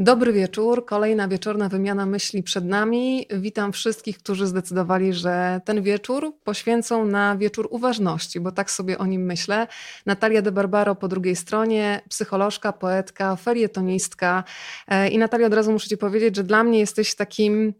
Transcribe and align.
Dobry 0.00 0.32
wieczór, 0.32 0.84
kolejna 0.86 1.28
wieczorna 1.28 1.68
wymiana 1.68 2.06
myśli 2.06 2.42
przed 2.42 2.64
nami. 2.64 3.26
Witam 3.30 3.72
wszystkich, 3.72 4.18
którzy 4.18 4.46
zdecydowali, 4.46 5.12
że 5.12 5.60
ten 5.64 5.82
wieczór 5.82 6.32
poświęcą 6.44 7.06
na 7.06 7.36
wieczór 7.36 7.68
uważności, 7.70 8.40
bo 8.40 8.52
tak 8.52 8.70
sobie 8.70 8.98
o 8.98 9.06
nim 9.06 9.22
myślę. 9.22 9.66
Natalia 10.06 10.42
de 10.42 10.52
Barbaro 10.52 10.94
po 10.94 11.08
drugiej 11.08 11.36
stronie, 11.36 12.00
psycholożka, 12.08 12.72
poetka, 12.72 13.36
felietonistka. 13.36 14.44
E, 14.88 15.08
I 15.08 15.18
Natalia, 15.18 15.46
od 15.46 15.54
razu 15.54 15.72
muszę 15.72 15.88
Ci 15.88 15.96
powiedzieć, 15.96 16.36
że 16.36 16.44
dla 16.44 16.64
mnie 16.64 16.78
jesteś 16.78 17.14
takim 17.14 17.74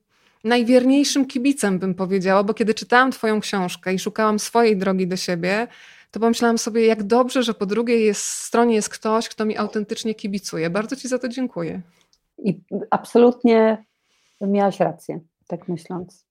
najwierniejszym 0.44 1.26
kibicem, 1.26 1.78
bym 1.78 1.94
powiedziała, 1.94 2.44
bo 2.44 2.54
kiedy 2.54 2.74
czytałam 2.74 3.10
Twoją 3.10 3.40
książkę 3.40 3.94
i 3.94 3.98
szukałam 3.98 4.38
swojej 4.38 4.76
drogi 4.76 5.06
do 5.06 5.16
siebie, 5.16 5.66
to 6.10 6.20
pomyślałam 6.20 6.58
sobie, 6.58 6.86
jak 6.86 7.02
dobrze, 7.02 7.42
że 7.42 7.54
po 7.54 7.66
drugiej 7.66 8.04
jest, 8.04 8.22
stronie 8.22 8.74
jest 8.74 8.88
ktoś, 8.88 9.28
kto 9.28 9.44
mi 9.44 9.56
autentycznie 9.56 10.14
kibicuje. 10.14 10.70
Bardzo 10.70 10.96
Ci 10.96 11.08
za 11.08 11.18
to 11.18 11.28
dziękuję. 11.28 11.82
I 12.44 12.60
absolutnie 12.90 13.84
miałaś 14.40 14.80
rację, 14.80 15.20
tak 15.46 15.68
myśląc. 15.68 16.28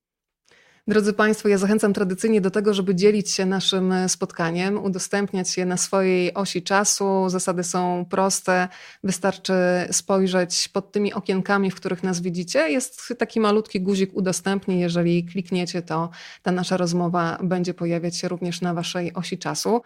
Drodzy 0.88 1.14
Państwo, 1.14 1.50
ja 1.50 1.58
zachęcam 1.58 1.94
tradycyjnie 1.94 2.42
do 2.42 2.52
tego, 2.52 2.74
żeby 2.74 2.96
dzielić 2.96 3.32
się 3.32 3.46
naszym 3.46 3.94
spotkaniem, 4.08 4.84
udostępniać 4.84 5.58
je 5.58 5.66
na 5.66 5.78
swojej 5.78 6.34
osi 6.34 6.64
czasu. 6.64 7.30
Zasady 7.30 7.64
są 7.64 8.06
proste, 8.10 8.68
wystarczy 9.04 9.54
spojrzeć 9.92 10.68
pod 10.68 10.92
tymi 10.92 11.14
okienkami, 11.14 11.72
w 11.72 11.76
których 11.76 12.04
nas 12.04 12.22
widzicie. 12.22 12.70
Jest 12.70 13.14
taki 13.18 13.40
malutki 13.40 13.82
guzik 13.82 14.14
udostępnij. 14.14 14.80
Jeżeli 14.80 15.26
klikniecie, 15.26 15.82
to 15.82 16.10
ta 16.44 16.52
nasza 16.52 16.78
rozmowa 16.78 17.38
będzie 17.44 17.74
pojawiać 17.74 18.18
się 18.18 18.28
również 18.28 18.62
na 18.62 18.74
Waszej 18.74 19.14
osi 19.14 19.38
czasu. 19.38 19.82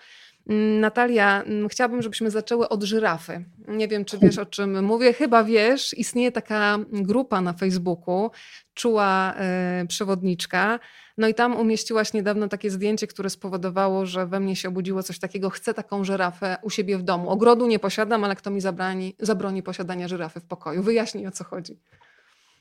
Natalia, 0.80 1.44
mm, 1.44 1.70
chciałabym, 1.70 2.02
żebyśmy 2.02 2.31
zaczęły 2.31 2.70
od 2.70 2.84
żyrafy. 2.84 3.45
Nie 3.68 3.88
wiem, 3.88 4.05
czy 4.05 4.18
wiesz, 4.18 4.38
o 4.38 4.45
czym 4.45 4.86
mówię. 4.86 5.14
Chyba 5.14 5.44
wiesz, 5.44 5.98
istnieje 5.98 6.31
taka 6.31 6.77
grupa 6.91 7.41
na 7.41 7.54
Facebooku, 7.54 8.31
czuła 8.73 9.33
y, 9.83 9.88
przewodniczka. 9.88 10.80
No 11.17 11.28
i 11.28 11.33
tam 11.33 11.56
umieściłaś 11.56 12.14
niedawno 12.14 12.48
takie 12.48 12.70
zdjęcie, 12.70 13.08
które 13.08 13.30
spowodowało, 13.30 14.06
że 14.06 14.28
we 14.28 14.39
mnie 14.39 14.56
się 14.56 14.70
obudziło 14.70 15.03
coś 15.03 15.20
takiego. 15.20 15.50
Chcę 15.50 15.73
taką 15.73 16.03
żyrafę 16.03 16.58
u 16.61 16.70
siebie 16.70 16.98
w 16.98 17.03
domu. 17.03 17.30
Ogrodu 17.30 17.67
nie 17.67 17.80
posiadam, 17.80 18.23
ale 18.23 18.36
kto 18.36 18.52
mi 18.52 18.61
zabrani, 18.61 19.16
zabroni 19.20 19.64
posiadania 19.64 20.08
żyrafy 20.08 20.39
w 20.39 20.45
pokoju? 20.45 20.83
Wyjaśnij, 20.83 21.28
o 21.28 21.31
co 21.31 21.44
chodzi. 21.44 21.80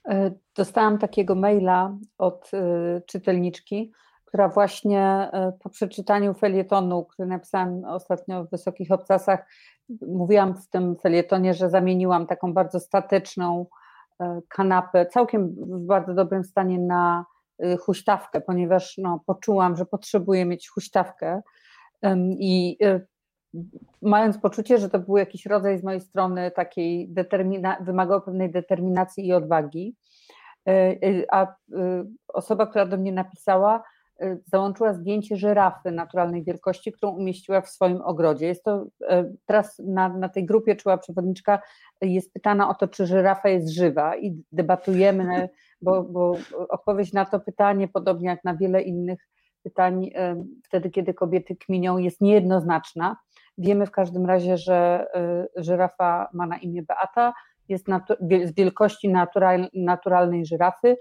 E, 0.09 0.31
dostałam 0.57 0.99
takiego 0.99 1.35
maila 1.35 1.97
od 2.19 2.51
y, 2.55 3.03
czytelniczki, 3.07 3.93
która 4.31 4.49
właśnie 4.49 5.03
e, 5.33 5.53
po 5.61 5.71
przeczytaniu 5.71 6.35
felietonu, 6.35 7.05
który 7.05 7.29
napisałam 7.29 7.85
ostatnio 7.85 8.45
w 8.45 8.51
Wysokich 8.51 8.93
Obcasach, 8.93 9.47
mówiłam 10.09 10.55
w 10.55 10.69
tym 10.69 10.97
felietonie, 10.97 11.55
że 11.55 11.71
zamieniłam 11.71 12.27
taką 12.27 12.53
bardzo 12.53 12.81
statyczną 12.81 13.67
e, 14.21 14.41
kanapę, 14.49 15.07
całkiem 15.07 15.49
w 15.49 15.87
bardzo 15.87 16.15
dobrym 16.15 16.45
stanie 16.45 16.79
na 16.79 17.25
e, 17.59 17.77
huśtawkę, 17.77 18.41
ponieważ 18.41 18.99
no, 18.99 19.21
poczułam, 19.27 19.77
że 19.77 19.87
potrzebuję 19.87 20.45
mieć 20.45 20.69
huśtawkę. 20.69 21.43
I 22.39 22.79
mając 24.03 24.39
poczucie, 24.39 24.79
że 24.79 24.91
to 24.91 24.99
był 24.99 25.17
jakiś 25.17 25.47
rodzaj 25.47 25.79
z 25.79 25.85
mojej 25.85 26.01
strony 26.01 26.51
takiej 26.51 27.15
determina- 27.15 27.85
wymagał 27.85 28.23
pewnej 28.23 28.51
determinacji 28.51 29.27
i 29.27 29.33
odwagi, 29.33 29.97
a 31.33 31.55
osoba, 32.29 32.67
która 32.67 32.87
do 32.87 32.97
mnie 32.97 33.13
napisała, 33.13 33.83
załączyła 34.47 34.95
zdjęcie 34.95 35.37
żyrafy 35.37 35.91
naturalnej 35.91 36.45
wielkości, 36.45 36.93
którą 36.93 37.13
umieściła 37.13 37.61
w 37.61 37.69
swoim 37.69 38.01
ogrodzie. 38.03 38.47
Jest 38.47 38.65
to 38.65 38.85
y, 38.85 39.37
teraz 39.47 39.79
na, 39.79 40.09
na 40.09 40.29
tej 40.29 40.47
grupie 40.47 40.77
czuła 40.77 40.99
przewodniczka 40.99 41.63
jest 42.01 42.33
pytana 42.33 42.69
o 42.69 42.75
to, 42.75 42.89
czy 42.89 43.07
żyrafa 43.07 43.49
jest 43.49 43.69
żywa 43.69 44.17
i 44.17 44.43
debatujemy, 44.53 45.49
bo, 45.83 46.03
bo 46.03 46.37
odpowiedź 46.69 47.13
na 47.13 47.25
to 47.25 47.41
pytanie, 47.41 47.89
podobnie 47.89 48.29
jak 48.29 48.45
na 48.45 48.57
wiele 48.57 48.83
innych 48.83 49.29
pytań, 49.63 50.05
y, 50.05 50.11
wtedy 50.65 50.91
kiedy 50.91 51.15
kobiety 51.15 51.57
kminią, 51.57 51.99
jest 51.99 52.21
niejednoznaczna. 52.21 53.17
Wiemy 53.59 53.87
w 53.87 53.91
każdym 53.91 54.27
razie, 54.27 54.57
że 54.57 55.07
żyrafa 55.57 56.29
ma 56.33 56.47
na 56.47 56.59
imię 56.59 56.83
Beata, 56.83 57.33
jest 57.69 57.87
z 58.45 58.55
wielkości 58.55 59.09
natural, 59.09 59.69
naturalnej 59.75 60.47
żyrafy 60.47 60.97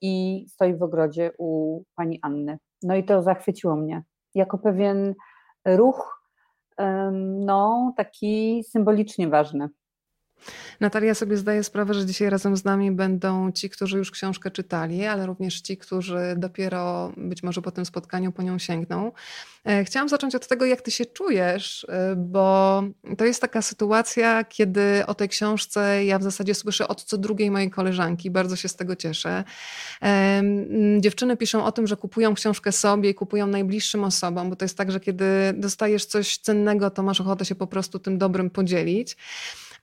i 0.00 0.44
stoi 0.48 0.76
w 0.76 0.82
ogrodzie 0.82 1.30
u 1.38 1.82
pani 1.94 2.18
Anny. 2.22 2.58
No 2.82 2.96
i 2.96 3.04
to 3.04 3.22
zachwyciło 3.22 3.76
mnie. 3.76 4.02
Jako 4.34 4.58
pewien 4.58 5.14
ruch, 5.66 6.22
no 7.20 7.92
taki 7.96 8.64
symbolicznie 8.64 9.28
ważny. 9.28 9.68
Natalia 10.80 11.14
sobie 11.14 11.36
zdaje 11.36 11.64
sprawę, 11.64 11.94
że 11.94 12.06
dzisiaj 12.06 12.30
razem 12.30 12.56
z 12.56 12.64
nami 12.64 12.92
będą 12.92 13.52
ci, 13.52 13.70
którzy 13.70 13.98
już 13.98 14.10
książkę 14.10 14.50
czytali, 14.50 15.06
ale 15.06 15.26
również 15.26 15.60
ci, 15.60 15.76
którzy 15.76 16.34
dopiero 16.36 17.12
być 17.16 17.42
może 17.42 17.62
po 17.62 17.70
tym 17.70 17.86
spotkaniu 17.86 18.32
po 18.32 18.42
nią 18.42 18.58
sięgną. 18.58 19.12
E, 19.64 19.84
chciałam 19.84 20.08
zacząć 20.08 20.34
od 20.34 20.46
tego, 20.48 20.64
jak 20.64 20.82
ty 20.82 20.90
się 20.90 21.06
czujesz, 21.06 21.86
e, 21.88 22.16
bo 22.16 22.82
to 23.18 23.24
jest 23.24 23.40
taka 23.40 23.62
sytuacja, 23.62 24.44
kiedy 24.44 25.06
o 25.06 25.14
tej 25.14 25.28
książce 25.28 26.04
ja 26.04 26.18
w 26.18 26.22
zasadzie 26.22 26.54
słyszę 26.54 26.88
od 26.88 27.04
co 27.04 27.18
drugiej 27.18 27.50
mojej 27.50 27.70
koleżanki. 27.70 28.30
Bardzo 28.30 28.56
się 28.56 28.68
z 28.68 28.76
tego 28.76 28.96
cieszę. 28.96 29.44
Dziewczyny 31.00 31.36
piszą 31.36 31.64
o 31.64 31.72
tym, 31.72 31.86
że 31.86 31.96
kupują 31.96 32.34
książkę 32.34 32.72
sobie 32.72 33.10
i 33.10 33.14
kupują 33.14 33.46
najbliższym 33.46 34.04
osobom, 34.04 34.50
bo 34.50 34.56
to 34.56 34.64
jest 34.64 34.76
tak, 34.76 34.92
że 34.92 35.00
kiedy 35.00 35.24
dostajesz 35.54 36.04
coś 36.04 36.38
cennego, 36.38 36.90
to 36.90 37.02
masz 37.02 37.20
ochotę 37.20 37.44
się 37.44 37.54
po 37.54 37.66
prostu 37.66 37.98
tym 37.98 38.18
dobrym 38.18 38.50
podzielić. 38.50 39.16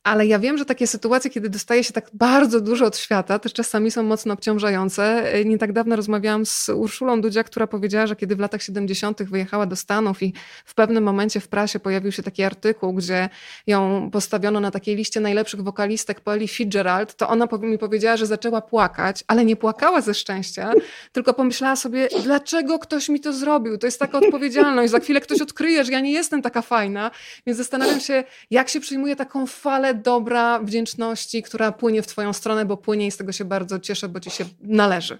Ale 0.06 0.26
ja 0.28 0.40
wiem, 0.40 0.58
że 0.58 0.66
takie 0.66 0.88
sytuacje, 0.88 1.32
kiedy 1.32 1.50
dostaje 1.50 1.84
się 1.84 1.94
tak 1.94 2.10
bardzo 2.14 2.62
dużo 2.62 2.86
od 2.86 2.98
świata, 2.98 3.40
też 3.40 3.54
czasami 3.54 3.92
są 3.92 4.04
mocno 4.04 4.34
obciążające. 4.34 5.24
Nie 5.46 5.58
tak 5.58 5.74
dawno 5.74 5.96
rozmawiałam 5.96 6.46
z 6.46 6.70
Urszulą 6.70 7.22
Dudzia, 7.22 7.44
która 7.44 7.68
powiedziała, 7.68 8.08
że 8.08 8.16
kiedy 8.16 8.36
w 8.36 8.40
latach 8.40 8.62
70. 8.64 9.24
wyjechała 9.24 9.66
do 9.66 9.76
Stanów 9.76 10.24
i 10.24 10.34
w 10.66 10.76
pewnym 10.76 11.04
momencie 11.04 11.40
w 11.40 11.48
prasie 11.48 11.80
pojawił 11.80 12.12
się 12.12 12.24
taki 12.24 12.44
artykuł, 12.44 12.94
gdzie 12.94 13.30
ją 13.68 14.10
postawiono 14.12 14.60
na 14.60 14.72
takiej 14.72 14.96
liście 14.96 15.20
najlepszych 15.20 15.64
wokalistek 15.64 16.22
po 16.22 16.32
Fitzgerald, 16.48 17.16
to 17.16 17.30
ona 17.30 17.48
mi 17.62 17.78
powiedziała, 17.78 18.18
że 18.18 18.26
zaczęła 18.26 18.62
płakać, 18.62 19.24
ale 19.28 19.46
nie 19.46 19.56
płakała 19.56 20.02
ze 20.02 20.14
szczęścia, 20.14 20.74
tylko 21.12 21.34
pomyślała 21.34 21.76
sobie, 21.76 22.08
dlaczego 22.24 22.80
ktoś 22.80 23.10
mi 23.10 23.20
to 23.20 23.34
zrobił? 23.34 23.78
To 23.78 23.88
jest 23.88 24.00
taka 24.00 24.18
odpowiedzialność. 24.18 24.92
Za 24.92 25.00
chwilę 25.00 25.22
ktoś 25.22 25.42
odkryje, 25.42 25.84
że 25.84 25.92
ja 25.92 26.00
nie 26.00 26.12
jestem 26.12 26.42
taka 26.42 26.62
fajna, 26.62 27.12
więc 27.46 27.58
zastanawiam 27.58 28.00
się, 28.00 28.24
jak 28.52 28.70
się 28.70 28.80
przyjmuje 28.80 29.16
taką 29.16 29.48
falę 29.48 29.95
dobra 29.96 30.60
wdzięczności, 30.60 31.44
która 31.44 31.72
płynie 31.72 32.02
w 32.02 32.08
Twoją 32.08 32.34
stronę, 32.34 32.66
bo 32.66 32.78
płynie 32.78 33.08
i 33.08 33.12
z 33.12 33.18
tego 33.18 33.32
się 33.32 33.46
bardzo 33.46 33.80
cieszę, 33.80 34.10
bo 34.10 34.20
Ci 34.20 34.30
się 34.30 34.46
należy. 34.62 35.18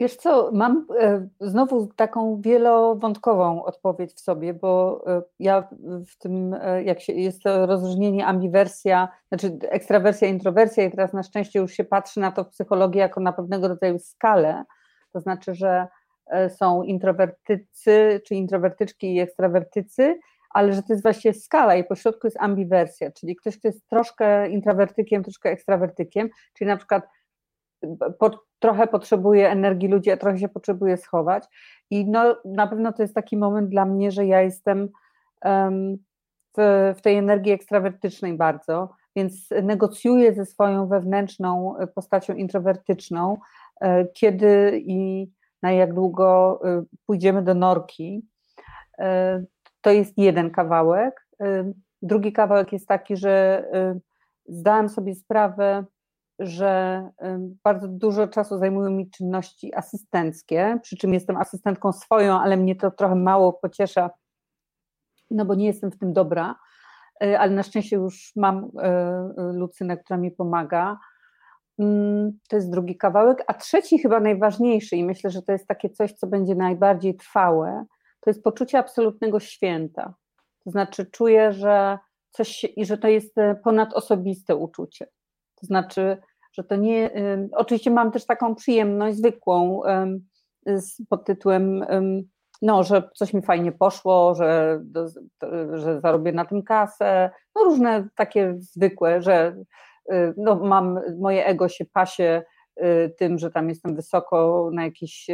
Wiesz 0.00 0.16
co, 0.16 0.50
mam 0.52 0.86
e, 1.00 1.28
znowu 1.40 1.86
taką 1.86 2.40
wielowątkową 2.40 3.64
odpowiedź 3.64 4.12
w 4.12 4.20
sobie, 4.20 4.54
bo 4.54 5.02
e, 5.06 5.22
ja 5.38 5.68
w 6.06 6.18
tym, 6.18 6.54
e, 6.54 6.82
jak 6.82 7.00
się, 7.00 7.12
jest 7.12 7.42
to 7.42 7.66
rozróżnienie 7.66 8.26
ambiwersja, 8.26 9.08
znaczy 9.28 9.58
ekstrawersja, 9.70 10.28
introwersja 10.28 10.84
i 10.84 10.90
teraz 10.90 11.12
na 11.12 11.22
szczęście 11.22 11.58
już 11.58 11.72
się 11.72 11.84
patrzy 11.84 12.20
na 12.20 12.32
to 12.32 12.44
w 12.44 12.48
psychologii 12.48 12.98
jako 12.98 13.20
na 13.20 13.32
pewnego 13.32 13.68
rodzaju 13.68 13.98
skalę, 13.98 14.64
to 15.12 15.20
znaczy, 15.20 15.54
że 15.54 15.86
są 16.48 16.82
introwertycy, 16.82 18.20
czy 18.26 18.34
introwertyczki 18.34 19.14
i 19.14 19.20
ekstrawertycy 19.20 20.18
ale 20.58 20.72
że 20.72 20.82
to 20.82 20.92
jest 20.92 21.02
właściwie 21.02 21.34
skala 21.34 21.76
i 21.76 21.84
pośrodku 21.84 22.26
jest 22.26 22.36
ambiwersja, 22.40 23.10
czyli 23.10 23.36
ktoś, 23.36 23.58
kto 23.58 23.68
jest 23.68 23.88
troszkę 23.88 24.48
introwertykiem, 24.48 25.22
troszkę 25.22 25.50
ekstrawertykiem, 25.50 26.28
czyli 26.54 26.68
na 26.68 26.76
przykład 26.76 27.08
po, 28.18 28.30
trochę 28.58 28.86
potrzebuje 28.86 29.50
energii 29.50 29.88
ludzi, 29.88 30.10
a 30.10 30.16
trochę 30.16 30.38
się 30.38 30.48
potrzebuje 30.48 30.96
schować. 30.96 31.44
I 31.90 32.06
no, 32.06 32.36
na 32.44 32.66
pewno 32.66 32.92
to 32.92 33.02
jest 33.02 33.14
taki 33.14 33.36
moment 33.36 33.68
dla 33.68 33.84
mnie, 33.84 34.10
że 34.10 34.26
ja 34.26 34.42
jestem 34.42 34.88
um, 35.44 35.96
w, 36.56 36.94
w 36.96 37.00
tej 37.00 37.16
energii 37.16 37.52
ekstrawertycznej 37.52 38.34
bardzo, 38.34 38.88
więc 39.16 39.48
negocjuję 39.62 40.34
ze 40.34 40.46
swoją 40.46 40.88
wewnętrzną 40.88 41.74
postacią 41.94 42.34
introwertyczną, 42.34 43.36
e, 43.80 44.06
kiedy 44.06 44.82
i 44.86 45.30
na 45.62 45.72
jak 45.72 45.94
długo 45.94 46.60
e, 46.64 46.82
pójdziemy 47.06 47.42
do 47.42 47.54
norki. 47.54 48.22
To 49.80 49.90
jest 49.90 50.18
jeden 50.18 50.50
kawałek. 50.50 51.28
Drugi 52.02 52.32
kawałek 52.32 52.72
jest 52.72 52.88
taki, 52.88 53.16
że 53.16 53.64
zdałam 54.46 54.88
sobie 54.88 55.14
sprawę, 55.14 55.84
że 56.38 57.02
bardzo 57.64 57.88
dużo 57.88 58.28
czasu 58.28 58.58
zajmują 58.58 58.90
mi 58.90 59.10
czynności 59.10 59.74
asystenckie, 59.74 60.78
przy 60.82 60.96
czym 60.96 61.14
jestem 61.14 61.36
asystentką 61.36 61.92
swoją, 61.92 62.40
ale 62.40 62.56
mnie 62.56 62.76
to 62.76 62.90
trochę 62.90 63.14
mało 63.14 63.52
pociesza, 63.52 64.10
no 65.30 65.44
bo 65.44 65.54
nie 65.54 65.66
jestem 65.66 65.90
w 65.90 65.98
tym 65.98 66.12
dobra, 66.12 66.54
y, 67.24 67.38
ale 67.38 67.52
na 67.52 67.62
szczęście 67.62 67.96
już 67.96 68.32
mam 68.36 68.64
y, 68.64 68.70
Lucynę, 69.52 69.96
która 69.96 70.16
mi 70.16 70.30
pomaga. 70.30 70.98
To 72.48 72.56
jest 72.56 72.70
drugi 72.70 72.96
kawałek, 72.96 73.44
a 73.46 73.54
trzeci 73.54 73.98
chyba 73.98 74.20
najważniejszy 74.20 74.96
i 74.96 75.04
myślę, 75.04 75.30
że 75.30 75.42
to 75.42 75.52
jest 75.52 75.66
takie 75.66 75.90
coś, 75.90 76.12
co 76.12 76.26
będzie 76.26 76.54
najbardziej 76.54 77.16
trwałe, 77.16 77.84
to 78.20 78.30
jest 78.30 78.42
poczucie 78.42 78.78
absolutnego 78.78 79.40
święta. 79.40 80.14
To 80.64 80.70
znaczy, 80.70 81.06
czuję, 81.06 81.52
że 81.52 81.98
coś 82.30 82.64
i 82.76 82.84
że 82.84 82.98
to 82.98 83.08
jest 83.08 83.34
ponadosobiste 83.64 84.56
uczucie. 84.56 85.06
To 85.54 85.66
znaczy, 85.66 86.16
że 86.52 86.64
to 86.64 86.76
nie. 86.76 87.10
Oczywiście 87.52 87.90
mam 87.90 88.12
też 88.12 88.26
taką 88.26 88.54
przyjemność 88.54 89.16
zwykłą 89.16 89.82
pod 91.08 91.24
tytułem, 91.24 91.84
no, 92.62 92.84
że 92.84 93.10
coś 93.14 93.34
mi 93.34 93.42
fajnie 93.42 93.72
poszło, 93.72 94.34
że, 94.34 94.80
że 95.72 96.00
zarobię 96.00 96.32
na 96.32 96.44
tym 96.44 96.62
kasę, 96.62 97.30
no 97.56 97.64
różne 97.64 98.08
takie 98.14 98.54
zwykłe, 98.58 99.22
że 99.22 99.56
y, 100.12 100.34
no, 100.36 100.56
mam, 100.56 101.00
moje 101.20 101.46
ego 101.46 101.68
się 101.68 101.84
pasie 101.84 102.42
tym, 103.18 103.38
że 103.38 103.50
tam 103.50 103.68
jestem 103.68 103.96
wysoko 103.96 104.70
na 104.72 104.84
jakichś 104.84 105.26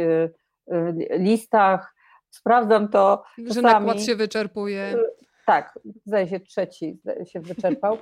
listach, 1.11 1.94
sprawdzam 2.35 2.87
to. 2.87 3.23
Że 3.37 3.47
czasami, 3.47 3.63
nakład 3.63 4.01
się 4.03 4.15
wyczerpuje. 4.15 4.95
Tak, 5.45 5.79
zdaje 6.05 6.27
się 6.27 6.39
trzeci 6.39 6.99
się 7.25 7.39
wyczerpał 7.39 7.97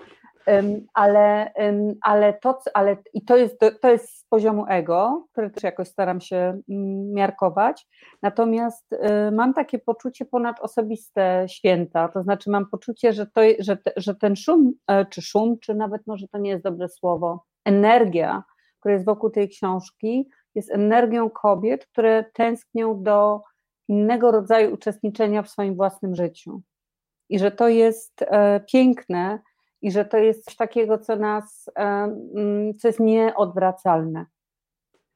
ale, 0.94 1.54
ale 2.02 2.34
to, 2.34 2.60
ale 2.74 2.98
i 3.14 3.26
to 3.26 3.38
jest, 3.38 3.60
to 3.82 3.92
jest 3.92 4.18
z 4.18 4.26
poziomu 4.26 4.66
ego, 4.68 5.28
który 5.32 5.50
też 5.50 5.64
jakoś 5.64 5.88
staram 5.88 6.22
się 6.22 6.62
mm, 6.70 7.14
miarkować, 7.14 7.88
natomiast 8.22 8.94
y, 8.94 9.32
mam 9.32 9.54
takie 9.54 9.80
poczucie 9.80 10.26
ponad 10.26 10.60
osobiste 10.60 11.46
święta, 11.50 12.08
to 12.08 12.24
znaczy 12.24 12.50
mam 12.50 12.70
poczucie, 12.70 13.14
że, 13.14 13.26
to, 13.26 13.42
że, 13.60 13.78
że 13.98 14.16
ten 14.16 14.36
szum, 14.36 14.74
e, 14.88 15.06
czy 15.06 15.22
szum, 15.22 15.60
czy 15.60 15.76
nawet 15.76 16.08
może 16.08 16.28
to 16.28 16.38
nie 16.38 16.50
jest 16.50 16.64
dobre 16.64 16.90
słowo, 16.90 17.46
energia, 17.66 18.44
która 18.80 18.94
jest 18.94 19.06
wokół 19.06 19.30
tej 19.30 19.50
książki, 19.50 20.30
jest 20.56 20.72
energią 20.72 21.30
kobiet, 21.30 21.86
które 21.86 22.26
tęsknią 22.34 23.04
do 23.04 23.42
innego 23.88 24.32
rodzaju 24.32 24.74
uczestniczenia 24.74 25.44
w 25.44 25.50
swoim 25.50 25.76
własnym 25.76 26.16
życiu. 26.16 26.62
I 27.30 27.40
że 27.40 27.52
to 27.52 27.68
jest 27.68 28.22
e, 28.22 28.60
piękne, 28.60 29.40
i 29.82 29.92
że 29.92 30.06
to 30.06 30.18
jest 30.18 30.46
coś 30.46 30.56
takiego, 30.56 30.98
co 30.98 31.16
nas, 31.16 31.70
e, 31.76 31.82
mm, 31.82 32.74
co 32.74 32.88
jest 32.88 33.00
nieodwracalne. 33.00 34.26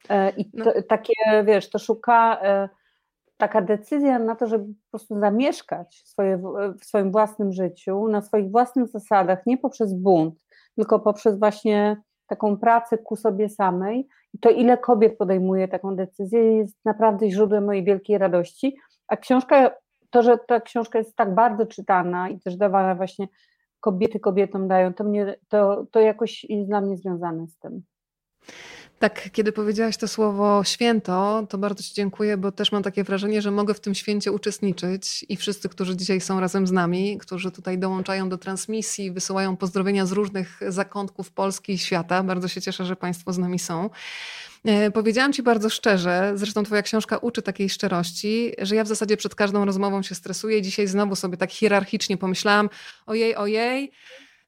E, 0.09 0.29
I 0.29 0.51
to, 0.51 0.63
no. 0.75 0.81
takie, 0.89 1.13
wiesz, 1.45 1.69
to 1.69 1.79
szuka 1.79 2.41
taka 3.37 3.61
decyzja 3.61 4.19
na 4.19 4.35
to, 4.35 4.47
żeby 4.47 4.65
po 4.65 4.89
prostu 4.91 5.19
zamieszkać 5.19 6.03
swoje, 6.05 6.41
w 6.81 6.85
swoim 6.85 7.11
własnym 7.11 7.51
życiu, 7.51 8.07
na 8.07 8.21
swoich 8.21 8.51
własnych 8.51 8.87
zasadach, 8.87 9.45
nie 9.45 9.57
poprzez 9.57 9.93
bunt, 9.93 10.35
tylko 10.75 10.99
poprzez 10.99 11.39
właśnie 11.39 11.97
taką 12.27 12.57
pracę 12.57 12.97
ku 12.97 13.15
sobie 13.15 13.49
samej. 13.49 14.07
To, 14.41 14.49
ile 14.49 14.77
kobiet 14.77 15.17
podejmuje 15.17 15.67
taką 15.67 15.95
decyzję, 15.95 16.57
jest 16.57 16.85
naprawdę 16.85 17.29
źródłem 17.29 17.65
mojej 17.65 17.83
wielkiej 17.83 18.17
radości. 18.17 18.77
A 19.07 19.17
książka, 19.17 19.71
to, 20.09 20.23
że 20.23 20.37
ta 20.37 20.61
książka 20.61 20.99
jest 20.99 21.15
tak 21.15 21.35
bardzo 21.35 21.65
czytana 21.65 22.29
i 22.29 22.39
też 22.39 22.57
dawana 22.57 22.95
właśnie 22.95 23.27
kobiety 23.79 24.19
kobietom 24.19 24.67
dają, 24.67 24.93
to, 24.93 25.03
mnie, 25.03 25.35
to, 25.47 25.85
to 25.91 25.99
jakoś 25.99 26.43
jest 26.43 26.69
dla 26.69 26.81
mnie 26.81 26.97
związane 26.97 27.47
z 27.47 27.57
tym. 27.57 27.83
Tak, 28.99 29.29
kiedy 29.31 29.51
powiedziałaś 29.51 29.97
to 29.97 30.07
słowo 30.07 30.63
święto, 30.63 31.47
to 31.49 31.57
bardzo 31.57 31.83
Ci 31.83 31.93
dziękuję, 31.93 32.37
bo 32.37 32.51
też 32.51 32.71
mam 32.71 32.83
takie 32.83 33.03
wrażenie, 33.03 33.41
że 33.41 33.51
mogę 33.51 33.73
w 33.73 33.79
tym 33.79 33.95
święcie 33.95 34.31
uczestniczyć 34.31 35.25
i 35.29 35.37
wszyscy, 35.37 35.69
którzy 35.69 35.97
dzisiaj 35.97 36.21
są 36.21 36.39
razem 36.39 36.67
z 36.67 36.71
nami, 36.71 37.17
którzy 37.17 37.51
tutaj 37.51 37.77
dołączają 37.77 38.29
do 38.29 38.37
transmisji, 38.37 39.11
wysyłają 39.11 39.57
pozdrowienia 39.57 40.05
z 40.05 40.11
różnych 40.11 40.59
zakątków 40.67 41.31
Polski 41.31 41.73
i 41.73 41.77
świata. 41.77 42.23
Bardzo 42.23 42.47
się 42.47 42.61
cieszę, 42.61 42.85
że 42.85 42.95
Państwo 42.95 43.33
z 43.33 43.37
nami 43.37 43.59
są. 43.59 43.89
E, 44.65 44.91
powiedziałam 44.91 45.33
Ci 45.33 45.43
bardzo 45.43 45.69
szczerze, 45.69 46.31
zresztą 46.35 46.63
Twoja 46.63 46.81
książka 46.81 47.17
uczy 47.17 47.41
takiej 47.41 47.69
szczerości, 47.69 48.51
że 48.61 48.75
ja 48.75 48.83
w 48.83 48.87
zasadzie 48.87 49.17
przed 49.17 49.35
każdą 49.35 49.65
rozmową 49.65 50.03
się 50.03 50.15
stresuję. 50.15 50.61
Dzisiaj 50.61 50.87
znowu 50.87 51.15
sobie 51.15 51.37
tak 51.37 51.51
hierarchicznie 51.51 52.17
pomyślałam: 52.17 52.69
ojej, 53.05 53.35
ojej 53.35 53.91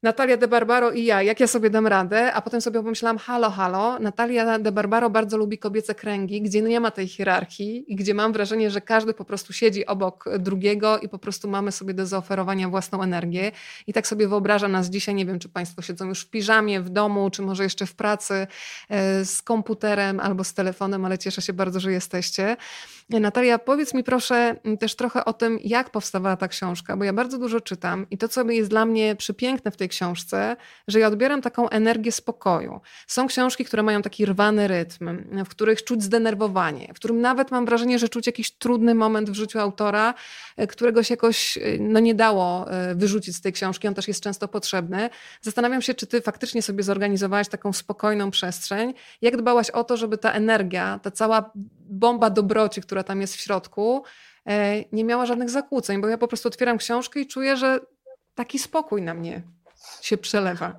Natalia 0.04 0.38
de 0.38 0.48
Barbaro 0.48 0.92
i 0.92 1.06
ja, 1.06 1.22
jak 1.24 1.40
ja 1.40 1.48
sobie 1.48 1.70
dam 1.70 1.88
radę, 1.88 2.34
a 2.34 2.42
potem 2.42 2.62
sobie 2.62 2.84
pomyślałam, 2.84 3.18
halo, 3.18 3.50
halo, 3.50 4.00
Natalia 4.00 4.60
de 4.60 4.72
Barbaro 4.72 5.10
bardzo 5.10 5.38
lubi 5.38 5.58
kobiece 5.58 5.96
kręgi, 5.96 6.42
gdzie 6.42 6.62
nie 6.62 6.80
ma 6.80 6.92
tej 6.92 7.08
hierarchii 7.08 7.94
i 7.94 7.96
gdzie 7.96 8.14
mam 8.14 8.34
wrażenie, 8.34 8.72
że 8.72 8.82
każdy 8.82 9.14
po 9.14 9.26
prostu 9.26 9.54
siedzi 9.54 9.86
obok 9.86 10.26
drugiego 10.40 11.00
i 11.00 11.10
po 11.10 11.20
prostu 11.20 11.50
mamy 11.50 11.72
sobie 11.72 11.94
do 11.94 12.06
zaoferowania 12.06 12.70
własną 12.70 13.04
energię. 13.04 13.52
I 13.88 13.94
tak 13.94 14.08
sobie 14.08 14.28
wyobraża 14.28 14.68
nas 14.68 14.90
dzisiaj, 14.90 15.16
nie 15.16 15.26
wiem, 15.26 15.40
czy 15.40 15.50
Państwo 15.50 15.82
siedzą 15.82 16.08
już 16.08 16.22
w 16.22 16.30
piżamie, 16.30 16.82
w 16.82 16.90
domu, 16.90 17.30
czy 17.30 17.42
może 17.42 17.64
jeszcze 17.64 17.86
w 17.86 17.96
pracy 17.96 18.48
e, 18.90 19.26
z 19.26 19.42
komputerem 19.42 20.20
albo 20.20 20.44
z 20.44 20.54
telefonem, 20.54 21.06
ale 21.06 21.18
cieszę 21.18 21.42
się 21.42 21.54
bardzo, 21.54 21.80
że 21.80 21.92
jesteście. 21.92 22.58
Natalia, 23.10 23.60
powiedz 23.60 23.94
mi 23.94 24.04
proszę 24.04 24.56
też 24.80 24.96
trochę 24.96 25.26
o 25.26 25.34
tym, 25.34 25.60
jak 25.64 25.90
powstawała 25.90 26.38
ta 26.38 26.48
książka, 26.48 26.98
bo 26.98 27.04
ja 27.04 27.14
bardzo 27.14 27.38
dużo 27.38 27.62
czytam 27.62 28.06
i 28.12 28.18
to, 28.18 28.28
co 28.28 28.44
jest 28.44 28.70
dla 28.70 28.86
mnie 28.86 29.16
przypiękne 29.16 29.72
w 29.72 29.78
tej 29.78 29.90
książce, 29.90 30.56
że 30.88 31.00
ja 31.00 31.08
odbieram 31.08 31.42
taką 31.42 31.70
energię 31.70 32.12
spokoju. 32.12 32.82
Są 33.08 33.28
książki, 33.28 33.66
które 33.66 33.84
mają 33.84 34.02
taki 34.02 34.26
rwany 34.26 34.68
rytm, 34.68 35.10
w 35.46 35.50
których 35.50 35.84
czuć 35.84 36.04
zdenerwowanie, 36.04 36.88
w 36.94 36.96
którym 36.96 37.22
nawet 37.22 37.52
mam 37.52 37.66
wrażenie, 37.66 38.00
że 38.00 38.10
czuć 38.10 38.28
jakiś 38.28 38.52
trudny 38.52 38.96
moment 38.96 39.30
w 39.30 39.34
życiu 39.34 39.60
autora, 39.60 40.14
e, 40.58 40.68
którego 40.68 41.04
się 41.04 41.14
jakoś 41.14 41.58
e, 41.58 41.62
no, 41.80 42.00
nie 42.00 42.16
dało 42.16 42.72
e, 42.72 42.96
wyrzucić 42.96 43.36
z 43.36 43.42
tej 43.42 43.54
książki. 43.54 43.88
On 43.88 43.94
też 43.94 44.08
jest 44.08 44.24
często 44.24 44.48
potrzebny. 44.48 45.10
Zastanawiam 45.42 45.82
się, 45.82 45.94
czy 45.94 46.08
ty 46.08 46.22
faktycznie 46.22 46.62
sobie 46.62 46.84
zorganizowałaś 46.84 47.48
taką 47.48 47.74
spokojną 47.74 48.32
przestrzeń. 48.32 48.94
Jak 49.22 49.38
dbałaś 49.38 49.70
o 49.70 49.84
to, 49.84 49.98
żeby 49.98 50.18
ta 50.18 50.32
energia, 50.32 51.00
ta 51.04 51.12
cała 51.12 51.52
bomba 51.90 52.30
dobroci, 52.30 52.82
która 52.82 53.04
tam 53.04 53.22
jest 53.22 53.36
w 53.36 53.40
środku, 53.40 54.04
nie 54.92 55.04
miała 55.04 55.26
żadnych 55.26 55.50
zakłóceń, 55.50 56.02
bo 56.02 56.08
ja 56.08 56.18
po 56.18 56.28
prostu 56.28 56.48
otwieram 56.48 56.78
książkę 56.78 57.20
i 57.20 57.28
czuję, 57.28 57.58
że 57.58 57.80
taki 58.36 58.60
spokój 58.60 59.02
na 59.02 59.14
mnie 59.14 59.42
się 60.02 60.18
przelewa. 60.18 60.76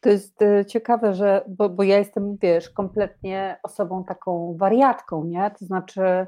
To 0.00 0.08
jest 0.08 0.42
e, 0.42 0.64
ciekawe, 0.64 1.14
że, 1.14 1.44
bo, 1.48 1.68
bo 1.68 1.82
ja 1.82 1.98
jestem, 1.98 2.36
wiesz, 2.42 2.70
kompletnie 2.70 3.58
osobą 3.62 4.04
taką 4.04 4.56
wariatką, 4.58 5.24
nie? 5.24 5.50
To 5.58 5.64
znaczy 5.64 6.26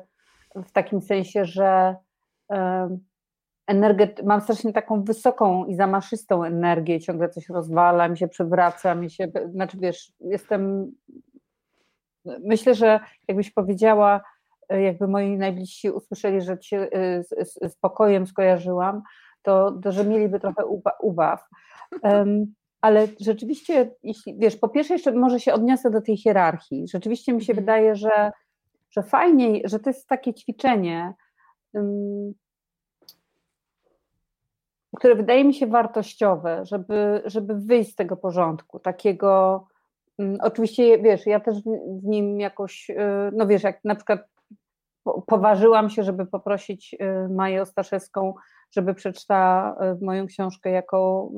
w 0.55 0.73
takim 0.73 1.01
sensie, 1.01 1.45
że 1.45 1.97
energet, 3.67 4.23
mam 4.25 4.41
strasznie 4.41 4.73
taką 4.73 5.05
wysoką 5.05 5.65
i 5.65 5.75
zamaszystą 5.75 6.45
energię, 6.45 7.01
ciągle 7.01 7.29
coś 7.29 7.49
rozwala, 7.49 8.09
mi 8.09 8.19
się 8.19 8.29
przewraca, 8.29 8.95
mi 8.95 9.11
się, 9.11 9.29
znaczy 9.53 9.79
wiesz, 9.81 10.13
jestem, 10.21 10.93
myślę, 12.45 12.75
że 12.75 13.01
jakbyś 13.29 13.51
powiedziała, 13.51 14.21
e, 14.69 14.83
jakby 14.83 15.09
moi 15.09 15.37
najbliżsi 15.37 15.91
usłyszeli, 15.91 16.41
że 16.41 16.59
cię 16.59 16.89
e, 16.93 17.23
z, 17.23 17.29
z 17.29 17.73
spokojem 17.73 18.27
skojarzyłam, 18.27 19.03
to, 19.43 19.73
to 19.83 19.93
że 19.93 20.05
mieliby 20.05 20.41
trochę 20.41 20.67
ubaw. 21.01 21.45
Um, 22.03 22.55
ale 22.81 23.09
rzeczywiście, 23.21 23.91
jeśli, 24.02 24.38
wiesz, 24.38 24.57
po 24.57 24.69
pierwsze 24.69 24.95
jeszcze 24.95 25.12
może 25.12 25.41
się 25.41 25.52
odniosę 25.52 25.91
do 25.91 26.00
tej 26.00 26.17
hierarchii. 26.17 26.88
Rzeczywiście 26.88 27.33
mi 27.33 27.45
się 27.45 27.52
mhm. 27.52 27.64
wydaje, 27.64 27.97
że, 27.97 28.33
że 28.91 29.02
fajniej, 29.02 29.62
że 29.64 29.79
to 29.79 29.91
jest 29.91 30.07
takie 30.07 30.35
ćwiczenie, 30.35 31.14
um, 31.73 32.35
które 34.97 35.14
wydaje 35.14 35.45
mi 35.45 35.55
się 35.55 35.67
wartościowe, 35.67 36.61
żeby, 36.67 37.23
żeby 37.25 37.55
wyjść 37.55 37.93
z 37.93 37.95
tego 37.95 38.17
porządku, 38.17 38.81
takiego, 38.81 39.67
oczywiście, 40.41 40.99
wiesz, 40.99 41.27
ja 41.27 41.41
też 41.41 41.57
w 42.03 42.05
nim 42.05 42.41
jakoś, 42.41 42.91
y, 42.91 42.97
no 43.33 43.47
wiesz, 43.47 43.63
jak 43.63 43.85
na 43.85 43.95
przykład 43.95 44.21
poważyłam 45.27 45.91
się, 45.91 46.03
żeby 46.03 46.27
poprosić 46.27 46.95
y, 46.95 47.29
Maję 47.29 47.63
Ostaszewską 47.63 48.35
żeby 48.71 48.95
przeczytała 48.95 49.77
e, 49.81 49.99
moją 50.03 50.27
książkę 50.27 50.71
jako 50.71 51.31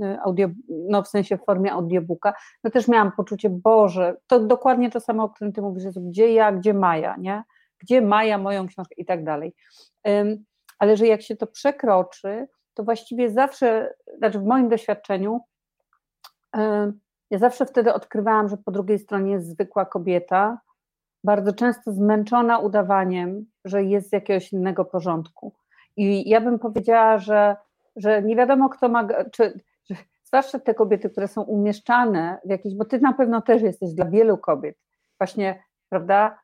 mm, 0.00 0.18
audio, 0.24 0.48
no 0.68 1.02
w 1.02 1.08
sensie 1.08 1.38
w 1.38 1.44
formie 1.44 1.72
audiobooka, 1.72 2.34
no 2.64 2.70
też 2.70 2.88
miałam 2.88 3.12
poczucie, 3.12 3.50
Boże, 3.50 4.16
to 4.26 4.40
dokładnie 4.40 4.90
to 4.90 5.00
samo, 5.00 5.24
o 5.24 5.28
którym 5.28 5.52
Ty 5.52 5.62
mówisz, 5.62 5.84
Jezu, 5.84 6.00
gdzie 6.00 6.32
ja, 6.32 6.52
gdzie 6.52 6.74
Maja, 6.74 7.16
nie? 7.18 7.42
Gdzie 7.78 8.02
Maja 8.02 8.38
moją 8.38 8.66
książkę 8.66 8.94
i 8.96 9.04
tak 9.04 9.24
dalej. 9.24 9.54
Ale 10.78 10.96
że 10.96 11.06
jak 11.06 11.22
się 11.22 11.36
to 11.36 11.46
przekroczy, 11.46 12.46
to 12.74 12.84
właściwie 12.84 13.30
zawsze, 13.30 13.94
znaczy 14.18 14.38
w 14.38 14.44
moim 14.44 14.68
doświadczeniu, 14.68 15.40
ja 17.30 17.38
zawsze 17.38 17.66
wtedy 17.66 17.94
odkrywałam, 17.94 18.48
że 18.48 18.56
po 18.56 18.70
drugiej 18.70 18.98
stronie 18.98 19.32
jest 19.32 19.48
zwykła 19.48 19.86
kobieta, 19.86 20.60
bardzo 21.24 21.52
często 21.52 21.92
zmęczona 21.92 22.58
udawaniem, 22.58 23.46
że 23.64 23.84
jest 23.84 24.08
z 24.08 24.12
jakiegoś 24.12 24.52
innego 24.52 24.84
porządku. 24.84 25.54
I 25.96 26.28
ja 26.28 26.40
bym 26.40 26.58
powiedziała, 26.58 27.18
że, 27.18 27.56
że 27.96 28.22
nie 28.22 28.36
wiadomo, 28.36 28.68
kto 28.68 28.88
ma, 28.88 29.08
czy, 29.32 29.60
zwłaszcza 30.24 30.58
te 30.58 30.74
kobiety, 30.74 31.10
które 31.10 31.28
są 31.28 31.42
umieszczane 31.42 32.38
w 32.44 32.50
jakiejś, 32.50 32.74
bo 32.74 32.84
ty 32.84 33.00
na 33.00 33.12
pewno 33.12 33.42
też 33.42 33.62
jesteś 33.62 33.94
dla 33.94 34.04
wielu 34.04 34.38
kobiet, 34.38 34.76
właśnie, 35.20 35.62
prawda? 35.88 36.38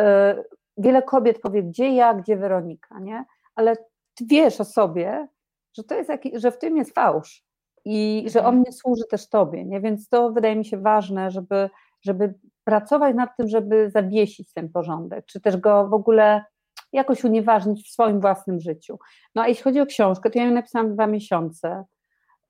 E, 0.00 0.36
wiele 0.76 1.02
kobiet 1.02 1.40
powie, 1.40 1.62
gdzie 1.62 1.94
ja, 1.94 2.14
gdzie 2.14 2.36
Weronika, 2.36 2.98
nie? 3.00 3.24
Ale 3.54 3.76
ty 4.14 4.24
wiesz 4.26 4.60
o 4.60 4.64
sobie, 4.64 5.28
że 5.76 5.84
to 5.84 5.94
jest 5.94 6.08
jakiś, 6.08 6.32
że 6.40 6.52
w 6.52 6.58
tym 6.58 6.76
jest 6.76 6.94
fałsz 6.94 7.47
i 7.84 8.26
że 8.32 8.44
on 8.44 8.62
nie 8.66 8.72
służy 8.72 9.04
też 9.10 9.28
tobie, 9.28 9.64
nie? 9.64 9.80
Więc 9.80 10.08
to 10.08 10.32
wydaje 10.32 10.56
mi 10.56 10.64
się 10.64 10.78
ważne, 10.78 11.30
żeby, 11.30 11.70
żeby 12.02 12.34
pracować 12.64 13.16
nad 13.16 13.36
tym, 13.36 13.48
żeby 13.48 13.90
zawiesić 13.90 14.52
ten 14.52 14.68
porządek, 14.68 15.26
czy 15.26 15.40
też 15.40 15.56
go 15.56 15.88
w 15.88 15.94
ogóle 15.94 16.44
jakoś 16.92 17.24
unieważnić 17.24 17.88
w 17.88 17.92
swoim 17.92 18.20
własnym 18.20 18.60
życiu. 18.60 18.98
No 19.34 19.42
a 19.42 19.48
jeśli 19.48 19.64
chodzi 19.64 19.80
o 19.80 19.86
książkę, 19.86 20.30
to 20.30 20.38
ja 20.38 20.44
ją 20.44 20.54
napisałam 20.54 20.94
dwa 20.94 21.06
miesiące. 21.06 21.84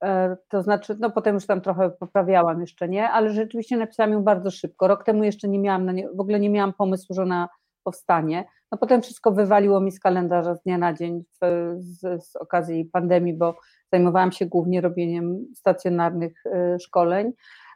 E, 0.04 0.37
to 0.49 0.62
znaczy, 0.62 0.97
no 1.00 1.11
potem 1.11 1.35
już 1.35 1.47
tam 1.47 1.61
trochę 1.61 1.90
poprawiałam 1.90 2.61
jeszcze, 2.61 2.88
nie? 2.88 3.11
Ale 3.11 3.30
rzeczywiście 3.30 3.76
napisałam 3.76 4.12
ją 4.12 4.23
bardzo 4.23 4.50
szybko. 4.50 4.88
Rok 4.88 5.04
temu 5.04 5.25
jeszcze 5.25 5.49
nie 5.49 5.58
miałam, 5.58 5.94
nie, 5.94 6.08
w 6.08 6.20
ogóle 6.20 6.40
nie 6.40 6.50
miałam 6.50 6.73
pomysłu, 6.73 7.14
że 7.14 7.23
ona 7.23 7.49
powstanie. 7.88 8.45
No 8.73 8.78
potem 8.78 9.02
wszystko 9.02 9.33
wywaliło 9.33 9.80
mi 9.80 9.92
z 9.92 10.00
kalendarza 10.00 10.54
z 10.54 10.62
dnia 10.62 10.78
na 10.78 10.92
dzień 10.92 11.23
w, 11.23 11.75
z, 11.78 12.25
z, 12.25 12.37
okazji 12.37 12.85
pandemii, 12.85 13.35
bo 13.35 13.57
zajmowałam 13.92 14.33
się 14.33 14.47
głównie 14.47 14.80
robieniem 14.80 15.47
stacjonarnych 15.54 16.47
y, 16.47 16.78
szkoleń. 16.80 17.33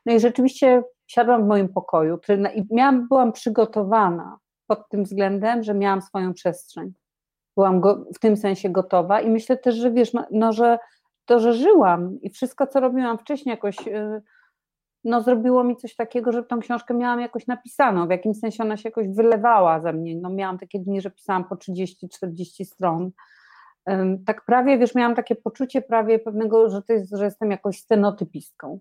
No 0.07 0.12
i 0.12 0.21
rzeczywiście 0.21 0.83
siadłam 1.07 1.45
w 1.45 1.47
moim 1.47 1.69
pokoju 1.69 2.19
który, 2.19 2.42
i 2.54 2.66
miałam, 2.71 3.09
byłam 3.09 3.33
przygotowana 3.33 4.38
pod 4.66 4.88
tym 4.88 5.04
względem, 5.04 5.62
że 5.62 5.75
miałam 5.75 6.02
swoją 6.02 6.35
przestrzeń. 6.35 6.92
Byłam 7.57 7.81
go, 7.81 8.04
w 8.14 8.19
tym 8.19 8.37
sensie 8.37 8.71
gotowa 8.71 9.21
i 9.21 9.31
myślę 9.31 9.57
też, 9.57 9.75
że 9.75 9.90
wiesz, 9.90 10.12
no, 10.31 10.52
że 10.52 10.78
to, 11.25 11.40
że 11.40 11.52
żyłam 11.54 12.21
i 12.21 12.31
wszystko, 12.31 12.66
co 12.66 12.81
robiłam 12.81 13.19
wcześniej, 13.19 13.50
jakoś 13.50 13.88
y, 13.88 14.23
no, 15.04 15.23
zrobiło 15.23 15.64
mi 15.64 15.76
coś 15.76 15.94
takiego, 15.94 16.32
że 16.32 16.42
tą 16.42 16.61
książkę 16.61 16.94
miałam 16.94 17.21
jakoś 17.21 17.47
napisaną, 17.47 18.06
w 18.06 18.11
jakimś 18.11 18.38
sensie 18.38 18.62
ona 18.62 18.76
się 18.76 18.88
jakoś 18.88 19.09
wylewała 19.09 19.80
ze 19.80 19.92
mnie. 19.92 20.16
No, 20.16 20.30
miałam 20.30 20.59
takie 20.59 20.78
dni, 20.78 21.00
że 21.00 21.11
pisałam 21.11 21.44
po 21.44 21.54
30-40 21.54 22.64
stron. 22.64 23.11
Tak 24.26 24.44
prawie, 24.44 24.78
wiesz, 24.78 24.94
miałam 24.94 25.14
takie 25.14 25.35
poczucie 25.35 25.82
prawie 25.82 26.18
pewnego, 26.18 26.71
że, 26.71 26.82
to 26.82 26.92
jest, 26.92 27.16
że 27.16 27.25
jestem 27.25 27.50
jakąś 27.50 27.80
scenotypistką. 27.80 28.80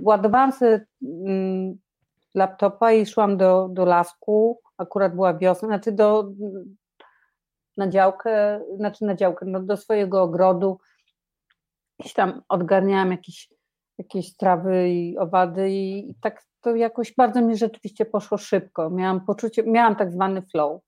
Ładowałam 0.00 0.52
sobie 0.52 0.86
mm, 1.02 1.78
laptopa 2.34 2.92
i 2.92 3.06
szłam 3.06 3.36
do, 3.36 3.68
do 3.68 3.84
lasku, 3.84 4.60
akurat 4.78 5.14
była 5.14 5.34
wiosna, 5.34 5.68
znaczy 5.68 5.92
do, 5.92 6.30
na 7.76 7.88
działkę, 7.88 8.60
znaczy 8.76 9.04
na 9.04 9.14
działkę, 9.14 9.46
no 9.46 9.62
do 9.62 9.76
swojego 9.76 10.22
ogrodu. 10.22 10.78
Gdzieś 12.00 12.14
tam 12.14 12.42
odgarniałam 12.48 13.10
jakieś, 13.10 13.48
jakieś 13.98 14.36
trawy 14.36 14.88
i 14.90 15.18
owady 15.18 15.70
i, 15.70 16.10
i 16.10 16.14
tak 16.20 16.42
to 16.60 16.76
jakoś 16.76 17.14
bardzo 17.14 17.42
mi 17.42 17.56
rzeczywiście 17.56 18.04
poszło 18.04 18.38
szybko. 18.38 18.90
Miałam 18.90 19.26
poczucie, 19.26 19.62
miałam 19.62 19.96
tak 19.96 20.12
zwany 20.12 20.42
flow. 20.42 20.82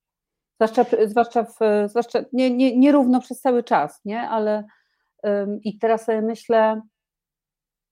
Zwłaszcza, 0.60 0.84
zwłaszcza, 1.06 1.44
w, 1.44 1.58
zwłaszcza 1.86 2.24
nie, 2.32 2.50
nie, 2.50 2.78
nie 2.78 2.92
równo 2.92 3.20
przez 3.20 3.40
cały 3.40 3.62
czas, 3.62 4.00
nie? 4.04 4.20
Ale 4.20 4.64
um, 5.22 5.60
i 5.62 5.78
teraz 5.78 6.04
sobie 6.04 6.22
myślę, 6.22 6.80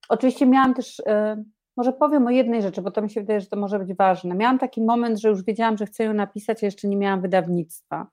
oczywiście 0.08 0.46
miałam 0.46 0.74
też, 0.74 1.02
um, 1.06 1.52
może 1.76 1.92
powiem 1.92 2.26
o 2.26 2.30
jednej 2.30 2.62
rzeczy, 2.62 2.82
bo 2.82 2.90
to 2.90 3.02
mi 3.02 3.10
się 3.10 3.20
wydaje, 3.20 3.40
że 3.40 3.46
to 3.46 3.56
może 3.56 3.78
być 3.78 3.94
ważne. 3.96 4.34
Miałam 4.34 4.58
taki 4.58 4.82
moment, 4.82 5.20
że 5.20 5.28
już 5.28 5.44
wiedziałam, 5.44 5.76
że 5.76 5.86
chcę 5.86 6.04
ją 6.04 6.14
napisać, 6.14 6.62
a 6.62 6.66
jeszcze 6.66 6.88
nie 6.88 6.96
miałam 6.96 7.20
wydawnictwa. 7.20 8.06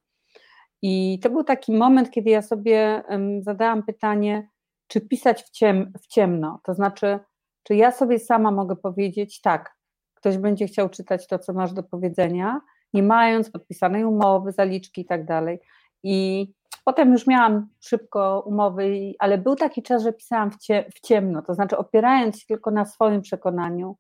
I 0.82 1.20
to 1.24 1.30
był 1.30 1.44
taki 1.44 1.74
moment, 1.74 2.12
kiedy 2.12 2.30
ja 2.30 2.42
sobie 2.42 3.04
zadałam 3.42 3.84
pytanie, 3.84 4.48
czy 4.88 5.02
pisać 5.02 5.44
w, 5.44 5.50
ciem, 5.50 5.94
w 6.02 6.08
ciemno, 6.08 6.60
to 6.64 6.74
znaczy, 6.74 7.20
czy 7.64 7.76
ja 7.76 7.92
sobie 7.92 8.20
sama 8.20 8.52
mogę 8.52 8.76
powiedzieć, 8.76 9.42
tak, 9.42 9.76
ktoś 10.14 10.38
będzie 10.38 10.68
chciał 10.68 10.90
czytać 10.90 11.28
to, 11.28 11.40
co 11.40 11.54
masz 11.54 11.74
do 11.74 11.84
powiedzenia, 11.84 12.62
nie 12.94 13.04
mając 13.04 13.50
podpisanej 13.50 14.06
umowy, 14.06 14.52
zaliczki 14.52 15.02
i 15.02 15.06
tak 15.06 15.26
dalej. 15.26 15.60
I 16.04 16.48
potem 16.86 17.12
już 17.12 17.28
miałam 17.28 17.68
szybko 17.80 18.44
umowy, 18.46 19.14
ale 19.20 19.38
był 19.38 19.56
taki 19.56 19.84
czas, 19.84 20.04
że 20.04 20.14
pisałam 20.14 20.52
w, 20.52 20.58
cie, 20.58 20.86
w 20.96 21.00
ciemno, 21.00 21.42
to 21.42 21.54
znaczy 21.54 21.78
opierając 21.78 22.40
się 22.40 22.46
tylko 22.48 22.72
na 22.72 22.86
swoim 22.86 23.22
przekonaniu, 23.22 23.98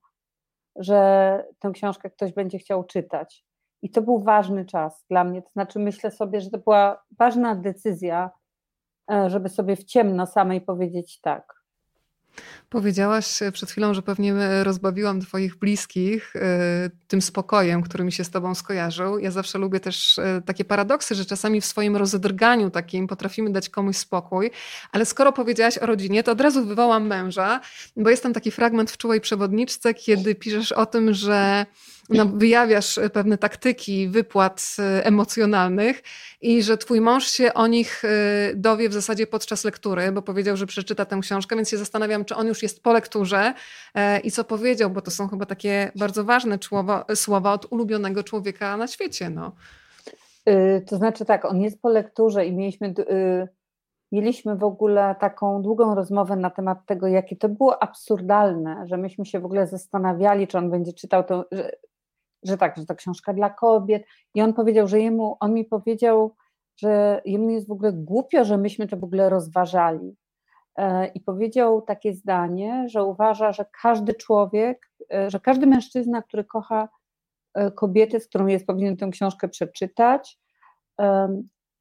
że 0.75 1.43
tę 1.59 1.71
książkę 1.71 2.09
ktoś 2.09 2.33
będzie 2.33 2.59
chciał 2.59 2.83
czytać. 2.83 3.45
I 3.81 3.89
to 3.89 4.01
był 4.01 4.19
ważny 4.19 4.65
czas 4.65 5.05
dla 5.09 5.23
mnie. 5.23 5.41
To 5.41 5.49
znaczy, 5.49 5.79
myślę 5.79 6.11
sobie, 6.11 6.41
że 6.41 6.49
to 6.49 6.57
była 6.57 7.03
ważna 7.19 7.55
decyzja, 7.55 8.31
żeby 9.27 9.49
sobie 9.49 9.75
w 9.75 9.83
ciemno 9.83 10.25
samej 10.25 10.61
powiedzieć 10.61 11.19
tak. 11.21 11.65
Powiedziałaś 12.69 13.39
przed 13.53 13.71
chwilą, 13.71 13.93
że 13.93 14.01
pewnie 14.01 14.33
rozbawiłam 14.63 15.21
Twoich 15.21 15.55
bliskich 15.55 16.35
e, 16.35 16.89
tym 17.07 17.21
spokojem, 17.21 17.81
który 17.81 18.03
mi 18.03 18.11
się 18.11 18.23
z 18.23 18.29
Tobą 18.29 18.55
skojarzył. 18.55 19.19
Ja 19.19 19.31
zawsze 19.31 19.57
lubię 19.57 19.79
też 19.79 20.19
e, 20.19 20.41
takie 20.45 20.65
paradoksy, 20.65 21.15
że 21.15 21.25
czasami 21.25 21.61
w 21.61 21.65
swoim 21.65 21.95
rozedrganiu 21.95 22.69
takim 22.69 23.07
potrafimy 23.07 23.49
dać 23.49 23.69
komuś 23.69 23.97
spokój, 23.97 24.51
ale 24.91 25.05
skoro 25.05 25.31
powiedziałaś 25.31 25.77
o 25.77 25.85
rodzinie, 25.85 26.23
to 26.23 26.31
od 26.31 26.41
razu 26.41 26.65
wywołam 26.65 27.07
męża, 27.07 27.61
bo 27.97 28.09
jest 28.09 28.23
tam 28.23 28.33
taki 28.33 28.51
fragment 28.51 28.91
w 28.91 28.97
Czułej 28.97 29.21
Przewodniczce, 29.21 29.93
kiedy 29.93 30.35
piszesz 30.35 30.71
o 30.71 30.85
tym, 30.85 31.13
że 31.13 31.65
no, 32.09 32.25
wyjawiasz 32.25 32.99
pewne 33.13 33.37
taktyki 33.37 34.07
wypłat 34.07 34.75
e, 34.79 35.05
emocjonalnych 35.05 36.03
i 36.41 36.63
że 36.63 36.77
twój 36.77 37.01
mąż 37.01 37.27
się 37.27 37.53
o 37.53 37.67
nich 37.67 38.03
dowie 38.55 38.89
w 38.89 38.93
zasadzie 38.93 39.27
podczas 39.27 39.63
lektury, 39.63 40.11
bo 40.11 40.21
powiedział, 40.21 40.57
że 40.57 40.65
przeczyta 40.65 41.05
tę 41.05 41.19
książkę, 41.21 41.55
więc 41.55 41.69
się 41.69 41.77
zastanawiam, 41.77 42.25
czy 42.25 42.35
on 42.35 42.47
już 42.47 42.63
jest 42.63 42.83
po 42.83 42.93
lekturze 42.93 43.53
e, 43.95 44.19
i 44.19 44.31
co 44.31 44.43
powiedział, 44.43 44.89
bo 44.89 45.01
to 45.01 45.11
są 45.11 45.27
chyba 45.27 45.45
takie 45.45 45.91
bardzo 45.95 46.23
ważne 46.23 46.57
słowa, 46.61 47.05
słowa 47.15 47.53
od 47.53 47.71
ulubionego 47.71 48.23
człowieka 48.23 48.77
na 48.77 48.87
świecie. 48.87 49.29
No. 49.29 49.51
To 50.87 50.97
znaczy 50.97 51.25
tak, 51.25 51.45
on 51.45 51.61
jest 51.61 51.81
po 51.81 51.89
lekturze 51.89 52.45
i 52.45 52.53
mieliśmy, 52.53 52.93
mieliśmy 54.11 54.55
w 54.55 54.63
ogóle 54.63 55.15
taką 55.19 55.61
długą 55.61 55.95
rozmowę 55.95 56.35
na 56.35 56.49
temat 56.49 56.85
tego, 56.85 57.07
jakie 57.07 57.35
to 57.35 57.49
było 57.49 57.83
absurdalne, 57.83 58.83
że 58.87 58.97
myśmy 58.97 59.25
się 59.25 59.39
w 59.39 59.45
ogóle 59.45 59.67
zastanawiali, 59.67 60.47
czy 60.47 60.57
on 60.57 60.69
będzie 60.69 60.93
czytał 60.93 61.23
to, 61.23 61.45
że, 61.51 61.71
że 62.45 62.57
tak, 62.57 62.77
że 62.77 62.85
to 62.85 62.95
książka 62.95 63.33
dla 63.33 63.49
kobiet. 63.49 64.05
I 64.33 64.41
on 64.41 64.53
powiedział, 64.53 64.87
że 64.87 64.99
jemu, 64.99 65.37
on 65.39 65.53
mi 65.53 65.65
powiedział, 65.65 66.35
że 66.77 67.21
jemu 67.25 67.49
jest 67.49 67.67
w 67.67 67.71
ogóle 67.71 67.93
głupio, 67.93 68.45
że 68.45 68.57
myśmy 68.57 68.87
to 68.87 68.97
w 68.97 69.03
ogóle 69.03 69.29
rozważali. 69.29 70.15
E, 70.75 71.07
i 71.07 71.19
powiedział 71.19 71.81
takie 71.81 72.13
zdanie, 72.13 72.85
że 72.89 73.03
uważa, 73.03 73.51
że 73.51 73.65
każdy 73.81 74.13
człowiek, 74.13 74.89
e, 75.13 75.29
że 75.29 75.39
każdy 75.39 75.67
mężczyzna, 75.67 76.21
który 76.21 76.43
kocha 76.43 76.89
e, 77.53 77.71
kobietę, 77.71 78.19
z 78.19 78.27
którą 78.27 78.47
jest 78.47 78.65
powinien 78.65 78.97
tę 78.97 79.09
książkę 79.09 79.47
przeczytać, 79.47 80.39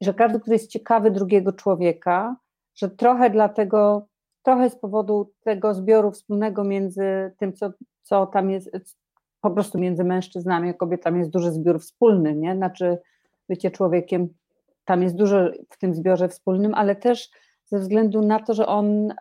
że 0.01 0.13
każdy, 0.13 0.39
który 0.39 0.55
jest 0.55 0.69
ciekawy 0.69 1.11
drugiego 1.11 1.53
człowieka, 1.53 2.35
że 2.75 2.89
trochę 2.89 3.29
dlatego, 3.29 4.07
trochę 4.43 4.69
z 4.69 4.75
powodu 4.75 5.33
tego 5.43 5.73
zbioru 5.73 6.11
wspólnego 6.11 6.63
między 6.63 7.35
tym, 7.37 7.53
co, 7.53 7.71
co 8.01 8.25
tam 8.25 8.49
jest, 8.49 8.69
po 9.49 9.51
prostu 9.51 9.79
między 9.79 10.03
mężczyznami 10.03 10.69
a 10.69 10.73
kobietami 10.73 11.19
jest 11.19 11.31
duży 11.31 11.51
zbiór 11.51 11.79
wspólny, 11.79 12.35
nie? 12.35 12.55
Znaczy 12.55 12.97
bycie 13.49 13.71
człowiekiem, 13.71 14.29
tam 14.85 15.03
jest 15.03 15.15
dużo 15.15 15.37
w 15.69 15.77
tym 15.77 15.93
zbiorze 15.93 16.29
wspólnym, 16.29 16.73
ale 16.73 16.95
też 16.95 17.29
ze 17.65 17.79
względu 17.79 18.21
na 18.21 18.39
to, 18.39 18.53
że 18.53 18.67
on, 18.67 19.13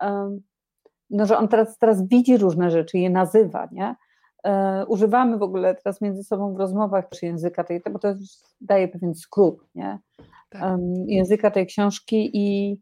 no, 1.11 1.27
że 1.27 1.39
on 1.39 1.49
teraz, 1.49 1.79
teraz 1.79 2.09
widzi 2.09 2.37
różne 2.37 2.71
rzeczy, 2.71 2.99
je 2.99 3.11
nazywa, 3.11 3.69
nie? 3.73 3.95
E, 4.45 4.87
używamy 4.87 5.39
w 5.39 5.43
ogóle 5.43 5.75
teraz 5.75 6.01
między 6.01 6.25
sobą 6.25 6.55
w 6.55 6.59
rozmowach 6.59 7.05
języka 7.23 7.65
tej, 7.65 7.83
bo 7.91 7.99
to 7.99 8.15
daje 8.61 8.89
pewien 8.89 9.15
skrót, 9.15 9.67
nie? 9.75 9.99
Tak. 10.51 10.79
Języka 11.07 11.51
tej 11.51 11.67
książki 11.67 12.31
i 12.35 12.79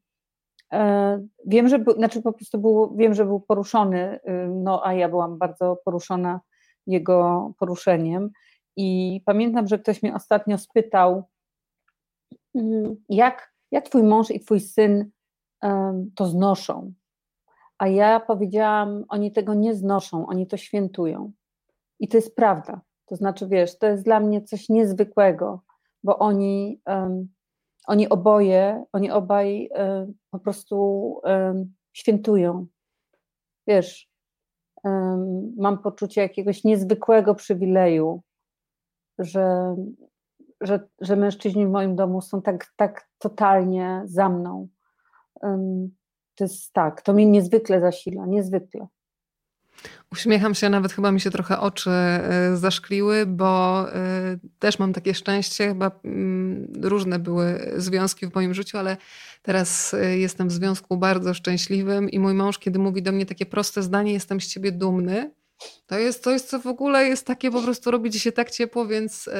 e, 0.73 1.21
wiem, 1.47 1.69
że 1.69 1.79
był, 1.79 1.95
znaczy 1.95 2.23
po 2.23 2.33
prostu 2.33 2.59
był, 2.59 2.97
wiem, 2.97 3.15
że 3.15 3.25
był 3.25 3.41
poruszony, 3.41 4.21
no 4.49 4.87
a 4.87 4.95
ja 4.95 5.09
byłam 5.09 5.39
bardzo 5.39 5.77
poruszona 5.85 6.41
jego 6.87 7.53
poruszeniem 7.59 8.31
i 8.77 9.21
pamiętam, 9.25 9.67
że 9.69 9.79
ktoś 9.79 10.03
mnie 10.03 10.15
ostatnio 10.15 10.59
spytał, 10.59 11.25
mm, 12.55 12.97
jak, 13.09 13.53
jak 13.71 13.85
twój 13.89 14.03
mąż 14.03 14.31
i 14.31 14.41
twój 14.41 14.61
syn 14.61 15.11
to 16.15 16.27
znoszą. 16.27 16.93
A 17.79 17.89
ja 17.89 18.21
powiedziałam, 18.21 19.05
oni 19.09 19.33
tego 19.33 19.55
nie 19.55 19.75
znoszą, 19.75 20.27
oni 20.27 20.47
to 20.47 20.57
świętują. 20.57 21.33
I 22.01 22.09
to 22.09 22.17
jest 22.17 22.37
prawda. 22.37 22.81
To 23.07 23.17
znaczy, 23.17 23.49
wiesz, 23.49 23.79
to 23.79 23.87
jest 23.87 24.05
dla 24.05 24.21
mnie 24.21 24.43
coś 24.43 24.69
niezwykłego, 24.69 25.63
bo 26.05 26.19
oni, 26.19 26.81
um, 26.87 27.29
oni 27.87 28.09
oboje, 28.09 28.85
oni 28.93 29.11
obaj 29.11 29.69
um, 29.71 30.15
po 30.31 30.39
prostu 30.39 30.77
um, 31.25 31.75
świętują. 31.93 32.67
Wiesz, 33.67 34.12
mam 35.57 35.79
poczucie 35.83 36.21
jakiegoś 36.21 36.65
niezwykłego 36.65 37.35
przywileju, 37.35 38.23
że, 39.19 39.77
że, 40.61 40.89
że 41.01 41.17
mężczyźni 41.17 41.67
w 41.67 41.71
moim 41.71 41.97
domu 41.97 42.21
są 42.21 42.43
tak, 42.43 42.73
tak 42.77 43.09
totalnie 43.19 44.03
za 44.05 44.29
mną 44.29 44.69
to 46.35 46.45
jest 46.45 46.73
tak, 46.73 47.03
to 47.03 47.13
mnie 47.13 47.27
niezwykle 47.27 47.81
zasila, 47.81 48.27
niezwykle. 48.27 48.87
Uśmiecham 50.13 50.55
się, 50.55 50.69
nawet 50.69 50.93
chyba 50.93 51.13
mi 51.13 51.21
się 51.21 51.31
trochę 51.31 51.61
oczy 51.61 51.91
e, 51.91 52.57
zaszkliły, 52.57 53.27
bo 53.27 53.87
e, 53.95 54.39
też 54.59 54.79
mam 54.79 54.93
takie 54.93 55.15
szczęście. 55.15 55.69
Chyba 55.69 55.91
mm, 56.05 56.73
różne 56.83 57.19
były 57.19 57.73
związki 57.77 58.27
w 58.27 58.35
moim 58.35 58.55
życiu, 58.55 58.79
ale 58.79 58.97
teraz 59.43 59.95
e, 59.95 60.19
jestem 60.19 60.49
w 60.49 60.53
związku 60.53 60.97
bardzo 60.97 61.35
szczęśliwym 61.35 62.11
i 62.11 62.19
mój 62.19 62.35
mąż, 62.35 62.59
kiedy 62.59 62.79
mówi 62.79 63.03
do 63.03 63.13
mnie 63.13 63.27
takie 63.27 63.47
proste 63.47 63.83
zdanie, 63.83 64.13
jestem 64.13 64.41
z 64.41 64.47
ciebie 64.47 64.73
dumny, 64.73 65.31
To 65.87 65.99
jest, 65.99 66.27
jest 66.27 66.49
co 66.49 66.59
w 66.59 66.67
ogóle 66.67 67.05
jest 67.09 67.27
takie, 67.27 67.51
po 67.51 67.63
prostu 67.63 67.91
robi 67.91 68.11
ci 68.11 68.21
się 68.21 68.33
tak 68.33 68.51
ciepło, 68.51 68.87
więc 68.87 69.27
y, 69.27 69.33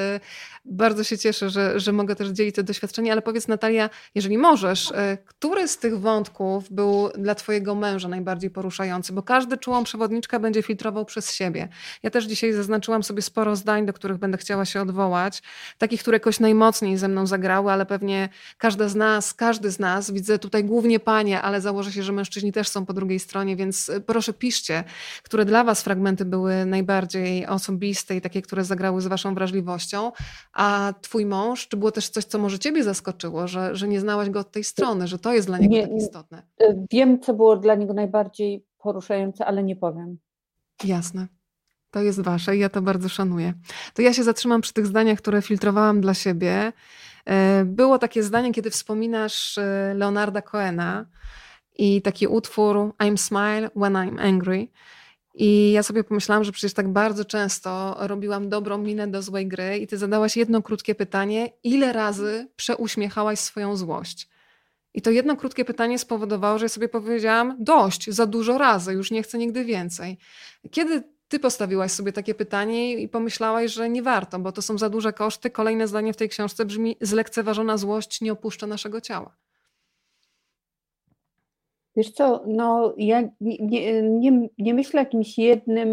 bardzo 0.65 1.05
się 1.05 1.19
cieszę, 1.19 1.51
że, 1.51 1.81
że 1.81 1.93
mogę 1.93 2.17
też 2.17 2.29
dzielić 2.29 2.55
te 2.55 2.63
doświadczenia. 2.63 3.13
Ale 3.13 3.23
powiedz 3.23 3.49
Natalia, 3.49 3.91
jeżeli 4.15 4.39
możesz, 4.39 4.91
y, 4.91 4.95
który 5.25 5.69
z 5.69 5.79
tych 5.79 6.01
wątków 6.01 6.73
był 6.73 7.09
dla 7.19 7.35
twojego 7.35 7.75
męża 7.75 8.09
najbardziej 8.09 8.51
poruszający? 8.51 9.13
Bo 9.13 9.23
każdy 9.23 9.57
czułą 9.59 9.85
przewodniczka 9.85 10.39
będzie 10.39 10.63
filtrował 10.63 11.05
przez 11.05 11.35
siebie. 11.35 11.69
Ja 12.03 12.11
też 12.11 12.25
dzisiaj 12.25 12.53
zaznaczyłam 12.53 13.03
sobie 13.03 13.23
sporo 13.23 13.57
zdań, 13.57 13.87
do 13.87 13.93
których 13.93 14.19
będę 14.19 14.39
chciała 14.39 14.65
się 14.65 14.81
odwołać. 14.81 15.43
Takich, 15.79 16.01
które 16.01 16.17
jakoś 16.17 16.41
najmocniej 16.41 16.99
ze 16.99 17.09
mną 17.09 17.27
zagrały, 17.27 17.73
ale 17.73 17.87
pewnie 17.87 18.29
każda 18.59 18.89
z 18.89 18.95
nas, 18.95 19.35
każdy 19.35 19.71
z 19.71 19.79
nas, 19.79 20.11
widzę 20.11 20.39
tutaj 20.39 20.65
głównie 20.65 21.01
panie, 21.01 21.43
ale 21.43 21.61
założę 21.61 21.93
się, 21.93 22.03
że 22.03 22.13
mężczyźni 22.13 22.53
też 22.53 22.69
są 22.69 22.87
po 22.87 22.93
drugiej 22.93 23.19
stronie, 23.19 23.57
więc 23.57 23.91
proszę 24.07 24.33
piszcie, 24.33 24.85
które 25.23 25.45
dla 25.45 25.65
was 25.65 25.83
fragmenty 25.83 26.12
były 26.17 26.43
były 26.53 26.67
najbardziej 26.67 27.47
osobiste 27.47 28.17
i 28.17 28.21
takie, 28.21 28.43
które 28.43 28.65
zagrały 28.65 29.01
z 29.01 29.07
waszą 29.07 29.35
wrażliwością. 29.35 30.13
A 30.53 30.93
twój 31.01 31.27
mąż, 31.27 31.69
czy 31.69 31.77
było 31.77 31.93
też 31.93 32.09
coś, 32.09 32.25
co 32.25 32.39
może 32.39 32.59
ciebie 32.59 32.85
zaskoczyło, 32.85 33.49
że, 33.49 33.77
że 33.77 33.89
nie 33.89 34.01
znałaś 34.01 34.31
go 34.31 34.41
od 34.41 34.51
tej 34.51 34.65
strony, 34.65 35.09
że 35.09 35.19
to 35.19 35.35
jest 35.35 35.47
dla 35.47 35.59
niego 35.59 35.75
nie, 35.75 35.89
tak 35.89 35.97
istotne? 35.97 36.43
E, 36.61 36.87
wiem, 36.93 37.21
co 37.21 37.35
było 37.35 37.57
dla 37.57 37.75
niego 37.75 37.95
najbardziej 37.95 38.67
poruszające, 38.79 39.47
ale 39.47 39.63
nie 39.63 39.77
powiem. 39.77 40.19
Jasne. 40.85 41.27
To 41.91 42.03
jest 42.03 42.21
wasze 42.21 42.57
i 42.57 42.59
ja 42.59 42.69
to 42.69 42.83
bardzo 42.83 43.09
szanuję. 43.09 43.55
To 43.95 44.03
ja 44.03 44.13
się 44.13 44.23
zatrzymam 44.23 44.61
przy 44.61 44.73
tych 44.73 44.87
zdaniach, 44.87 45.19
które 45.19 45.43
filtrowałam 45.43 46.01
dla 46.01 46.15
siebie. 46.15 46.73
E, 47.25 47.65
było 47.65 47.99
takie 47.99 48.23
zdanie, 48.23 48.53
kiedy 48.53 48.71
wspominasz 48.71 49.59
e, 49.59 49.95
Leonarda 49.97 50.43
Coena 50.43 51.07
i 51.79 52.03
taki 52.03 52.27
utwór 52.27 52.77
I'm 52.77 53.17
smile 53.17 53.71
when 53.77 53.93
I'm 53.93 54.21
angry. 54.21 54.69
I 55.35 55.73
ja 55.73 55.83
sobie 55.83 56.05
pomyślałam, 56.05 56.45
że 56.45 56.53
przecież 56.53 56.75
tak 56.75 56.89
bardzo 56.89 57.25
często 57.25 57.97
robiłam 57.99 58.49
dobrą 58.49 58.79
minę 58.79 59.09
do 59.09 59.23
złej 59.23 59.49
gry 59.49 59.79
i 59.79 59.87
ty 59.87 59.99
zadałaś 59.99 60.37
jedno 60.37 60.63
krótkie 60.63 60.95
pytanie, 60.95 61.53
ile 61.65 61.93
razy 61.93 62.49
przeuśmiechałaś 62.57 63.39
swoją 63.39 63.77
złość? 63.77 64.29
I 64.95 65.03
to 65.03 65.11
jedno 65.11 65.37
krótkie 65.37 65.65
pytanie 65.65 65.99
spowodowało, 65.99 66.59
że 66.59 66.65
ja 66.65 66.69
sobie 66.69 66.89
powiedziałam, 66.89 67.57
dość, 67.59 68.11
za 68.11 68.27
dużo 68.27 68.59
razy, 68.59 68.93
już 68.93 69.11
nie 69.11 69.23
chcę 69.23 69.39
nigdy 69.39 69.65
więcej. 69.65 70.19
Kiedy 70.71 71.03
ty 71.29 71.39
postawiłaś 71.39 71.93
sobie 71.93 72.13
takie 72.13 72.35
pytanie 72.35 72.95
i 72.95 73.09
pomyślałaś, 73.09 73.73
że 73.73 73.89
nie 73.89 74.03
warto, 74.03 74.39
bo 74.39 74.53
to 74.53 74.63
są 74.63 74.79
za 74.79 74.89
duże 74.91 75.13
koszty. 75.13 75.51
Kolejne 75.51 75.89
zdanie 75.89 76.13
w 76.13 76.17
tej 76.17 76.29
książce 76.29 76.65
brzmi: 76.65 76.97
zlekceważona 77.01 77.77
złość 77.77 78.21
nie 78.21 78.33
opuszcza 78.33 78.67
naszego 78.67 79.01
ciała. 79.01 79.37
Wiesz 81.97 82.11
co, 82.11 82.45
no 82.47 82.95
ja 82.97 83.23
nie, 83.41 83.57
nie, 83.61 84.03
nie, 84.03 84.49
nie 84.59 84.75
myślę 84.75 85.01
o 85.01 85.05
jakimś 85.05 85.39
jednym 85.39 85.89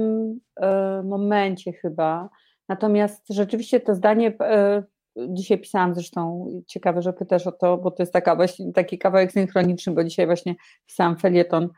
e, 0.55 1.03
momencie 1.03 1.73
chyba, 1.73 2.29
natomiast 2.69 3.25
rzeczywiście 3.29 3.79
to 3.79 3.95
zdanie, 3.95 4.33
e, 4.41 4.83
dzisiaj 5.27 5.59
pisałam 5.59 5.93
zresztą, 5.93 6.49
ciekawe, 6.67 7.01
że 7.01 7.13
pytasz 7.13 7.47
o 7.47 7.51
to, 7.51 7.77
bo 7.77 7.91
to 7.91 8.03
jest 8.03 8.13
taka 8.13 8.35
właśnie, 8.35 8.73
taki 8.73 8.97
kawałek 8.97 9.31
synchroniczny, 9.31 9.93
bo 9.93 10.03
dzisiaj 10.03 10.25
właśnie 10.25 10.55
pisałam 10.85 11.17
felieton 11.17 11.69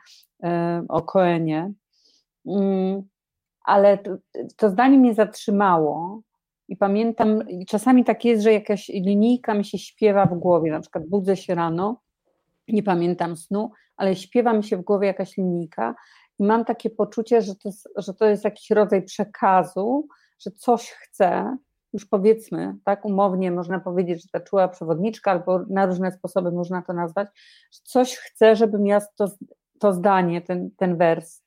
e, 0.43 0.83
o 0.89 1.01
Koenie, 1.01 1.71
mm, 2.45 3.01
ale 3.63 3.97
to, 3.97 4.17
to 4.57 4.69
zdanie 4.69 4.97
mnie 4.97 5.13
zatrzymało 5.13 6.21
i 6.67 6.77
pamiętam, 6.77 7.43
czasami 7.67 8.03
tak 8.03 8.25
jest, 8.25 8.43
że 8.43 8.53
jakaś 8.53 8.89
linijka 8.89 9.53
mi 9.53 9.65
się 9.65 9.77
śpiewa 9.77 10.25
w 10.25 10.39
głowie, 10.39 10.71
na 10.71 10.79
przykład 10.79 11.07
budzę 11.07 11.37
się 11.37 11.55
rano, 11.55 12.01
nie 12.67 12.83
pamiętam 12.83 13.37
snu, 13.37 13.71
ale 14.01 14.15
śpiewa 14.15 14.53
mi 14.53 14.63
się 14.63 14.77
w 14.77 14.81
głowie 14.81 15.07
jakaś 15.07 15.37
linijka 15.37 15.95
i 16.39 16.43
mam 16.43 16.65
takie 16.65 16.89
poczucie, 16.89 17.41
że 17.41 17.55
to, 17.55 17.69
jest, 17.69 17.89
że 17.95 18.13
to 18.13 18.25
jest 18.25 18.43
jakiś 18.43 18.69
rodzaj 18.69 19.03
przekazu, 19.03 20.07
że 20.39 20.51
coś 20.51 20.91
chcę, 20.91 21.57
już 21.93 22.05
powiedzmy, 22.05 22.75
tak 22.83 23.05
umownie 23.05 23.51
można 23.51 23.79
powiedzieć, 23.79 24.21
że 24.21 24.29
ta 24.31 24.39
czuła 24.39 24.67
przewodniczka, 24.67 25.31
albo 25.31 25.59
na 25.69 25.85
różne 25.85 26.11
sposoby 26.11 26.51
można 26.51 26.81
to 26.81 26.93
nazwać, 26.93 27.27
że 27.71 27.79
coś 27.83 28.15
chcę, 28.15 28.55
żebym 28.55 28.87
ja 28.87 29.01
to, 29.15 29.27
to 29.79 29.93
zdanie, 29.93 30.41
ten, 30.41 30.71
ten 30.77 30.97
wers, 30.97 31.43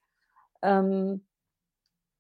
um, 0.63 1.19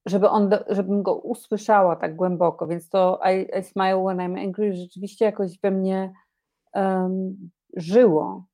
żeby 0.06 0.28
on, 0.28 0.50
żebym 0.68 1.02
go 1.02 1.14
usłyszała 1.14 1.96
tak 1.96 2.16
głęboko, 2.16 2.66
więc 2.66 2.88
to 2.88 3.20
I, 3.32 3.58
I 3.58 3.62
smile 3.62 4.02
when 4.04 4.18
I'm 4.18 4.46
angry 4.46 4.76
rzeczywiście 4.76 5.24
jakoś 5.24 5.60
we 5.60 5.70
mnie 5.70 6.12
um, 6.74 7.50
żyło. 7.76 8.44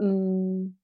Um, 0.00 0.74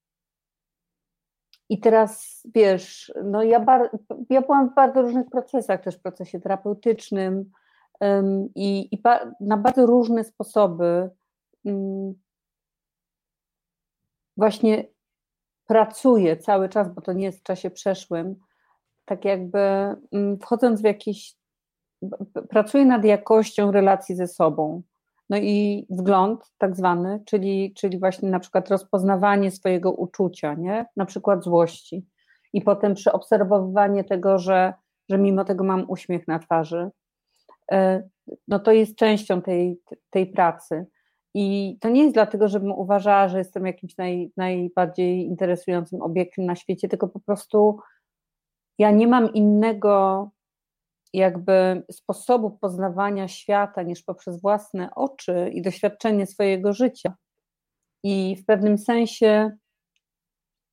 i 1.73 1.81
teraz 1.81 2.43
wiesz, 2.55 3.13
no 3.25 3.43
ja, 3.43 3.61
bar, 3.61 3.99
ja 4.31 4.41
byłam 4.41 4.71
w 4.71 4.75
bardzo 4.75 5.03
różnych 5.03 5.31
procesach, 5.31 5.83
też 5.83 5.97
w 5.97 6.03
procesie 6.03 6.41
terapeutycznym 6.41 7.51
um, 8.01 8.49
i, 8.55 8.95
i 8.95 8.99
ba, 8.99 9.35
na 9.41 9.57
bardzo 9.57 9.87
różne 9.87 10.25
sposoby 10.25 11.11
um, 11.65 12.15
właśnie 14.37 14.85
pracuję 15.67 16.37
cały 16.37 16.69
czas, 16.69 16.95
bo 16.95 17.01
to 17.01 17.13
nie 17.13 17.25
jest 17.25 17.41
w 17.41 17.43
czasie 17.43 17.71
przeszłym, 17.71 18.37
tak 19.05 19.25
jakby 19.25 19.59
um, 20.11 20.39
wchodząc 20.39 20.81
w 20.81 20.85
jakieś, 20.85 21.37
pracuję 22.49 22.85
nad 22.85 23.05
jakością 23.05 23.71
relacji 23.71 24.15
ze 24.17 24.27
sobą. 24.27 24.83
No 25.31 25.37
i 25.39 25.87
wgląd 25.91 26.53
tak 26.59 26.77
zwany, 26.77 27.23
czyli, 27.27 27.75
czyli 27.75 27.99
właśnie 27.99 28.31
na 28.31 28.41
przykład 28.41 28.69
rozpoznawanie 28.69 29.51
swojego 29.51 29.93
uczucia, 29.93 30.55
nie? 30.55 30.87
na 30.97 31.07
przykład 31.07 31.45
złości. 31.45 32.07
I 32.53 32.63
potem 32.63 32.95
przeobserwowywanie 32.95 34.05
tego, 34.05 34.39
że, 34.39 34.75
że 35.11 35.19
mimo 35.19 35.45
tego 35.45 35.65
mam 35.65 35.91
uśmiech 35.91 36.29
na 36.29 36.39
twarzy. 36.39 36.91
E, 37.73 38.03
no 38.49 38.59
to 38.59 38.73
jest 38.73 38.97
częścią 38.97 39.43
tej, 39.43 39.81
tej 40.11 40.27
pracy. 40.27 40.87
I 41.35 41.77
to 41.81 41.89
nie 41.89 42.03
jest 42.03 42.15
dlatego, 42.15 42.49
żebym 42.49 42.73
uważała, 42.73 43.29
że 43.29 43.39
jestem 43.39 43.67
jakimś 43.67 43.97
naj, 43.97 44.33
najbardziej 44.37 45.27
interesującym 45.27 46.03
obiektem 46.03 46.47
na 46.47 46.57
świecie, 46.57 46.89
tylko 46.89 47.09
po 47.09 47.21
prostu 47.21 47.79
ja 48.79 48.91
nie 48.91 49.07
mam 49.07 49.33
innego 49.33 50.31
jakby 51.12 51.83
sposobu 51.90 52.51
poznawania 52.51 53.29
świata 53.29 53.83
niż 53.83 54.03
poprzez 54.03 54.40
własne 54.40 54.94
oczy 54.94 55.51
i 55.53 55.62
doświadczenie 55.62 56.27
swojego 56.27 56.72
życia. 56.72 57.14
I 58.05 58.37
w 58.37 58.44
pewnym 58.44 58.79
sensie 58.79 59.51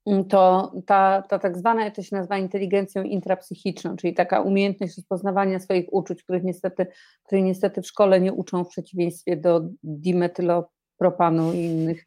mm, 0.05 0.25
to 0.25 0.71
ta, 0.85 1.21
ta 1.21 1.39
tak 1.39 1.57
zwana, 1.57 1.91
to 1.91 2.03
się 2.03 2.15
nazywa 2.15 2.37
inteligencją 2.37 3.03
intrapsychiczną, 3.03 3.95
czyli 3.95 4.13
taka 4.13 4.41
umiejętność 4.41 4.97
rozpoznawania 4.97 5.59
swoich 5.59 5.93
uczuć, 5.93 6.23
których 6.23 6.43
niestety, 6.43 6.87
której 7.25 7.43
niestety 7.43 7.81
w 7.81 7.87
szkole 7.87 8.21
nie 8.21 8.33
uczą 8.33 8.63
w 8.63 8.69
przeciwieństwie 8.69 9.37
do 9.37 9.61
dimetylopropanu 9.83 11.53
i 11.53 11.57
innych 11.57 12.05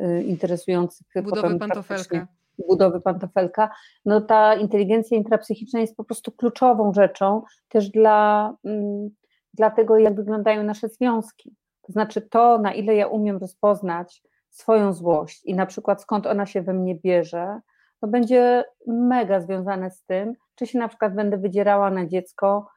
y, 0.00 0.22
interesujących 0.22 1.06
Budowy 1.22 1.58
pantofelka 1.58 2.26
budowy 2.68 3.00
pantofelka, 3.00 3.70
no 4.04 4.20
ta 4.20 4.54
inteligencja 4.54 5.16
intrapsychiczna 5.16 5.80
jest 5.80 5.96
po 5.96 6.04
prostu 6.04 6.32
kluczową 6.32 6.92
rzeczą 6.92 7.42
też 7.68 7.90
dla, 7.90 8.54
mm, 8.64 9.10
dla 9.54 9.70
tego, 9.70 9.98
jak 9.98 10.14
wyglądają 10.14 10.62
nasze 10.62 10.88
związki. 10.88 11.56
To 11.82 11.92
znaczy 11.92 12.22
to, 12.22 12.58
na 12.58 12.72
ile 12.72 12.94
ja 12.94 13.06
umiem 13.06 13.36
rozpoznać 13.36 14.22
swoją 14.50 14.92
złość 14.92 15.44
i 15.44 15.54
na 15.54 15.66
przykład 15.66 16.02
skąd 16.02 16.26
ona 16.26 16.46
się 16.46 16.62
we 16.62 16.74
mnie 16.74 16.94
bierze, 16.94 17.60
to 18.00 18.08
będzie 18.08 18.64
mega 18.86 19.40
związane 19.40 19.90
z 19.90 20.04
tym, 20.04 20.34
czy 20.54 20.66
się 20.66 20.78
na 20.78 20.88
przykład 20.88 21.14
będę 21.14 21.38
wydzierała 21.38 21.90
na 21.90 22.06
dziecko, 22.06 22.68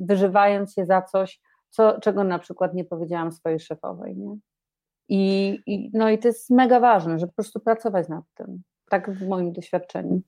wyżywając 0.00 0.74
się 0.74 0.86
za 0.86 1.02
coś, 1.02 1.40
co, 1.70 2.00
czego 2.00 2.24
na 2.24 2.38
przykład 2.38 2.74
nie 2.74 2.84
powiedziałam 2.84 3.32
swojej 3.32 3.60
szefowej. 3.60 4.16
Nie? 4.16 4.36
I, 5.08 5.58
I, 5.66 5.90
no 5.94 6.10
i 6.10 6.18
to 6.18 6.28
jest 6.28 6.50
mega 6.50 6.80
ważne, 6.80 7.18
żeby 7.18 7.32
po 7.32 7.36
prostu 7.36 7.60
pracować 7.60 8.08
nad 8.08 8.24
tym 8.34 8.62
tak 8.92 9.10
w 9.10 9.28
moim 9.28 9.52
doświadczeniu. 9.52 10.22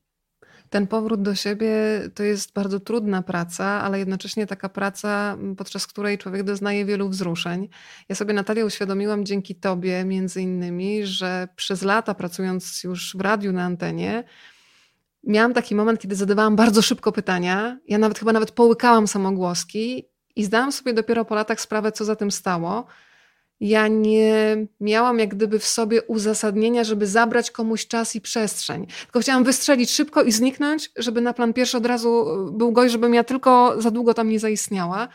Ten 0.70 0.86
powrót 0.86 1.22
do 1.22 1.34
siebie 1.34 1.70
to 2.14 2.22
jest 2.22 2.52
bardzo 2.52 2.80
trudna 2.80 3.22
praca, 3.22 3.64
ale 3.64 3.98
jednocześnie 3.98 4.46
taka 4.46 4.68
praca, 4.68 5.36
podczas 5.56 5.86
której 5.86 6.18
człowiek 6.18 6.42
doznaje 6.42 6.84
wielu 6.84 7.08
wzruszeń. 7.08 7.68
Ja 8.08 8.14
sobie, 8.14 8.34
Natalia, 8.34 8.64
uświadomiłam 8.64 9.24
dzięki 9.24 9.54
Tobie, 9.54 10.04
między 10.04 10.42
innymi, 10.42 11.06
że 11.06 11.48
przez 11.56 11.82
lata 11.82 12.14
pracując 12.14 12.84
już 12.84 13.16
w 13.16 13.20
radiu 13.20 13.52
na 13.52 13.64
antenie, 13.64 14.24
miałam 15.24 15.54
taki 15.54 15.74
moment, 15.74 16.00
kiedy 16.00 16.14
zadawałam 16.16 16.56
bardzo 16.56 16.82
szybko 16.82 17.12
pytania. 17.12 17.78
Ja 17.88 17.98
nawet 17.98 18.18
chyba 18.18 18.32
nawet 18.32 18.50
połykałam 18.50 19.08
samogłoski 19.08 20.08
i 20.36 20.44
zdałam 20.44 20.72
sobie 20.72 20.94
dopiero 20.94 21.24
po 21.24 21.34
latach 21.34 21.60
sprawę, 21.60 21.92
co 21.92 22.04
za 22.04 22.16
tym 22.16 22.30
stało 22.30 22.86
ja 23.60 23.88
nie 23.88 24.56
miałam 24.80 25.18
jak 25.18 25.34
gdyby 25.34 25.58
w 25.58 25.66
sobie 25.66 26.02
uzasadnienia, 26.02 26.84
żeby 26.84 27.06
zabrać 27.06 27.50
komuś 27.50 27.86
czas 27.86 28.16
i 28.16 28.20
przestrzeń. 28.20 28.86
Tylko 29.02 29.20
chciałam 29.20 29.44
wystrzelić 29.44 29.90
szybko 29.90 30.22
i 30.22 30.32
zniknąć, 30.32 30.90
żeby 30.96 31.20
na 31.20 31.32
plan 31.32 31.52
pierwszy 31.52 31.76
od 31.76 31.86
razu 31.86 32.26
był 32.52 32.72
gość, 32.72 32.92
żebym 32.92 33.14
ja 33.14 33.24
tylko 33.24 33.74
za 33.78 33.90
długo 33.90 34.14
tam 34.14 34.28
nie 34.28 34.40
zaistniała. 34.40 35.08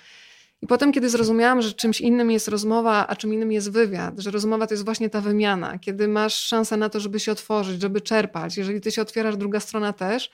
I 0.62 0.68
potem, 0.68 0.92
kiedy 0.92 1.10
zrozumiałam, 1.10 1.62
że 1.62 1.74
czymś 1.74 2.02
innym 2.02 2.32
jest 2.32 2.48
rozmowa, 2.48 3.08
a 3.08 3.16
czym 3.16 3.34
innym 3.34 3.52
jest 3.52 3.72
wywiad, 3.72 4.20
że 4.20 4.32
rozmowa 4.32 4.68
to 4.68 4.74
jest 4.74 4.86
właśnie 4.86 5.10
ta 5.10 5.22
wymiana, 5.22 5.80
kiedy 5.80 6.08
masz 6.08 6.36
szansę 6.36 6.78
na 6.78 6.90
to, 6.90 7.00
żeby 7.00 7.20
się 7.20 7.32
otworzyć, 7.32 7.82
żeby 7.82 8.02
czerpać, 8.02 8.58
jeżeli 8.58 8.82
ty 8.82 8.92
się 8.92 9.02
otwierasz, 9.02 9.38
druga 9.38 9.60
strona 9.60 9.94
też, 9.94 10.32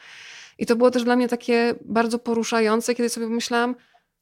I 0.58 0.66
to 0.66 0.76
było 0.76 0.92
też 0.92 1.04
dla 1.04 1.16
mnie 1.16 1.28
takie 1.28 1.76
bardzo 1.82 2.20
poruszające, 2.20 2.96
kiedy 2.96 3.10
sobie 3.10 3.28
pomyślałam, 3.28 3.76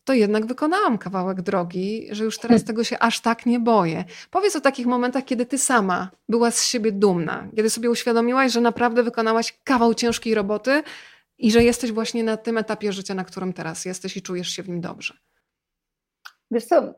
to 0.04 0.14
jednak 0.14 0.46
wykonałam 0.46 0.98
kawałek 0.98 1.42
drogi, 1.42 2.08
że 2.12 2.24
już 2.24 2.40
teraz 2.40 2.64
tego 2.70 2.84
się 2.84 3.00
aż 3.00 3.20
tak 3.20 3.46
nie 3.46 3.60
boję. 3.60 4.06
Powiedz 4.32 4.56
o 4.56 4.62
takich 4.62 4.86
momentach, 4.86 5.26
kiedy 5.26 5.46
ty 5.46 5.58
sama 5.58 6.10
byłaś 6.30 6.54
z 6.54 6.64
siebie 6.64 6.92
dumna, 6.92 7.48
kiedy 7.56 7.70
sobie 7.70 7.90
uświadomiłaś, 7.90 8.52
że 8.52 8.62
naprawdę 8.62 9.04
wykonałaś 9.04 9.60
kawał 9.64 9.94
ciężkiej 9.94 10.36
roboty 10.36 10.84
i 11.38 11.52
że 11.52 11.64
jesteś 11.64 11.92
właśnie 11.92 12.24
na 12.24 12.38
tym 12.38 12.58
etapie 12.58 12.94
życia, 12.94 13.14
na 13.14 13.24
którym 13.24 13.54
teraz 13.54 13.86
jesteś 13.86 14.18
i 14.18 14.22
czujesz 14.22 14.50
się 14.50 14.64
w 14.64 14.70
nim 14.70 14.82
dobrze. 14.82 15.14
Wiesz 16.52 16.66
co, 16.66 16.94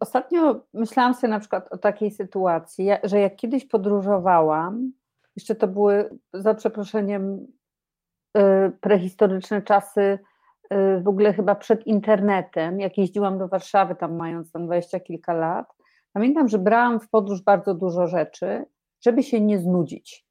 ostatnio 0.00 0.66
myślałam 0.74 1.14
sobie 1.14 1.30
na 1.30 1.40
przykład 1.40 1.72
o 1.72 1.78
takiej 1.78 2.10
sytuacji, 2.10 2.88
że 3.04 3.18
jak 3.18 3.36
kiedyś 3.36 3.64
podróżowałam, 3.64 4.92
jeszcze 5.36 5.54
to 5.54 5.68
były 5.68 6.18
za 6.34 6.54
przeproszeniem 6.54 7.46
y, 8.36 8.40
prehistoryczne 8.80 9.62
czasy, 9.62 10.18
w 11.02 11.08
ogóle 11.08 11.32
chyba 11.32 11.54
przed 11.54 11.86
internetem, 11.86 12.80
jak 12.80 12.98
jeździłam 12.98 13.38
do 13.38 13.48
Warszawy, 13.48 13.94
tam 13.94 14.16
mając 14.16 14.52
tam 14.52 14.66
dwadzieścia 14.66 15.00
kilka 15.00 15.32
lat, 15.34 15.66
pamiętam, 16.12 16.48
że 16.48 16.58
brałam 16.58 17.00
w 17.00 17.08
podróż 17.08 17.42
bardzo 17.42 17.74
dużo 17.74 18.06
rzeczy, 18.06 18.64
żeby 19.00 19.22
się 19.22 19.40
nie 19.40 19.58
znudzić. 19.58 20.28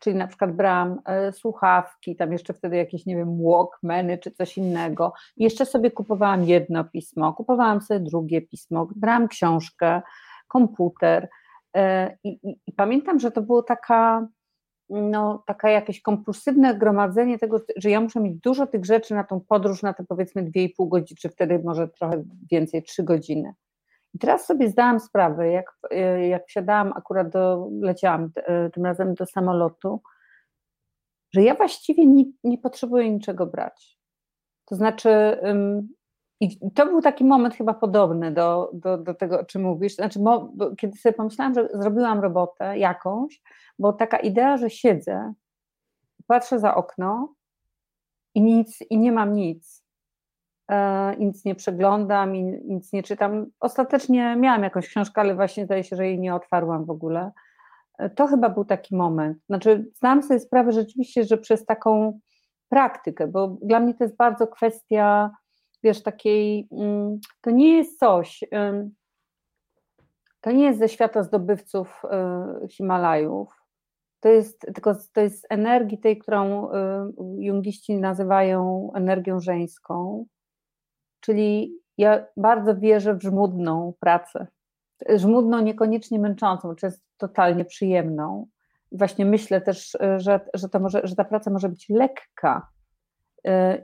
Czyli 0.00 0.16
na 0.16 0.26
przykład 0.26 0.52
brałam 0.52 1.00
e, 1.04 1.32
słuchawki, 1.32 2.16
tam 2.16 2.32
jeszcze 2.32 2.54
wtedy 2.54 2.76
jakieś, 2.76 3.06
nie 3.06 3.16
wiem, 3.16 3.42
walkmany 3.42 4.18
czy 4.18 4.30
coś 4.30 4.58
innego. 4.58 5.12
Jeszcze 5.36 5.66
sobie 5.66 5.90
kupowałam 5.90 6.44
jedno 6.44 6.84
pismo, 6.84 7.32
kupowałam 7.32 7.80
sobie 7.80 8.00
drugie 8.00 8.42
pismo, 8.42 8.88
brałam 8.96 9.28
książkę, 9.28 10.02
komputer 10.48 11.28
e, 11.76 12.16
i, 12.24 12.28
i, 12.28 12.60
i 12.66 12.72
pamiętam, 12.72 13.20
że 13.20 13.30
to 13.30 13.42
było 13.42 13.62
taka, 13.62 14.26
no, 14.90 15.42
taka 15.46 15.70
jakieś 15.70 16.02
kompulsywne 16.02 16.74
gromadzenie 16.74 17.38
tego, 17.38 17.60
że 17.76 17.90
ja 17.90 18.00
muszę 18.00 18.20
mieć 18.20 18.36
dużo 18.36 18.66
tych 18.66 18.84
rzeczy 18.84 19.14
na 19.14 19.24
tą 19.24 19.40
podróż, 19.40 19.82
na 19.82 19.94
te 19.94 20.04
powiedzmy 20.04 20.44
2,5 20.44 20.88
godziny, 20.88 21.18
czy 21.20 21.28
wtedy 21.28 21.60
może 21.64 21.88
trochę 21.88 22.24
więcej, 22.50 22.82
3 22.82 23.02
godziny. 23.02 23.54
I 24.14 24.18
teraz 24.18 24.46
sobie 24.46 24.68
zdałam 24.68 25.00
sprawę, 25.00 25.50
jak, 25.50 25.76
e, 25.90 26.28
jak 26.28 26.46
wsiadałam, 26.46 26.92
akurat 26.96 27.28
do, 27.28 27.68
leciałam 27.80 28.30
e, 28.36 28.70
tym 28.70 28.84
razem 28.84 29.14
do 29.14 29.26
samolotu, 29.26 30.02
że 31.34 31.42
ja 31.42 31.54
właściwie 31.54 32.06
nie, 32.06 32.24
nie 32.44 32.58
potrzebuję 32.58 33.10
niczego 33.10 33.46
brać. 33.46 33.98
To 34.64 34.74
znaczy, 34.76 35.38
i 36.40 36.70
to 36.70 36.86
był 36.86 37.00
taki 37.00 37.24
moment 37.24 37.54
chyba 37.54 37.74
podobny 37.74 38.32
do, 38.32 38.70
do, 38.72 38.98
do 38.98 39.14
tego, 39.14 39.40
o 39.40 39.44
czym 39.44 39.62
mówisz. 39.62 39.94
Znaczy, 39.94 40.20
mo, 40.20 40.52
kiedy 40.78 40.98
sobie 40.98 41.12
pomyślałam, 41.12 41.54
że 41.54 41.68
zrobiłam 41.72 42.20
robotę 42.20 42.78
jakąś, 42.78 43.42
bo 43.78 43.92
taka 43.92 44.16
idea, 44.16 44.56
że 44.56 44.70
siedzę, 44.70 45.32
patrzę 46.26 46.58
za 46.58 46.74
okno 46.74 47.34
i 48.34 48.42
nic, 48.42 48.78
i 48.90 48.98
nie 48.98 49.12
mam 49.12 49.32
nic, 49.32 49.80
E, 50.70 51.16
nic 51.18 51.44
nie 51.44 51.54
przeglądam 51.54 52.36
i 52.36 52.42
nic 52.44 52.92
nie 52.92 53.02
czytam. 53.02 53.46
Ostatecznie 53.60 54.36
miałam 54.36 54.62
jakąś 54.62 54.88
książkę, 54.88 55.20
ale 55.20 55.34
właśnie 55.34 55.64
zdaje 55.64 55.84
się, 55.84 55.96
że 55.96 56.06
jej 56.06 56.18
nie 56.18 56.34
otwarłam 56.34 56.84
w 56.84 56.90
ogóle. 56.90 57.30
E, 57.98 58.10
to 58.10 58.26
chyba 58.26 58.48
był 58.48 58.64
taki 58.64 58.96
moment. 58.96 59.38
Znaczy, 59.46 59.90
zdałam 59.96 60.22
sobie 60.22 60.40
sprawę 60.40 60.72
rzeczywiście, 60.72 61.24
że 61.24 61.38
przez 61.38 61.66
taką 61.66 62.20
praktykę, 62.68 63.26
bo 63.26 63.48
dla 63.62 63.80
mnie 63.80 63.94
to 63.94 64.04
jest 64.04 64.16
bardzo 64.16 64.46
kwestia, 64.46 65.30
wiesz, 65.82 66.02
takiej, 66.02 66.68
mm, 66.72 67.20
to 67.40 67.50
nie 67.50 67.76
jest 67.76 67.98
coś, 67.98 68.44
to 70.40 70.52
nie 70.52 70.64
jest 70.64 70.78
ze 70.78 70.88
świata 70.88 71.22
zdobywców 71.22 72.02
e, 72.04 72.68
Himalajów, 72.68 73.48
to 74.20 74.28
jest 74.28 74.60
tylko 74.60 74.94
to 75.12 75.20
jest 75.20 75.46
energii 75.50 75.98
tej, 75.98 76.18
którą 76.18 76.68
jungiści 77.38 77.96
nazywają 77.96 78.90
energią 78.94 79.40
żeńską, 79.40 80.26
Czyli 81.20 81.78
ja 81.98 82.26
bardzo 82.36 82.76
wierzę 82.76 83.14
w 83.14 83.22
żmudną 83.22 83.94
pracę. 84.00 84.46
Żmudną, 85.16 85.60
niekoniecznie 85.60 86.18
męczącą, 86.18 86.74
często 86.74 87.02
totalnie 87.16 87.64
przyjemną. 87.64 88.46
Właśnie 88.92 89.24
myślę 89.24 89.60
też, 89.60 89.96
że, 90.16 90.40
że, 90.54 90.68
to 90.68 90.80
może, 90.80 91.00
że 91.04 91.16
ta 91.16 91.24
praca 91.24 91.50
może 91.50 91.68
być 91.68 91.88
lekka 91.88 92.68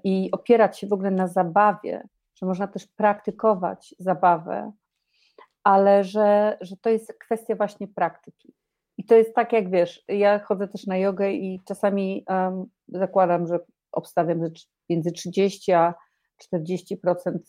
i 0.04 0.28
opierać 0.32 0.78
się 0.78 0.86
w 0.86 0.92
ogóle 0.92 1.10
na 1.10 1.28
zabawie, 1.28 2.08
że 2.34 2.46
można 2.46 2.66
też 2.66 2.86
praktykować 2.86 3.94
zabawę, 3.98 4.72
ale 5.64 6.04
że, 6.04 6.58
że 6.60 6.76
to 6.76 6.90
jest 6.90 7.12
kwestia 7.12 7.54
właśnie 7.54 7.88
praktyki. 7.88 8.54
I 8.98 9.04
to 9.04 9.14
jest 9.14 9.34
tak, 9.34 9.52
jak 9.52 9.70
wiesz, 9.70 10.04
ja 10.08 10.38
chodzę 10.38 10.68
też 10.68 10.86
na 10.86 10.96
jogę 10.96 11.32
i 11.32 11.60
czasami 11.64 12.24
um, 12.28 12.64
zakładam, 12.88 13.46
że 13.46 13.58
obstawiam, 13.92 14.44
że 14.44 14.50
między 14.88 15.12
30 15.12 15.72
a 15.72 15.94
40% 16.54 16.96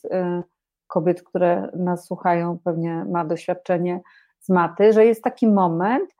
y, 0.05 0.43
kobiet, 0.87 1.23
które 1.23 1.71
nas 1.73 2.05
słuchają, 2.05 2.59
pewnie 2.63 3.05
ma 3.05 3.25
doświadczenie 3.25 4.01
z 4.39 4.49
maty, 4.49 4.93
że 4.93 5.05
jest 5.05 5.23
taki 5.23 5.47
moment, 5.47 6.15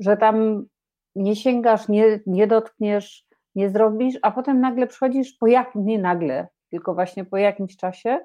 że 0.00 0.16
tam 0.16 0.66
nie 1.14 1.36
sięgasz, 1.36 1.88
nie, 1.88 2.20
nie 2.26 2.46
dotkniesz, 2.46 3.26
nie 3.54 3.70
zrobisz, 3.70 4.18
a 4.22 4.30
potem 4.30 4.60
nagle 4.60 4.86
przychodzisz 4.86 5.32
po 5.32 5.46
jak, 5.46 5.74
nie 5.74 5.98
nagle, 5.98 6.48
tylko 6.70 6.94
właśnie 6.94 7.24
po 7.24 7.36
jakimś 7.36 7.76
czasie 7.76 8.20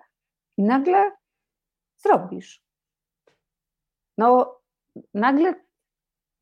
i 0.58 0.64
nagle 0.64 1.12
zrobisz. 1.98 2.64
No, 4.18 4.60
nagle, 5.14 5.54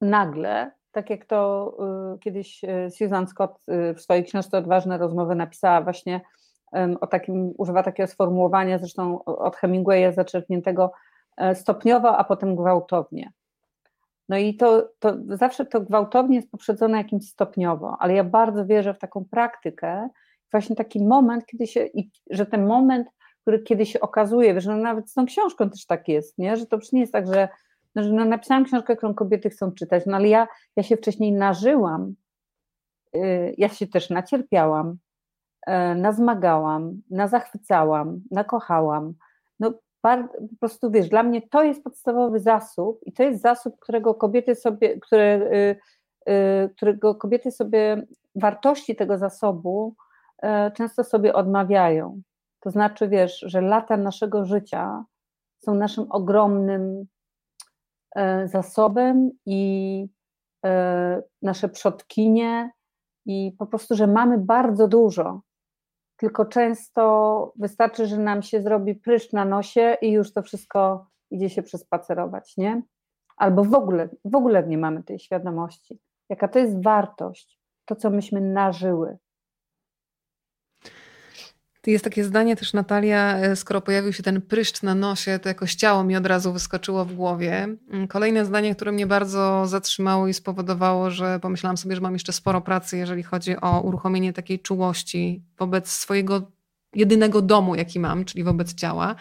nagle, 0.02 0.72
tak 0.92 1.10
jak 1.10 1.26
to 1.26 1.72
y, 2.16 2.20
kiedyś 2.20 2.64
y, 2.64 2.92
Susan 2.92 3.28
Scott 3.28 3.60
y, 3.70 3.94
w 3.94 4.02
swojej 4.02 4.24
książce 4.24 4.58
Odważne 4.58 4.98
rozmowy 4.98 5.36
napisała 5.36 5.82
właśnie, 5.82 6.22
o 7.02 7.08
takim, 7.08 7.54
używa 7.58 7.84
takiego 7.84 8.08
sformułowania, 8.08 8.78
zresztą 8.78 9.24
od 9.24 9.56
Hemingwaya 9.56 10.14
zaczerpniętego 10.14 10.92
e, 11.38 11.56
stopniowo, 11.56 12.18
a 12.18 12.24
potem 12.24 12.56
gwałtownie. 12.56 13.32
No 14.30 14.38
i 14.38 14.56
to, 14.56 14.90
to 15.00 15.18
zawsze 15.28 15.66
to 15.66 15.82
gwałtownie 15.82 16.36
jest 16.36 16.52
poprzedzone 16.52 16.98
jakimś 16.98 17.30
stopniowo, 17.30 17.98
ale 18.00 18.14
ja 18.14 18.24
bardzo 18.24 18.66
wierzę 18.66 18.94
w 18.94 19.00
taką 19.00 19.26
praktykę, 19.26 20.10
właśnie 20.52 20.76
taki 20.76 21.06
moment, 21.06 21.46
kiedy 21.46 21.68
się, 21.68 21.88
że 22.30 22.46
ten 22.46 22.66
moment, 22.68 23.08
który 23.42 23.60
kiedy 23.60 23.86
się 23.86 24.00
okazuje, 24.00 24.62
że 24.62 24.72
no 24.72 24.78
nawet 24.78 25.10
z 25.10 25.14
tą 25.14 25.26
książką 25.26 25.70
też 25.70 25.86
tak 25.86 26.08
jest, 26.08 26.38
nie? 26.38 26.58
że 26.58 26.66
to 26.66 26.78
przecież 26.78 26.94
nie 26.94 27.02
jest 27.02 27.14
tak, 27.14 27.28
że, 27.28 27.50
no, 27.96 28.04
że 28.04 28.14
no 28.14 28.26
napisałam 28.26 28.66
książkę, 28.66 28.96
którą 28.96 29.14
kobiety 29.14 29.50
chcą 29.50 29.72
czytać, 29.72 30.04
no 30.06 30.16
ale 30.16 30.28
ja, 30.28 30.48
ja 30.76 30.84
się 30.84 30.98
wcześniej 30.98 31.32
nażyłam, 31.32 32.16
yy, 33.14 33.54
ja 33.58 33.70
się 33.70 33.88
też 33.88 34.10
nacierpiałam, 34.10 34.98
E, 35.66 35.96
nazmagałam, 35.96 37.02
nazachwycałam, 37.10 38.22
nakochałam. 38.32 39.14
No, 39.60 39.74
po 40.14 40.58
prostu 40.60 40.92
wiesz, 40.92 41.10
dla 41.10 41.24
mnie 41.24 41.42
to 41.42 41.64
jest 41.64 41.84
podstawowy 41.84 42.40
zasób 42.40 43.00
i 43.06 43.14
to 43.14 43.24
jest 43.24 43.42
zasób, 43.42 43.80
którego 43.80 44.16
kobiety 44.16 44.56
sobie, 44.56 45.00
które, 45.00 45.36
y, 45.36 45.76
y, 46.32 46.70
którego 46.70 47.16
kobiety 47.16 47.52
sobie 47.52 48.06
wartości 48.36 48.96
tego 48.96 49.18
zasobu 49.18 49.96
e, 50.42 50.72
często 50.72 51.04
sobie 51.04 51.34
odmawiają. 51.34 52.22
To 52.60 52.72
znaczy, 52.72 53.08
wiesz, 53.08 53.40
że 53.40 53.62
lata 53.62 53.98
naszego 53.98 54.46
życia 54.46 55.04
są 55.58 55.76
naszym 55.76 56.12
ogromnym 56.12 57.06
e, 58.16 58.48
zasobem 58.48 59.32
i 59.46 60.08
nasze 61.42 61.70
przodkinie 61.70 62.72
i 63.26 63.56
po 63.60 63.66
prostu, 63.66 63.96
że 63.96 64.08
mamy 64.08 64.38
bardzo 64.38 64.88
dużo 64.88 65.42
tylko 66.18 66.46
często 66.46 67.54
wystarczy, 67.56 68.08
że 68.08 68.18
nam 68.18 68.42
się 68.42 68.62
zrobi 68.62 68.96
pryszcz 68.96 69.34
na 69.34 69.46
nosie 69.46 69.98
i 70.02 70.12
już 70.12 70.34
to 70.34 70.42
wszystko 70.42 71.08
idzie 71.32 71.50
się 71.50 71.64
przespacerować, 71.64 72.58
nie? 72.58 72.82
Albo 73.38 73.64
w 73.64 73.74
ogóle, 73.74 74.10
w 74.26 74.36
ogóle 74.36 74.68
nie 74.68 74.78
mamy 74.78 75.04
tej 75.04 75.20
świadomości, 75.20 76.00
jaka 76.30 76.48
to 76.48 76.60
jest 76.60 76.84
wartość, 76.84 77.60
to 77.86 77.96
co 77.96 78.10
myśmy 78.10 78.42
nażyły, 78.42 79.18
jest 81.92 82.04
takie 82.04 82.24
zdanie 82.24 82.56
też, 82.56 82.74
Natalia, 82.74 83.38
e, 83.38 83.56
skoro 83.56 83.82
pojawił 83.82 84.14
się 84.14 84.24
ten 84.24 84.42
pryszcz 84.42 84.82
na 84.82 84.96
nosie, 84.96 85.40
to 85.40 85.50
jakoś 85.50 85.76
ciało 85.76 86.04
mi 86.04 86.16
od 86.16 86.26
razu 86.26 86.54
wyskoczyło 86.54 87.06
w 87.06 87.14
głowie. 87.14 87.68
Mm, 87.92 88.08
kolejne 88.08 88.46
zdanie, 88.46 88.76
które 88.76 88.92
mnie 88.92 89.08
bardzo 89.08 89.68
zatrzymało 89.68 90.28
i 90.28 90.34
spowodowało, 90.34 91.12
że 91.12 91.40
pomyślałam 91.40 91.78
sobie, 91.78 91.96
że 91.96 92.02
mam 92.02 92.14
jeszcze 92.14 92.34
sporo 92.34 92.62
pracy, 92.62 92.98
jeżeli 92.98 93.24
chodzi 93.24 93.62
o 93.62 93.82
uruchomienie 93.82 94.34
takiej 94.34 94.60
czułości 94.60 95.44
wobec 95.58 95.92
swojego 95.92 96.52
jedynego 96.96 97.42
domu, 97.42 97.76
jaki 97.76 98.00
mam, 98.00 98.26
czyli 98.26 98.44
wobec 98.44 98.74
ciała. 98.74 99.16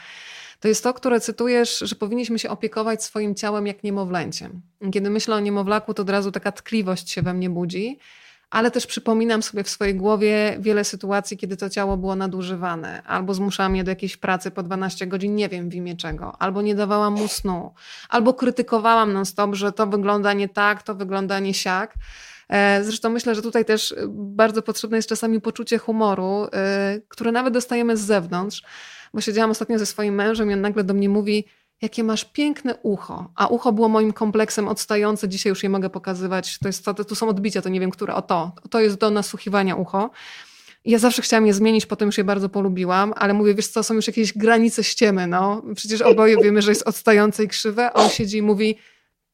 To 0.61 0.69
jest 0.69 0.83
to, 0.83 0.95
które 0.95 1.21
cytujesz, 1.21 1.79
że 1.79 1.95
powinniśmy 1.95 2.39
się 2.39 2.51
opiekować 2.51 3.05
swoim 3.05 3.35
ciałem 3.35 3.67
jak 3.67 3.83
niemowlęciem. 3.83 4.63
Kiedy 4.93 5.11
myślę 5.11 5.37
o 5.37 5.41
niemowlaku, 5.41 5.95
to 5.95 6.03
od 6.03 6.11
razu 6.11 6.33
taka 6.33 6.53
tkliwość 6.53 7.11
się 7.11 7.23
we 7.23 7.35
mnie 7.35 7.51
budzi 7.51 7.99
ale 8.51 8.71
też 8.71 8.87
przypominam 8.87 9.43
sobie 9.43 9.65
w 9.65 9.69
swojej 9.69 9.95
głowie 9.95 10.57
wiele 10.61 10.85
sytuacji, 10.85 11.37
kiedy 11.37 11.57
to 11.57 11.71
ciało 11.71 11.97
było 11.97 12.17
nadużywane, 12.17 13.03
albo 13.03 13.35
zmuszałam 13.35 13.77
je 13.77 13.85
do 13.85 13.91
jakiejś 13.91 14.17
pracy 14.17 14.51
po 14.51 14.63
12 14.63 15.07
godzin, 15.07 15.35
nie 15.35 15.49
wiem 15.49 15.71
w 15.71 15.75
imię 15.75 15.97
czego, 15.97 16.33
albo 16.39 16.63
nie 16.63 16.75
dawałam 16.75 17.15
mu 17.15 17.29
snu, 17.29 17.75
albo 18.09 18.35
krytykowałam 18.35 19.13
non-stop, 19.13 19.55
że 19.55 19.73
to 19.73 19.87
wygląda 19.87 20.33
nie 20.33 20.49
tak, 20.49 20.83
to 20.83 20.95
wygląda 20.95 21.41
nie 21.41 21.55
siak. 21.55 21.95
E, 22.49 22.85
zresztą 22.85 23.11
myślę, 23.11 23.35
że 23.35 23.43
tutaj 23.43 23.65
też 23.65 23.95
bardzo 24.09 24.63
potrzebne 24.63 24.97
jest 24.97 25.09
czasami 25.09 25.41
poczucie 25.41 25.79
humoru, 25.79 26.47
e, 26.53 27.01
które 27.09 27.33
nawet 27.33 27.55
dostajemy 27.55 27.97
z 27.97 28.01
zewnątrz, 28.01 28.63
bo 29.15 29.21
siedziałam 29.21 29.51
ostatnio 29.51 29.79
ze 29.79 29.87
swoim 29.87 30.15
mężem 30.15 30.51
i 30.51 30.55
on 30.55 30.61
nagle 30.61 30.85
do 30.85 30.95
mnie 30.95 31.09
mówi, 31.09 31.45
jakie 31.83 32.05
masz 32.05 32.25
piękne 32.25 32.75
ucho. 32.83 33.33
A 33.37 33.47
ucho 33.47 33.73
było 33.73 33.89
moim 33.89 34.13
kompleksem 34.13 34.69
odstające, 34.69 35.29
dzisiaj 35.29 35.51
już 35.51 35.63
je 35.63 35.69
mogę 35.69 35.91
pokazywać. 35.91 36.59
To 36.59 36.69
jest 36.69 36.85
to, 36.85 36.95
tu 36.95 37.15
są 37.15 37.29
odbicia, 37.29 37.63
to 37.63 37.69
nie 37.69 37.81
wiem, 37.81 37.91
które. 37.91 38.15
O 38.15 38.23
to, 38.23 38.53
to 38.71 38.81
jest 38.81 38.97
do 38.97 39.11
nasłuchiwania 39.11 39.77
ucho. 39.77 40.11
Ja 40.85 40.99
zawsze 40.99 41.23
chciałam 41.23 41.47
je 41.47 41.55
zmienić, 41.55 41.87
potem 41.87 42.07
już 42.07 42.19
je 42.19 42.25
bardzo 42.25 42.49
polubiłam, 42.49 43.13
ale 43.17 43.35
mówię, 43.35 43.55
wiesz 43.55 43.69
co, 43.69 43.83
są 43.83 43.95
już 43.95 44.07
jakieś 44.07 44.33
granice 44.33 44.85
ściemy, 44.85 45.27
no. 45.27 45.63
Przecież 45.75 46.03
oboje 46.03 46.37
wiemy, 46.43 46.63
że 46.63 46.71
jest 46.71 46.89
odstające 46.89 47.45
i 47.45 47.49
krzywe, 47.49 47.87
a 47.87 47.93
on 47.93 48.09
siedzi 48.09 48.39
i 48.39 48.43
mówi, 48.43 48.79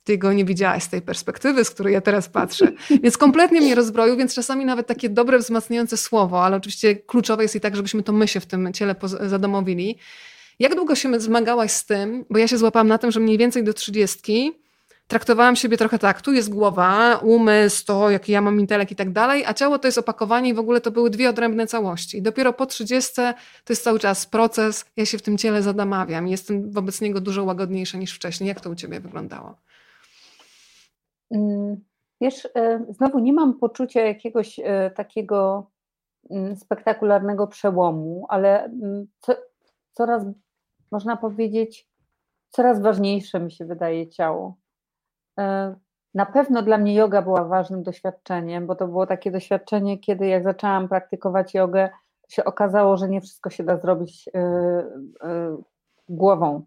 ty 0.05 0.19
go 0.19 0.33
nie 0.33 0.45
widziałaś 0.45 0.83
z 0.83 0.89
tej 0.89 1.03
perspektywy, 1.03 1.65
z 1.65 1.71
której 1.71 1.95
ja 1.95 2.01
teraz 2.01 2.29
patrzę. 2.29 2.73
Więc 3.03 3.17
kompletnie 3.17 3.61
mnie 3.61 3.75
rozbroił, 3.75 4.17
więc 4.17 4.35
czasami 4.35 4.65
nawet 4.65 4.87
takie 4.87 5.09
dobre, 5.09 5.39
wzmacniające 5.39 5.97
słowo, 5.97 6.45
ale 6.45 6.57
oczywiście 6.57 6.97
kluczowe 6.97 7.43
jest 7.43 7.57
i 7.57 7.61
tak, 7.61 7.77
żebyśmy 7.77 8.03
to 8.03 8.13
my 8.13 8.29
się 8.29 8.41
w 8.41 8.47
tym 8.47 8.73
ciele 8.73 8.95
zadomowili. 9.27 9.99
Jak 10.61 10.75
długo 10.75 10.95
się 10.95 11.21
zmagałaś 11.21 11.71
z 11.71 11.87
tym, 11.87 12.25
bo 12.31 12.39
ja 12.39 12.49
się 12.49 12.59
złapałam 12.59 12.89
na 12.89 12.99
tym, 12.99 13.11
że 13.11 13.21
mniej 13.21 13.39
więcej 13.39 13.65
do 13.65 13.75
trzydziestki 13.75 14.53
traktowałam 15.07 15.57
siebie 15.57 15.77
trochę 15.77 15.99
tak, 15.99 16.23
tu 16.23 16.33
jest 16.33 16.51
głowa, 16.51 17.17
umysł, 17.17 17.87
to 17.87 18.11
jaki 18.11 18.33
ja 18.33 18.41
mam 18.41 18.61
intelekt 18.61 18.93
i 18.93 18.97
tak 18.97 19.13
dalej, 19.13 19.45
a 19.47 19.55
ciało 19.55 19.79
to 19.79 19.89
jest 19.89 19.99
opakowanie 19.99 20.51
i 20.51 20.55
w 20.55 20.59
ogóle 20.59 20.81
to 20.81 20.91
były 20.91 21.11
dwie 21.11 21.31
odrębne 21.31 21.67
całości. 21.67 22.19
I 22.19 22.23
dopiero 22.23 22.53
po 22.53 22.67
trzydziestce 22.67 23.35
to 23.65 23.73
jest 23.73 23.85
cały 23.85 23.99
czas 23.99 24.27
proces, 24.27 24.85
ja 24.97 25.07
się 25.07 25.19
w 25.19 25.23
tym 25.23 25.39
ciele 25.39 25.63
zadamawiam 25.63 26.29
i 26.29 26.31
jestem 26.31 26.71
wobec 26.71 27.01
niego 27.01 27.21
dużo 27.21 27.45
łagodniejsza 27.45 27.99
niż 27.99 28.15
wcześniej. 28.15 28.49
Jak 28.49 28.61
to 28.61 28.71
u 28.71 28.75
Ciebie 28.75 29.01
wyglądało? 29.01 29.55
Mm, 31.31 31.77
wiesz, 32.21 32.49
e, 32.57 32.85
znowu 32.91 33.19
nie 33.19 33.33
mam 33.33 33.59
poczucia 33.59 34.01
jakiegoś 34.01 34.59
e, 34.59 34.91
takiego 34.91 35.71
mm, 36.31 36.57
spektakularnego 36.57 37.47
przełomu, 37.47 38.27
ale 38.29 38.65
mm, 38.65 39.07
co, 39.21 39.33
coraz, 39.93 40.25
można 40.91 41.17
powiedzieć, 41.17 41.89
coraz 42.51 42.81
ważniejsze 42.81 43.41
mi 43.41 43.53
się 43.53 43.65
wydaje 43.65 44.09
ciało. 44.09 44.57
E, 45.39 45.75
na 46.15 46.27
pewno 46.27 46.63
dla 46.63 46.79
mnie 46.79 46.95
yoga 46.95 47.23
była 47.23 47.45
ważnym 47.45 47.83
doświadczeniem, 47.83 48.67
bo 48.67 48.75
to 48.75 48.87
było 48.87 49.07
takie 49.07 49.31
doświadczenie, 49.31 49.99
kiedy 49.99 50.27
jak 50.27 50.45
zaczęłam 50.45 50.89
praktykować 50.89 51.55
jogę, 51.55 51.91
się 52.29 52.45
okazało, 52.45 52.97
że 52.97 53.09
nie 53.09 53.21
wszystko 53.21 53.51
się 53.51 53.65
da 53.65 53.79
zrobić 53.79 54.29
głową. 56.09 56.67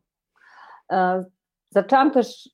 Zaczęłam 1.70 2.12
też 2.12 2.50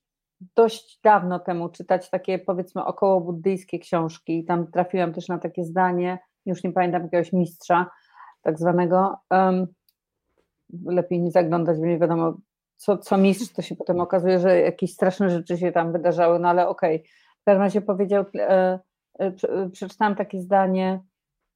dość 0.55 0.99
dawno 1.03 1.39
temu 1.39 1.69
czytać 1.69 2.09
takie 2.09 2.39
powiedzmy 2.39 2.85
około 2.85 3.21
buddyjskie 3.21 3.79
książki 3.79 4.39
i 4.39 4.45
tam 4.45 4.71
trafiłam 4.71 5.13
też 5.13 5.27
na 5.27 5.37
takie 5.37 5.63
zdanie, 5.63 6.19
już 6.45 6.63
nie 6.63 6.71
pamiętam 6.71 7.03
jakiegoś 7.03 7.33
mistrza 7.33 7.89
tak 8.41 8.59
zwanego, 8.59 9.17
lepiej 10.85 11.19
nie 11.21 11.31
zaglądać, 11.31 11.77
bo 11.79 11.85
nie 11.85 11.99
wiadomo 11.99 12.33
co, 12.77 12.97
co 12.97 13.17
mistrz, 13.17 13.53
to 13.53 13.61
się 13.61 13.75
potem 13.75 13.99
okazuje, 13.99 14.39
że 14.39 14.59
jakieś 14.59 14.93
straszne 14.93 15.29
rzeczy 15.29 15.57
się 15.57 15.71
tam 15.71 15.91
wydarzały, 15.91 16.39
no 16.39 16.49
ale 16.49 16.67
okej. 16.67 16.95
Okay. 16.95 17.09
W 17.41 17.43
każdym 17.45 17.61
razie 17.61 17.81
powiedział, 17.81 18.25
e, 18.35 18.79
e, 19.19 19.69
przeczytałam 19.71 20.15
takie 20.15 20.41
zdanie, 20.41 21.03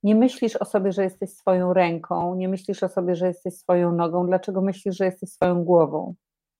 nie 0.03 0.15
myślisz 0.15 0.55
o 0.55 0.65
sobie, 0.65 0.91
że 0.91 1.03
jesteś 1.03 1.29
swoją 1.29 1.73
ręką, 1.73 2.35
nie 2.35 2.49
myślisz 2.49 2.83
o 2.83 2.89
sobie, 2.89 3.15
że 3.15 3.27
jesteś 3.27 3.53
swoją 3.53 3.91
nogą, 3.91 4.27
dlaczego 4.27 4.61
myślisz, 4.61 4.97
że 4.97 5.05
jesteś 5.05 5.29
swoją 5.29 5.63
głową? 5.63 6.15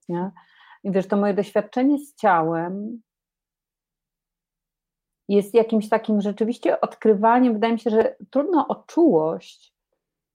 Nie? 0.09 0.31
I 0.83 0.91
wiesz, 0.91 1.07
to 1.07 1.17
moje 1.17 1.33
doświadczenie 1.33 1.99
z 1.99 2.15
ciałem 2.15 3.01
jest 5.29 5.53
jakimś 5.53 5.89
takim 5.89 6.21
rzeczywiście 6.21 6.81
odkrywaniem. 6.81 7.53
Wydaje 7.53 7.73
mi 7.73 7.79
się, 7.79 7.89
że 7.89 8.15
trudno 8.29 8.67
o 8.67 8.75
czułość 8.75 9.72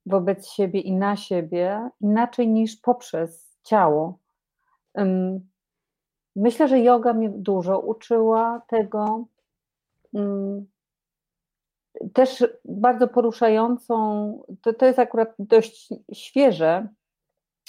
wobec 0.08 0.48
siebie 0.48 0.80
i 0.80 0.92
na 0.92 1.16
siebie 1.16 1.90
inaczej 2.00 2.48
niż 2.48 2.76
poprzez 2.76 3.58
ciało. 3.62 4.18
Myślę, 6.36 6.68
że 6.68 6.80
yoga 6.80 7.12
mnie 7.12 7.30
dużo 7.30 7.80
uczyła 7.80 8.62
tego. 8.68 9.26
Też 12.12 12.46
bardzo 12.64 13.08
poruszającą, 13.08 13.96
to, 14.62 14.72
to 14.72 14.86
jest 14.86 14.98
akurat 14.98 15.34
dość 15.38 15.88
świeże, 16.12 16.88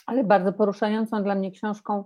ale 0.06 0.23
bardzo 0.23 0.54
poruszającą 0.54 1.23
dla 1.23 1.36
mnie 1.36 1.52
książką 1.52 2.04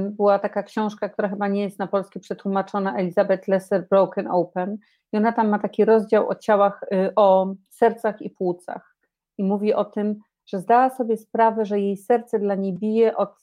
była 0.00 0.38
taka 0.38 0.62
książka, 0.62 1.08
która 1.08 1.28
chyba 1.28 1.48
nie 1.48 1.62
jest 1.62 1.78
na 1.78 1.86
polski 1.86 2.20
przetłumaczona, 2.20 2.96
Elizabeth 2.96 3.48
Lesser 3.48 3.88
Broken 3.88 4.28
Open 4.30 4.78
i 5.12 5.16
ona 5.16 5.32
tam 5.32 5.48
ma 5.48 5.58
taki 5.58 5.84
rozdział 5.84 6.28
o 6.28 6.34
ciałach, 6.34 6.82
y, 6.82 7.12
o 7.16 7.54
sercach 7.68 8.22
i 8.22 8.30
płucach 8.30 8.91
i 9.38 9.44
mówi 9.44 9.74
o 9.74 9.84
tym, 9.84 10.20
że 10.46 10.58
zdała 10.58 10.90
sobie 10.90 11.16
sprawę, 11.16 11.64
że 11.64 11.80
jej 11.80 11.96
serce 11.96 12.38
dla 12.38 12.54
niej 12.54 12.72
bije 12.72 13.16
od, 13.16 13.34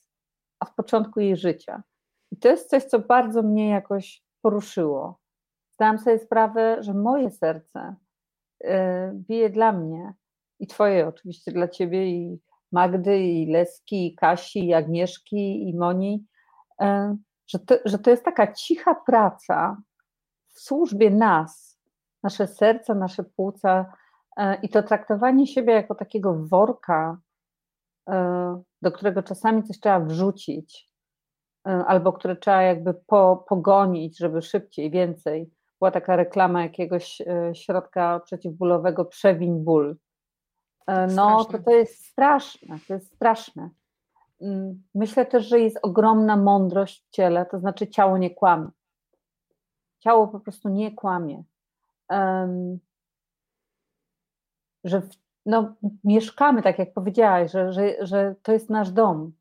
od 0.59 0.69
początku 0.69 1.19
jej 1.19 1.37
życia. 1.37 1.83
I 2.31 2.37
to 2.37 2.47
jest 2.47 2.69
coś, 2.69 2.83
co 2.83 2.99
bardzo 2.99 3.43
mnie 3.43 3.69
jakoś 3.69 4.23
poruszyło. 4.41 5.19
Zdałam 5.73 5.99
sobie 5.99 6.19
sprawę, 6.19 6.83
że 6.83 6.93
moje 6.93 7.31
serce 7.31 7.95
y, 8.63 8.67
bije 9.13 9.49
dla 9.49 9.71
mnie 9.71 10.13
i 10.59 10.67
twoje 10.67 11.07
oczywiście 11.07 11.51
dla 11.51 11.67
ciebie 11.67 12.07
i 12.07 12.39
Magdy, 12.71 13.19
i 13.19 13.51
Leski, 13.51 14.07
i 14.07 14.15
Kasi, 14.15 14.67
i 14.67 14.73
Agnieszki, 14.73 15.69
i 15.69 15.77
Moni, 15.77 16.25
e, 16.81 17.17
że 17.47 17.59
to, 17.59 17.75
że 17.85 17.99
to 17.99 18.09
jest 18.09 18.25
taka 18.25 18.53
cicha 18.53 18.95
praca 18.95 19.77
w 20.47 20.59
służbie 20.59 21.11
nas, 21.11 21.79
nasze 22.23 22.47
serca, 22.47 22.95
nasze 22.95 23.23
płuca 23.23 23.93
i 24.61 24.69
to 24.69 24.83
traktowanie 24.83 25.47
siebie 25.47 25.73
jako 25.73 25.95
takiego 25.95 26.33
worka, 26.33 27.17
e, 28.09 28.61
do 28.81 28.91
którego 28.91 29.23
czasami 29.23 29.63
coś 29.63 29.79
trzeba 29.79 29.99
wrzucić, 29.99 30.89
albo 31.63 32.13
które 32.13 32.35
trzeba 32.35 32.61
jakby 32.61 32.93
po, 32.93 33.45
pogonić, 33.49 34.17
żeby 34.17 34.41
szybciej, 34.41 34.91
więcej. 34.91 35.49
Była 35.79 35.91
taka 35.91 36.15
reklama 36.15 36.63
jakiegoś 36.63 37.21
środka 37.53 38.19
przeciwbólowego 38.19 39.05
Przewiń 39.05 39.63
ból. 39.63 39.97
E, 40.89 41.07
no 41.07 41.45
to 41.45 41.59
to 41.59 41.71
jest 41.71 42.05
straszne, 42.05 42.79
to 42.87 42.93
jest 42.93 43.15
straszne. 43.15 43.69
Mm, 44.41 44.83
myślę 44.95 45.25
też, 45.25 45.47
że 45.47 45.59
jest 45.59 45.79
ogromna 45.81 46.37
mądrość 46.37 47.05
w 47.05 47.09
ciele, 47.09 47.45
to 47.45 47.59
znaczy 47.59 47.87
ciało 47.87 48.17
nie 48.17 48.29
kłamie. 48.29 48.67
Ciało 49.99 50.27
po 50.27 50.39
prostu 50.39 50.69
nie 50.69 50.91
kłamie. 50.91 51.43
Um, 52.09 52.79
że 54.83 55.01
w, 55.01 55.09
no, 55.45 55.75
mieszkamy, 56.03 56.61
tak 56.61 56.79
jak 56.79 56.93
powiedziałaś, 56.93 57.51
że, 57.51 57.73
że, 57.73 58.05
że 58.05 58.35
to 58.43 58.51
jest 58.51 58.69
nasz 58.69 58.91
dom. 58.91 59.31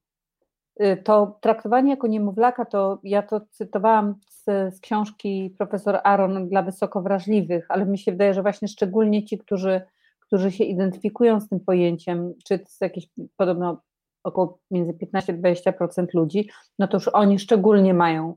Y, 0.83 1.03
to 1.05 1.39
traktowanie 1.41 1.91
jako 1.91 2.07
niemowlaka, 2.07 2.65
to 2.65 2.99
ja 3.03 3.23
to 3.23 3.41
cytowałam 3.51 4.15
z, 4.29 4.45
z 4.75 4.81
książki 4.81 5.55
profesor 5.59 6.01
Aaron 6.05 6.49
dla 6.49 6.63
wysoko 6.63 7.03
wrażliwych, 7.03 7.67
ale 7.69 7.87
mi 7.87 7.99
się 7.99 8.13
wydaje, 8.13 8.35
że 8.35 8.43
właśnie 8.43 8.69
szczególnie 8.69 9.25
ci, 9.25 9.39
którzy 9.39 9.81
którzy 10.29 10.53
się 10.53 10.65
identyfikują 10.65 11.41
z 11.41 11.49
tym 11.49 11.61
pojęciem, 11.61 12.35
czy 12.45 12.59
to 12.59 12.65
jest 12.65 12.81
jakieś 12.81 13.09
podobno 13.37 13.83
około 14.25 14.59
między 14.71 14.93
15-20% 14.93 16.07
ludzi, 16.15 16.51
no 16.79 16.89
to 16.89 16.97
już 16.97 17.09
oni 17.09 17.39
szczególnie 17.39 17.95
mają 17.95 18.37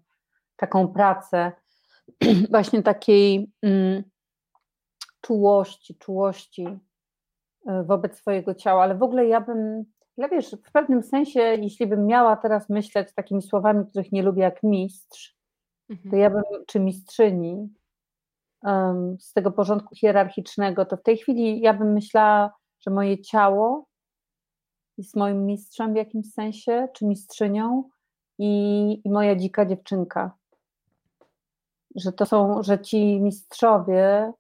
taką 0.56 0.88
pracę 0.88 1.52
właśnie 2.52 2.84
takiej 2.84 3.52
mm, 3.62 4.04
czułości, 5.22 5.96
czułości 5.96 6.68
wobec 7.66 8.18
swojego 8.18 8.56
ciała, 8.56 8.84
ale 8.84 8.96
w 8.96 9.04
ogóle 9.04 9.26
ja 9.26 9.42
bym, 9.42 9.84
ja 10.18 10.30
wiesz, 10.30 10.56
w 10.68 10.72
pewnym 10.72 11.04
sensie, 11.04 11.40
jeśli 11.40 11.88
bym 11.88 12.06
miała 12.06 12.38
teraz 12.38 12.70
myśleć 12.70 13.14
takimi 13.14 13.42
słowami, 13.42 13.86
których 13.86 14.12
nie 14.12 14.24
lubię, 14.24 14.42
jak 14.42 14.64
mistrz, 14.64 15.36
to 15.88 15.94
mhm. 15.94 16.22
ja 16.22 16.30
bym, 16.30 16.44
czy 16.68 16.80
mistrzyni, 16.80 17.70
z 19.20 19.34
tego 19.34 19.52
porządku 19.52 19.96
hierarchicznego, 19.96 20.86
to 20.86 20.98
w 20.98 21.04
tej 21.04 21.18
chwili 21.18 21.62
ja 21.62 21.74
bym 21.74 21.94
myślała, 21.94 22.54
że 22.80 22.92
moje 22.92 23.22
ciało 23.22 23.86
jest 24.98 25.16
moim 25.16 25.46
mistrzem 25.46 25.94
w 25.94 25.96
jakimś 25.96 26.34
sensie, 26.34 26.88
czy 26.94 27.06
mistrzynią 27.06 27.90
i, 28.40 29.02
i 29.06 29.12
moja 29.12 29.36
dzika 29.36 29.66
dziewczynka. 29.66 30.32
Że 31.96 32.12
to 32.12 32.26
są, 32.26 32.64
że 32.64 32.80
ci 32.80 33.22
mistrzowie, 33.22 34.34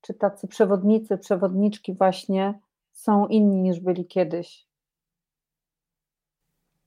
czy 0.00 0.14
tacy 0.14 0.48
przewodnicy, 0.48 1.18
przewodniczki 1.18 1.94
właśnie 1.94 2.60
są 2.92 3.26
inni 3.26 3.56
niż 3.56 3.80
byli 3.80 4.06
kiedyś. 4.06 4.68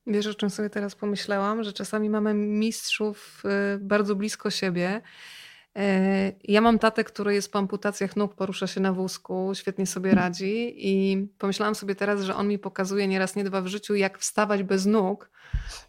Wiesz, 0.07 0.27
o 0.27 0.33
czym 0.33 0.49
sobie 0.49 0.69
teraz 0.69 0.95
pomyślałam? 0.95 1.63
Że 1.63 1.73
czasami 1.73 2.09
mamy 2.09 2.33
mistrzów 2.33 3.43
y, 3.75 3.79
bardzo 3.79 4.15
blisko 4.15 4.49
siebie 4.49 5.01
ja 6.43 6.61
mam 6.61 6.79
tatę, 6.79 7.03
który 7.03 7.33
jest 7.33 7.51
po 7.51 7.59
amputacjach 7.59 8.15
nóg, 8.15 8.35
porusza 8.35 8.67
się 8.67 8.81
na 8.81 8.93
wózku, 8.93 9.51
świetnie 9.55 9.87
sobie 9.87 10.09
mhm. 10.09 10.27
radzi 10.27 10.73
i 10.77 11.17
pomyślałam 11.37 11.75
sobie 11.75 11.95
teraz, 11.95 12.21
że 12.21 12.35
on 12.35 12.47
mi 12.47 12.59
pokazuje 12.59 13.07
nieraz, 13.07 13.35
nie 13.35 13.43
dwa 13.43 13.61
w 13.61 13.67
życiu, 13.67 13.95
jak 13.95 14.19
wstawać 14.19 14.63
bez 14.63 14.85
nóg 14.85 15.29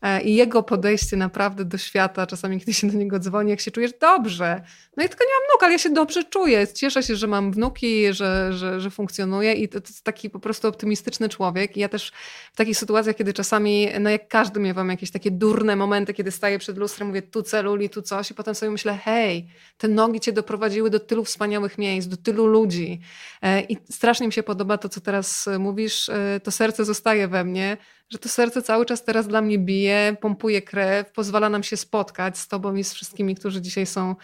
e, 0.03 0.23
i 0.23 0.35
jego 0.35 0.63
podejście 0.63 1.17
naprawdę 1.17 1.65
do 1.65 1.79
świata, 1.79 2.27
czasami 2.27 2.59
kiedy 2.59 2.75
się 2.75 2.87
do 2.87 2.99
niego 2.99 3.19
dzwoni, 3.19 3.51
jak 3.51 3.61
się 3.61 3.71
czujesz 3.71 3.93
dobrze. 4.01 4.63
No 4.97 5.05
i 5.05 5.09
tylko 5.09 5.25
nie 5.25 5.31
mam 5.31 5.43
nóg, 5.55 5.63
ale 5.63 5.73
ja 5.73 5.79
się 5.79 5.91
dobrze 5.91 6.25
czuję. 6.25 6.69
Cieszę 6.69 7.03
się, 7.03 7.17
że 7.17 7.27
mam 7.27 7.53
wnuki, 7.53 8.13
że, 8.13 8.53
że, 8.53 8.81
że 8.81 8.91
funkcjonuje 8.91 9.53
i 9.53 9.69
to, 9.69 9.81
to 9.81 9.89
jest 9.89 10.05
taki 10.05 10.31
po 10.31 10.39
prostu 10.39 10.69
optymistyczny 10.69 11.29
człowiek. 11.29 11.77
I 11.77 11.81
ja 11.81 11.89
też 11.89 12.13
w 12.53 12.57
takich 12.57 12.79
sytuacjach, 12.79 13.17
kiedy 13.17 13.33
czasami, 13.33 13.89
no 14.01 14.11
jak 14.11 14.29
każdy 14.29 14.61
miewam 14.61 14.89
jakieś 14.89 15.11
takie 15.11 15.31
durne 15.31 15.77
momenty, 15.77 16.15
kiedy 16.15 16.31
staję 16.31 16.59
przed 16.59 16.79
lustrem, 16.79 17.09
mówię 17.09 17.23
tu 17.23 17.43
celuli, 17.43 17.91
tu 17.91 18.03
coś 18.03 18.31
i 18.31 18.35
potem 18.35 18.55
sobie 18.55 18.73
myślę, 18.73 18.99
hej, 19.05 19.49
te 19.83 19.89
nogi 19.89 20.21
cię 20.21 20.33
doprowadziły 20.33 20.91
do 20.91 21.01
tylu 21.01 21.25
wspaniałych 21.25 21.79
miejsc, 21.79 22.09
do 22.09 22.17
tylu 22.17 22.47
ludzi. 22.47 23.01
E, 23.43 23.61
I 23.61 23.77
strasznie 23.91 24.27
mi 24.27 24.33
się 24.33 24.43
podoba 24.43 24.79
to, 24.79 24.89
co 24.89 25.01
teraz 25.01 25.49
e, 25.49 25.59
mówisz. 25.59 26.09
E, 26.09 26.41
to 26.41 26.51
serce 26.51 26.85
zostaje 26.85 27.29
we 27.29 27.45
mnie, 27.45 27.77
że 28.09 28.19
to 28.19 28.29
serce 28.29 28.63
cały 28.63 28.87
czas 28.87 29.05
teraz 29.05 29.29
dla 29.29 29.43
mnie 29.43 29.59
bije, 29.59 30.17
pompuje 30.21 30.63
krew, 30.63 31.13
pozwala 31.13 31.49
nam 31.49 31.63
się 31.63 31.77
spotkać 31.77 32.39
z 32.39 32.49
Tobą 32.49 32.75
i 32.75 32.85
z 32.85 32.95
wszystkimi, 32.95 33.35
którzy 33.35 33.61
dzisiaj 33.61 33.87
są 33.87 34.15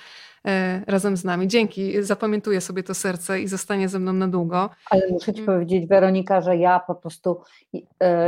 razem 0.86 1.16
z 1.16 1.24
nami. 1.24 1.48
Dzięki, 1.48 2.02
zapamiętuję 2.02 2.60
sobie 2.60 2.82
to 2.82 2.94
serce 2.94 3.40
i 3.40 3.48
zostanie 3.48 3.88
ze 3.88 3.98
mną 3.98 4.12
na 4.12 4.28
długo. 4.28 4.70
Ale 4.90 5.02
muszę 5.10 5.32
Ci 5.34 5.42
mm. 5.42 5.54
powiedzieć, 5.54 5.86
Weronika, 5.86 6.40
że 6.40 6.56
ja 6.56 6.80
po 6.80 6.94
prostu, 6.94 7.40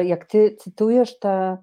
jak 0.04 0.24
Ty 0.24 0.56
cytujesz 0.58 1.18
te 1.18 1.56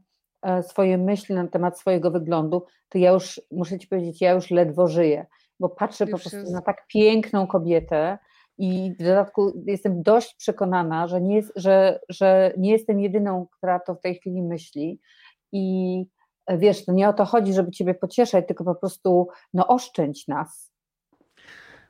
swoje 0.61 0.97
myśli 0.97 1.35
na 1.35 1.47
temat 1.47 1.79
swojego 1.79 2.11
wyglądu, 2.11 2.65
to 2.89 2.97
ja 2.97 3.11
już, 3.11 3.41
muszę 3.51 3.79
Ci 3.79 3.87
powiedzieć, 3.87 4.21
ja 4.21 4.31
już 4.31 4.51
ledwo 4.51 4.87
żyję 4.87 5.25
bo 5.59 5.69
patrzę 5.69 6.03
Już 6.03 6.11
po 6.11 6.17
prostu 6.17 6.37
jest. 6.37 6.53
na 6.53 6.61
tak 6.61 6.87
piękną 6.87 7.47
kobietę 7.47 8.17
i 8.57 8.93
w 8.99 9.03
dodatku 9.03 9.63
jestem 9.65 10.03
dość 10.03 10.35
przekonana, 10.35 11.07
że 11.07 11.21
nie, 11.21 11.41
że, 11.55 11.99
że 12.09 12.53
nie 12.57 12.71
jestem 12.71 12.99
jedyną, 12.99 13.47
która 13.57 13.79
to 13.79 13.95
w 13.95 14.01
tej 14.01 14.15
chwili 14.15 14.43
myśli 14.43 14.99
i 15.51 16.05
wiesz, 16.49 16.85
to 16.85 16.91
nie 16.91 17.09
o 17.09 17.13
to 17.13 17.25
chodzi, 17.25 17.53
żeby 17.53 17.71
Ciebie 17.71 17.93
pocieszać, 17.93 18.47
tylko 18.47 18.63
po 18.63 18.75
prostu 18.75 19.27
no 19.53 19.67
oszczędź 19.67 20.27
nas, 20.27 20.66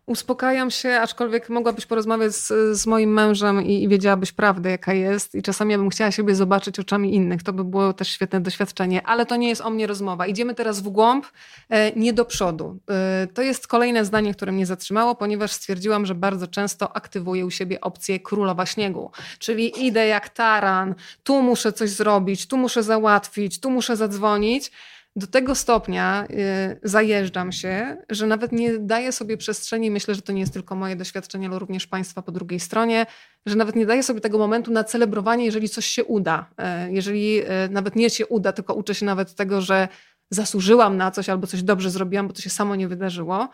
uspokajam 0.08 0.72
się, 0.72 0.90
aczkolwiek 0.90 1.50
mogłabyś 1.50 1.86
porozmawiać 1.86 2.36
z, 2.36 2.78
z 2.78 2.88
moim 2.88 3.14
mężem 3.14 3.66
i, 3.66 3.84
i, 3.84 3.88
wiedziałabyś 3.88 4.32
prawdę, 4.32 4.70
jaka 4.70 4.94
jest. 4.94 5.36
I 5.36 5.42
czasami 5.42 5.72
ja 5.72 5.78
bym 5.78 5.90
chciała 5.90 6.12
siebie 6.12 6.36
zobaczyć 6.36 6.80
oczami 6.80 7.16
innych. 7.16 7.44
To 7.44 7.54
by 7.54 7.64
było 7.64 7.94
też 7.94 8.08
świetne 8.08 8.42
doświadczenie, 8.42 9.08
ale 9.08 9.26
to 9.26 9.36
nie 9.36 9.50
jest 9.50 9.62
o 9.62 9.70
mnie 9.70 9.88
rozmowa. 9.88 10.28
Idziemy 10.28 10.56
teraz 10.56 10.82
w 10.82 10.90
głąb, 10.90 11.26
e, 11.70 11.92
nie 11.92 12.14
do 12.14 12.26
przodu. 12.26 12.80
E, 12.90 13.28
to 13.34 13.42
jest 13.42 13.68
kolejne 13.68 14.06
zdanie, 14.06 14.34
które 14.34 14.52
mnie 14.52 14.66
zatrzymało, 14.66 15.16
ponieważ 15.16 15.52
stwierdziłam, 15.52 16.06
że 16.06 16.16
bardzo 16.16 16.48
często 16.48 16.96
aktywuję 16.96 17.46
u 17.46 17.52
siebie 17.52 17.82
opcję 17.82 18.20
królowa 18.20 18.66
śniegu. 18.66 19.12
Czyli 19.40 19.86
idę 19.86 20.08
jak 20.08 20.30
taran, 20.30 20.96
tu 21.24 21.42
muszę 21.42 21.74
coś 21.74 21.90
zrobić, 21.90 22.48
tu 22.48 22.58
muszę 22.58 22.84
załatwić, 22.84 23.60
tu 23.60 23.72
muszę 23.72 23.96
zadzwonić 23.96 24.72
do 25.18 25.28
tego 25.28 25.56
stopnia 25.56 26.28
y, 26.30 26.80
zajeżdżam 26.84 27.52
się, 27.52 27.98
że 28.10 28.28
nawet 28.28 28.52
nie 28.52 28.80
daję 28.80 29.12
sobie 29.12 29.38
przestrzeni, 29.38 29.92
myślę, 29.92 30.16
że 30.16 30.22
to 30.22 30.32
nie 30.32 30.40
jest 30.40 30.54
tylko 30.54 30.76
moje 30.76 30.96
doświadczenie, 30.96 31.48
ale 31.48 31.60
również 31.60 31.88
Państwa 31.88 32.22
po 32.22 32.32
drugiej 32.32 32.60
stronie, 32.60 33.06
że 33.46 33.56
nawet 33.56 33.76
nie 33.76 33.86
daję 33.86 34.04
sobie 34.04 34.22
tego 34.22 34.38
momentu 34.38 34.72
na 34.72 34.84
celebrowanie, 34.84 35.46
jeżeli 35.46 35.70
coś 35.70 35.86
się 35.86 36.04
uda. 36.04 36.50
Y, 36.88 36.94
jeżeli 36.94 37.42
y, 37.42 37.46
nawet 37.70 37.96
nie 37.96 38.10
się 38.10 38.28
uda, 38.28 38.52
tylko 38.54 38.74
uczę 38.74 38.96
się 38.96 39.06
nawet 39.06 39.36
tego, 39.36 39.62
że 39.62 39.88
zasłużyłam 40.30 40.98
na 40.98 41.12
coś 41.12 41.30
albo 41.30 41.48
coś 41.48 41.64
dobrze 41.64 41.90
zrobiłam, 41.90 42.28
bo 42.28 42.34
to 42.34 42.42
się 42.42 42.50
samo 42.50 42.76
nie 42.76 42.88
wydarzyło. 42.88 43.50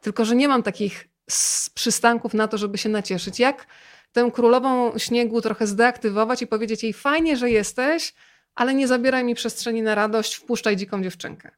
Tylko, 0.00 0.24
że 0.24 0.36
nie 0.36 0.48
mam 0.48 0.62
takich 0.62 1.08
przystanków 1.74 2.34
na 2.34 2.48
to, 2.48 2.58
żeby 2.58 2.78
się 2.78 2.88
nacieszyć. 2.88 3.40
Jak 3.40 3.66
tę 4.12 4.30
królową 4.34 4.98
śniegu 4.98 5.40
trochę 5.40 5.66
zdeaktywować 5.66 6.42
i 6.42 6.46
powiedzieć 6.46 6.82
jej, 6.82 6.92
fajnie, 6.92 7.36
że 7.36 7.50
jesteś, 7.50 8.14
ale 8.56 8.74
nie 8.74 8.88
zabieraj 8.88 9.24
mi 9.24 9.34
przestrzeni 9.34 9.82
na 9.82 9.94
radość, 9.94 10.34
wpuszczaj 10.34 10.76
dziką 10.76 11.02
dziewczynkę. 11.02 11.50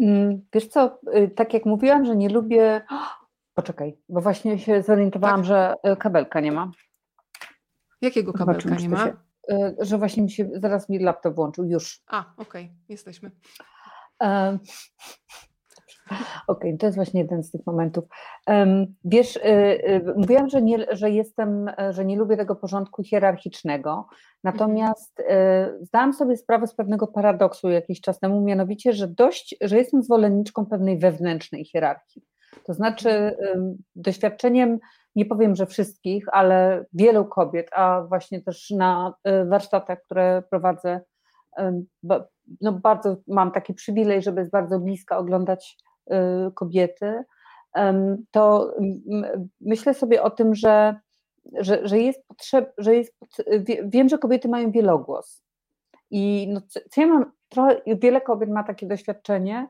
Mm, 0.00 0.46
wiesz 0.52 0.66
co, 0.66 1.00
y, 1.16 1.28
tak 1.28 1.54
jak 1.54 1.66
mówiłam, 1.66 2.04
że 2.04 2.16
nie 2.16 2.28
lubię. 2.28 2.82
Poczekaj, 3.54 3.98
bo 4.08 4.20
właśnie 4.20 4.58
się 4.58 4.82
zorientowałam, 4.82 5.40
tak. 5.40 5.46
że 5.46 5.74
y, 5.92 5.96
kabelka 5.96 6.40
nie 6.40 6.52
ma. 6.52 6.70
Jakiego 8.00 8.32
kabelka 8.32 8.74
nie 8.74 8.88
ma? 8.88 9.04
Się, 9.04 9.16
y, 9.52 9.76
że 9.80 9.98
właśnie 9.98 10.22
mi 10.22 10.30
się 10.30 10.50
zaraz 10.54 10.88
mi 10.88 10.98
laptop 10.98 11.34
włączył 11.34 11.64
już. 11.64 12.02
A, 12.06 12.20
okej, 12.36 12.64
okay, 12.64 12.76
jesteśmy. 12.88 13.30
Okej, 16.10 16.24
okay, 16.46 16.78
to 16.78 16.86
jest 16.86 16.96
właśnie 16.96 17.20
jeden 17.20 17.42
z 17.42 17.50
tych 17.50 17.66
momentów. 17.66 18.04
Wiesz, 19.04 19.36
y, 19.36 19.40
y, 19.40 20.14
mówiłam, 20.16 20.48
że 20.48 20.62
nie, 20.62 20.86
że 20.90 21.10
jestem, 21.10 21.70
że 21.90 22.04
nie 22.04 22.16
lubię 22.16 22.36
tego 22.36 22.56
porządku 22.56 23.02
hierarchicznego, 23.02 24.06
natomiast 24.44 25.20
mhm. 25.20 25.84
zdałam 25.84 26.12
sobie 26.12 26.36
sprawę 26.36 26.66
z 26.66 26.74
pewnego 26.74 27.06
paradoksu 27.06 27.68
jakiś 27.68 28.00
czas 28.00 28.20
temu, 28.20 28.40
mianowicie, 28.40 28.92
że 28.92 29.08
dość, 29.08 29.56
że 29.60 29.76
jestem 29.76 30.02
zwolenniczką 30.02 30.66
pewnej 30.66 30.98
wewnętrznej 30.98 31.64
hierarchii. 31.64 32.22
To 32.64 32.74
znaczy 32.74 33.36
doświadczeniem, 33.96 34.78
nie 35.16 35.26
powiem, 35.26 35.56
że 35.56 35.66
wszystkich, 35.66 36.24
ale 36.32 36.84
wielu 36.92 37.24
kobiet, 37.24 37.68
a 37.72 38.02
właśnie 38.08 38.42
też 38.42 38.70
na 38.70 39.14
y, 39.28 39.44
warsztatach, 39.44 40.02
które 40.04 40.42
prowadzę, 40.50 41.00
no 42.60 42.72
bardzo 42.72 43.16
mam 43.26 43.52
taki 43.52 43.74
przywilej, 43.74 44.22
żeby 44.22 44.44
z 44.44 44.50
bardzo 44.50 44.78
bliska 44.78 45.18
oglądać 45.18 45.76
Y, 45.76 45.87
kobiety, 46.54 47.24
to 48.30 48.74
myślę 49.60 49.94
sobie 49.94 50.22
o 50.22 50.30
tym, 50.30 50.54
że, 50.54 50.96
że, 51.60 51.88
że 51.88 51.98
jest 51.98 52.26
potrzeb, 52.28 52.72
że 52.78 52.94
jest, 52.94 53.14
wiem, 53.84 54.08
że 54.08 54.18
kobiety 54.18 54.48
mają 54.48 54.70
wielogłos. 54.70 55.42
I 56.10 56.48
no, 56.52 56.60
co 56.90 57.00
ja 57.00 57.06
mam, 57.06 57.32
trochę, 57.48 57.80
wiele 57.86 58.20
kobiet 58.20 58.50
ma 58.50 58.64
takie 58.64 58.86
doświadczenie, 58.86 59.68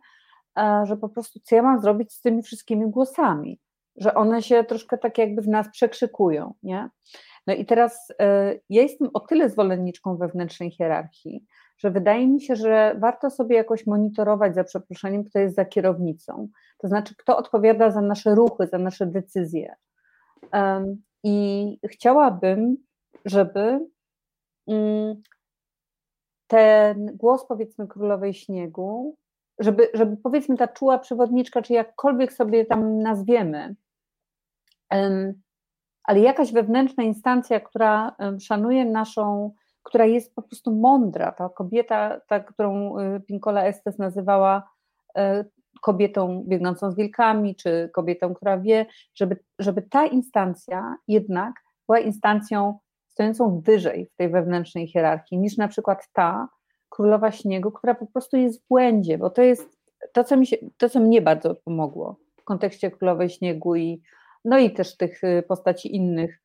e, 0.59 0.83
że 0.87 0.97
po 0.97 1.09
prostu 1.09 1.41
co 1.43 1.57
ja 1.57 1.63
mam 1.63 1.81
zrobić 1.81 2.13
z 2.13 2.21
tymi 2.21 2.43
wszystkimi 2.43 2.91
głosami, 2.91 3.61
że 3.97 4.15
one 4.15 4.43
się 4.43 4.65
troszkę 4.65 4.99
tak 4.99 5.19
jakby 5.19 5.43
w 5.43 5.49
nas 5.49 5.71
przekrzykują, 5.73 6.55
nie? 6.63 6.89
No 7.47 7.55
i 7.55 7.67
teraz 7.67 8.13
e, 8.21 8.55
ja 8.69 8.83
jestem 8.83 9.09
o 9.15 9.21
tyle 9.21 9.51
zwolenniczką 9.51 10.17
wewnętrznej 10.17 10.71
hierarchii, 10.71 11.45
że 11.79 11.91
wydaje 11.91 12.29
mi 12.29 12.41
się, 12.41 12.57
że 12.57 12.97
warto 12.99 13.31
sobie 13.31 13.57
jakoś 13.57 13.87
monitorować 13.87 14.55
za 14.55 14.65
przeproszeniem, 14.65 15.25
kto 15.25 15.39
jest 15.39 15.57
za 15.57 15.65
kierownicą, 15.65 16.49
to 16.79 16.89
znaczy 16.89 17.15
kto 17.17 17.37
odpowiada 17.37 17.91
za 17.91 18.01
nasze 18.01 18.35
ruchy, 18.35 18.67
za 18.67 18.79
nasze 18.79 19.07
decyzje. 19.07 19.75
I 21.25 21.79
chciałabym, 21.89 22.77
żeby 23.25 23.89
mm, 24.69 25.23
ten 26.47 27.17
głos, 27.17 27.47
powiedzmy, 27.47 27.87
królowej 27.87 28.35
śniegu, 28.35 29.17
żeby, 29.59 29.89
żeby 29.95 30.17
powiedzmy 30.17 30.57
ta 30.57 30.69
czuła 30.69 30.99
przewodniczka, 30.99 31.63
czy 31.63 31.73
jakkolwiek 31.73 32.33
sobie 32.33 32.67
tam 32.67 32.99
nazwiemy, 32.99 33.75
ale 36.05 36.21
jakaś 36.21 36.53
wewnętrzna 36.53 37.05
instancja, 37.05 37.61
która 37.61 38.17
szanuje 38.41 38.85
naszą 38.85 39.55
która 39.89 40.07
jest 40.07 40.35
po 40.35 40.43
prostu 40.43 40.73
mądra. 40.73 41.33
Ta 41.33 41.49
kobieta, 41.49 42.21
ta, 42.27 42.41
którą 42.41 42.99
y, 42.99 43.21
Pinkola 43.21 43.65
Estes 43.65 43.99
nazywała 43.99 44.71
y, 45.19 45.21
kobietą 45.81 46.45
biegnącą 46.47 46.91
z 46.91 46.97
wilkami, 46.97 47.57
czy 47.57 47.91
kobietą, 47.93 48.35
która 48.35 48.59
wie, 48.59 48.87
żeby, 49.15 49.37
żeby 49.59 49.83
ta 49.83 50.07
instancja 50.07 50.97
jednak 51.09 51.55
była 51.87 51.99
instancją 51.99 52.79
stojącą 53.07 53.61
wyżej 53.61 54.07
w 54.07 54.17
tej 54.17 54.29
wewnętrznej 54.29 54.89
hierarchii, 54.89 55.39
niż 55.39 55.57
na 55.57 55.69
przykład 55.69 56.09
ta 56.13 56.49
królowa 56.89 57.31
śniegu, 57.31 57.71
która 57.71 57.95
po 57.95 58.07
prostu 58.07 58.37
jest 58.37 58.65
w 58.65 58.69
błędzie, 58.69 59.19
bo 59.19 59.31
to 59.31 59.43
jest 59.43 59.79
to, 60.13 60.25
co, 60.25 60.37
mi 60.37 60.47
się, 60.47 60.57
to, 60.77 60.89
co 60.89 61.01
mnie 61.01 61.23
bardzo 61.23 61.55
pomogło 61.55 62.17
w 62.37 62.45
kontekście 62.45 62.91
królowej 62.91 63.31
śniegu 63.31 63.77
i 63.77 64.03
no 64.45 64.59
i 64.59 64.71
też 64.71 64.97
tych 64.97 65.25
y, 65.25 65.43
postaci 65.49 65.97
innych, 65.97 66.41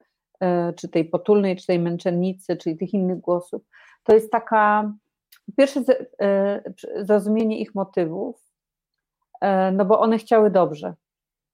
czy 0.75 0.89
tej 0.89 1.05
potulnej, 1.05 1.55
czy 1.55 1.67
tej 1.67 1.79
męczennicy, 1.79 2.57
czyli 2.57 2.77
tych 2.77 2.93
innych 2.93 3.19
głosów, 3.19 3.61
to 4.03 4.13
jest 4.13 4.31
taka, 4.31 4.93
pierwsze 5.57 5.83
e, 6.21 6.63
zrozumienie 6.95 7.59
ich 7.59 7.75
motywów, 7.75 8.51
e, 9.41 9.71
no 9.71 9.85
bo 9.85 9.99
one 9.99 10.17
chciały 10.17 10.51
dobrze. 10.51 10.93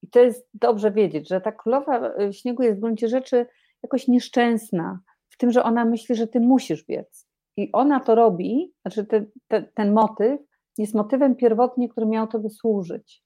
I 0.03 0.07
to 0.09 0.19
jest 0.19 0.49
dobrze 0.53 0.91
wiedzieć, 0.91 1.29
że 1.29 1.41
ta 1.41 1.51
królowa 1.51 2.11
śniegu 2.31 2.63
jest 2.63 2.77
w 2.77 2.81
gruncie 2.81 3.07
rzeczy 3.07 3.45
jakoś 3.83 4.07
nieszczęsna 4.07 4.99
w 5.29 5.37
tym, 5.37 5.51
że 5.51 5.63
ona 5.63 5.85
myśli, 5.85 6.15
że 6.15 6.27
ty 6.27 6.39
musisz 6.39 6.85
biec. 6.85 7.27
I 7.57 7.71
ona 7.71 7.99
to 7.99 8.15
robi, 8.15 8.73
znaczy 8.81 9.05
te, 9.05 9.25
te, 9.47 9.63
ten 9.63 9.93
motyw 9.93 10.41
jest 10.77 10.95
motywem 10.95 11.35
pierwotnie, 11.35 11.89
który 11.89 12.05
miał 12.05 12.27
to 12.27 12.49
służyć 12.49 13.23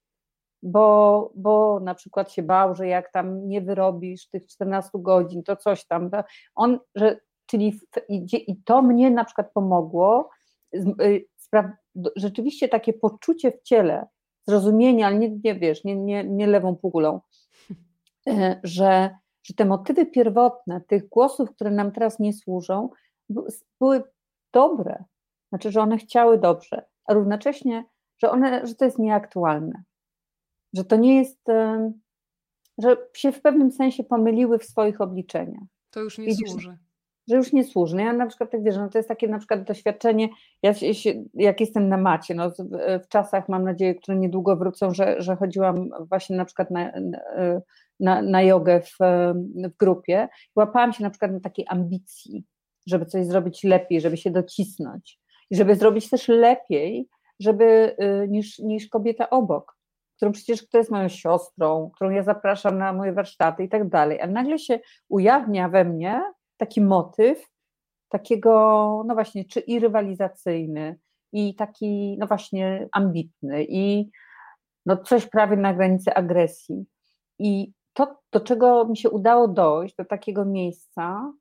bo, 0.64 1.32
bo 1.36 1.80
na 1.80 1.96
przykład 1.96 2.32
się 2.32 2.44
bał, 2.44 2.76
że 2.76 2.88
jak 2.88 3.12
tam 3.12 3.48
nie 3.48 3.62
wyrobisz 3.62 4.30
tych 4.30 4.48
14 4.48 4.90
godzin, 4.94 5.44
to 5.44 5.56
coś 5.56 5.86
tam. 5.86 6.10
On, 6.56 6.80
że, 6.96 7.20
czyli 7.46 7.80
i 8.32 8.56
to 8.66 8.82
mnie 8.82 9.12
na 9.12 9.26
przykład 9.26 9.52
pomogło. 9.54 10.30
Y, 10.76 11.26
rzeczywiście 12.16 12.70
takie 12.70 12.94
poczucie 12.94 13.52
w 13.52 13.62
ciele, 13.62 14.08
zrozumienia, 14.48 15.08
ale 15.08 15.18
nie, 15.18 15.30
nie 15.44 15.56
wiesz, 15.56 15.84
nie, 15.84 15.96
nie, 15.96 16.24
nie 16.24 16.48
lewą 16.48 16.76
półkulą, 16.76 17.22
e, 18.28 18.60
że, 18.64 19.18
że 19.44 19.54
te 19.54 19.66
motywy 19.66 20.06
pierwotne 20.06 20.82
tych 20.82 21.10
głosów, 21.10 21.52
które 21.52 21.72
nam 21.72 21.92
teraz 21.92 22.20
nie 22.20 22.34
służą, 22.34 22.90
były 23.80 24.04
dobre, 24.54 25.04
znaczy, 25.50 25.72
że 25.72 25.82
one 25.82 25.98
chciały 25.98 26.38
dobrze, 26.38 26.86
a 27.06 27.14
równocześnie, 27.14 27.86
że, 28.18 28.32
one, 28.32 28.68
że 28.68 28.76
to 28.76 28.86
jest 28.86 29.00
nieaktualne, 29.00 29.84
że 30.74 30.86
to 30.86 30.96
nie 30.96 31.16
jest, 31.16 31.42
że 32.78 32.98
się 33.14 33.32
w 33.32 33.42
pewnym 33.42 33.72
sensie 33.72 34.04
pomyliły 34.04 34.60
w 34.60 34.66
swoich 34.66 35.02
obliczeniach. 35.02 35.64
To 35.90 36.00
już 36.00 36.18
nie 36.18 36.26
I 36.26 36.36
służy 36.36 36.78
że 37.30 37.36
już 37.36 37.54
nie 37.54 37.64
służy. 37.64 37.96
No 37.96 38.02
ja 38.02 38.14
na 38.14 38.28
przykład 38.28 38.52
tak 38.52 38.64
wierzę, 38.64 38.80
no 38.82 38.90
to 38.90 38.98
jest 38.98 39.10
takie 39.10 39.28
na 39.28 39.38
przykład 39.38 39.64
doświadczenie, 39.64 40.30
ja 40.64 40.74
się, 40.74 41.14
jak 41.34 41.60
jestem 41.60 41.90
na 41.90 41.98
macie, 41.98 42.36
no 42.36 42.52
w 43.04 43.08
czasach 43.08 43.50
mam 43.50 43.64
nadzieję, 43.64 43.96
które 43.96 44.18
niedługo 44.18 44.56
wrócą, 44.56 44.94
że, 44.94 45.22
że 45.22 45.36
chodziłam 45.36 45.90
właśnie 46.10 46.38
na 46.38 46.46
przykład 46.46 46.72
na, 46.72 46.92
na, 48.00 48.22
na 48.22 48.42
jogę 48.42 48.82
w, 48.82 48.98
w 49.66 49.78
grupie, 49.80 50.28
łapałam 50.56 50.94
się 50.94 51.04
na 51.04 51.10
przykład 51.10 51.32
na 51.32 51.40
takiej 51.40 51.66
ambicji, 51.70 52.46
żeby 52.88 53.06
coś 53.06 53.26
zrobić 53.26 53.64
lepiej, 53.64 54.02
żeby 54.02 54.18
się 54.18 54.32
docisnąć 54.32 55.20
i 55.50 55.56
żeby 55.56 55.76
zrobić 55.76 56.10
też 56.10 56.28
lepiej, 56.28 57.08
żeby 57.40 57.96
y, 58.24 58.28
niż, 58.30 58.60
niż 58.60 58.90
kobieta 58.90 59.30
obok, 59.30 59.73
którą 60.24 60.32
przecież, 60.32 60.64
która 60.64 60.80
jest 60.80 60.92
moją 60.92 61.10
siostrą, 61.10 61.92
którą 61.96 62.10
ja 62.10 62.24
zapraszam 62.24 62.78
na 62.78 62.94
moje 62.94 63.14
warsztaty 63.14 63.64
i 63.64 63.70
tak 63.70 63.90
dalej, 63.90 64.22
a 64.22 64.28
nagle 64.28 64.60
się 64.60 64.80
ujawnia 65.10 65.70
we 65.70 65.86
mnie 65.86 66.22
taki 66.58 66.82
motyw 66.82 67.48
takiego, 68.10 69.04
no 69.08 69.14
właśnie, 69.14 69.46
czy 69.46 69.60
i 69.60 69.80
rywalizacyjny, 69.80 71.00
i 71.32 71.56
taki, 71.56 72.18
no 72.20 72.28
właśnie, 72.28 72.88
ambitny, 72.92 73.66
i 73.70 74.10
no 74.86 74.98
coś 74.98 75.26
prawie 75.26 75.58
na 75.58 75.74
granicy 75.74 76.14
agresji. 76.14 76.86
I 77.40 77.74
to, 77.94 78.18
do 78.32 78.40
czego 78.40 78.86
mi 78.86 78.98
się 78.98 79.10
udało 79.10 79.48
dojść, 79.48 79.96
do 79.96 80.06
takiego 80.06 80.46
miejsca, 80.46 81.34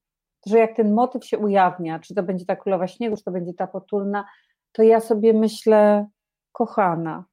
że 0.46 0.58
jak 0.58 0.76
ten 0.76 0.94
motyw 0.94 1.24
się 1.24 1.38
ujawnia, 1.38 1.98
czy 1.98 2.14
to 2.14 2.22
będzie 2.22 2.46
ta 2.46 2.56
królowa 2.56 2.86
śniegu, 2.86 3.16
czy 3.16 3.24
to 3.24 3.30
będzie 3.30 3.54
ta 3.54 3.66
potulna, 3.66 4.24
to 4.72 4.82
ja 4.82 5.00
sobie 5.00 5.32
myślę, 5.32 6.06
kochana. 6.52 7.24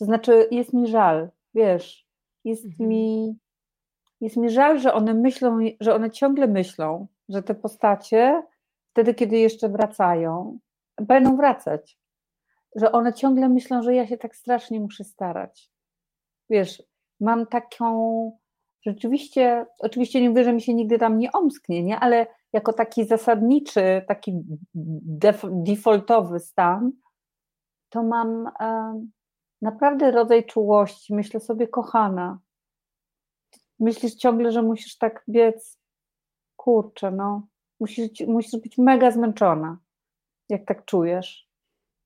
To 0.00 0.04
znaczy, 0.04 0.48
jest 0.50 0.72
mi 0.72 0.86
żal, 0.86 1.30
wiesz, 1.54 2.06
jest 2.44 2.64
mhm. 2.64 2.88
mi 2.88 3.38
jest 4.20 4.36
mi 4.36 4.50
żal, 4.50 4.78
że 4.78 4.94
one 4.94 5.14
myślą, 5.14 5.58
że 5.80 5.94
one 5.94 6.10
ciągle 6.10 6.46
myślą, 6.46 7.06
że 7.28 7.42
te 7.42 7.54
postacie, 7.54 8.42
wtedy 8.90 9.14
kiedy 9.14 9.38
jeszcze 9.38 9.68
wracają, 9.68 10.58
będą 11.00 11.36
wracać. 11.36 11.98
Że 12.76 12.92
one 12.92 13.12
ciągle 13.12 13.48
myślą, 13.48 13.82
że 13.82 13.94
ja 13.94 14.06
się 14.06 14.16
tak 14.16 14.36
strasznie 14.36 14.80
muszę 14.80 15.04
starać. 15.04 15.70
Wiesz, 16.50 16.82
mam 17.20 17.46
taką 17.46 18.32
rzeczywiście, 18.86 19.66
oczywiście 19.78 20.20
nie 20.20 20.28
mówię, 20.28 20.44
że 20.44 20.52
mi 20.52 20.62
się 20.62 20.74
nigdy 20.74 20.98
tam 20.98 21.18
nie 21.18 21.32
omsknie, 21.32 21.82
nie? 21.82 21.98
ale 21.98 22.26
jako 22.52 22.72
taki 22.72 23.04
zasadniczy, 23.04 24.04
taki 24.08 24.42
def, 24.74 25.42
defaultowy 25.50 26.40
stan, 26.40 26.92
to 27.88 28.02
mam 28.02 28.50
naprawdę 29.62 30.10
rodzaj 30.10 30.46
czułości. 30.46 31.14
Myślę 31.14 31.40
sobie, 31.40 31.68
kochana, 31.68 32.38
myślisz 33.80 34.14
ciągle, 34.14 34.52
że 34.52 34.62
musisz 34.62 34.98
tak 34.98 35.24
biec, 35.28 35.78
kurczę, 36.56 37.10
no, 37.10 37.46
musisz, 37.80 38.20
musisz 38.26 38.60
być 38.60 38.78
mega 38.78 39.10
zmęczona, 39.10 39.78
jak 40.48 40.64
tak 40.64 40.84
czujesz, 40.84 41.48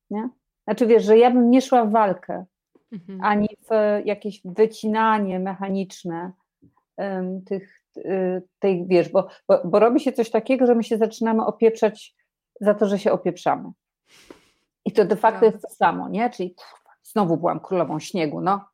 nie? 0.09 0.29
Znaczy 0.63 0.87
wiesz, 0.87 1.03
że 1.03 1.17
ja 1.17 1.31
bym 1.31 1.49
nie 1.49 1.61
szła 1.61 1.85
w 1.85 1.91
walkę, 1.91 2.45
mhm. 2.91 3.21
ani 3.21 3.47
w 3.69 4.01
jakieś 4.05 4.41
wycinanie 4.45 5.39
mechaniczne 5.39 6.31
um, 6.97 7.41
tych, 7.41 7.81
y, 7.97 8.41
tej, 8.59 8.87
wiesz, 8.87 9.09
bo, 9.09 9.27
bo, 9.47 9.61
bo 9.65 9.79
robi 9.79 9.99
się 9.99 10.11
coś 10.11 10.31
takiego, 10.31 10.65
że 10.65 10.75
my 10.75 10.83
się 10.83 10.97
zaczynamy 10.97 11.45
opieprzać 11.45 12.15
za 12.61 12.73
to, 12.73 12.85
że 12.85 12.99
się 12.99 13.11
opieprzamy. 13.11 13.71
I 14.85 14.91
to 14.91 15.05
de 15.05 15.15
facto 15.15 15.45
jest 15.45 15.61
to 15.61 15.69
samo, 15.69 16.09
nie? 16.09 16.29
Czyli 16.29 16.55
znowu 17.15 17.37
byłam 17.37 17.59
królową 17.59 17.99
śniegu, 17.99 18.41
no. 18.41 18.65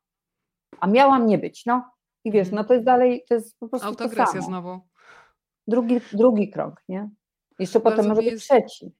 A 0.80 0.86
miałam 0.86 1.26
nie 1.26 1.38
być, 1.38 1.66
no. 1.66 1.90
I 2.24 2.32
wiesz, 2.32 2.48
mhm. 2.48 2.62
no 2.62 2.68
to 2.68 2.74
jest 2.74 2.86
dalej, 2.86 3.24
to 3.28 3.34
jest 3.34 3.58
po 3.58 3.68
prostu 3.68 3.88
Autoagresja 3.88 4.26
to 4.26 4.32
samo. 4.32 4.46
znowu. 4.46 4.80
Drugi, 5.66 6.00
drugi 6.12 6.50
krok, 6.50 6.82
nie? 6.88 7.10
Jeszcze 7.58 7.80
Bardzo 7.80 7.96
potem 7.96 8.08
może 8.08 8.22
być 8.22 8.30
jest... 8.30 8.44
trzeci. 8.44 8.92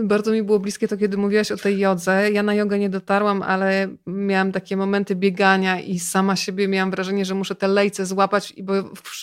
Bardzo 0.00 0.32
mi 0.32 0.42
było 0.42 0.58
bliskie 0.58 0.88
to, 0.88 0.96
kiedy 0.96 1.16
mówiłaś 1.16 1.52
o 1.52 1.56
tej 1.56 1.78
jodze. 1.78 2.30
Ja 2.30 2.42
na 2.42 2.54
jogę 2.54 2.78
nie 2.78 2.90
dotarłam, 2.90 3.42
ale 3.42 3.88
miałam 4.06 4.52
takie 4.52 4.76
momenty 4.76 5.16
biegania 5.16 5.80
i 5.80 5.98
sama 5.98 6.36
siebie 6.36 6.68
miałam 6.68 6.90
wrażenie, 6.90 7.24
że 7.24 7.34
muszę 7.34 7.54
te 7.54 7.68
lejce 7.68 8.06
złapać, 8.06 8.54
bo 8.62 8.72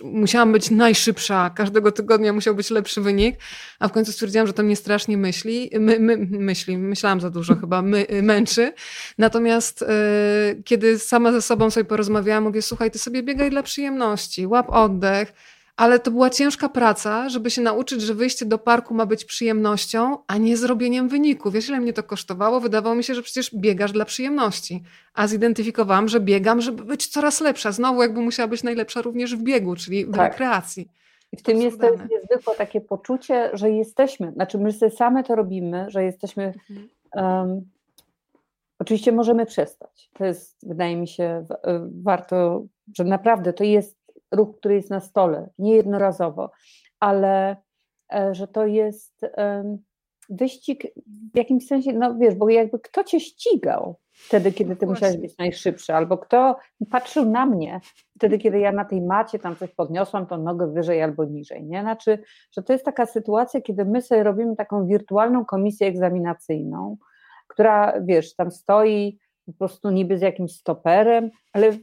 musiałam 0.04 0.52
być 0.52 0.72
najszybsza. 0.72 1.50
Każdego 1.50 1.92
tygodnia 1.92 2.34
musiał 2.34 2.56
być 2.56 2.70
lepszy 2.70 3.02
wynik, 3.02 3.36
a 3.80 3.88
w 3.88 3.92
końcu 3.92 4.12
stwierdziłam, 4.12 4.48
że 4.48 4.54
to 4.54 4.64
mnie 4.64 4.76
strasznie 4.76 5.18
myśli, 5.18 5.70
my, 5.80 6.00
my, 6.00 6.18
myśli, 6.30 6.78
myślałam 6.78 7.22
za 7.22 7.30
dużo 7.30 7.56
chyba, 7.56 7.82
my, 7.82 8.06
męczy. 8.24 8.74
Natomiast 9.18 9.82
yy, 9.82 10.64
kiedy 10.64 11.00
sama 11.00 11.32
ze 11.32 11.42
sobą 11.42 11.70
sobie 11.70 11.86
porozmawiałam, 11.86 12.44
mówię, 12.44 12.62
słuchaj, 12.62 12.92
ty 12.92 13.00
sobie 13.00 13.24
biegaj 13.24 13.50
dla 13.50 13.64
przyjemności, 13.64 14.48
łap 14.48 14.70
oddech, 14.70 15.34
ale 15.78 16.00
to 16.00 16.12
była 16.12 16.30
ciężka 16.30 16.70
praca, 16.70 17.30
żeby 17.30 17.52
się 17.52 17.62
nauczyć, 17.62 18.02
że 18.02 18.14
wyjście 18.14 18.46
do 18.46 18.58
parku 18.58 18.94
ma 18.94 19.06
być 19.06 19.26
przyjemnością, 19.26 20.18
a 20.28 20.38
nie 20.38 20.58
zrobieniem 20.58 21.10
wyniku. 21.10 21.52
Wiesz, 21.52 21.70
ile 21.70 21.80
mnie 21.80 21.94
to 21.94 22.04
kosztowało? 22.04 22.60
Wydawało 22.60 22.96
mi 22.96 23.04
się, 23.04 23.16
że 23.16 23.22
przecież 23.22 23.56
biegasz 23.56 23.92
dla 23.92 24.06
przyjemności. 24.06 24.84
A 25.14 25.28
zidentyfikowałam, 25.28 26.08
że 26.08 26.20
biegam, 26.20 26.62
żeby 26.62 26.84
być 26.84 27.08
coraz 27.08 27.42
lepsza. 27.42 27.72
Znowu 27.72 28.02
jakby 28.02 28.22
musiała 28.22 28.48
być 28.48 28.64
najlepsza 28.64 29.02
również 29.02 29.36
w 29.36 29.44
biegu, 29.44 29.76
czyli 29.76 30.06
w 30.06 30.16
tak. 30.16 30.32
rekreacji. 30.32 30.90
I 31.32 31.38
w 31.38 31.44
tym 31.44 31.62
jest 31.62 31.82
to 31.82 31.90
niezwykłe 31.90 32.56
takie 32.58 32.82
poczucie, 32.82 33.50
że 33.54 33.72
jesteśmy, 33.72 34.32
znaczy 34.32 34.58
my 34.58 34.72
sobie 34.72 34.92
same 34.92 35.24
to 35.24 35.36
robimy, 35.36 35.86
że 35.90 36.04
jesteśmy. 36.04 36.54
Mhm. 36.70 36.90
Um, 37.14 37.62
oczywiście 38.80 39.12
możemy 39.12 39.46
przestać. 39.46 40.10
To 40.14 40.26
jest, 40.26 40.68
wydaje 40.68 40.96
mi 40.96 41.08
się, 41.08 41.46
warto, 42.04 42.66
że 42.98 43.04
naprawdę 43.04 43.54
to 43.54 43.64
jest 43.64 43.97
ruch, 44.32 44.58
który 44.58 44.76
jest 44.76 44.90
na 44.90 45.00
stole, 45.00 45.50
nie 45.58 45.76
jednorazowo, 45.76 46.52
ale 47.00 47.58
e, 48.14 48.36
że 48.36 48.48
to 48.48 48.66
jest 48.66 49.26
wyścig 50.30 50.84
w 51.34 51.38
jakimś 51.38 51.68
sensie, 51.68 51.94
no 51.94 52.16
wiesz, 52.16 52.36
bo 52.36 52.50
jakby 52.50 52.80
kto 52.80 53.04
cię 53.04 53.20
ścigał 53.20 53.96
wtedy, 54.14 54.52
kiedy 54.52 54.76
ty 54.76 54.88
musiałeś 54.88 55.18
być 55.18 55.38
najszybszy, 55.38 55.94
albo 55.94 56.18
kto 56.18 56.58
patrzył 56.90 57.26
na 57.26 57.46
mnie 57.46 57.80
wtedy, 58.16 58.38
kiedy 58.38 58.60
ja 58.60 58.72
na 58.72 58.86
tej 58.86 59.02
macie 59.02 59.40
tam 59.40 59.56
coś 59.56 59.72
podniosłam, 59.72 60.28
to 60.28 60.38
nogę 60.38 60.74
wyżej 60.74 61.04
albo 61.04 61.26
niżej, 61.26 61.66
nie? 61.66 61.82
Znaczy, 61.82 62.24
że 62.52 62.64
to 62.64 62.74
jest 62.74 62.86
taka 62.86 63.06
sytuacja, 63.06 63.62
kiedy 63.62 63.86
my 63.86 64.02
sobie 64.02 64.24
robimy 64.24 64.56
taką 64.56 64.88
wirtualną 64.88 65.46
komisję 65.46 65.88
egzaminacyjną, 65.88 66.98
która, 67.48 67.94
wiesz, 68.02 68.36
tam 68.36 68.52
stoi 68.52 69.20
po 69.46 69.54
prostu 69.54 69.92
niby 69.92 70.18
z 70.18 70.22
jakimś 70.22 70.52
stoperem, 70.52 71.30
ale 71.54 71.74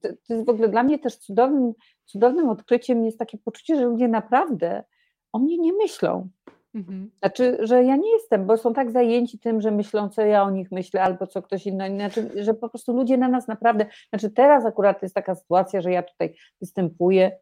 to 0.00 0.34
jest 0.34 0.46
w 0.46 0.48
ogóle 0.48 0.68
dla 0.68 0.82
mnie 0.82 0.98
też 0.98 1.16
cudownym, 1.16 1.72
cudownym 2.04 2.48
odkryciem 2.48 3.04
jest 3.04 3.18
takie 3.18 3.38
poczucie, 3.38 3.76
że 3.76 3.84
ludzie 3.84 4.08
naprawdę 4.08 4.84
o 5.32 5.38
mnie 5.38 5.58
nie 5.58 5.72
myślą. 5.72 6.28
Mhm. 6.74 7.10
Znaczy, 7.18 7.58
że 7.60 7.84
ja 7.84 7.96
nie 7.96 8.12
jestem, 8.12 8.46
bo 8.46 8.56
są 8.56 8.74
tak 8.74 8.90
zajęci 8.90 9.38
tym, 9.38 9.60
że 9.60 9.70
myślą, 9.70 10.08
co 10.08 10.22
ja 10.22 10.42
o 10.42 10.50
nich 10.50 10.72
myślę, 10.72 11.02
albo 11.02 11.26
co 11.26 11.42
ktoś 11.42 11.66
inny, 11.66 11.88
znaczy, 11.88 12.30
że 12.44 12.54
po 12.54 12.68
prostu 12.68 12.92
ludzie 12.92 13.16
na 13.16 13.28
nas 13.28 13.48
naprawdę, 13.48 13.86
znaczy 14.10 14.30
teraz 14.30 14.64
akurat 14.64 15.02
jest 15.02 15.14
taka 15.14 15.34
sytuacja, 15.34 15.80
że 15.80 15.92
ja 15.92 16.02
tutaj 16.02 16.34
występuję, 16.60 17.38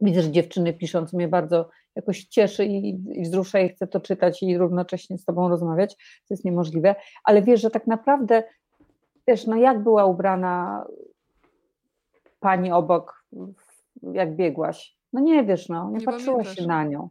widzę, 0.00 0.22
że 0.22 0.30
dziewczyny 0.30 0.72
pisząc 0.72 1.12
mnie 1.12 1.28
bardzo 1.28 1.68
jakoś 1.96 2.24
cieszy 2.24 2.64
i, 2.64 2.88
i 3.20 3.22
wzrusza 3.22 3.60
i 3.60 3.68
chcę 3.68 3.86
to 3.86 4.00
czytać 4.00 4.42
i 4.42 4.58
równocześnie 4.58 5.18
z 5.18 5.24
tobą 5.24 5.48
rozmawiać, 5.48 5.96
to 5.96 6.34
jest 6.34 6.44
niemożliwe, 6.44 6.94
ale 7.24 7.42
wiesz, 7.42 7.60
że 7.60 7.70
tak 7.70 7.86
naprawdę 7.86 8.42
wiesz, 9.28 9.46
no 9.46 9.56
jak 9.56 9.82
była 9.82 10.04
ubrana 10.04 10.84
pani 12.40 12.72
obok, 12.72 13.24
jak 14.12 14.36
biegłaś? 14.36 14.96
No 15.12 15.20
nie 15.20 15.44
wiesz, 15.44 15.68
no, 15.68 15.90
nie, 15.90 15.98
nie 15.98 16.04
patrzyłaś 16.04 16.54
się 16.54 16.66
na 16.66 16.84
nią. 16.84 17.08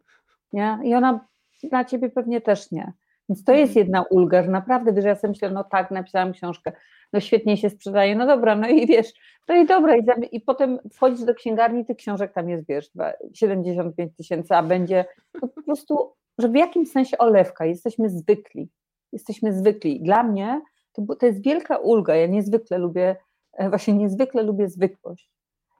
Nie? 0.54 0.80
I 0.84 0.94
ona 0.96 1.28
na 1.72 1.86
ciebie 1.86 2.10
pewnie 2.10 2.41
też 2.41 2.72
nie. 2.72 2.94
Więc 3.30 3.44
to 3.44 3.54
jest 3.54 3.70
mhm. 3.70 3.86
jedna 3.86 4.02
ulga, 4.02 4.44
że 4.44 4.52
naprawdę, 4.52 4.94
wiesz, 4.94 5.06
ja 5.06 5.16
sobie 5.16 5.30
myślę, 5.30 5.52
no 5.52 5.64
tak, 5.64 5.91
napisałam 5.91 6.34
książkę, 6.34 6.72
no 7.14 7.20
świetnie 7.20 7.58
się 7.58 7.70
sprzedaje, 7.70 8.16
no 8.16 8.28
dobra, 8.28 8.56
no 8.56 8.68
i 8.68 8.88
wiesz, 8.88 9.14
no 9.48 9.56
i 9.56 9.66
dobra, 9.66 9.96
i, 9.98 10.04
i 10.32 10.41
potem 10.41 10.80
wchodzisz 10.94 11.26
do 11.26 11.36
księgarni, 11.36 11.86
tych 11.86 11.98
książek 11.98 12.34
tam 12.34 12.50
jest, 12.50 12.68
wiesz, 12.68 12.89
75 13.34 14.16
tysięcy, 14.18 14.56
a 14.56 14.64
będzie 14.64 15.06
po 15.41 15.48
prostu, 15.48 16.14
że 16.38 16.50
w 16.50 16.56
jakimś 16.56 16.91
sensie 16.91 17.18
olewka, 17.18 17.66
jesteśmy 17.66 18.10
zwykli, 18.10 18.70
jesteśmy 19.12 19.54
zwykli. 19.54 20.02
Dla 20.02 20.24
mnie 20.24 20.62
to, 20.94 21.16
to 21.16 21.26
jest 21.26 21.44
wielka 21.44 21.78
ulga. 21.78 22.16
Ja 22.16 22.28
niezwykle 22.28 22.78
lubię, 22.78 23.16
e, 23.54 23.70
właśnie 23.70 23.94
niezwykle 23.94 24.44
lubię 24.44 24.70
zwykłość. 24.70 25.32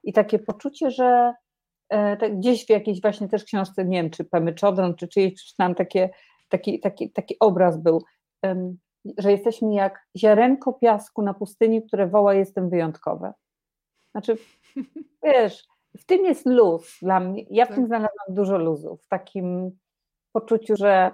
I 0.04 0.14
takie 0.14 0.40
poczucie, 0.40 0.92
że 0.92 1.34
e, 1.90 2.18
tak 2.18 2.38
gdzieś 2.38 2.66
w 2.66 2.70
jakiejś 2.70 3.02
właśnie 3.02 3.28
też 3.28 3.44
książce, 3.44 3.86
nie 3.86 4.02
wiem, 4.02 4.10
czy 4.12 4.26
Pemy 4.26 4.54
Czodron, 4.54 4.96
czy 4.96 5.08
czyjejś 5.08 5.34
przeczytałam 5.34 5.76
takie, 5.76 6.10
taki, 6.50 6.80
taki, 6.80 7.12
taki 7.12 7.40
obraz 7.40 7.78
był. 7.78 8.04
że 9.18 9.32
jesteśmy 9.32 9.74
jak 9.74 10.08
ziarenko 10.18 10.74
piasku 10.74 11.22
na 11.22 11.34
pustyni, 11.34 11.84
które 11.84 12.08
woła 12.08 12.34
jestem 12.34 12.70
wyjątkowe. 12.70 13.34
Znaczy, 14.12 14.38
wiesz, 15.24 15.64
w 15.98 16.06
tym 16.06 16.26
jest 16.26 16.46
luz 16.46 16.98
dla 17.02 17.20
mnie. 17.20 17.46
Ja 17.50 17.66
w 17.66 17.68
tak. 17.68 17.78
tym 17.78 17.88
znalazłam 17.88 18.28
dużo 18.30 18.58
luzu, 18.58 18.98
w 18.98 19.08
takim 19.08 19.78
poczuciu, 20.32 20.76
że, 20.76 21.12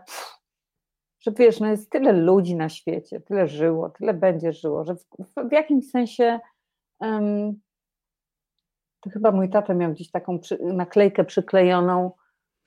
że 1.19 1.31
wiesz, 1.31 1.59
no 1.59 1.67
jest 1.67 1.89
tyle 1.89 2.13
ludzi 2.13 2.55
na 2.55 2.69
świecie, 2.69 3.21
tyle 3.21 3.47
żyło, 3.47 3.89
tyle 3.89 4.13
będzie 4.13 4.53
żyło, 4.53 4.83
że 4.83 4.95
w, 4.95 5.05
w 5.49 5.51
jakimś 5.51 5.89
sensie 5.89 6.39
um, 6.99 7.59
to 9.01 9.09
chyba 9.09 9.31
mój 9.31 9.49
tata 9.49 9.73
miał 9.73 9.91
gdzieś 9.91 10.11
taką 10.11 10.39
przy, 10.39 10.59
naklejkę 10.63 11.23
przyklejoną. 11.25 12.11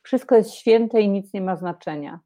Wszystko 0.03 0.37
jest 0.37 0.51
święte 0.51 1.01
i 1.01 1.09
nic 1.09 1.33
nie 1.33 1.41
ma 1.41 1.57
znaczenia. 1.57 2.21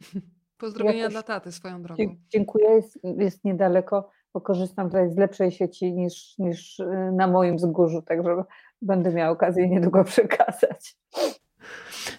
Pozdrowienia 0.58 0.98
Jakoś, 0.98 1.14
dla 1.14 1.22
taty 1.22 1.52
swoją 1.52 1.82
drogą. 1.82 2.16
Dziękuję, 2.28 2.70
jest, 2.70 2.98
jest 3.18 3.44
niedaleko, 3.44 4.10
bo 4.34 4.40
korzystam 4.40 4.86
tutaj 4.86 5.10
z 5.10 5.16
lepszej 5.16 5.52
sieci 5.52 5.92
niż, 5.92 6.38
niż 6.38 6.78
y, 6.78 7.12
na 7.12 7.26
moim 7.26 7.56
wzgórzu, 7.56 8.02
także 8.02 8.44
będę 8.82 9.12
miała 9.12 9.30
okazję 9.30 9.68
niedługo 9.68 10.04
przekazać. 10.04 10.96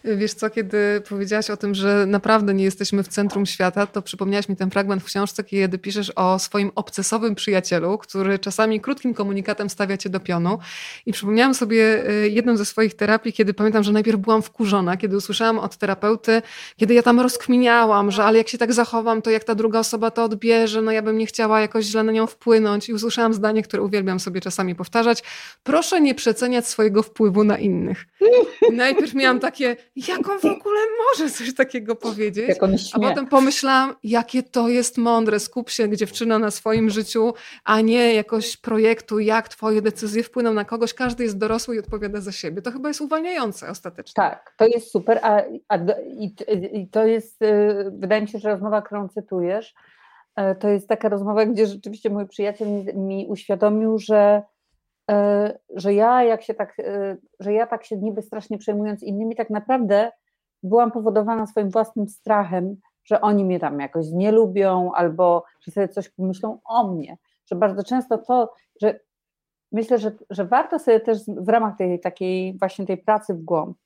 Wiesz 0.04 0.34
co, 0.34 0.50
kiedy 0.50 1.02
powiedziałaś 1.10 1.50
o 1.50 1.58
tym, 1.58 1.76
że 1.76 2.06
naprawdę 2.06 2.54
nie 2.54 2.64
jesteśmy 2.64 3.04
w 3.04 3.08
centrum 3.08 3.46
świata, 3.46 3.86
to 3.88 4.02
przypomniałaś 4.02 4.50
mi 4.50 4.56
ten 4.56 4.70
fragment 4.70 5.04
w 5.04 5.06
książce, 5.06 5.44
kiedy 5.44 5.78
piszesz 5.78 6.12
o 6.16 6.40
swoim 6.40 6.72
obcesowym 6.76 7.36
przyjacielu, 7.36 7.98
który 7.98 8.40
czasami 8.40 8.82
krótkim 8.82 9.14
komunikatem 9.14 9.70
stawia 9.70 9.98
cię 9.98 10.10
do 10.10 10.20
pionu. 10.20 10.60
I 11.06 11.12
przypomniałam 11.12 11.54
sobie 11.54 12.10
y, 12.10 12.30
jedną 12.30 12.58
ze 12.58 12.66
swoich 12.66 12.94
terapii, 12.94 13.34
kiedy 13.34 13.54
pamiętam, 13.54 13.84
że 13.84 13.92
najpierw 13.92 14.20
byłam 14.20 14.42
wkurzona, 14.42 14.98
kiedy 14.98 15.18
usłyszałam 15.18 15.60
od 15.60 15.78
terapeuty, 15.78 16.42
kiedy 16.78 16.94
ja 16.94 17.04
tam 17.04 17.20
rozkminiałam, 17.20 18.12
że 18.12 18.24
ale 18.24 18.38
jak 18.38 18.50
się 18.50 18.58
tak 18.58 18.74
zachowam, 18.74 19.22
to 19.22 19.30
jak 19.30 19.44
ta 19.44 19.56
druga 19.56 19.80
osoba 19.80 20.12
to 20.12 20.24
odbierze, 20.24 20.82
no 20.82 20.92
ja 20.92 21.02
bym 21.02 21.18
nie 21.18 21.26
chciała 21.26 21.62
jakoś 21.62 21.86
źle 21.86 22.04
na 22.04 22.12
nią 22.12 22.28
wpłynąć. 22.28 22.90
I 22.90 22.94
usłyszałam 22.94 23.34
zdanie, 23.34 23.64
które 23.64 23.84
uwielbiam 23.84 24.20
sobie 24.20 24.42
czasami 24.42 24.76
powtarzać. 24.76 25.24
Proszę 25.64 26.02
nie 26.02 26.16
przeceniać 26.16 26.68
swojego 26.68 27.04
wpływu 27.04 27.44
na 27.44 27.58
innych. 27.58 28.06
Najpierw 28.72 29.14
miałam 29.14 29.40
takie, 29.40 29.76
jak 30.08 30.30
on 30.30 30.40
w 30.40 30.46
ogóle 30.46 30.80
może 31.08 31.32
coś 31.32 31.54
takiego 31.56 31.96
powiedzieć? 31.96 32.58
A 32.94 33.00
potem 33.00 33.28
pomyślałam, 33.28 33.96
jakie 34.04 34.44
to 34.44 34.70
jest 34.70 34.98
mądre. 34.98 35.40
Skup 35.40 35.70
się, 35.70 35.98
dziewczyna, 35.98 36.40
na 36.40 36.52
swoim 36.52 36.90
życiu, 36.90 37.34
a 37.64 37.82
nie 37.82 38.14
jakoś 38.14 38.58
projektu, 38.58 39.20
jak 39.20 39.50
twoje 39.50 39.82
decyzje 39.82 40.24
wpłyną 40.24 40.54
na 40.54 40.66
kogoś. 40.66 40.94
Każdy 40.94 41.24
jest 41.24 41.38
dorosły 41.38 41.76
i 41.76 41.80
odpowiada 41.80 42.22
za 42.22 42.32
siebie. 42.32 42.62
To 42.62 42.72
chyba 42.72 42.88
jest 42.88 43.02
uwalniające 43.02 43.70
ostatecznie. 43.70 44.14
Tak, 44.16 44.54
to 44.58 44.68
jest 44.68 44.92
super. 44.92 45.20
A, 45.24 45.42
a 45.68 45.78
i, 46.08 46.36
i 46.74 46.88
to 46.88 47.06
jest, 47.06 47.42
y, 47.42 47.92
wydaje 47.92 48.22
mi 48.22 48.28
się, 48.28 48.40
że 48.40 48.50
rozmowa, 48.50 48.82
którą 48.82 49.10
cytujesz, 49.10 49.74
y, 50.40 50.56
to 50.60 50.70
jest 50.70 50.88
taka 50.88 51.10
rozmowa, 51.10 51.46
gdzie 51.46 51.68
rzeczywiście 51.68 52.10
mój 52.10 52.28
przyjaciel 52.28 52.68
mi, 52.68 52.94
mi 52.94 53.28
uświadomił, 53.28 54.00
że 54.00 54.42
że 55.76 55.94
ja 55.94 56.24
jak 56.24 56.42
się 56.44 56.54
tak, 56.54 56.80
e, 56.80 57.18
że 57.40 57.54
ja 57.54 57.68
tak 57.68 57.86
się 57.86 57.98
niby 57.98 58.22
strasznie 58.22 58.58
przejmując 58.58 59.04
innymi, 59.04 59.36
tak 59.36 59.50
naprawdę 59.50 60.12
byłam 60.64 60.92
powodowana 60.92 61.48
swoim 61.48 61.70
własnym 61.70 62.08
strachem, 62.08 62.76
że 63.04 63.22
oni 63.22 63.46
mnie 63.46 63.60
tam 63.60 63.80
jakoś 63.80 64.06
nie 64.12 64.32
lubią 64.32 64.92
albo 64.94 65.44
że 65.62 65.72
sobie 65.72 65.88
coś 65.88 66.10
pomyślą 66.10 66.60
o 66.66 66.88
mnie. 66.88 67.18
Że 67.46 67.56
bardzo 67.56 67.84
często 67.84 68.18
to, 68.18 68.54
że 68.82 69.00
myślę, 69.72 70.00
że, 70.00 70.12
że 70.30 70.46
warto 70.46 70.80
sobie 70.80 71.00
też 71.00 71.18
w 71.28 71.50
ramach 71.50 71.78
tej 71.78 72.00
takiej 72.00 72.58
właśnie 72.58 72.86
tej 72.86 72.98
pracy 72.98 73.34
w 73.34 73.44
głąb 73.44 73.78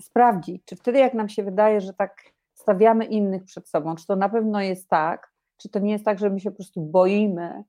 sprawdzić, 0.00 0.64
czy 0.64 0.76
wtedy 0.76 0.98
jak 0.98 1.14
nam 1.14 1.28
się 1.28 1.42
wydaje, 1.42 1.80
że 1.80 1.94
tak 1.94 2.16
stawiamy 2.54 3.04
innych 3.04 3.44
przed 3.44 3.68
sobą, 3.68 3.94
czy 3.94 4.06
to 4.06 4.16
na 4.16 4.28
pewno 4.28 4.60
jest 4.60 4.88
tak, 4.88 5.32
czy 5.56 5.68
to 5.68 5.78
nie 5.78 5.92
jest 5.92 6.04
tak, 6.04 6.18
że 6.18 6.30
my 6.30 6.40
się 6.40 6.50
po 6.50 6.56
prostu 6.56 6.80
boimy, 6.80 7.64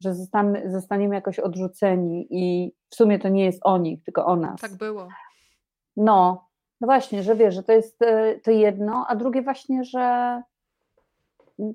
że 0.00 0.14
zostaniemy, 0.14 0.70
zostaniemy 0.70 1.14
jakoś 1.14 1.38
odrzuceni 1.38 2.26
i 2.30 2.72
w 2.90 2.94
sumie 2.94 3.18
to 3.18 3.28
nie 3.28 3.44
jest 3.44 3.60
o 3.62 3.78
nich, 3.78 4.04
tylko 4.04 4.26
o 4.26 4.36
nas. 4.36 4.60
Tak 4.60 4.76
było. 4.76 5.08
No, 5.96 6.48
no 6.80 6.86
właśnie, 6.86 7.22
że 7.22 7.36
wiesz, 7.36 7.54
że 7.54 7.62
to 7.62 7.72
jest 7.72 8.02
e, 8.02 8.38
to 8.38 8.50
jedno, 8.50 9.06
a 9.08 9.16
drugie 9.16 9.42
właśnie, 9.42 9.84
że 9.84 10.42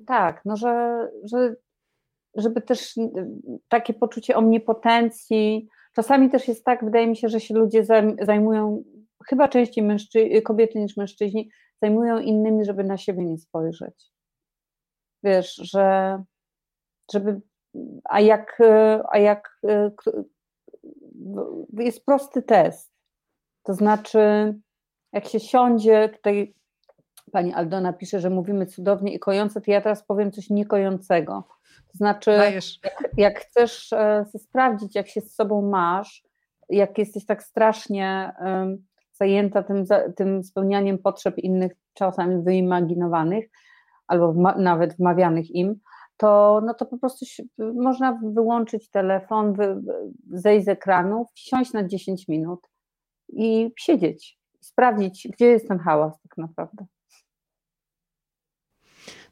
tak, 0.06 0.40
no 0.44 0.56
że, 0.56 1.08
że 1.24 1.54
żeby 2.34 2.62
też 2.62 2.94
takie 3.68 3.94
poczucie 3.94 4.36
omnipotencji, 4.36 5.68
czasami 5.94 6.30
też 6.30 6.48
jest 6.48 6.64
tak, 6.64 6.84
wydaje 6.84 7.06
mi 7.06 7.16
się, 7.16 7.28
że 7.28 7.40
się 7.40 7.54
ludzie 7.54 7.84
zajmują, 8.22 8.84
chyba 9.26 9.48
częściej 9.48 9.84
mężczy- 9.84 10.42
kobiety 10.42 10.78
niż 10.78 10.96
mężczyźni, 10.96 11.50
zajmują 11.82 12.18
innymi, 12.18 12.64
żeby 12.64 12.84
na 12.84 12.96
siebie 12.96 13.24
nie 13.24 13.38
spojrzeć. 13.38 14.10
Wiesz, 15.22 15.54
że 15.54 16.22
żeby 17.12 17.40
a 18.04 18.20
jak, 18.20 18.58
a 19.12 19.18
jak 19.18 19.60
jest 21.78 22.04
prosty 22.04 22.42
test, 22.42 22.92
to 23.62 23.74
znaczy, 23.74 24.54
jak 25.12 25.28
się 25.28 25.40
siądzie, 25.40 26.08
tutaj 26.08 26.54
pani 27.32 27.54
Aldona 27.54 27.92
pisze, 27.92 28.20
że 28.20 28.30
mówimy 28.30 28.66
cudownie 28.66 29.14
i 29.14 29.18
kojące, 29.18 29.60
to 29.60 29.70
ja 29.70 29.80
teraz 29.80 30.04
powiem 30.04 30.32
coś 30.32 30.50
niekojącego. 30.50 31.48
To 31.92 31.98
znaczy, 31.98 32.30
jak, 32.30 32.94
jak, 33.16 33.40
chcesz 33.40 33.92
e, 33.92 34.24
sprawdzić, 34.38 34.94
jak 34.94 35.08
się 35.08 35.20
z 35.20 35.34
sobą 35.34 35.62
masz, 35.62 36.22
jak 36.68 36.98
jesteś 36.98 37.26
tak 37.26 37.42
strasznie 37.42 38.32
zajęta 39.12 39.62
tym, 39.62 39.84
tym 40.16 40.44
spełnianiem 40.44 40.98
potrzeb 40.98 41.38
innych, 41.38 41.72
czasami 41.94 42.42
wyimaginowanych, 42.42 43.48
albo 44.06 44.32
nawet 44.56 44.96
wmawianych 44.96 45.50
im, 45.50 45.80
to, 46.16 46.62
no 46.66 46.74
to 46.74 46.86
po 46.86 46.98
prostu 46.98 47.24
można 47.74 48.18
wyłączyć 48.22 48.90
telefon, 48.90 49.52
wy, 49.52 49.82
zejść 50.30 50.66
z 50.66 50.68
ekranu, 50.68 51.26
wsiąść 51.34 51.72
na 51.72 51.88
10 51.88 52.28
minut 52.28 52.68
i 53.28 53.72
siedzieć, 53.78 54.38
sprawdzić, 54.60 55.28
gdzie 55.32 55.46
jest 55.46 55.68
ten 55.68 55.78
hałas 55.78 56.20
tak 56.22 56.38
naprawdę. 56.38 56.86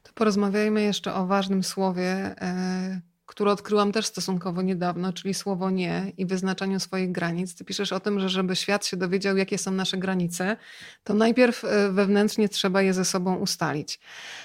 To 0.03 0.11
porozmawiajmy 0.13 0.81
jeszcze 0.81 1.13
o 1.13 1.25
ważnym 1.25 1.63
słowie, 1.63 2.35
e, 2.41 3.01
które 3.25 3.51
odkryłam 3.51 3.91
też 3.91 4.05
stosunkowo 4.05 4.61
niedawno, 4.61 5.13
czyli 5.13 5.33
słowo 5.33 5.69
nie 5.69 6.11
i 6.17 6.25
wyznaczaniu 6.25 6.79
swoich 6.79 7.11
granic. 7.11 7.55
Ty 7.55 7.65
piszesz 7.65 7.93
o 7.93 7.99
tym, 7.99 8.19
że 8.19 8.29
żeby 8.29 8.55
świat 8.55 8.85
się 8.85 8.97
dowiedział, 8.97 9.37
jakie 9.37 9.57
są 9.57 9.71
nasze 9.71 9.97
granice, 9.97 10.57
to 11.03 11.13
najpierw 11.13 11.65
e, 11.65 11.91
wewnętrznie 11.91 12.49
trzeba 12.49 12.81
je 12.81 12.93
ze 12.93 13.05
sobą 13.05 13.35
ustalić. 13.35 13.99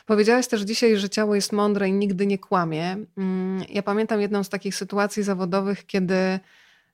Powiedziałaś 0.07 0.47
też 0.47 0.61
dzisiaj, 0.61 0.97
że 0.97 1.09
ciało 1.09 1.35
jest 1.35 1.53
mądre 1.53 1.89
i 1.89 1.93
nigdy 1.93 2.27
nie 2.27 2.39
kłamie. 2.39 2.97
Mm, 3.19 3.65
ja 3.69 3.83
pamiętam 3.83 4.21
jedną 4.21 4.45
z 4.45 4.49
takich 4.49 4.75
sytuacji 4.75 5.23
zawodowych, 5.23 5.87
kiedy 5.87 6.41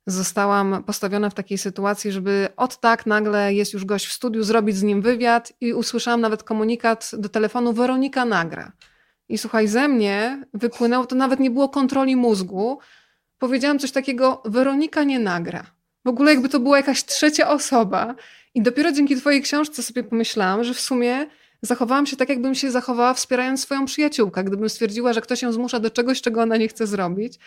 zostałam 0.07 0.85
postawiona 0.85 1.31
w 1.31 1.35
takiej 1.35 1.59
sytuacji, 1.59 2.13
żeby 2.13 2.49
od 2.57 2.81
tak 2.81 3.07
nagle 3.07 3.55
jest 3.55 3.73
już 3.73 3.85
gość 3.85 4.07
w 4.07 4.13
studiu, 4.13 4.43
zrobić 4.43 4.77
z 4.77 4.83
nim 4.83 5.03
wywiad 5.03 5.53
i 5.61 5.75
usłyszałam 5.75 6.21
nawet 6.21 6.43
komunikat 6.43 7.11
do 7.19 7.29
telefonu 7.29 7.73
Weronika 7.73 8.25
nagra. 8.25 8.73
I 9.29 9.39
słuchaj, 9.39 9.69
ze 9.69 9.89
mnie 9.89 10.47
wypłynęło, 10.55 11.07
to 11.07 11.17
nawet 11.17 11.41
nie 11.41 11.51
było 11.51 11.69
kontroli 11.69 12.17
mózgu. 12.17 12.79
Powiedziałam 13.39 13.79
coś 13.79 13.93
takiego, 13.93 14.43
Weronika 14.45 15.05
nie 15.05 15.19
nagra. 15.19 15.67
W 16.05 16.09
ogóle 16.09 16.33
jakby 16.33 16.49
to 16.49 16.61
była 16.61 16.77
jakaś 16.77 17.05
trzecia 17.05 17.49
osoba. 17.49 18.15
I 18.55 18.63
dopiero 18.63 18.93
dzięki 18.93 19.17
twojej 19.17 19.43
książce 19.43 19.83
sobie 19.83 20.05
pomyślałam, 20.05 20.65
że 20.65 20.75
w 20.75 20.81
sumie 20.81 21.27
zachowałam 21.63 22.07
się 22.07 22.17
tak, 22.17 22.29
jakbym 22.29 22.55
się 22.55 22.71
zachowała 22.71 23.15
wspierając 23.15 23.63
swoją 23.63 23.85
przyjaciółkę. 23.85 24.45
Gdybym 24.45 24.69
stwierdziła, 24.69 25.13
że 25.13 25.21
ktoś 25.21 25.43
ją 25.43 25.53
zmusza 25.53 25.81
do 25.81 25.91
czegoś, 25.91 26.21
czego 26.21 26.43
ona 26.43 26.57
nie 26.57 26.69
chce 26.69 26.87
zrobić. 26.87 27.39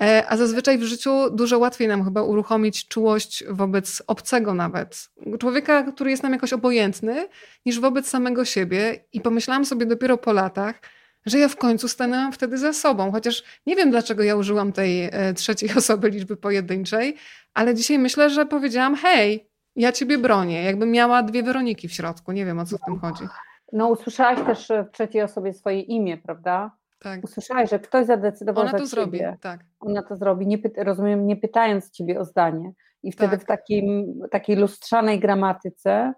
E, 0.00 0.24
a 0.28 0.36
zazwyczaj 0.36 0.78
w 0.78 0.82
życiu 0.82 1.30
dużo 1.30 1.58
łatwiej 1.58 1.88
nam 1.88 2.04
chyba 2.04 2.22
uruchomić 2.22 2.88
czułość 2.88 3.44
wobec 3.48 4.02
obcego 4.06 4.54
nawet. 4.54 5.08
Człowieka, 5.40 5.82
który 5.82 6.10
jest 6.10 6.22
nam 6.22 6.32
jakoś 6.32 6.52
obojętny, 6.52 7.28
niż 7.66 7.80
wobec 7.80 8.08
samego 8.08 8.44
siebie. 8.44 9.04
I 9.12 9.20
pomyślałam 9.20 9.64
sobie 9.64 9.86
dopiero 9.86 10.18
po 10.18 10.32
latach, 10.32 10.80
że 11.26 11.38
ja 11.38 11.48
w 11.48 11.56
końcu 11.56 11.88
stanęłam 11.88 12.32
wtedy 12.32 12.58
za 12.58 12.72
sobą. 12.72 13.12
Chociaż 13.12 13.42
nie 13.66 13.76
wiem, 13.76 13.90
dlaczego 13.90 14.22
ja 14.22 14.36
użyłam 14.36 14.72
tej 14.72 15.04
e, 15.04 15.34
trzeciej 15.34 15.70
osoby 15.78 16.10
liczby 16.10 16.36
pojedynczej, 16.36 17.16
ale 17.54 17.74
dzisiaj 17.74 17.98
myślę, 17.98 18.30
że 18.30 18.46
powiedziałam: 18.46 18.96
hej, 18.96 19.48
ja 19.76 19.92
ciebie 19.92 20.18
bronię. 20.18 20.62
Jakbym 20.62 20.90
miała 20.90 21.22
dwie 21.22 21.42
Weroniki 21.42 21.88
w 21.88 21.92
środku. 21.92 22.32
Nie 22.32 22.44
wiem, 22.46 22.58
o 22.58 22.66
co 22.66 22.78
w 22.78 22.84
tym 22.84 22.98
chodzi. 22.98 23.24
No, 23.72 23.88
usłyszałaś 23.88 24.46
też 24.46 24.68
w 24.88 24.90
trzeciej 24.90 25.22
osobie 25.22 25.52
swoje 25.52 25.80
imię, 25.80 26.18
prawda? 26.18 26.70
Tak. 26.98 27.24
Usłyszałaś, 27.24 27.70
że 27.70 27.78
ktoś 27.78 28.06
zadecydował 28.06 28.62
Ona 28.62 28.72
za 28.72 28.78
to 28.78 28.84
ciebie. 28.84 29.18
zrobi, 29.18 29.20
tak. 29.40 29.60
Ona 29.80 30.02
to 30.02 30.16
zrobi, 30.16 30.46
nie 30.46 30.58
rozumiem, 30.76 31.26
nie 31.26 31.36
pytając 31.36 31.90
ciebie 31.90 32.20
o 32.20 32.24
zdanie. 32.24 32.72
I 33.02 33.12
wtedy 33.12 33.30
tak. 33.30 33.40
w 33.40 33.44
takim, 33.44 34.14
takiej 34.30 34.56
lustrzanej 34.56 35.20
gramatyce 35.20 36.12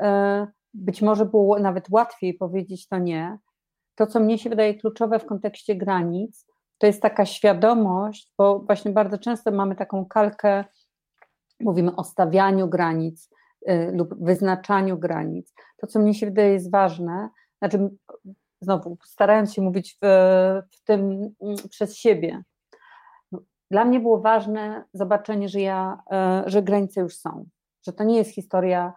e, 0.00 0.46
być 0.74 1.02
może 1.02 1.26
było 1.26 1.58
nawet 1.58 1.90
łatwiej 1.90 2.34
powiedzieć 2.34 2.88
to 2.88 2.98
nie, 2.98 3.38
to, 3.94 4.06
co 4.06 4.20
mnie 4.20 4.38
się 4.38 4.50
wydaje 4.50 4.74
kluczowe 4.74 5.18
w 5.18 5.26
kontekście 5.26 5.76
granic, 5.76 6.46
to 6.78 6.86
jest 6.86 7.02
taka 7.02 7.26
świadomość, 7.26 8.32
bo 8.38 8.58
właśnie 8.58 8.90
bardzo 8.90 9.18
często 9.18 9.50
mamy 9.50 9.76
taką 9.76 10.06
kalkę, 10.06 10.64
mówimy 11.60 11.96
o 11.96 12.04
stawianiu 12.04 12.68
granic 12.68 13.30
y, 13.68 13.92
lub 13.94 14.24
wyznaczaniu 14.24 14.98
granic. 14.98 15.54
To, 15.76 15.86
co 15.86 15.98
mnie 15.98 16.14
się 16.14 16.26
wydaje 16.26 16.52
jest 16.52 16.70
ważne, 16.70 17.28
znaczy 17.58 17.90
znowu 18.60 18.98
starając 19.04 19.54
się 19.54 19.62
mówić 19.62 19.98
w, 20.02 20.06
w 20.72 20.84
tym 20.84 21.34
mm, 21.42 21.56
przez 21.70 21.96
siebie, 21.96 22.42
dla 23.70 23.84
mnie 23.84 24.00
było 24.00 24.20
ważne 24.20 24.84
zobaczenie, 24.92 25.48
że, 25.48 25.60
ja, 25.60 26.02
e, 26.12 26.42
że 26.46 26.62
granice 26.62 27.00
już 27.00 27.16
są, 27.16 27.46
że 27.86 27.92
to 27.92 28.04
nie 28.04 28.16
jest 28.16 28.30
historia 28.30 28.92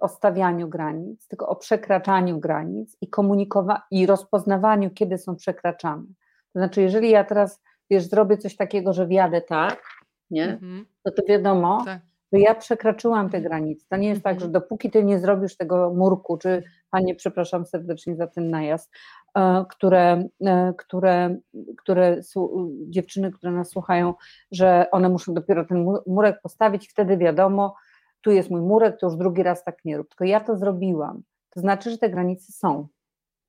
o 0.00 0.08
stawianiu 0.08 0.68
granic, 0.68 1.28
tylko 1.28 1.48
o 1.48 1.56
przekraczaniu 1.56 2.40
granic 2.40 2.96
i 3.00 3.08
komunikowaniu 3.08 3.80
i 3.90 4.06
rozpoznawaniu, 4.06 4.90
kiedy 4.90 5.18
są 5.18 5.36
przekraczane. 5.36 6.06
To 6.52 6.58
znaczy, 6.58 6.82
jeżeli 6.82 7.10
ja 7.10 7.24
teraz, 7.24 7.62
wiesz, 7.90 8.04
zrobię 8.04 8.38
coś 8.38 8.56
takiego, 8.56 8.92
że 8.92 9.06
wjadę 9.06 9.40
tak, 9.40 9.82
nie, 10.30 10.44
mhm. 10.44 10.86
to 11.02 11.10
to 11.10 11.22
wiadomo, 11.28 11.82
tak. 11.84 12.00
że 12.32 12.40
ja 12.40 12.54
przekraczyłam 12.54 13.30
te 13.30 13.40
granice. 13.40 13.86
To 13.88 13.96
nie 13.96 14.08
jest 14.08 14.22
tak, 14.22 14.40
że 14.40 14.46
mhm. 14.46 14.52
dopóki 14.52 14.90
ty 14.90 15.04
nie 15.04 15.18
zrobisz 15.18 15.56
tego 15.56 15.94
murku, 15.94 16.38
czy 16.38 16.62
panie, 16.90 17.14
przepraszam 17.14 17.66
serdecznie 17.66 18.16
za 18.16 18.26
ten 18.26 18.50
najazd, 18.50 18.90
E, 19.34 19.64
które, 19.70 20.28
e, 20.46 20.74
które, 20.78 21.36
które 21.78 22.20
dziewczyny, 22.88 23.32
które 23.32 23.52
nas 23.52 23.70
słuchają, 23.70 24.14
że 24.50 24.86
one 24.90 25.08
muszą 25.08 25.34
dopiero 25.34 25.64
ten 25.64 25.86
murek 26.06 26.40
postawić, 26.42 26.88
wtedy 26.88 27.16
wiadomo, 27.16 27.74
tu 28.22 28.30
jest 28.30 28.50
mój 28.50 28.60
murek, 28.60 29.00
to 29.00 29.06
już 29.06 29.16
drugi 29.16 29.42
raz 29.42 29.64
tak 29.64 29.84
nie 29.84 29.96
rób. 29.96 30.08
Tylko 30.08 30.24
ja 30.24 30.40
to 30.40 30.56
zrobiłam. 30.56 31.22
To 31.50 31.60
znaczy, 31.60 31.90
że 31.90 31.98
te 31.98 32.10
granice 32.10 32.52
są. 32.52 32.88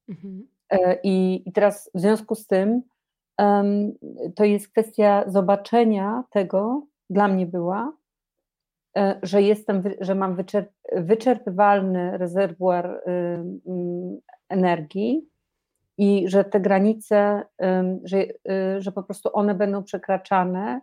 Mhm. 0.09 0.47
E, 0.69 0.99
I, 1.03 1.43
I 1.45 1.51
teraz 1.51 1.91
w 1.95 1.99
związku 1.99 2.35
z 2.35 2.47
tym 2.47 2.81
um, 3.37 3.91
to 4.35 4.43
jest 4.43 4.67
kwestia 4.67 5.23
zobaczenia 5.27 6.23
tego, 6.29 6.87
dla 7.09 7.27
mnie 7.27 7.45
była, 7.45 7.93
że 9.23 9.41
jestem, 9.41 9.83
że 9.99 10.15
mam 10.15 10.35
wyczerp 10.35 10.71
wyczerpywalny 10.91 12.17
rezerwuar 12.17 13.03
energii, 14.49 15.33
i 15.97 16.29
że 16.29 16.43
te 16.43 16.59
granice, 16.59 17.43
że, 18.03 18.17
y, 18.17 18.81
że 18.81 18.91
po 18.91 19.03
prostu 19.03 19.29
one 19.33 19.55
będą 19.55 19.83
przekraczane, 19.83 20.81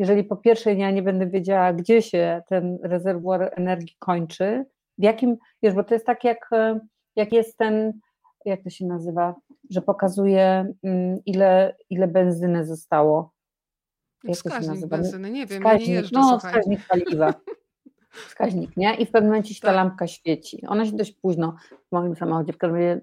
jeżeli 0.00 0.24
po 0.24 0.36
pierwsze 0.36 0.74
ja 0.74 0.90
nie 0.90 1.02
będę 1.02 1.26
wiedziała, 1.26 1.72
gdzie 1.72 2.02
się 2.02 2.42
ten 2.48 2.78
rezerwuar 2.82 3.52
energii 3.56 3.96
kończy, 3.98 4.64
w 4.98 5.02
jakim, 5.02 5.36
wiesz, 5.62 5.74
bo 5.74 5.84
to 5.84 5.94
jest 5.94 6.06
tak 6.06 6.24
jak, 6.24 6.50
jak 7.16 7.32
jest 7.32 7.56
ten, 7.56 7.92
jak 8.44 8.62
to 8.62 8.70
się 8.70 8.86
nazywa, 8.86 9.34
że 9.70 9.82
pokazuje 9.82 10.72
ile, 11.26 11.76
ile 11.90 12.08
benzyny 12.08 12.64
zostało. 12.64 13.32
Jak 14.24 14.36
wskaźnik 14.36 14.60
to 14.60 14.64
się 14.64 14.70
nazywa? 14.70 14.96
benzyny, 14.96 15.30
nie 15.30 15.46
wiem, 15.46 15.62
wskaźnik, 15.62 15.88
ja 15.88 15.94
nie 15.94 16.00
jeżdżę, 16.00 16.18
No, 16.18 16.28
słuchajcie. 16.30 16.60
wskaźnik 16.60 16.80
paliwa. 16.88 17.34
Wskaźnik, 18.28 18.76
nie? 18.76 18.94
I 18.94 19.06
w 19.06 19.10
pewnym 19.10 19.30
momencie 19.30 19.54
się 19.54 19.60
ta 19.60 19.66
tak. 19.66 19.76
lampka 19.76 20.06
świeci. 20.06 20.66
Ona 20.66 20.86
się 20.86 20.92
dość 20.92 21.12
późno 21.12 21.56
w 21.88 21.92
moim 21.92 22.16
samochodzie, 22.16 22.52
w 22.52 22.62
razie 22.62 23.00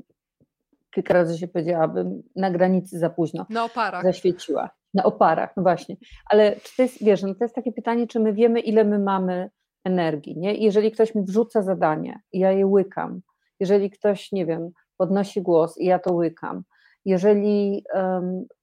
kilka 0.91 1.13
razy 1.13 1.37
się 1.37 1.47
powiedziałabym, 1.47 2.23
na 2.35 2.51
granicy 2.51 2.99
za 2.99 3.09
późno. 3.09 3.45
Na 3.49 3.63
oparach. 3.63 4.03
Zaświeciła. 4.03 4.69
Na 4.97 5.03
oparach, 5.03 5.53
no 5.57 5.63
właśnie. 5.63 5.95
Ale 6.29 6.55
czy 6.55 6.75
to 6.75 6.81
jest, 6.81 7.03
wiesz, 7.03 7.23
no 7.23 7.35
to 7.35 7.43
jest 7.43 7.55
takie 7.55 7.71
pytanie, 7.71 8.07
czy 8.07 8.19
my 8.19 8.33
wiemy, 8.33 8.59
ile 8.59 8.83
my 8.83 8.99
mamy 8.99 9.49
energii, 9.83 10.37
nie? 10.37 10.53
jeżeli 10.53 10.91
ktoś 10.91 11.15
mi 11.15 11.23
wrzuca 11.23 11.61
zadanie 11.61 12.19
i 12.31 12.39
ja 12.39 12.51
je 12.51 12.67
łykam, 12.67 13.21
jeżeli 13.59 13.89
ktoś, 13.89 14.31
nie 14.31 14.45
wiem, 14.45 14.69
podnosi 14.97 15.41
głos 15.41 15.77
i 15.77 15.85
ja 15.85 15.99
to 15.99 16.13
łykam, 16.13 16.63
jeżeli, 17.05 17.83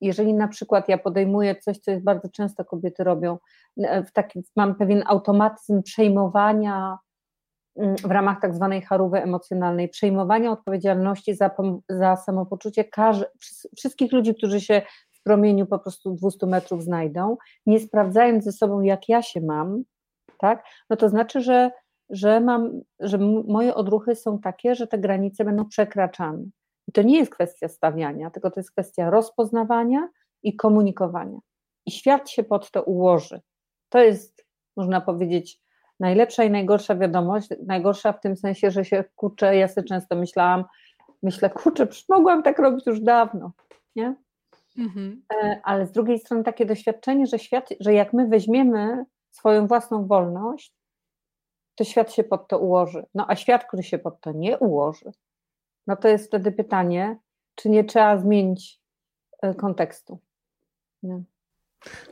jeżeli 0.01 0.35
na 0.35 0.49
przykład 0.49 0.89
ja 0.89 0.99
podejmuję 0.99 1.57
coś, 1.57 1.79
co 1.79 1.91
jest 1.91 2.05
bardzo 2.05 2.29
często 2.29 2.65
kobiety 2.65 3.05
robią, 3.05 3.39
w 3.77 4.13
taki, 4.13 4.43
mam 4.57 4.75
pewien 4.75 5.03
automatyzm 5.07 5.83
przejmowania 5.83 6.99
w 7.77 8.11
ramach 8.11 8.41
tak 8.41 8.55
zwanej 8.55 8.83
charówy 8.83 9.23
emocjonalnej, 9.23 9.89
przejmowania 9.89 10.53
odpowiedzialności 10.53 11.35
za, 11.35 11.51
za 11.89 12.17
samopoczucie 12.17 12.85
każ, 12.85 13.25
wszystkich 13.77 14.13
ludzi, 14.13 14.35
którzy 14.35 14.61
się 14.61 14.83
promieniu 15.25 15.67
po 15.67 15.79
prostu 15.79 16.15
200 16.15 16.47
metrów 16.47 16.83
znajdą, 16.83 17.37
nie 17.67 17.81
sprawdzając 17.81 18.45
ze 18.45 18.53
sobą, 18.53 18.81
jak 18.81 19.09
ja 19.09 19.23
się 19.23 19.41
mam, 19.41 19.83
tak, 20.39 20.65
no 20.91 20.97
to 20.97 21.09
znaczy, 21.09 21.41
że, 21.41 21.71
że, 22.11 22.41
mam, 22.41 22.81
że 23.01 23.19
moje 23.49 23.75
odruchy 23.75 24.15
są 24.15 24.39
takie, 24.39 24.75
że 24.75 24.87
te 24.87 24.99
granice 24.99 25.45
będą 25.45 25.69
przekraczane. 25.69 26.45
I 26.89 26.93
to 26.93 27.03
nie 27.03 27.19
jest 27.19 27.33
kwestia 27.33 27.69
stawiania, 27.69 28.31
tylko 28.31 28.51
to 28.51 28.61
jest 28.61 28.71
kwestia 28.71 29.11
rozpoznawania 29.11 30.09
i 30.43 30.57
komunikowania. 30.57 31.39
I 31.87 31.91
świat 31.91 32.31
się 32.31 32.45
pod 32.45 32.71
to 32.71 32.83
ułoży. 32.83 33.41
To 33.89 33.99
jest, 33.99 34.47
można 34.77 35.01
powiedzieć, 35.01 35.61
najlepsza 36.01 36.45
i 36.45 36.51
najgorsza 36.51 36.95
wiadomość. 36.95 37.49
Najgorsza 37.67 38.13
w 38.13 38.21
tym 38.21 38.37
sensie, 38.37 38.71
że 38.71 38.85
się 38.85 39.05
kurczę, 39.17 39.57
ja 39.57 39.69
sobie 39.69 39.89
często 39.89 40.17
myślałam, 40.17 40.65
myślę, 41.23 41.51
kurczę, 41.51 41.87
mogłam 42.09 42.43
tak 42.43 42.59
robić 42.59 42.87
już 42.87 43.01
dawno, 43.01 43.53
nie? 43.97 44.15
Mhm. 44.79 45.23
E, 45.33 45.61
ale 45.65 45.87
z 45.87 45.93
drugiej 45.93 46.19
strony 46.19 46.45
takie 46.45 46.67
doświadczenie, 46.67 47.27
że 47.27 47.39
świat, 47.39 47.69
że 47.81 47.95
jak 47.95 48.13
my 48.13 48.29
weźmiemy 48.29 49.05
swoją 49.31 49.67
własną 49.67 50.07
wolność, 50.07 50.75
to 51.75 51.85
świat 51.85 52.13
się 52.13 52.25
pod 52.25 52.49
to 52.49 52.59
ułoży. 52.59 53.07
No 53.15 53.27
a 53.29 53.37
świat, 53.37 53.65
który 53.65 53.83
się 53.83 53.99
pod 53.99 54.21
to 54.21 54.33
nie 54.33 54.59
ułoży, 54.59 55.13
no 55.87 55.97
to 55.97 56.09
jest 56.09 56.27
wtedy 56.27 56.53
pytanie, 56.53 57.19
czy 57.55 57.71
nie 57.71 57.85
trzeba 57.85 58.19
zmienić 58.19 58.81
e, 59.43 59.55
kontekstu. 59.55 60.19
Nie? 61.03 61.23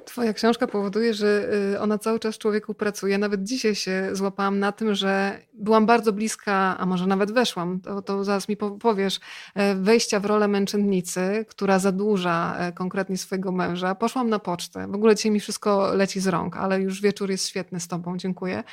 Twoja 0.04 0.32
książka 0.32 0.66
powoduje, 0.66 1.14
że 1.14 1.48
y, 1.74 1.80
ona 1.80 1.98
cały 1.98 2.18
czas 2.18 2.38
człowieku 2.38 2.74
pracuje. 2.74 3.18
Nawet 3.18 3.42
dzisiaj 3.42 3.74
się 3.74 4.08
złapałam 4.12 4.58
na 4.58 4.72
tym, 4.72 4.94
że 4.94 5.38
byłam 5.54 5.86
bardzo 5.86 6.12
bliska, 6.12 6.78
a 6.78 6.86
może 6.86 7.06
nawet 7.06 7.32
weszłam, 7.32 7.80
to, 7.80 8.02
to 8.02 8.24
zaraz 8.24 8.48
mi 8.48 8.56
powiesz, 8.56 9.20
e, 9.54 9.74
wejścia 9.74 10.20
w 10.20 10.24
rolę 10.24 10.48
męczennicy, 10.48 11.46
która 11.48 11.78
zadłuża 11.78 12.56
e, 12.58 12.72
konkretnie 12.72 13.18
swojego 13.18 13.52
męża. 13.52 13.94
Poszłam 13.94 14.30
na 14.30 14.38
pocztę. 14.38 14.86
W 14.88 14.94
ogóle 14.94 15.16
dzisiaj 15.16 15.32
mi 15.32 15.40
wszystko 15.40 15.94
leci 15.94 16.20
z 16.20 16.26
rąk, 16.26 16.56
ale 16.56 16.80
już 16.80 17.00
wieczór 17.00 17.30
jest 17.30 17.48
świetny 17.48 17.80
z 17.80 17.88
tobą, 17.88 18.16
dziękuję. 18.16 18.64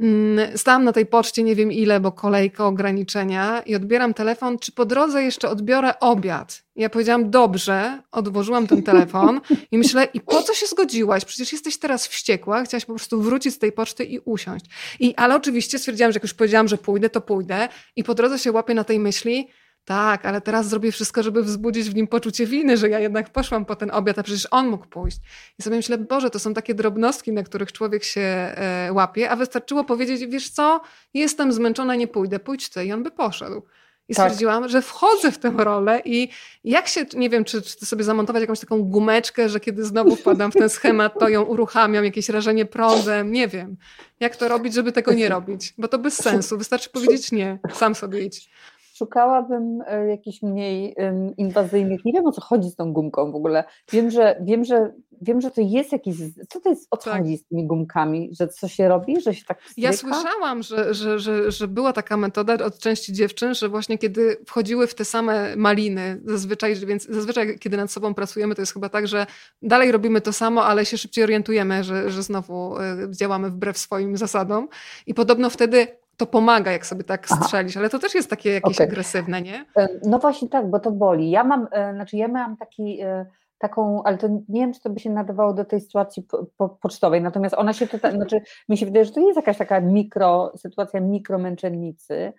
Mm, 0.00 0.58
stałam 0.58 0.84
na 0.84 0.92
tej 0.92 1.06
poczcie 1.06 1.42
nie 1.42 1.54
wiem 1.54 1.72
ile, 1.72 2.00
bo 2.00 2.12
kolejka, 2.12 2.66
ograniczenia 2.66 3.60
i 3.60 3.74
odbieram 3.74 4.14
telefon, 4.14 4.58
czy 4.58 4.72
po 4.72 4.84
drodze 4.84 5.22
jeszcze 5.22 5.48
odbiorę 5.48 6.00
obiad. 6.00 6.65
Ja 6.76 6.90
powiedziałam, 6.90 7.30
dobrze, 7.30 8.02
odłożyłam 8.12 8.66
ten 8.66 8.82
telefon 8.82 9.40
i 9.72 9.78
myślę, 9.78 10.08
i 10.14 10.20
po 10.20 10.42
co 10.42 10.54
się 10.54 10.66
zgodziłaś? 10.66 11.24
Przecież 11.24 11.52
jesteś 11.52 11.78
teraz 11.78 12.06
wściekła, 12.06 12.64
chciałaś 12.64 12.84
po 12.84 12.94
prostu 12.94 13.22
wrócić 13.22 13.54
z 13.54 13.58
tej 13.58 13.72
poczty 13.72 14.04
i 14.04 14.18
usiąść. 14.18 14.66
I, 15.00 15.14
ale 15.14 15.36
oczywiście 15.36 15.78
stwierdziłam, 15.78 16.12
że 16.12 16.16
jak 16.16 16.22
już 16.22 16.34
powiedziałam, 16.34 16.68
że 16.68 16.78
pójdę, 16.78 17.10
to 17.10 17.20
pójdę 17.20 17.68
i 17.96 18.04
po 18.04 18.14
drodze 18.14 18.38
się 18.38 18.52
łapię 18.52 18.74
na 18.74 18.84
tej 18.84 18.98
myśli, 18.98 19.48
tak, 19.84 20.26
ale 20.26 20.40
teraz 20.40 20.68
zrobię 20.68 20.92
wszystko, 20.92 21.22
żeby 21.22 21.42
wzbudzić 21.42 21.90
w 21.90 21.94
nim 21.94 22.06
poczucie 22.06 22.46
winy, 22.46 22.76
że 22.76 22.88
ja 22.88 22.98
jednak 22.98 23.30
poszłam 23.30 23.64
po 23.64 23.76
ten 23.76 23.90
obiad, 23.90 24.18
a 24.18 24.22
przecież 24.22 24.48
on 24.50 24.68
mógł 24.68 24.86
pójść. 24.86 25.18
I 25.58 25.62
sobie 25.62 25.76
myślę, 25.76 25.98
Boże, 25.98 26.30
to 26.30 26.38
są 26.38 26.54
takie 26.54 26.74
drobnostki, 26.74 27.32
na 27.32 27.42
których 27.42 27.72
człowiek 27.72 28.04
się 28.04 28.20
e, 28.20 28.88
łapie, 28.92 29.30
a 29.30 29.36
wystarczyło 29.36 29.84
powiedzieć, 29.84 30.26
wiesz 30.26 30.50
co, 30.50 30.80
jestem 31.14 31.52
zmęczona, 31.52 31.94
nie 31.94 32.08
pójdę, 32.08 32.38
pójdź 32.38 32.68
ty. 32.68 32.84
I 32.84 32.92
on 32.92 33.02
by 33.02 33.10
poszedł. 33.10 33.62
I 34.08 34.14
tak. 34.14 34.24
stwierdziłam, 34.24 34.68
że 34.68 34.82
wchodzę 34.82 35.32
w 35.32 35.38
tę 35.38 35.52
rolę 35.56 36.02
i 36.04 36.28
jak 36.64 36.88
się, 36.88 37.06
nie 37.14 37.30
wiem, 37.30 37.44
czy, 37.44 37.62
czy 37.62 37.86
sobie 37.86 38.04
zamontować 38.04 38.40
jakąś 38.40 38.60
taką 38.60 38.82
gumeczkę, 38.82 39.48
że 39.48 39.60
kiedy 39.60 39.84
znowu 39.84 40.16
wpadam 40.16 40.52
w 40.52 40.54
ten 40.54 40.68
schemat, 40.68 41.18
to 41.18 41.28
ją 41.28 41.42
uruchamiam, 41.42 42.04
jakieś 42.04 42.28
rażenie 42.28 42.66
prądem, 42.66 43.32
nie 43.32 43.48
wiem. 43.48 43.76
Jak 44.20 44.36
to 44.36 44.48
robić, 44.48 44.74
żeby 44.74 44.92
tego 44.92 45.12
nie 45.12 45.28
robić? 45.28 45.74
Bo 45.78 45.88
to 45.88 45.98
bez 45.98 46.14
sensu. 46.22 46.58
Wystarczy 46.58 46.90
powiedzieć 46.90 47.32
nie, 47.32 47.58
sam 47.72 47.94
sobie 47.94 48.20
idź 48.20 48.48
szukałabym 48.96 49.82
e, 49.86 50.06
jakichś 50.06 50.42
mniej 50.42 50.96
inwazyjnych. 51.36 52.04
Nie 52.04 52.12
wiem 52.12 52.26
o 52.26 52.32
co 52.32 52.40
chodzi 52.40 52.70
z 52.70 52.76
tą 52.76 52.92
gumką 52.92 53.32
w 53.32 53.34
ogóle. 53.34 53.64
Wiem, 53.92 54.10
że 54.10 54.36
wiem, 54.40 54.64
że 54.64 54.92
wiem, 55.20 55.40
że 55.40 55.50
to 55.50 55.60
jest 55.60 55.92
jakiś. 55.92 56.16
Co 56.48 56.60
to 56.60 56.70
jest 56.70 56.88
o 56.90 56.96
co 56.96 57.10
tak. 57.10 57.20
chodzi 57.20 57.36
z 57.36 57.46
tymi 57.46 57.66
gumkami? 57.66 58.30
Że 58.32 58.48
co 58.48 58.68
się 58.68 58.88
robi? 58.88 59.20
Że 59.20 59.34
się 59.34 59.44
tak 59.44 59.58
Ja 59.76 59.92
słyszałam, 59.92 60.62
że, 60.62 60.94
że, 60.94 61.18
że, 61.18 61.50
że 61.50 61.68
była 61.68 61.92
taka 61.92 62.16
metoda 62.16 62.64
od 62.64 62.78
części 62.78 63.12
dziewczyn, 63.12 63.54
że 63.54 63.68
właśnie 63.68 63.98
kiedy 63.98 64.36
wchodziły 64.46 64.86
w 64.86 64.94
te 64.94 65.04
same 65.04 65.56
maliny, 65.56 66.20
zazwyczaj, 66.24 66.76
więc 66.76 67.06
zazwyczaj 67.06 67.58
kiedy 67.58 67.76
nad 67.76 67.90
sobą 67.90 68.14
pracujemy, 68.14 68.54
to 68.54 68.62
jest 68.62 68.72
chyba 68.72 68.88
tak, 68.88 69.08
że 69.08 69.26
dalej 69.62 69.92
robimy 69.92 70.20
to 70.20 70.32
samo, 70.32 70.64
ale 70.64 70.86
się 70.86 70.98
szybciej 70.98 71.24
orientujemy, 71.24 71.84
że, 71.84 72.10
że 72.10 72.22
znowu 72.22 72.78
e, 72.78 72.96
działamy 73.10 73.50
wbrew 73.50 73.78
swoim 73.78 74.16
zasadom. 74.16 74.68
I 75.06 75.14
podobno 75.14 75.50
wtedy 75.50 75.86
to 76.16 76.26
pomaga, 76.26 76.72
jak 76.72 76.86
sobie 76.86 77.04
tak 77.04 77.28
strzelisz, 77.28 77.76
ale 77.76 77.90
to 77.90 77.98
też 77.98 78.14
jest 78.14 78.30
takie 78.30 78.52
jakieś 78.52 78.76
okay. 78.76 78.86
agresywne, 78.86 79.42
nie? 79.42 79.64
E, 79.76 79.88
no 80.04 80.18
właśnie 80.18 80.48
tak, 80.48 80.70
bo 80.70 80.80
to 80.80 80.90
boli. 80.90 81.30
Ja 81.30 81.44
mam, 81.44 81.68
e, 81.72 81.94
znaczy 81.94 82.16
ja 82.16 82.28
miałam 82.28 82.56
taki, 82.56 83.00
e, 83.00 83.26
taką, 83.58 84.02
ale 84.02 84.18
to 84.18 84.28
nie 84.28 84.60
wiem, 84.60 84.72
czy 84.72 84.80
to 84.80 84.90
by 84.90 85.00
się 85.00 85.10
nadawało 85.10 85.52
do 85.52 85.64
tej 85.64 85.80
sytuacji 85.80 86.22
po, 86.22 86.46
po, 86.56 86.68
pocztowej, 86.68 87.22
natomiast 87.22 87.54
ona 87.58 87.72
się 87.72 87.86
tutaj, 87.86 88.12
znaczy 88.12 88.40
mi 88.68 88.78
się 88.78 88.86
wydaje, 88.86 89.04
że 89.04 89.12
to 89.12 89.20
jest 89.20 89.36
jakaś 89.36 89.58
taka 89.58 89.80
mikro, 89.80 90.52
sytuacja 90.56 91.00
mikromęczennicy. 91.00 92.32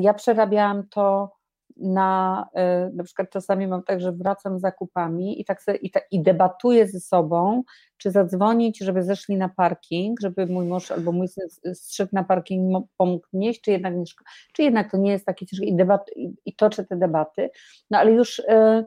Ja 0.00 0.14
przerabiałam 0.14 0.88
to 0.88 1.35
na, 1.76 2.46
na 2.92 3.04
przykład 3.04 3.30
czasami 3.30 3.66
mam 3.66 3.82
tak, 3.82 4.00
że 4.00 4.12
wracam 4.12 4.58
z 4.58 4.62
zakupami 4.62 5.40
i 5.40 5.44
tak 5.44 5.62
sobie, 5.62 5.78
i, 5.78 5.90
ta, 5.90 6.00
i 6.10 6.22
debatuję 6.22 6.86
ze 6.86 7.00
sobą, 7.00 7.62
czy 7.96 8.10
zadzwonić, 8.10 8.78
żeby 8.78 9.02
zeszli 9.02 9.36
na 9.36 9.48
parking, 9.48 10.20
żeby 10.20 10.46
mój 10.46 10.66
mąż 10.66 10.90
albo 10.90 11.12
mój 11.12 11.28
syn 11.28 11.74
zszedł 11.74 12.10
na 12.12 12.24
parking, 12.24 12.86
pomógł 12.96 13.26
nieść, 13.32 13.60
czy 13.60 13.70
jednak, 13.70 13.94
nie, 13.96 14.04
czy 14.52 14.62
jednak 14.62 14.90
to 14.90 14.96
nie 14.96 15.10
jest 15.10 15.26
takie 15.26 15.46
ciężkie 15.46 15.66
i, 15.66 15.76
debat, 15.76 16.10
i, 16.16 16.34
i 16.44 16.56
toczę 16.56 16.84
te 16.84 16.96
debaty, 16.96 17.50
no 17.90 17.98
ale 17.98 18.12
już 18.12 18.38
y, 18.38 18.84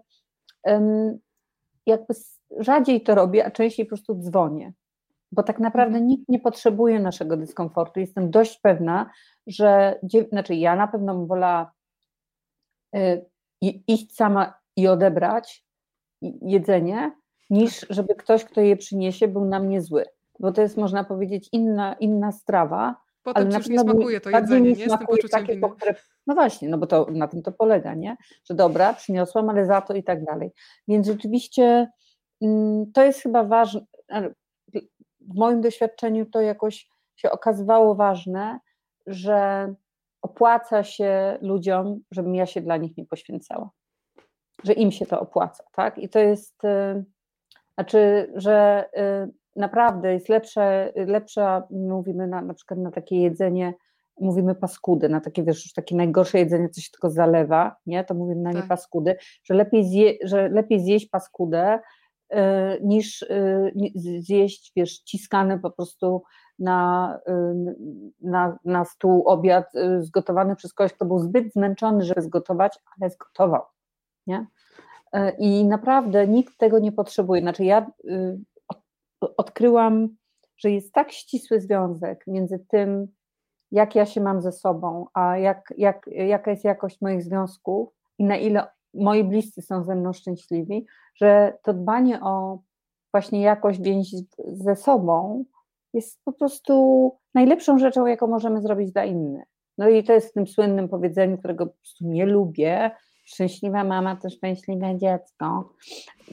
y, 0.68 1.20
jakby 1.86 2.14
rzadziej 2.60 3.02
to 3.02 3.16
robię, 3.16 3.46
a 3.46 3.52
częściej 3.52 3.86
po 3.86 3.90
prostu 3.90 4.16
dzwonię, 4.16 4.74
bo 5.32 5.44
tak 5.44 5.60
naprawdę 5.60 5.98
mhm. 5.98 6.08
nikt 6.08 6.30
nie 6.30 6.40
potrzebuje 6.40 7.00
naszego 7.00 7.38
dyskomfortu. 7.38 8.00
Jestem 8.00 8.32
dość 8.32 8.60
pewna, 8.60 9.10
że, 9.48 10.00
znaczy 10.30 10.56
ja 10.56 10.76
na 10.76 10.88
pewno 10.88 11.16
bym 11.16 11.28
wolała 11.28 11.72
iść 13.88 14.16
sama 14.16 14.54
i 14.76 14.88
odebrać 14.88 15.66
jedzenie, 16.42 17.12
niż 17.50 17.80
tak. 17.80 17.90
żeby 17.90 18.16
ktoś, 18.16 18.46
kto 18.46 18.62
je 18.62 18.78
przyniesie, 18.78 19.28
był 19.28 19.46
na 19.46 19.60
mnie 19.60 19.82
zły. 19.82 20.06
Bo 20.40 20.52
to 20.52 20.62
jest, 20.62 20.78
można 20.78 21.04
powiedzieć, 21.04 21.50
inna, 21.52 21.94
inna 21.94 22.32
strawa. 22.32 22.96
Potem 23.24 23.44
ale 23.44 23.52
na 23.52 23.60
pewno 23.60 23.74
nie 23.74 23.80
smakuje 23.80 24.22
to 24.22 24.30
jedzenie, 24.30 24.74
nie? 24.74 24.86
Z 24.86 24.98
tym 24.98 25.08
poczuciem 25.08 25.30
takie, 25.30 25.60
które, 25.76 25.96
No 26.28 26.34
właśnie, 26.36 26.70
no 26.70 26.78
bo 26.78 26.88
to 26.88 27.08
na 27.12 27.28
tym 27.28 27.42
to 27.42 27.52
polega, 27.52 27.94
nie? 27.94 28.18
Że 28.50 28.54
dobra, 28.54 28.94
przyniosłam, 28.94 29.50
ale 29.50 29.66
za 29.66 29.82
to 29.82 29.94
i 29.94 30.04
tak 30.04 30.26
dalej. 30.26 30.52
Więc 30.88 31.08
rzeczywiście 31.08 31.88
mm, 32.42 32.92
to 32.92 33.04
jest 33.04 33.22
chyba 33.22 33.44
ważne, 33.44 33.82
w 35.22 35.36
moim 35.36 35.62
doświadczeniu 35.62 36.26
to 36.26 36.42
jakoś 36.42 36.90
się 37.16 37.32
okazywało 37.32 37.96
ważne, 37.96 38.60
że 39.08 39.74
opłaca 40.22 40.84
się 40.84 41.38
ludziom, 41.42 42.00
żebym 42.12 42.36
ja 42.36 42.46
się 42.46 42.62
dla 42.62 42.78
nich 42.78 42.98
nie 42.98 43.06
poświęcała. 43.06 43.70
Że 44.64 44.74
im 44.74 44.92
się 44.92 45.06
to 45.06 45.20
opłaca, 45.20 45.64
tak? 45.72 45.98
I 45.98 46.10
to 46.10 46.20
jest, 46.20 46.64
y, 46.64 47.04
znaczy, 47.74 48.32
że 48.36 48.86
y, 49.26 49.32
naprawdę 49.56 50.14
jest 50.14 50.30
lepsze, 50.30 50.94
lepsze 50.96 51.62
mówimy 51.70 52.28
na, 52.28 52.42
na 52.42 52.54
przykład 52.54 52.80
na 52.80 52.92
takie 52.92 53.22
jedzenie, 53.22 53.74
mówimy 54.20 54.56
paskudy, 54.56 55.10
na 55.10 55.22
takie, 55.22 55.44
wiesz, 55.44 55.66
już 55.66 55.74
takie 55.74 55.96
najgorsze 55.96 56.40
jedzenie, 56.40 56.70
co 56.70 56.82
się 56.82 56.92
tylko 56.92 57.10
zalewa, 57.10 57.76
nie? 57.86 58.04
To 58.04 58.14
mówimy 58.14 58.42
na 58.42 58.52
nie 58.52 58.60
tak. 58.60 58.68
paskudy, 58.68 59.16
że 59.44 59.54
lepiej, 59.54 59.86
zje, 59.86 60.14
że 60.24 60.50
lepiej 60.50 60.80
zjeść 60.80 61.10
paskudę, 61.10 61.80
niż 62.82 63.26
zjeść, 64.20 64.72
wiesz, 64.76 65.00
ciskany 65.00 65.60
po 65.60 65.72
prostu 65.72 66.24
na, 66.60 67.20
na, 68.22 68.60
na 68.66 68.86
stół 68.86 69.28
obiad 69.28 69.66
zgotowany 70.00 70.56
przez 70.56 70.74
kogoś, 70.74 70.94
kto 70.94 71.06
był 71.06 71.20
zbyt 71.20 71.54
zmęczony, 71.54 72.04
żeby 72.04 72.22
zgotować, 72.22 72.80
ale 73.00 73.10
zgotował. 73.10 73.62
Nie? 74.28 74.48
I 75.40 75.66
naprawdę 75.66 76.28
nikt 76.28 76.58
tego 76.58 76.80
nie 76.80 76.92
potrzebuje. 76.92 77.42
Znaczy, 77.42 77.64
ja 77.64 77.92
odkryłam, 79.38 80.10
że 80.58 80.72
jest 80.72 80.94
tak 80.94 81.12
ścisły 81.12 81.60
związek 81.60 82.24
między 82.28 82.66
tym, 82.70 83.08
jak 83.72 83.96
ja 83.96 84.06
się 84.06 84.22
mam 84.22 84.42
ze 84.42 84.52
sobą, 84.52 85.06
a 85.14 85.38
jak, 85.38 85.74
jak, 85.78 86.06
jaka 86.08 86.52
jest 86.52 86.64
jakość 86.64 87.02
moich 87.02 87.24
związków 87.24 87.90
i 88.18 88.24
na 88.24 88.38
ile 88.38 88.68
moi 88.94 89.24
bliscy 89.24 89.62
są 89.62 89.84
ze 89.84 89.96
mną 89.96 90.14
szczęśliwi, 90.14 90.86
że 91.16 91.54
to 91.64 91.74
dbanie 91.74 92.22
o 92.22 92.60
właśnie 93.14 93.42
jakość 93.42 93.82
więzi 93.82 94.18
ze 94.48 94.76
sobą 94.76 95.46
jest 95.94 96.24
po 96.24 96.34
prostu 96.34 97.12
najlepszą 97.34 97.80
rzeczą, 97.80 98.06
jaką 98.06 98.28
możemy 98.28 98.62
zrobić 98.62 98.92
dla 98.92 99.06
innych. 99.06 99.48
No 99.78 99.90
i 99.90 100.04
to 100.04 100.14
jest 100.14 100.30
w 100.30 100.34
tym 100.34 100.48
słynnym 100.48 100.90
powiedzeniu, 100.90 101.38
którego 101.38 101.66
po 101.66 101.74
prostu 101.74 102.06
nie 102.08 102.26
lubię. 102.26 102.92
Szczęśliwa 103.26 103.84
mama 103.84 104.16
to 104.16 104.30
szczęśliwe 104.30 104.98
dziecko. 104.98 105.74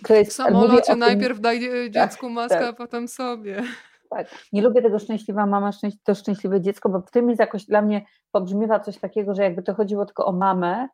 To 0.09 0.15
jest, 0.15 0.31
w 0.31 0.35
samolocie 0.35 0.83
tym, 0.83 0.99
najpierw 0.99 1.41
daj 1.41 1.61
tak, 1.61 1.91
dziecku 1.91 2.31
maskę, 2.31 2.59
tak, 2.59 2.69
a 2.69 2.73
potem 2.73 3.09
sobie. 3.09 3.63
Tak. 4.11 4.29
Nie 4.53 4.63
lubię 4.63 4.83
tego 4.83 4.99
szczęśliwa 4.99 5.47
mama, 5.47 5.71
to 6.05 6.15
szczęśliwe 6.15 6.61
dziecko, 6.61 6.89
bo 6.89 7.01
w 7.01 7.11
tym 7.11 7.29
jest 7.29 7.41
jakoś 7.41 7.65
dla 7.65 7.83
mnie 7.83 8.05
pobrzmiewa 8.33 8.81
coś 8.81 8.99
takiego, 8.99 9.35
że 9.35 9.43
jakby 9.43 9.63
to 9.63 9.75
chodziło 9.75 10.07
tylko 10.07 10.27
o 10.27 10.33
mamę, 10.33 10.89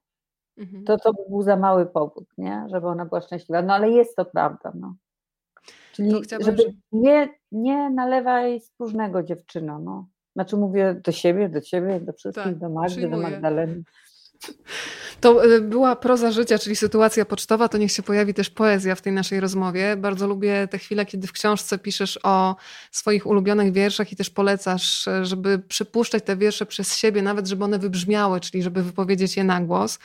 mhm. 0.59 0.85
to 0.85 0.99
to 0.99 1.13
by 1.13 1.23
był 1.29 1.43
za 1.43 1.57
mały 1.57 1.87
powód, 1.87 2.25
nie? 2.39 2.67
żeby 2.71 2.87
ona 2.87 3.05
była 3.05 3.21
szczęśliwa. 3.21 3.63
No 3.63 3.75
ale 3.75 3.91
jest 3.91 4.17
to 4.17 4.25
prawda. 4.25 4.73
No. 4.75 4.95
Czyli 5.93 6.23
żeby 6.41 6.75
nie, 6.93 7.29
nie 7.53 7.91
nalewaj 7.91 8.61
spróżnego 8.61 9.23
dziewczyno. 9.23 9.79
No. 9.79 10.09
Znaczy 10.33 10.57
mówię 10.57 11.01
do 11.05 11.13
siebie, 11.13 11.49
do 11.49 11.61
ciebie, 11.61 12.01
do 12.01 12.13
wszystkich, 12.13 12.45
tak, 12.45 12.59
do 12.59 12.71
Magdy, 12.71 13.09
do 13.09 13.17
Magdaleny. 13.17 13.83
To 15.21 15.45
y, 15.45 15.61
była 15.61 15.97
proza 15.97 16.33
życia, 16.33 16.59
czyli 16.59 16.77
sytuacja 16.77 17.25
pocztowa, 17.25 17.69
to 17.69 17.79
niech 17.79 17.93
się 17.93 18.03
pojawi 18.03 18.35
też 18.35 18.51
poezja 18.51 18.95
w 18.95 19.01
tej 19.01 19.13
naszej 19.13 19.41
rozmowie. 19.41 19.97
Bardzo 19.97 20.27
lubię 20.27 20.69
te 20.71 20.79
chwile, 20.79 21.07
kiedy 21.07 21.27
w 21.27 21.33
książce 21.33 21.79
piszesz 21.79 22.19
o 22.23 22.57
swoich 22.91 23.27
ulubionych 23.27 23.73
wierszach 23.73 24.13
i 24.13 24.17
też 24.17 24.31
polecasz, 24.31 25.09
żeby 25.23 25.59
przypuszczać 25.59 26.25
te 26.25 26.37
wiersze 26.37 26.67
przez 26.67 26.97
siebie, 26.97 27.23
nawet 27.23 27.47
żeby 27.47 27.65
one 27.65 27.79
wybrzmiały, 27.79 28.41
czyli 28.41 28.63
żeby 28.63 28.83
wypowiedzieć 28.83 29.37
je 29.37 29.45
na 29.45 29.61
głos. 29.61 29.99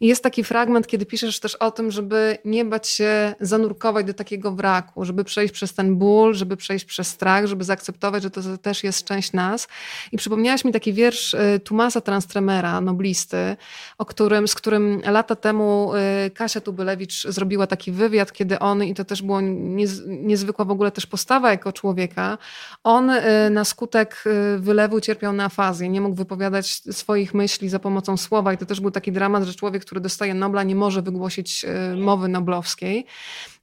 I 0.00 0.06
jest 0.06 0.22
taki 0.22 0.44
fragment, 0.44 0.86
kiedy 0.86 1.06
piszesz 1.06 1.40
też 1.40 1.54
o 1.54 1.70
tym, 1.70 1.90
żeby 1.90 2.38
nie 2.44 2.64
bać 2.64 2.88
się 2.88 3.34
zanurkować 3.40 4.06
do 4.06 4.14
takiego 4.14 4.52
wraku, 4.52 5.04
żeby 5.04 5.24
przejść 5.24 5.54
przez 5.54 5.74
ten 5.74 5.96
ból, 5.96 6.34
żeby 6.34 6.56
przejść 6.56 6.84
przez 6.84 7.08
strach, 7.08 7.46
żeby 7.46 7.64
zaakceptować, 7.64 8.22
że 8.22 8.30
to 8.30 8.58
też 8.58 8.84
jest 8.84 9.04
część 9.04 9.32
nas. 9.32 9.68
I 10.12 10.16
przypomniałaś 10.16 10.64
mi 10.64 10.72
taki 10.72 10.92
wiersz 10.92 11.34
y, 11.34 11.60
Tumasa 11.64 12.00
Transtremera, 12.00 12.80
noblisty, 12.80 13.56
o 13.98 14.04
którym, 14.04 14.48
z 14.48 14.54
którym 14.54 15.00
lata 15.04 15.36
temu 15.36 15.92
y, 16.26 16.30
Kasia 16.30 16.60
Tubylewicz 16.60 17.26
zrobiła 17.28 17.66
taki 17.66 17.92
wywiad, 17.92 18.32
kiedy 18.32 18.58
on, 18.58 18.84
i 18.84 18.94
to 18.94 19.04
też 19.04 19.22
było 19.22 19.40
niez, 19.40 20.02
niezwykła 20.06 20.64
w 20.64 20.70
ogóle 20.70 20.90
też 20.90 21.06
postawa 21.06 21.50
jako 21.50 21.72
człowieka, 21.72 22.38
on 22.84 23.10
y, 23.10 23.50
na 23.50 23.64
skutek 23.64 24.24
wylewu 24.58 25.00
cierpiał 25.00 25.32
na 25.32 25.44
afazję, 25.44 25.88
nie 25.88 26.00
mógł 26.00 26.16
wypowiadać 26.16 26.66
swoich 26.90 27.34
myśli 27.34 27.68
za 27.68 27.78
pomocą 27.78 28.16
słowa 28.16 28.52
i 28.52 28.58
to 28.58 28.66
też 28.66 28.80
był 28.80 28.90
taki 28.90 29.12
dramat, 29.12 29.44
że 29.44 29.54
człowiek, 29.54 29.84
który 29.84 30.00
dostaje 30.00 30.34
Nobla, 30.34 30.62
nie 30.62 30.74
może 30.74 31.02
wygłosić 31.02 31.66
mowy 31.96 32.28
noblowskiej. 32.28 33.06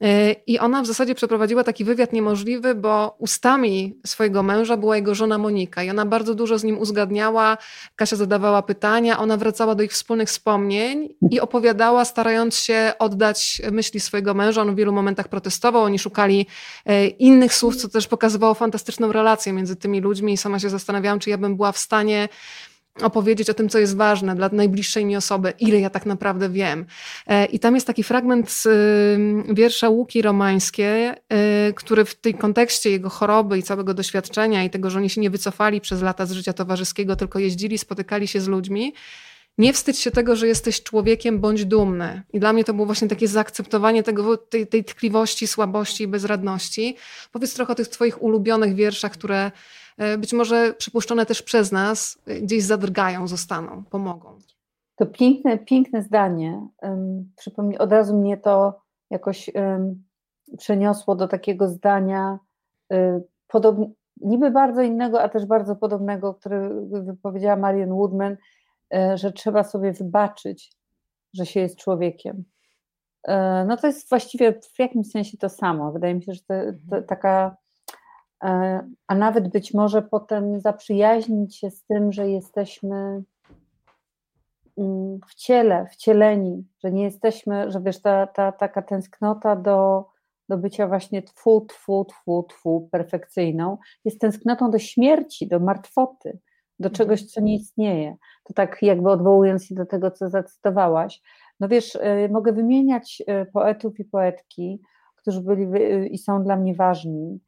E, 0.03 0.35
I 0.47 0.59
ona 0.59 0.81
w 0.81 0.85
zasadzie 0.87 1.15
przeprowadziła 1.15 1.63
taki 1.63 1.83
wywiad 1.83 2.13
niemożliwy, 2.13 2.75
bo 2.75 3.15
ustami 3.19 3.99
swojego 4.05 4.43
męża 4.43 4.77
była 4.77 4.95
jego 4.95 5.15
żona 5.15 5.37
Monika 5.37 5.83
i 5.83 5.89
ona 5.89 6.05
bardzo 6.05 6.35
dużo 6.35 6.57
z 6.57 6.63
nim 6.63 6.77
uzgadniała. 6.77 7.57
Kasia 7.95 8.15
zadawała 8.15 8.61
pytania, 8.61 9.19
ona 9.19 9.37
wracała 9.37 9.75
do 9.75 9.83
ich 9.83 9.91
wspólnych 9.91 10.29
wspomnień 10.29 11.09
i 11.31 11.39
opowiadała, 11.39 12.05
starając 12.05 12.55
się 12.55 12.93
oddać 12.99 13.61
myśli 13.71 13.99
swojego 13.99 14.33
męża. 14.33 14.61
On 14.61 14.73
w 14.73 14.77
wielu 14.77 14.93
momentach 14.93 15.27
protestował, 15.27 15.83
oni 15.83 15.99
szukali 15.99 16.47
e, 16.85 17.07
innych 17.07 17.53
słów, 17.53 17.75
co 17.75 17.89
też 17.89 18.07
pokazywało 18.07 18.53
fantastyczną 18.53 19.11
relację 19.11 19.53
między 19.53 19.75
tymi 19.75 20.01
ludźmi 20.01 20.33
i 20.33 20.37
sama 20.37 20.59
się 20.59 20.69
zastanawiałam, 20.69 21.19
czy 21.19 21.29
ja 21.29 21.37
bym 21.37 21.55
była 21.55 21.71
w 21.71 21.77
stanie 21.77 22.29
opowiedzieć 23.01 23.49
o 23.49 23.53
tym, 23.53 23.69
co 23.69 23.79
jest 23.79 23.95
ważne 23.95 24.35
dla 24.35 24.49
najbliższej 24.51 25.05
mi 25.05 25.15
osoby, 25.15 25.53
ile 25.59 25.79
ja 25.79 25.89
tak 25.89 26.05
naprawdę 26.05 26.49
wiem. 26.49 26.85
E, 27.27 27.45
I 27.45 27.59
tam 27.59 27.75
jest 27.75 27.87
taki 27.87 28.03
fragment 28.03 28.51
z 28.51 28.65
y, 28.65 29.53
wiersza 29.53 29.89
Łuki 29.89 30.21
Romańskie, 30.21 31.15
y, 31.69 31.73
który 31.73 32.05
w 32.05 32.15
tej 32.15 32.33
kontekście 32.33 32.89
jego 32.89 33.09
choroby 33.09 33.57
i 33.57 33.63
całego 33.63 33.93
doświadczenia 33.93 34.63
i 34.63 34.69
tego, 34.69 34.89
że 34.89 34.99
oni 34.99 35.09
się 35.09 35.21
nie 35.21 35.29
wycofali 35.29 35.81
przez 35.81 36.01
lata 36.01 36.25
z 36.25 36.31
życia 36.31 36.53
towarzyskiego, 36.53 37.15
tylko 37.15 37.39
jeździli, 37.39 37.77
spotykali 37.77 38.27
się 38.27 38.41
z 38.41 38.47
ludźmi, 38.47 38.93
nie 39.57 39.73
wstydź 39.73 39.99
się 39.99 40.11
tego, 40.11 40.35
że 40.35 40.47
jesteś 40.47 40.83
człowiekiem, 40.83 41.39
bądź 41.39 41.65
dumny. 41.65 42.23
I 42.33 42.39
dla 42.39 42.53
mnie 42.53 42.63
to 42.63 42.73
było 42.73 42.85
właśnie 42.85 43.07
takie 43.07 43.27
zaakceptowanie 43.27 44.03
tego, 44.03 44.37
tej, 44.37 44.67
tej 44.67 44.83
tkliwości, 44.83 45.47
słabości 45.47 46.03
i 46.03 46.07
bezradności. 46.07 46.95
Powiedz 47.31 47.53
trochę 47.53 47.73
o 47.73 47.75
tych 47.75 47.87
twoich 47.87 48.21
ulubionych 48.21 48.75
wierszach, 48.75 49.11
które 49.11 49.51
być 50.17 50.33
może 50.33 50.73
przypuszczone 50.73 51.25
też 51.25 51.41
przez 51.41 51.71
nas, 51.71 52.21
e, 52.27 52.35
gdzieś 52.41 52.63
zadrgają, 52.63 53.27
zostaną, 53.27 53.83
pomogą. 53.89 54.37
To 54.95 55.05
piękne, 55.05 55.57
piękne 55.57 56.01
zdanie. 56.01 56.67
Przypomnij, 57.35 57.77
od 57.77 57.91
razu 57.91 58.17
mnie 58.17 58.37
to 58.37 58.81
jakoś 59.09 59.49
przeniosło 60.57 61.15
do 61.15 61.27
takiego 61.27 61.67
zdania, 61.67 62.39
e, 62.91 63.21
podob, 63.47 63.77
niby 64.21 64.51
bardzo 64.51 64.81
innego, 64.81 65.21
a 65.21 65.29
też 65.29 65.45
bardzo 65.45 65.75
podobnego, 65.75 66.33
które 66.33 66.69
wypowiedziała 66.85 67.55
Marian 67.55 67.91
Woodman, 67.91 68.37
że 69.15 69.31
trzeba 69.31 69.63
sobie 69.63 69.93
wybaczyć, 69.93 70.71
że 71.33 71.45
się 71.45 71.59
jest 71.59 71.77
człowiekiem. 71.77 72.43
No 73.67 73.77
to 73.77 73.87
jest 73.87 74.09
właściwie 74.09 74.53
w 74.53 74.79
jakimś 74.79 75.11
sensie 75.11 75.37
to 75.37 75.49
samo. 75.49 75.91
Wydaje 75.91 76.15
mi 76.15 76.23
się, 76.23 76.33
że 76.33 76.39
to, 76.39 76.53
to 76.53 76.95
mhm. 76.95 77.03
taka 77.03 77.57
E, 77.57 77.62
a 79.07 79.15
nawet 79.15 79.47
być 79.47 79.73
może 79.73 80.01
potem 80.01 80.59
zaprzyjaźnić 80.59 81.57
się 81.57 81.71
z 81.71 81.83
tym, 81.83 82.11
że 82.11 82.29
jesteśmy 82.29 83.23
mm, 84.77 85.19
w 85.27 85.35
ciele, 85.35 85.87
wcieleni, 85.91 86.67
że 86.83 86.91
nie 86.91 87.03
jesteśmy, 87.03 87.71
że 87.71 87.81
wiesz, 87.81 88.01
ta, 88.01 88.27
ta 88.27 88.51
taka 88.51 88.81
tęsknota 88.81 89.55
do, 89.55 90.05
do 90.49 90.57
bycia 90.57 90.87
właśnie 90.87 91.21
twu, 91.21 91.61
twu, 91.61 92.05
twu, 92.05 92.43
twu, 92.43 92.89
perfekcyjną, 92.91 93.77
jest 94.05 94.21
tęsknotą 94.21 94.71
do 94.71 94.79
śmierci, 94.79 95.47
do 95.47 95.59
martwoty, 95.59 96.39
do 96.79 96.89
mhm. 96.89 96.93
czegoś, 96.93 97.25
co 97.25 97.41
nie 97.41 97.55
istnieje. 97.55 98.15
To 98.43 98.53
tak 98.53 98.77
jakby 98.81 99.09
odwołując 99.09 99.65
się 99.65 99.75
do 99.75 99.85
tego, 99.85 100.11
co 100.11 100.29
zacytowałaś. 100.29 101.21
No 101.59 101.67
wiesz, 101.67 101.95
y, 101.95 102.29
mogę 102.31 102.53
wymieniać 102.53 103.23
y, 103.41 103.45
poetów 103.51 103.99
i 103.99 104.05
poetki, 104.05 104.81
którzy 105.15 105.41
byli 105.41 105.65
i 106.13 106.17
są 106.17 106.43
dla 106.43 106.55
mnie 106.55 106.75
ważni. 106.75 107.39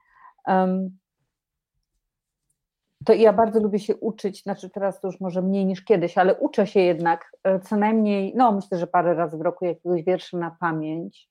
To 3.06 3.14
ja 3.14 3.34
bardzo 3.34 3.60
lubię 3.60 3.80
się 3.80 3.96
uczyć, 3.96 4.44
znaczy 4.44 4.70
teraz 4.70 5.02
to 5.02 5.08
już 5.08 5.20
może 5.20 5.42
mniej 5.42 5.66
niż 5.66 5.84
kiedyś, 5.84 6.18
ale 6.18 6.36
uczę 6.36 6.68
się 6.68 6.80
jednak 6.80 7.32
co 7.64 7.76
najmniej, 7.76 8.34
no 8.36 8.52
myślę, 8.52 8.78
że 8.78 8.88
parę 8.88 9.14
razy 9.14 9.38
w 9.38 9.42
roku 9.42 9.66
jakiegoś 9.66 10.04
wiersza 10.04 10.38
na 10.38 10.58
pamięć. 10.60 11.30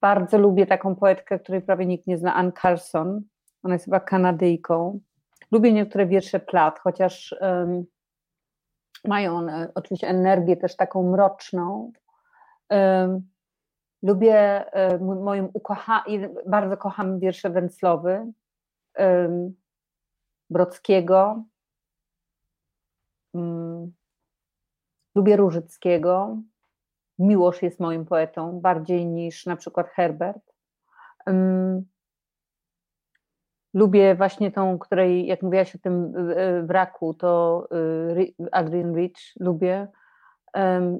Bardzo 0.00 0.38
lubię 0.38 0.66
taką 0.66 0.96
poetkę, 0.96 1.38
której 1.38 1.62
prawie 1.62 1.86
nikt 1.86 2.06
nie 2.06 2.18
zna, 2.18 2.34
Anne 2.34 2.52
Carson. 2.62 3.22
Ona 3.62 3.74
jest 3.74 3.84
chyba 3.84 4.00
Kanadyjką. 4.00 5.00
Lubię 5.50 5.72
niektóre 5.72 6.06
wiersze 6.06 6.40
Plat, 6.40 6.78
chociaż 6.78 7.36
um, 7.40 7.84
mają 9.04 9.36
one 9.36 9.72
oczywiście 9.74 10.08
energię 10.08 10.56
też 10.56 10.76
taką 10.76 11.10
mroczną. 11.10 11.92
Um, 12.70 13.31
lubię 14.02 14.64
um, 14.74 15.22
moim 15.22 15.48
ukocha 15.52 16.04
bardzo 16.46 16.76
kocham 16.76 17.18
wiersze 17.18 17.50
Węclowy, 17.50 18.32
Brockiego. 20.50 21.44
Um, 23.32 23.92
lubię 25.14 25.36
Różyckiego. 25.36 26.36
Miłosz 27.18 27.62
jest 27.62 27.80
moim 27.80 28.06
poetą, 28.06 28.60
bardziej 28.60 29.06
niż 29.06 29.46
na 29.46 29.56
przykład 29.56 29.88
Herbert. 29.88 30.52
Lubię 33.74 34.14
właśnie 34.14 34.52
tą, 34.52 34.78
której, 34.78 35.26
jak 35.26 35.42
mówiłaś 35.42 35.76
o 35.76 35.78
tym 35.78 36.14
wraku, 36.66 37.14
to 37.14 37.64
y, 38.16 38.34
Adrian 38.52 38.94
Rich 38.94 39.16
lubię. 39.40 39.88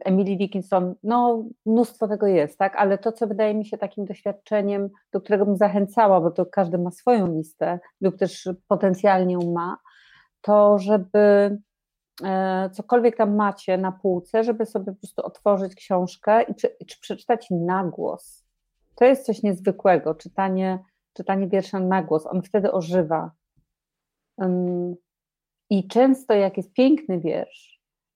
Emily 0.05 0.37
Dickinson, 0.37 0.95
no 1.03 1.45
mnóstwo 1.67 2.09
tego 2.09 2.27
jest, 2.27 2.59
tak, 2.59 2.77
ale 2.77 2.99
to, 2.99 3.13
co 3.13 3.27
wydaje 3.27 3.55
mi 3.55 3.67
się 3.67 3.79
takim 3.79 4.05
doświadczeniem, 4.05 4.89
do 5.13 5.21
którego 5.21 5.47
bym 5.47 5.57
zachęcała, 5.57 6.21
bo 6.21 6.31
to 6.31 6.47
każdy 6.47 6.79
ma 6.79 6.91
swoją 6.91 7.27
listę 7.37 7.81
lub 8.01 8.17
też 8.17 8.49
potencjalnie 8.69 9.39
ma, 9.39 9.79
to 10.41 10.79
żeby 10.79 11.59
E, 12.25 12.71
cokolwiek 12.73 13.17
tam 13.17 13.37
macie 13.37 13.79
na 13.79 13.93
półce, 13.93 14.45
żeby 14.45 14.67
sobie 14.67 14.93
po 14.93 14.99
prostu 14.99 15.23
otworzyć 15.23 15.75
książkę 15.75 16.43
i 16.43 16.55
czy, 16.55 16.77
czy 16.87 17.01
przeczytać 17.01 17.47
na 17.51 17.85
głos. 17.85 18.45
To 18.95 19.05
jest 19.05 19.27
coś 19.27 19.43
niezwykłego, 19.43 20.15
czytanie, 20.15 20.79
czytanie 21.13 21.49
wiersza 21.49 21.81
na 21.81 22.03
głos. 22.03 22.27
On 22.27 22.43
wtedy 22.43 22.73
ożywa. 22.73 23.31
I 25.71 25.89
często 25.89 26.35
jak 26.35 26.57
jest 26.57 26.73
piękny 26.73 27.21
wiersz, 27.21 27.72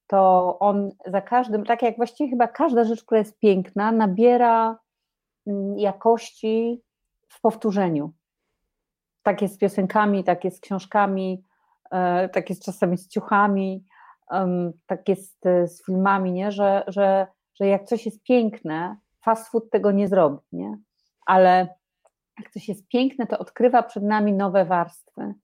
to 0.06 0.56
on 0.58 0.90
za 1.06 1.20
każdym, 1.20 1.64
tak 1.64 1.82
jak 1.82 1.96
właściwie 1.96 2.30
chyba 2.30 2.48
każda 2.48 2.84
rzecz, 2.84 3.04
która 3.04 3.18
jest 3.18 3.38
piękna, 3.38 3.92
nabiera 3.92 4.78
mm, 5.46 5.78
jakości 5.78 6.82
w 7.28 7.40
powtórzeniu. 7.40 8.12
Tak 9.22 9.42
jest 9.42 9.54
z 9.54 9.58
piosenkami, 9.58 10.24
tak 10.24 10.44
jest 10.44 10.56
z 10.56 10.60
książkami, 10.60 11.44
e, 11.90 12.28
tak 12.28 12.50
jest 12.50 12.64
czasami 12.64 12.98
z 12.98 13.08
ciuchami, 13.08 13.84
tak 14.86 15.08
jest 15.08 15.46
e, 15.46 15.68
z 15.68 15.84
filmami, 15.84 16.32
nie? 16.32 16.52
Że, 16.52 16.84
że, 16.86 17.26
że 17.54 17.66
jak 17.66 17.84
coś 17.84 18.06
jest 18.06 18.22
piękne, 18.22 18.96
fast 19.24 19.48
food 19.48 19.70
tego 19.70 19.92
nie 19.92 20.08
zrobi, 20.08 20.38
nie? 20.52 20.78
ale 21.26 21.68
jak 22.38 22.50
coś 22.50 22.68
jest 22.68 22.88
piękne, 22.88 23.26
to 23.26 23.38
odkrywa 23.38 23.82
przed 23.82 24.02
nami 24.02 24.32
nowe 24.32 24.64
warstwy. 24.64 25.34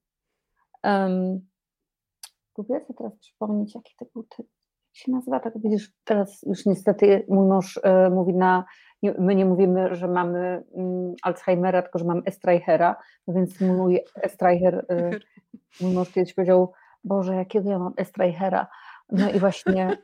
Próbuję 2.55 2.81
sobie 2.81 2.95
teraz 2.99 3.17
przypomnieć, 3.17 3.75
jaki 3.75 3.95
to 3.99 4.07
był. 4.15 4.27
Jak 4.39 4.47
się 4.93 5.13
nazywa 5.13 5.41
tak? 5.41 5.53
Widzisz, 5.59 5.93
teraz 6.05 6.43
już 6.43 6.67
niestety 6.67 7.27
mój 7.29 7.49
mąż 7.49 7.77
y, 7.77 8.11
mówi 8.11 8.35
na. 8.35 8.65
Nie, 9.03 9.15
my 9.19 9.35
nie 9.35 9.45
mówimy, 9.45 9.95
że 9.95 10.09
mamy 10.09 10.65
y, 10.79 11.15
Alzheimera, 11.23 11.83
tylko 11.83 11.99
że 11.99 12.05
mamy 12.05 12.23
Estrajhera, 12.25 12.97
no 13.27 13.35
więc 13.35 13.61
mój 13.61 14.01
Estrajher, 14.23 14.87
y, 14.91 15.21
mój 15.81 15.95
mąż 15.95 16.11
kiedyś 16.11 16.35
powiedział, 16.35 16.73
Boże, 17.05 17.35
jakiego 17.35 17.71
ja 17.71 17.79
mam 17.79 17.93
Estrajhera. 17.97 18.67
No 19.13 19.31
i 19.31 19.39
właśnie 19.39 19.99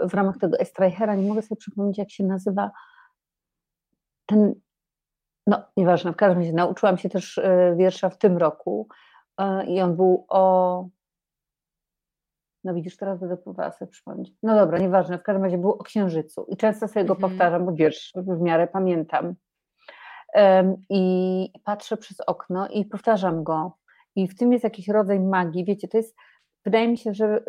w 0.00 0.14
ramach 0.14 0.38
tego 0.38 0.58
Estrajhera 0.58 1.14
nie 1.14 1.28
mogę 1.28 1.42
sobie 1.42 1.58
przypomnieć, 1.58 1.98
jak 1.98 2.10
się 2.10 2.24
nazywa 2.24 2.70
ten, 4.26 4.54
no 5.46 5.62
nieważne, 5.76 6.12
w 6.12 6.16
każdym 6.16 6.38
razie 6.38 6.52
nauczyłam 6.52 6.98
się 6.98 7.08
też 7.08 7.38
e, 7.38 7.74
wiersza 7.76 8.10
w 8.10 8.18
tym 8.18 8.36
roku 8.36 8.88
e, 9.38 9.66
i 9.66 9.80
on 9.80 9.96
był 9.96 10.26
o, 10.28 10.88
no 12.64 12.74
widzisz, 12.74 12.96
teraz 12.96 13.20
będę 13.20 13.36
próbowała 13.36 13.72
sobie 13.72 13.90
przypomnieć. 13.90 14.32
No 14.42 14.54
dobra, 14.54 14.78
nieważne, 14.78 15.18
w 15.18 15.22
każdym 15.22 15.44
razie 15.44 15.58
był 15.58 15.70
o 15.70 15.84
Księżycu 15.84 16.46
i 16.48 16.56
często 16.56 16.88
sobie 16.88 17.04
go 17.04 17.14
mhm. 17.14 17.30
powtarzam, 17.30 17.66
bo 17.66 17.72
wiersz 17.72 18.12
w 18.16 18.40
miarę 18.40 18.68
pamiętam. 18.68 19.34
I 20.90 21.52
patrzę 21.64 21.96
przez 21.96 22.20
okno 22.20 22.68
i 22.68 22.84
powtarzam 22.84 23.44
go. 23.44 23.76
I 24.16 24.28
w 24.28 24.36
tym 24.38 24.52
jest 24.52 24.64
jakiś 24.64 24.88
rodzaj 24.88 25.20
magii. 25.20 25.64
Wiecie, 25.64 25.88
to 25.88 25.96
jest 25.96 26.16
wydaje 26.64 26.88
mi 26.88 26.98
się, 26.98 27.14
że 27.14 27.44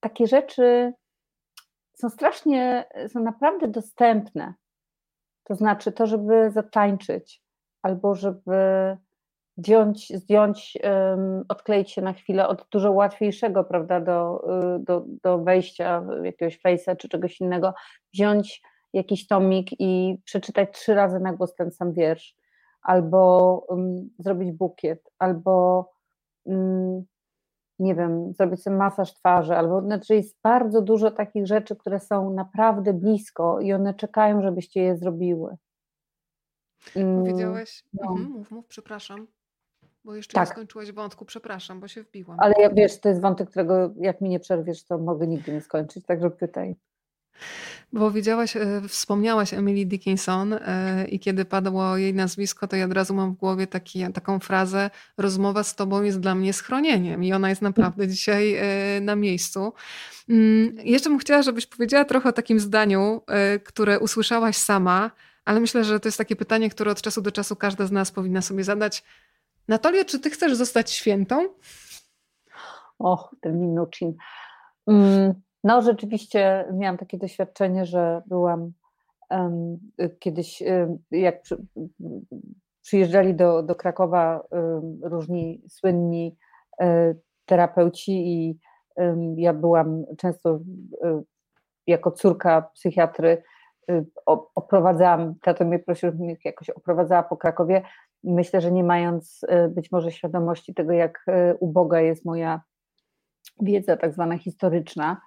takie 0.00 0.26
rzeczy 0.26 0.92
są 1.94 2.10
strasznie, 2.10 2.84
są 3.08 3.20
naprawdę 3.20 3.68
dostępne. 3.68 4.54
To 5.44 5.54
znaczy 5.54 5.92
to, 5.92 6.06
żeby 6.06 6.50
zatańczyć, 6.50 7.42
albo 7.82 8.14
żeby 8.14 8.56
zdjąć, 9.56 10.08
zdjąć 10.08 10.78
odkleić 11.48 11.90
się 11.90 12.02
na 12.02 12.12
chwilę 12.12 12.48
od 12.48 12.66
dużo 12.70 12.92
łatwiejszego, 12.92 13.64
prawda, 13.64 14.00
do, 14.00 14.44
y, 14.76 14.78
do, 14.78 15.04
do 15.22 15.38
wejścia 15.38 16.04
jakiegoś 16.22 16.60
face'a 16.60 16.96
czy 16.96 17.08
czegoś 17.08 17.40
innego, 17.40 17.74
wziąć 18.12 18.62
jakiś 18.92 19.26
tomik 19.26 19.80
i 19.80 20.18
przeczytać 20.24 20.68
trzy 20.72 20.94
razy 20.94 21.20
na 21.20 21.32
głos 21.32 21.54
ten 21.54 21.70
sam 21.70 21.92
wiersz, 21.92 22.36
albo 22.82 23.58
um, 23.68 24.10
zrobić 24.18 24.52
bukiet, 24.52 25.10
albo 25.18 25.86
um, 26.44 27.04
nie 27.78 27.94
wiem, 27.94 28.32
zrobić 28.32 28.62
sobie 28.62 28.76
masaż 28.76 29.14
twarzy, 29.14 29.56
albo 29.56 29.80
znaczy 29.80 30.14
jest 30.14 30.36
bardzo 30.42 30.82
dużo 30.82 31.10
takich 31.10 31.46
rzeczy, 31.46 31.76
które 31.76 32.00
są 32.00 32.30
naprawdę 32.30 32.92
blisko 32.92 33.60
i 33.60 33.72
one 33.72 33.94
czekają, 33.94 34.42
żebyście 34.42 34.82
je 34.82 34.96
zrobiły. 34.96 35.56
Mm, 36.96 37.18
Powiedziałeś, 37.18 37.84
no. 37.92 38.10
mhm, 38.10 38.30
mów, 38.30 38.50
mów, 38.50 38.66
przepraszam, 38.66 39.26
bo 40.04 40.16
jeszcze 40.16 40.34
tak. 40.34 40.48
nie 40.48 40.52
skończyłaś 40.52 40.92
wątku, 40.92 41.24
przepraszam, 41.24 41.80
bo 41.80 41.88
się 41.88 42.02
wbiłam. 42.02 42.40
Ale 42.40 42.54
ja, 42.58 42.70
wiesz, 42.70 43.00
to 43.00 43.08
jest 43.08 43.20
wątek, 43.20 43.50
którego 43.50 43.94
jak 43.96 44.20
mi 44.20 44.28
nie 44.28 44.40
przerwiesz, 44.40 44.84
to 44.84 44.98
mogę 44.98 45.26
nigdy 45.26 45.52
nie 45.52 45.60
skończyć, 45.60 46.06
także 46.06 46.30
pytaj. 46.30 46.76
Bo 47.92 48.10
widziałaś, 48.10 48.56
e, 48.56 48.82
wspomniałaś 48.88 49.54
Emily 49.54 49.86
Dickinson 49.86 50.52
e, 50.52 51.04
i 51.08 51.18
kiedy 51.20 51.44
padło 51.44 51.96
jej 51.96 52.14
nazwisko, 52.14 52.68
to 52.68 52.76
ja 52.76 52.84
od 52.84 52.92
razu 52.92 53.14
mam 53.14 53.34
w 53.34 53.36
głowie 53.36 53.66
taki, 53.66 54.12
taką 54.12 54.38
frazę 54.38 54.90
rozmowa 55.18 55.62
z 55.62 55.74
tobą 55.74 56.02
jest 56.02 56.20
dla 56.20 56.34
mnie 56.34 56.52
schronieniem 56.52 57.24
i 57.24 57.32
ona 57.32 57.48
jest 57.48 57.62
naprawdę 57.62 58.08
dzisiaj 58.08 58.54
e, 58.54 59.00
na 59.00 59.16
miejscu. 59.16 59.72
Mm, 60.28 60.76
jeszcze 60.84 61.10
bym 61.10 61.18
chciała, 61.18 61.42
żebyś 61.42 61.66
powiedziała 61.66 62.04
trochę 62.04 62.28
o 62.28 62.32
takim 62.32 62.60
zdaniu, 62.60 63.20
które 63.64 64.00
usłyszałaś 64.00 64.56
sama, 64.56 65.10
ale 65.44 65.60
myślę, 65.60 65.84
że 65.84 66.00
to 66.00 66.08
jest 66.08 66.18
takie 66.18 66.36
pytanie, 66.36 66.70
które 66.70 66.90
od 66.90 67.02
czasu 67.02 67.22
do 67.22 67.32
czasu 67.32 67.56
każda 67.56 67.86
z 67.86 67.92
nas 67.92 68.10
powinna 68.10 68.42
sobie 68.42 68.64
zadać. 68.64 69.04
Natalia, 69.68 70.04
czy 70.04 70.20
ty 70.20 70.30
chcesz 70.30 70.54
zostać 70.54 70.90
świętą? 70.90 71.48
Och, 72.98 73.34
ten 73.40 73.60
minucin. 73.60 74.14
Mm, 74.86 75.34
no, 75.64 75.82
rzeczywiście 75.82 76.64
miałam 76.72 76.98
takie 76.98 77.18
doświadczenie, 77.18 77.86
że 77.86 78.22
byłam 78.26 78.72
um, 79.30 79.78
kiedyś, 80.18 80.62
jak 81.10 81.42
przy, 81.42 81.56
przyjeżdżali 82.82 83.34
do, 83.34 83.62
do 83.62 83.74
Krakowa 83.74 84.44
różni 85.02 85.62
słynni 85.68 86.36
um, 86.78 87.14
terapeuci 87.44 88.12
i 88.12 88.58
ja 89.36 89.54
byłam 89.54 90.04
często 90.18 90.60
jako 91.86 92.10
córka 92.10 92.62
psychiatry 92.62 93.42
oprowadzałam, 94.54 95.34
tato 95.42 95.64
mnie 95.64 95.78
prosił, 95.78 96.08
żebym 96.08 96.36
jakoś 96.44 96.70
oprowadzała 96.70 97.22
po 97.22 97.36
Krakowie. 97.36 97.82
Myślę, 98.24 98.60
że 98.60 98.72
nie 98.72 98.84
mając 98.84 99.40
być 99.70 99.92
może 99.92 100.10
świadomości 100.10 100.74
tego, 100.74 100.92
jak 100.92 101.26
uboga 101.60 102.00
jest 102.00 102.24
moja 102.24 102.62
wiedza 103.60 103.96
tak 103.96 104.12
zwana 104.12 104.38
historyczna, 104.38 105.20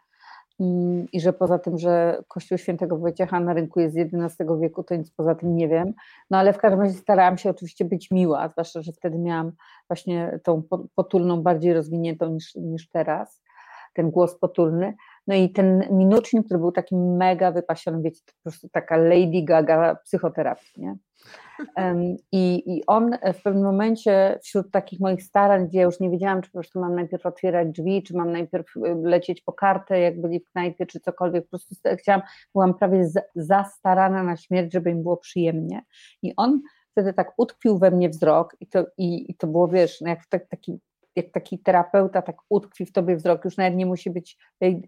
i 1.12 1.22
że 1.22 1.34
poza 1.34 1.60
tym, 1.60 1.78
że 1.78 2.24
Kościół 2.28 2.58
Świętego 2.58 2.98
Wojciecha 2.98 3.40
na 3.40 3.54
rynku 3.54 3.80
jest 3.80 3.96
z 3.96 3.98
XI 3.98 4.44
wieku, 4.62 4.84
to 4.84 4.96
nic 4.96 5.12
poza 5.12 5.36
tym 5.36 5.56
nie 5.56 5.68
wiem. 5.68 5.94
No 6.30 6.38
ale 6.38 6.54
w 6.54 6.58
każdym 6.58 6.82
razie 6.82 6.94
starałam 6.94 7.38
się 7.38 7.50
oczywiście 7.50 7.86
być 7.86 8.12
miła, 8.12 8.50
zwłaszcza, 8.50 8.82
że 8.82 8.92
wtedy 8.92 9.18
miałam 9.18 9.52
właśnie 9.90 10.40
tą 10.44 10.64
potulną 10.96 11.42
bardziej 11.42 11.74
rozwiniętą 11.74 12.30
niż, 12.30 12.56
niż 12.56 12.90
teraz, 12.90 13.42
ten 13.94 14.12
głos 14.12 14.40
potulny. 14.40 14.96
No 15.28 15.36
i 15.36 15.50
ten 15.50 15.84
minucznik, 15.92 16.46
który 16.46 16.60
był 16.60 16.72
taki 16.72 16.96
mega 16.96 17.52
wypasiony, 17.52 18.02
wiecie, 18.02 18.22
po 18.26 18.44
prostu 18.44 18.70
taka 18.70 18.98
Lady 18.98 19.44
Gaga 19.44 19.96
psychoterapii, 19.96 20.82
nie? 20.82 20.96
I, 22.32 22.64
I 22.76 22.86
on 22.88 23.18
w 23.34 23.44
pewnym 23.44 23.64
momencie 23.64 24.40
wśród 24.44 24.72
takich 24.72 25.00
moich 25.00 25.24
starań, 25.24 25.68
gdzie 25.68 25.78
ja 25.78 25.84
już 25.84 26.00
nie 26.00 26.10
wiedziałam, 26.10 26.42
czy 26.42 26.50
po 26.50 26.58
prostu 26.58 26.80
mam 26.80 26.96
najpierw 26.96 27.26
otwierać 27.26 27.68
drzwi, 27.68 28.04
czy 28.04 28.18
mam 28.18 28.32
najpierw 28.32 28.76
y, 28.76 28.80
lecieć 29.04 29.42
po 29.42 29.54
kartę, 29.54 30.00
jak 30.00 30.22
byli 30.22 30.40
w 30.40 30.52
knajpie, 30.52 30.86
czy 30.86 31.00
cokolwiek, 31.00 31.44
po 31.44 31.50
prostu 31.50 31.76
chciałam, 31.98 32.22
byłam 32.54 32.74
prawie 32.74 33.08
zastarana 33.36 34.24
na 34.24 34.38
śmierć, 34.38 34.74
żeby 34.74 34.92
im 34.92 35.04
było 35.04 35.18
przyjemnie. 35.18 35.82
I 36.22 36.34
on 36.38 36.62
wtedy 36.92 37.14
tak 37.14 37.34
utkwił 37.38 37.78
we 37.78 37.92
mnie 37.92 38.10
wzrok 38.10 38.56
i 38.60 38.68
to, 38.68 38.86
i, 38.98 39.32
i 39.32 39.36
to 39.36 39.48
było, 39.48 39.68
wiesz, 39.68 40.02
no 40.02 40.10
jak 40.10 40.26
tak, 40.30 40.48
taki 40.48 40.80
jak 41.18 41.32
taki 41.32 41.60
terapeuta 41.60 42.22
tak 42.22 42.36
utkwi 42.50 42.86
w 42.86 42.92
tobie 42.92 43.16
wzrok, 43.16 43.46
już 43.46 43.58
nawet 43.58 43.76
nie 43.76 43.86
musi 43.86 44.10
być 44.10 44.38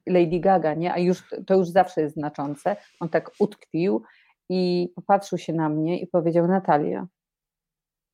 Lady 0.07 0.39
Gaga, 0.39 0.73
nie? 0.73 0.93
a 0.93 0.99
już, 0.99 1.29
to 1.47 1.57
już 1.57 1.67
zawsze 1.67 2.01
jest 2.01 2.15
znaczące. 2.15 2.75
On 2.99 3.09
tak 3.09 3.31
utkwił 3.39 4.03
i 4.49 4.91
popatrzył 4.95 5.37
się 5.37 5.53
na 5.53 5.69
mnie 5.69 5.99
i 5.99 6.07
powiedział: 6.07 6.47
Natalia, 6.47 7.07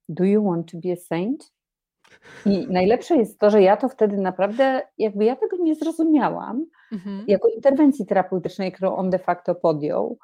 do 0.09 0.23
you 0.23 0.43
want 0.43 0.71
to 0.71 0.77
be 0.77 0.93
a 0.93 0.95
saint? 0.95 1.55
I 2.45 2.67
najlepsze 2.69 3.17
jest 3.17 3.39
to, 3.39 3.49
że 3.49 3.61
ja 3.61 3.77
to 3.77 3.89
wtedy 3.89 4.17
naprawdę, 4.17 4.81
jakby 4.97 5.25
ja 5.25 5.35
tego 5.35 5.57
nie 5.57 5.75
zrozumiałam, 5.75 6.65
mhm. 6.91 7.25
jako 7.27 7.47
interwencji 7.47 8.05
terapeutycznej, 8.05 8.71
którą 8.71 8.95
on 8.95 9.09
de 9.09 9.19
facto 9.19 9.55
podjął, 9.55 10.17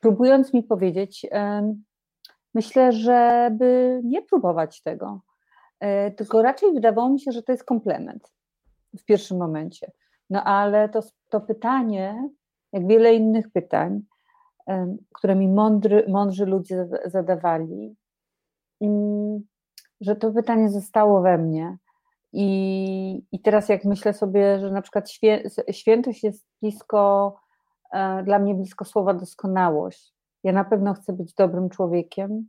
próbując 0.00 0.54
mi 0.54 0.62
powiedzieć, 0.62 1.26
myślę, 2.54 2.92
żeby 2.92 4.00
nie 4.04 4.22
próbować 4.22 4.82
tego, 4.82 5.20
tylko 6.16 6.42
raczej 6.42 6.72
wydawało 6.72 7.10
mi 7.10 7.20
się, 7.20 7.32
że 7.32 7.42
to 7.42 7.52
jest 7.52 7.64
komplement 7.64 8.32
w 8.98 9.04
pierwszym 9.04 9.38
momencie. 9.38 9.92
No 10.30 10.44
ale 10.44 10.88
to, 10.88 11.00
to 11.28 11.40
pytanie, 11.40 12.28
jak 12.72 12.86
wiele 12.86 13.14
innych 13.14 13.50
pytań, 13.52 14.02
które 15.14 15.34
mi 15.34 15.48
mądry, 15.48 16.06
mądrzy 16.08 16.46
ludzie 16.46 16.88
zadawali, 17.04 17.96
mm, 18.80 19.40
że 20.00 20.16
to 20.16 20.32
pytanie 20.32 20.70
zostało 20.70 21.22
we 21.22 21.38
mnie. 21.38 21.76
I, 22.32 23.24
I 23.32 23.40
teraz, 23.40 23.68
jak 23.68 23.84
myślę 23.84 24.12
sobie, 24.12 24.60
że 24.60 24.70
na 24.70 24.82
przykład 24.82 25.10
świę, 25.10 25.42
świętość 25.70 26.24
jest 26.24 26.46
blisko, 26.62 27.34
e, 27.92 28.22
dla 28.22 28.38
mnie 28.38 28.54
blisko 28.54 28.84
słowa 28.84 29.14
doskonałość. 29.14 30.14
Ja 30.44 30.52
na 30.52 30.64
pewno 30.64 30.94
chcę 30.94 31.12
być 31.12 31.34
dobrym 31.34 31.68
człowiekiem, 31.68 32.48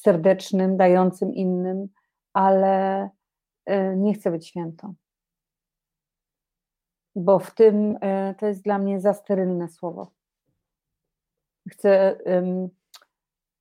serdecznym, 0.00 0.76
dającym 0.76 1.34
innym, 1.34 1.88
ale 2.32 3.08
e, 3.66 3.96
nie 3.96 4.14
chcę 4.14 4.30
być 4.30 4.46
świętą. 4.46 4.94
Bo 7.16 7.38
w 7.38 7.54
tym 7.54 7.98
e, 8.00 8.34
to 8.34 8.46
jest 8.46 8.62
dla 8.62 8.78
mnie 8.78 9.00
za 9.00 9.14
sterylne 9.14 9.68
słowo 9.68 10.18
chcę 11.70 12.18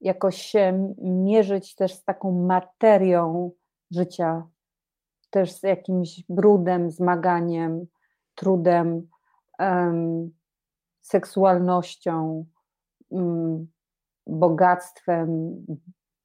jakoś 0.02 0.42
się 0.42 0.94
mierzyć 1.02 1.76
też 1.76 1.94
z 1.94 2.04
taką 2.04 2.32
materią 2.32 3.52
życia, 3.92 4.48
też 5.30 5.52
z 5.52 5.64
jakimś 5.64 6.24
brudem, 6.30 6.92
zmaganiem, 6.92 7.86
trudem, 8.36 9.08
seksualnością, 11.02 12.46
bogactwem, 14.28 15.56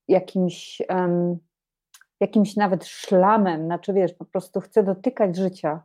jakimś, 0.08 0.82
um, 0.88 1.38
jakimś 2.20 2.56
nawet 2.56 2.86
szlamem, 2.86 3.64
znaczy 3.64 3.92
wiesz, 3.92 4.14
po 4.14 4.24
prostu 4.24 4.60
chcę 4.60 4.82
dotykać 4.82 5.36
życia. 5.36 5.82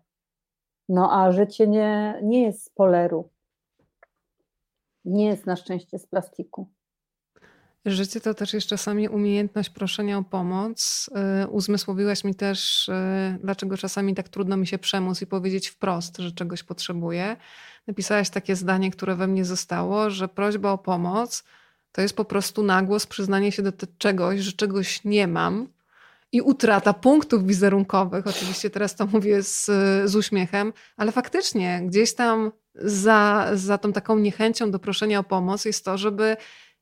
No 0.90 1.10
a 1.12 1.32
życie 1.32 1.68
nie, 1.68 2.20
nie 2.24 2.44
jest 2.44 2.64
z 2.66 2.70
poleru. 2.70 3.30
Nie 5.06 5.26
jest 5.26 5.46
na 5.46 5.56
szczęście 5.56 6.00
z 6.00 6.08
plastiku. 6.08 6.68
Życie 7.86 8.22
to 8.22 8.34
też 8.34 8.54
jest 8.54 8.68
czasami 8.68 9.10
umiejętność 9.10 9.70
proszenia 9.70 10.18
o 10.18 10.24
pomoc. 10.24 11.10
Y, 11.44 11.48
uzmysłowiłaś 11.48 12.24
mi 12.24 12.36
też, 12.36 12.90
y, 12.90 12.94
dlaczego 13.44 13.78
czasami 13.78 14.16
tak 14.16 14.30
trudno 14.30 14.58
mi 14.58 14.68
się 14.68 14.78
przemóc 14.78 15.22
i 15.22 15.28
powiedzieć 15.28 15.68
wprost, 15.68 16.18
że 16.18 16.32
czegoś 16.32 16.64
potrzebuję. 16.64 17.38
Napisałaś 17.88 18.30
takie 18.30 18.56
zdanie, 18.56 18.92
które 18.92 19.16
we 19.16 19.28
mnie 19.28 19.46
zostało, 19.46 20.10
że 20.10 20.28
prośba 20.28 20.72
o 20.72 20.78
pomoc 20.78 21.44
to 21.92 22.02
jest 22.02 22.16
po 22.16 22.26
prostu 22.26 22.64
nagłos 22.64 23.06
przyznanie 23.06 23.52
się 23.52 23.64
do 23.64 23.72
czegoś, 23.98 24.40
że 24.40 24.52
czegoś 24.52 25.04
nie 25.04 25.28
mam 25.28 25.68
i 26.32 26.42
utrata 26.42 26.94
punktów 26.94 27.46
wizerunkowych. 27.46 28.28
Oczywiście 28.28 28.70
teraz 28.70 28.96
to 28.96 29.06
mówię 29.06 29.44
z, 29.44 29.66
z 30.10 30.16
uśmiechem, 30.16 30.74
ale 30.98 31.12
faktycznie 31.12 31.82
gdzieś 31.86 32.14
tam 32.14 32.52
za, 32.76 33.50
za 33.54 33.78
tą 33.78 33.94
taką 33.94 34.20
niechęcią 34.20 34.72
do 34.72 34.80
proszenia 34.80 35.20
o 35.20 35.24
pomoc 35.24 35.66
jest 35.66 35.86
to, 35.86 35.98
żeby 35.98 36.38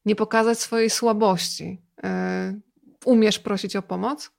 nie 0.06 0.16
pokazać 0.16 0.60
swojej 0.60 0.90
słabości. 0.90 1.82
E, 2.04 2.54
umiesz 3.06 3.40
prosić 3.40 3.76
o 3.76 3.82
pomoc? 3.82 4.32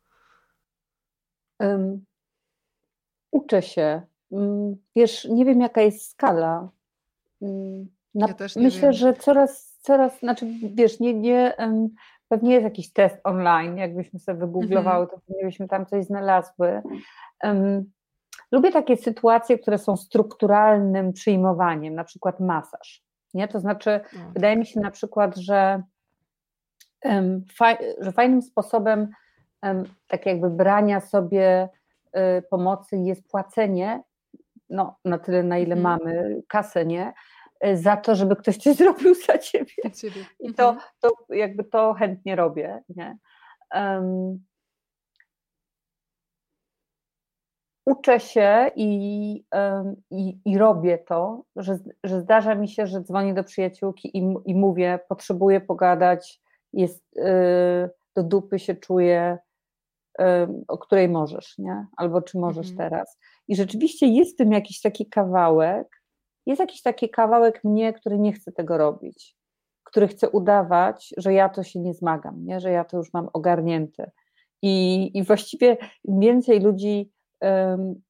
Um, 1.59 2.05
uczę 3.31 3.63
się. 3.63 4.03
Mm, 4.33 4.77
wiesz, 4.97 5.25
nie 5.25 5.45
wiem 5.45 5.61
jaka 5.61 5.81
jest 5.81 6.11
skala. 6.11 6.69
Mm, 7.43 7.89
na, 8.15 8.27
ja 8.27 8.35
myślę, 8.57 8.81
wiem. 8.81 8.93
że 8.93 9.15
coraz, 9.15 9.66
coraz, 9.87 10.19
znaczy 10.19 10.47
wiesz, 10.75 11.01
nie, 11.01 11.15
nie, 11.15 11.55
pewnie 12.29 12.53
jest 12.53 12.65
jakiś 12.65 12.93
test 12.93 13.17
online, 13.25 13.77
jakbyśmy 13.77 14.19
sobie 14.19 14.39
wygooglowały, 14.39 15.05
mhm. 15.05 15.09
to 15.09 15.27
pewnie 15.27 15.45
byśmy 15.45 15.69
tam 15.69 15.87
coś 15.87 16.05
znalazły. 16.05 16.83
Um, 17.45 17.91
Lubię 18.53 18.73
takie 18.73 18.97
sytuacje, 18.97 19.59
które 19.59 19.79
są 19.79 19.97
strukturalnym 19.97 21.13
przyjmowaniem, 21.13 21.95
na 21.95 22.05
przykład 22.05 22.41
masaż. 22.41 23.03
Nie? 23.35 23.49
To 23.49 23.61
znaczy, 23.61 24.01
no. 24.13 24.31
wydaje 24.35 24.57
mi 24.57 24.67
się 24.67 24.81
na 24.81 24.91
przykład, 24.91 25.37
że, 25.37 25.83
um, 27.05 27.45
faj, 27.57 27.77
że 28.01 28.13
fajnym 28.13 28.43
sposobem 28.43 29.09
um, 29.63 29.85
tak 30.07 30.27
jakby 30.27 30.51
brania 30.51 31.01
sobie 31.01 31.69
y, 32.17 32.43
pomocy 32.51 32.97
jest 32.97 33.29
płacenie, 33.29 34.03
no, 34.71 34.97
na 35.05 35.19
tyle, 35.19 35.43
na 35.43 35.59
ile 35.59 35.75
mhm. 35.75 35.83
mamy 35.83 36.43
kasę, 36.49 36.87
nie? 36.87 37.13
Y, 37.65 37.77
za 37.77 37.97
to, 37.97 38.15
żeby 38.15 38.37
ktoś 38.37 38.57
coś 38.57 38.77
zrobił 38.77 39.15
za 39.15 39.39
ciebie. 39.39 39.91
ciebie. 39.95 40.25
I 40.41 40.55
to, 40.55 40.69
mhm. 40.69 40.89
to 41.01 41.35
jakby 41.35 41.65
to 41.65 41.95
chętnie 41.95 42.37
robię. 42.37 42.83
Nie? 42.89 43.19
Um, 43.75 44.45
uczę 47.87 48.21
się 48.21 48.71
i, 48.77 49.45
i, 50.11 50.39
i, 50.45 50.59
robię 50.59 50.99
to, 50.99 51.45
że, 51.57 51.79
że 52.05 52.21
zdarza 52.21 52.55
mi 52.55 52.69
się, 52.69 52.87
że 52.87 53.01
dzwonię 53.01 53.35
do 53.35 53.45
przyjaciółki 53.45 54.19
i, 54.19 54.35
i 54.45 54.55
mówię, 54.55 54.99
potrzebuję 55.09 55.61
pogadać, 55.61 56.41
jest, 56.73 57.05
yy, 57.17 57.91
do 58.17 58.23
dupy 58.23 58.59
się 58.59 58.75
czuję, 58.75 59.39
yy, 60.19 60.25
o 60.69 60.79
której 60.79 61.09
możesz, 61.09 61.59
nie? 61.59 61.87
Albo 61.97 62.23
czy 62.23 62.39
możesz 62.39 62.71
mhm. 62.71 62.91
teraz. 62.91 63.19
I 63.49 63.57
rzeczywiście 63.57 64.07
jest 64.07 64.35
w 64.35 64.37
tym 64.37 64.53
jakiś 64.53 64.81
taki 64.81 65.07
kawałek, 65.07 66.03
jest 66.47 66.61
jakiś 66.61 66.83
taki 66.83 67.11
kawałek 67.11 67.65
mnie, 67.65 67.93
który 67.93 68.19
nie 68.19 68.33
chce 68.33 68.53
tego 68.53 68.79
robić, 68.79 69.37
który 69.85 70.09
chce 70.09 70.31
udawać, 70.31 71.15
że 71.17 71.33
ja 71.33 71.49
to 71.49 71.63
się 71.63 71.81
nie 71.81 71.95
zmagam, 71.95 72.45
nie? 72.45 72.61
że 72.61 72.71
ja 72.71 72.85
to 72.85 72.97
już 72.97 73.13
mam 73.13 73.29
ogarnięte. 73.33 74.11
I, 74.63 75.11
i 75.19 75.23
właściwie 75.23 75.77
im 76.05 76.21
więcej 76.21 76.61
ludzi 76.61 77.13
um, 77.41 78.03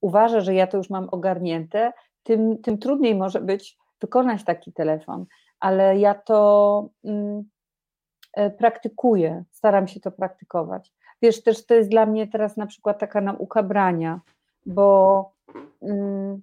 uważa, 0.00 0.40
że 0.40 0.54
ja 0.54 0.66
to 0.66 0.76
już 0.76 0.90
mam 0.90 1.08
ogarnięte, 1.08 1.92
tym, 2.22 2.62
tym 2.62 2.78
trudniej 2.78 3.14
może 3.14 3.40
być 3.40 3.78
wykonać 4.00 4.44
taki 4.44 4.72
telefon. 4.72 5.26
Ale 5.60 5.98
ja 5.98 6.14
to 6.14 6.88
um, 7.02 7.48
praktykuję, 8.58 9.44
staram 9.50 9.88
się 9.88 10.00
to 10.00 10.10
praktykować. 10.10 10.92
Wiesz, 11.22 11.42
też 11.42 11.66
to 11.66 11.74
jest 11.74 11.90
dla 11.90 12.06
mnie 12.06 12.28
teraz 12.28 12.56
na 12.56 12.66
przykład 12.66 12.98
taka 12.98 13.20
nauka 13.20 13.62
brania, 13.62 14.20
bo, 14.66 15.32
um, 15.80 16.42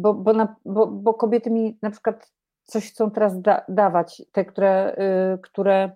bo, 0.00 0.14
bo, 0.14 0.32
na, 0.32 0.56
bo, 0.64 0.86
bo 0.86 1.14
kobiety 1.14 1.50
mi 1.50 1.78
na 1.82 1.90
przykład 1.90 2.32
coś 2.64 2.90
chcą 2.92 3.10
teraz 3.10 3.40
da, 3.40 3.64
dawać, 3.68 4.22
te, 4.32 4.44
które, 4.44 4.96
y, 5.34 5.38
które 5.38 5.90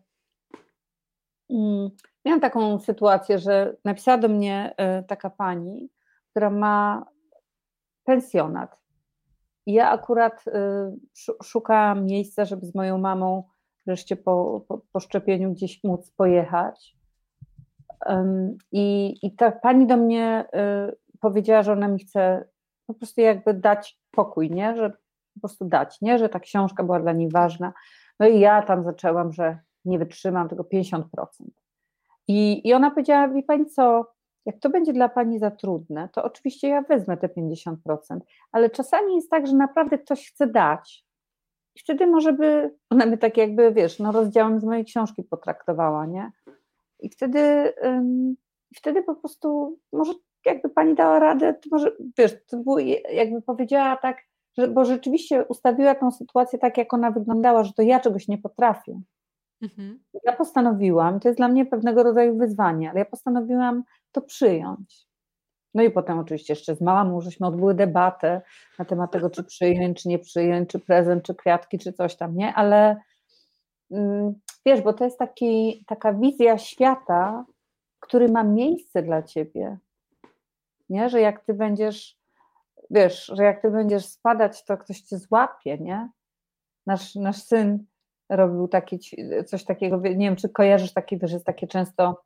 mm, 1.51 1.91
Miałam 2.25 2.41
taką 2.41 2.79
sytuację, 2.79 3.39
że 3.39 3.77
napisała 3.85 4.19
do 4.19 4.29
mnie 4.29 4.75
e, 4.77 5.03
taka 5.03 5.31
pani, 5.31 5.91
która 6.31 6.51
ma 6.51 7.07
pensjonat. 8.05 8.79
I 9.67 9.73
ja 9.73 9.91
akurat 9.91 10.45
e, 10.47 10.93
szukałam 11.43 12.07
miejsca, 12.07 12.45
żeby 12.45 12.67
z 12.67 12.75
moją 12.75 12.99
mamą 12.99 13.45
wreszcie 13.87 14.17
po, 14.17 14.65
po, 14.69 14.81
po 14.93 15.01
szczepieniu 15.01 15.53
gdzieś 15.53 15.85
móc 15.85 16.11
pojechać. 16.11 16.97
I, 18.73 19.15
I 19.23 19.37
ta 19.37 19.53
pani 19.53 19.87
do 19.87 19.97
mnie 19.97 20.45
powiedziała, 21.21 21.63
że 21.63 21.73
ona 21.73 21.89
mi 21.89 21.99
chce 21.99 22.45
po 22.93 22.99
prostu 22.99 23.21
jakby 23.21 23.55
dać 23.55 23.99
pokój, 24.11 24.51
nie? 24.51 24.77
że 24.77 24.91
po 25.35 25.41
prostu 25.41 25.65
dać, 25.65 26.01
nie? 26.01 26.19
że 26.19 26.29
ta 26.29 26.41
książka 26.41 26.85
była 26.85 27.01
dla 27.01 27.13
niej 27.13 27.31
ważna. 27.31 27.73
No 28.21 28.29
i 28.29 28.41
ja 28.41 28.63
tam 28.63 28.85
zaczęłam, 28.85 29.33
że 29.33 29.59
nie 29.85 29.99
wytrzymam 29.99 30.49
tego 30.49 30.63
50%. 30.63 31.03
I, 32.29 32.69
I 32.69 32.75
ona 32.75 32.91
powiedziała, 32.91 33.29
wie 33.29 33.43
pani 33.43 33.67
co, 33.67 34.13
jak 34.47 34.59
to 34.59 34.71
będzie 34.71 34.93
dla 34.93 35.09
Pani 35.09 35.39
za 35.39 35.51
trudne, 35.51 36.09
to 36.13 36.25
oczywiście 36.25 36.69
ja 36.69 36.83
wezmę 36.83 37.17
te 37.17 37.29
50%, 37.29 37.77
ale 38.53 38.71
czasami 38.71 39.15
jest 39.15 39.31
tak, 39.31 39.47
że 39.47 39.57
naprawdę 39.57 39.99
ktoś 39.99 40.31
chce 40.31 40.47
dać. 40.47 41.07
I 41.75 41.81
wtedy 41.81 42.07
może 42.07 42.33
by, 42.33 42.75
ona 42.91 43.07
by 43.07 43.19
tak 43.19 43.37
jakby, 43.37 43.73
wiesz, 43.73 43.99
no 43.99 44.13
rozdziałem 44.13 44.61
z 44.61 44.65
mojej 44.65 44.85
książki 44.85 45.23
potraktowała, 45.23 46.07
nie? 46.07 46.33
I 47.01 47.09
wtedy, 47.11 47.73
um, 47.83 48.37
wtedy 48.77 49.03
po 49.03 49.15
prostu 49.15 49.79
może 49.93 50.13
jakby 50.47 50.69
Pani 50.69 50.95
dała 50.95 51.19
radę, 51.19 51.55
to 51.55 51.69
może, 51.71 51.93
wiesz, 52.19 52.47
to 52.47 52.57
było 52.57 52.79
jakby 53.13 53.43
powiedziała 53.43 53.97
tak, 53.97 54.23
że, 54.59 54.69
bo 54.69 54.85
rzeczywiście 54.85 55.45
ustawiła 55.45 55.95
tą 55.95 56.11
sytuację 56.11 56.59
tak, 56.59 56.79
jak 56.79 56.95
ona 56.95 57.11
wyglądała, 57.11 57.65
że 57.65 57.73
to 57.73 57.83
ja 57.83 58.01
czegoś 58.01 58.29
nie 58.29 58.39
potrafię. 58.39 59.01
Mhm. 59.63 60.03
Ja 60.25 60.33
postanowiłam, 60.33 61.21
to 61.21 61.29
jest 61.29 61.39
dla 61.39 61.49
mnie 61.49 61.67
pewnego 61.67 62.03
rodzaju 62.03 62.39
wyzwanie, 62.39 62.91
ale 62.91 62.99
ja 62.99 63.05
postanowiłam 63.05 63.85
to 64.13 64.23
przyjąć. 64.23 65.07
No 65.75 65.83
i 65.83 65.91
potem 65.91 66.19
oczywiście 66.19 66.53
jeszcze 66.53 66.77
z 66.77 66.81
mamą, 66.81 67.21
żeśmy 67.21 67.47
odbyły 67.47 67.75
debatę 67.75 68.43
na 68.79 68.85
temat 68.85 69.11
tego, 69.11 69.31
czy 69.31 69.45
przyjąć, 69.45 70.03
czy 70.03 70.09
nie 70.09 70.19
przyjąć, 70.19 70.71
czy 70.71 70.79
prezent, 70.79 71.25
czy 71.25 71.35
kwiatki, 71.35 71.79
czy 71.79 71.93
coś 71.93 72.17
tam, 72.17 72.37
nie? 72.37 72.55
Ale 72.55 72.97
mm, 73.91 74.35
wiesz, 74.67 74.81
bo 74.81 74.93
to 74.93 75.05
jest 75.05 75.19
taki, 75.19 75.85
taka 75.87 76.13
wizja 76.13 76.59
świata, 76.59 77.45
który 78.01 78.29
ma 78.29 78.45
miejsce 78.45 79.03
dla 79.03 79.23
ciebie. 79.23 79.79
Nie? 80.93 81.09
Że 81.09 81.21
jak 81.21 81.45
ty 81.45 81.55
będziesz, 81.55 82.19
wiesz, 82.91 83.27
że 83.27 83.45
jak 83.45 83.63
ty 83.63 83.71
będziesz 83.71 84.07
spadać, 84.07 84.65
to 84.65 84.77
ktoś 84.77 85.01
cię 85.01 85.19
złapie, 85.19 85.79
nie? 85.79 86.11
Nasz, 86.87 87.15
nasz 87.15 87.43
syn 87.43 87.85
robił 88.29 88.69
taki, 88.69 89.01
coś 89.47 89.65
takiego, 89.65 89.97
nie 89.97 90.27
wiem, 90.27 90.37
czy 90.37 90.49
kojarzysz 90.49 90.93
takie, 90.93 91.19
że 91.23 91.35
jest 91.35 91.47
takie 91.47 91.67
często 91.67 92.23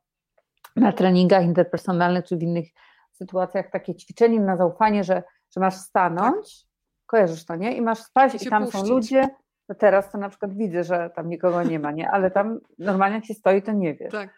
na 0.75 0.91
treningach 0.91 1.43
interpersonalnych, 1.43 2.25
czy 2.25 2.37
w 2.37 2.43
innych 2.43 2.67
sytuacjach 3.11 3.71
takie 3.71 3.95
ćwiczenie 3.95 4.39
na 4.39 4.57
zaufanie, 4.57 5.03
że, 5.03 5.23
że 5.55 5.59
masz 5.59 5.75
stanąć, 5.75 6.61
tak. 6.61 6.69
kojarzysz 7.05 7.45
to, 7.45 7.55
nie? 7.55 7.77
I 7.77 7.81
masz 7.81 7.99
spać 7.99 8.33
i, 8.33 8.47
i 8.47 8.49
tam 8.49 8.63
puścić. 8.63 8.81
są 8.81 8.87
ludzie, 8.87 9.27
to 9.67 9.75
teraz 9.75 10.11
to 10.11 10.17
na 10.17 10.29
przykład 10.29 10.57
widzę, 10.57 10.83
że 10.83 11.09
tam 11.15 11.29
nikogo 11.29 11.63
nie 11.63 11.79
ma, 11.79 11.91
nie? 11.91 12.11
Ale 12.11 12.31
tam 12.31 12.59
normalnie 12.79 13.15
jak 13.15 13.25
się 13.25 13.33
stoi, 13.33 13.61
to 13.61 13.71
nie 13.71 13.93
wiesz. 13.93 14.11
Tak. 14.11 14.33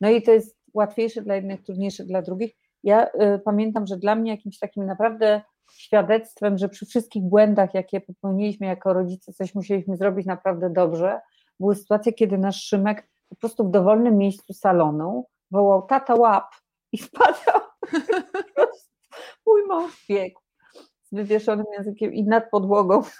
No 0.00 0.10
i 0.10 0.22
to 0.22 0.32
jest 0.32 0.56
łatwiejsze 0.74 1.22
dla 1.22 1.34
jednych, 1.34 1.62
trudniejsze 1.62 2.04
dla 2.04 2.22
drugich. 2.22 2.54
Ja 2.84 3.06
y, 3.06 3.38
pamiętam, 3.44 3.86
że 3.86 3.96
dla 3.96 4.14
mnie 4.14 4.30
jakimś 4.30 4.58
takim 4.58 4.86
naprawdę 4.86 5.42
świadectwem, 5.72 6.58
że 6.58 6.68
przy 6.68 6.86
wszystkich 6.86 7.22
błędach, 7.22 7.74
jakie 7.74 8.00
popełniliśmy 8.00 8.66
jako 8.66 8.92
rodzice, 8.92 9.32
coś 9.32 9.54
musieliśmy 9.54 9.96
zrobić 9.96 10.26
naprawdę 10.26 10.70
dobrze, 10.70 11.20
były 11.60 11.74
sytuacje, 11.74 12.12
kiedy 12.12 12.38
nasz 12.38 12.64
Szymek 12.64 13.08
po 13.28 13.36
prostu 13.36 13.64
w 13.64 13.70
dowolnym 13.70 14.18
miejscu 14.18 14.52
salonu 14.52 15.26
wołał 15.50 15.82
tata 15.82 16.14
łap 16.14 16.54
i 16.92 16.98
wpadał. 17.02 17.60
Mój 19.46 19.66
mąż 19.66 20.06
biegł 20.08 20.40
z 21.02 21.14
wywieszonym 21.14 21.66
językiem 21.78 22.12
i 22.12 22.24
nad 22.24 22.50
podłogą 22.50 23.02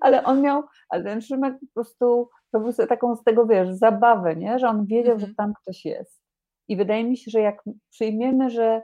Ale 0.00 0.24
on 0.24 0.40
miał, 0.40 0.62
ale 0.88 1.04
ten 1.04 1.20
Szymek 1.20 1.54
po 1.60 1.66
prostu 1.74 2.30
robił 2.52 2.72
sobie 2.72 2.88
taką 2.88 3.16
z 3.16 3.24
tego, 3.24 3.46
wiesz, 3.46 3.70
zabawę, 3.70 4.36
nie? 4.36 4.58
że 4.58 4.68
on 4.68 4.86
wiedział, 4.86 5.18
że 5.18 5.26
mhm. 5.26 5.34
tam 5.34 5.54
ktoś 5.62 5.84
jest. 5.84 6.22
I 6.68 6.76
wydaje 6.76 7.04
mi 7.04 7.16
się, 7.16 7.30
że 7.30 7.40
jak 7.40 7.62
przyjmiemy, 7.90 8.50
że, 8.50 8.82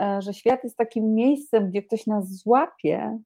e, 0.00 0.22
że 0.22 0.34
świat 0.34 0.64
jest 0.64 0.76
takim 0.76 1.14
miejscem, 1.14 1.70
gdzie 1.70 1.82
ktoś 1.82 2.06
nas 2.06 2.28
złapie, 2.28 3.18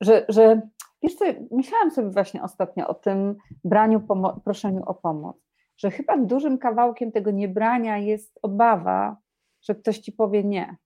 że, 0.00 0.24
że 0.28 0.62
Wiesz 1.02 1.14
co, 1.14 1.24
myślałam 1.50 1.90
sobie 1.90 2.10
właśnie 2.10 2.42
ostatnio 2.42 2.88
o 2.88 2.94
tym 2.94 3.36
braniu, 3.64 4.06
proszeniu 4.44 4.82
o 4.86 4.94
pomoc, 4.94 5.36
że 5.76 5.90
chyba 5.90 6.16
dużym 6.18 6.58
kawałkiem 6.58 7.12
tego 7.12 7.30
niebrania 7.30 7.98
jest 7.98 8.38
obawa, 8.42 9.16
że 9.62 9.74
ktoś 9.74 9.98
ci 9.98 10.12
powie 10.12 10.44
nie, 10.44 10.76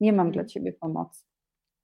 nie 0.00 0.12
mam 0.12 0.30
dla 0.30 0.42
mhm. 0.42 0.48
ciebie 0.48 0.72
pomocy. 0.72 1.24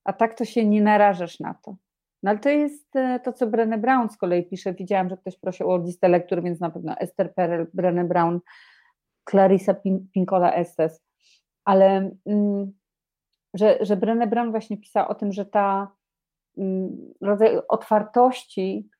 A 0.05 0.12
tak 0.12 0.34
to 0.34 0.45
się 0.45 0.66
nie 0.66 0.82
narażasz 0.82 1.40
na 1.40 1.55
to. 1.55 1.76
No 2.23 2.31
ale 2.31 2.39
to 2.39 2.49
jest 2.49 2.97
e, 2.97 3.20
to, 3.20 3.33
co 3.33 3.47
Brené 3.47 3.79
Brown 3.79 4.09
z 4.09 4.16
kolei 4.16 4.49
pisze. 4.49 4.75
Widziałam, 4.75 5.09
że 5.09 5.16
ktoś 5.16 5.39
prosił 5.39 5.70
o 5.70 5.79
listę 5.79 6.09
lektur, 6.09 6.43
więc 6.43 6.61
na 6.61 6.70
pewno 6.70 6.97
Esther 6.99 7.35
Perel, 7.35 7.66
Brené 7.75 8.09
Brown, 8.09 8.41
Clarissa 9.31 9.75
Pinkola 10.14 10.55
Estes. 10.55 11.03
Ale 11.64 12.11
mm, 12.27 12.73
że, 13.55 13.79
że 13.81 13.97
Brené 13.97 14.27
Brown 14.27 14.51
właśnie 14.51 14.77
pisała 14.77 15.09
o 15.09 15.14
tym, 15.14 15.33
że 15.33 15.47
ta 15.47 15.93
Mm, 16.59 17.14
rodzaj 17.20 17.61
otwartości, 17.68 18.91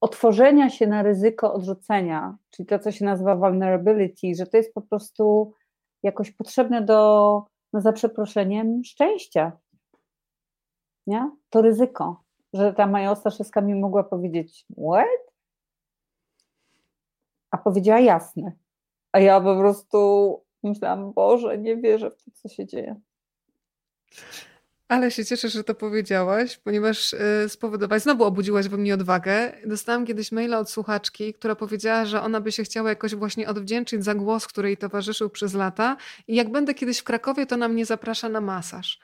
otworzenia 0.00 0.70
się 0.70 0.86
na 0.86 1.02
ryzyko 1.02 1.54
odrzucenia, 1.54 2.36
czyli 2.50 2.66
to, 2.66 2.78
co 2.78 2.92
się 2.92 3.04
nazywa 3.04 3.36
vulnerability, 3.36 4.34
że 4.38 4.46
to 4.46 4.56
jest 4.56 4.74
po 4.74 4.82
prostu 4.82 5.54
jakoś 6.02 6.30
potrzebne 6.30 6.82
do, 6.82 7.42
no 7.72 7.80
za 7.80 7.92
przeproszeniem, 7.92 8.84
szczęścia. 8.84 9.52
Nie? 11.06 11.30
To 11.50 11.62
ryzyko, 11.62 12.22
że 12.52 12.72
ta 12.72 12.86
Maja 12.86 13.10
Ostaszewska 13.10 13.60
mi 13.60 13.74
mogła 13.74 14.04
powiedzieć 14.04 14.66
what? 14.88 15.34
A 17.50 17.58
powiedziała 17.58 18.00
jasne. 18.00 18.52
A 19.12 19.18
ja 19.18 19.40
po 19.40 19.56
prostu 19.56 20.40
myślałam, 20.62 21.12
Boże, 21.12 21.58
nie 21.58 21.76
wierzę 21.76 22.10
w 22.10 22.16
to, 22.16 22.30
co 22.34 22.48
się 22.48 22.66
dzieje. 22.66 23.00
Ale 24.88 25.10
się 25.10 25.24
cieszę, 25.24 25.48
że 25.48 25.64
to 25.64 25.74
powiedziałaś, 25.74 26.58
ponieważ 26.58 27.12
y, 27.12 27.48
spowodowałaś, 27.48 28.02
znowu 28.02 28.24
obudziłaś 28.24 28.68
we 28.68 28.76
mnie 28.76 28.94
odwagę. 28.94 29.52
Dostałam 29.66 30.06
kiedyś 30.06 30.32
maila 30.32 30.58
od 30.58 30.70
słuchaczki, 30.70 31.34
która 31.34 31.56
powiedziała, 31.56 32.04
że 32.04 32.22
ona 32.22 32.40
by 32.40 32.52
się 32.52 32.62
chciała 32.62 32.88
jakoś 32.88 33.14
właśnie 33.14 33.48
odwdzięczyć 33.48 34.04
za 34.04 34.14
głos, 34.14 34.46
który 34.46 34.68
jej 34.68 34.76
towarzyszył 34.76 35.30
przez 35.30 35.54
lata 35.54 35.96
i 36.28 36.34
jak 36.36 36.50
będę 36.50 36.74
kiedyś 36.74 36.98
w 36.98 37.04
Krakowie, 37.04 37.46
to 37.46 37.54
ona 37.54 37.68
mnie 37.68 37.86
zaprasza 37.86 38.28
na 38.28 38.40
masaż. 38.40 39.00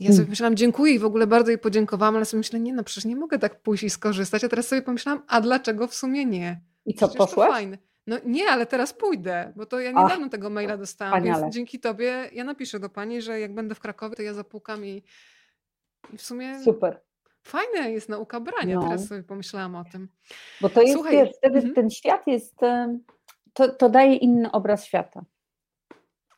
Ja 0.00 0.06
sobie 0.06 0.16
hmm. 0.16 0.30
myślałam, 0.30 0.56
dziękuję 0.56 0.94
i 0.94 0.98
w 0.98 1.04
ogóle 1.04 1.26
bardzo 1.26 1.50
jej 1.50 1.58
podziękowałam, 1.58 2.16
ale 2.16 2.24
sobie 2.24 2.38
myślę, 2.38 2.60
nie 2.60 2.72
no, 2.72 2.84
przecież 2.84 3.04
nie 3.04 3.16
mogę 3.16 3.38
tak 3.38 3.62
pójść 3.62 3.82
i 3.82 3.90
skorzystać. 3.90 4.44
A 4.44 4.48
teraz 4.48 4.68
sobie 4.68 4.82
pomyślałam, 4.82 5.22
a 5.28 5.40
dlaczego 5.40 5.86
w 5.86 5.94
sumie 5.94 6.26
nie? 6.26 6.60
I 6.86 6.94
co, 6.94 7.08
przecież 7.08 7.26
poszłaś? 7.26 7.50
Fajne. 7.50 7.78
No 8.06 8.16
nie, 8.24 8.48
ale 8.48 8.66
teraz 8.66 8.92
pójdę, 8.92 9.52
bo 9.56 9.66
to 9.66 9.80
ja 9.80 9.90
niedawno 9.90 10.24
Ach, 10.24 10.30
tego 10.30 10.50
maila 10.50 10.76
dostałam, 10.76 11.14
wspaniale. 11.14 11.42
więc 11.42 11.54
dzięki 11.54 11.80
tobie 11.80 12.30
ja 12.32 12.44
napiszę 12.44 12.80
do 12.80 12.88
pani, 12.88 13.22
że 13.22 13.40
jak 13.40 13.54
będę 13.54 13.74
w 13.74 13.80
Krakowie, 13.80 14.16
to 14.16 14.22
ja 14.22 14.34
zapukam 14.34 14.84
i, 14.84 15.02
i 16.12 16.16
w 16.16 16.22
sumie 16.22 16.64
Super. 16.64 17.00
Fajna 17.42 17.88
jest 17.88 18.08
nauka 18.08 18.40
brania, 18.40 18.76
no. 18.76 18.82
teraz 18.82 19.06
sobie 19.06 19.22
pomyślałam 19.22 19.76
o 19.76 19.84
tym. 19.84 20.08
Bo 20.60 20.68
to 20.68 20.82
jest, 20.82 20.94
Słuchaj, 20.94 21.12
wiesz, 21.12 21.30
wtedy 21.36 21.56
mhm. 21.56 21.74
ten 21.74 21.90
świat 21.90 22.26
jest, 22.26 22.56
to, 23.52 23.68
to 23.68 23.88
daje 23.88 24.16
inny 24.16 24.52
obraz 24.52 24.84
świata. 24.84 25.24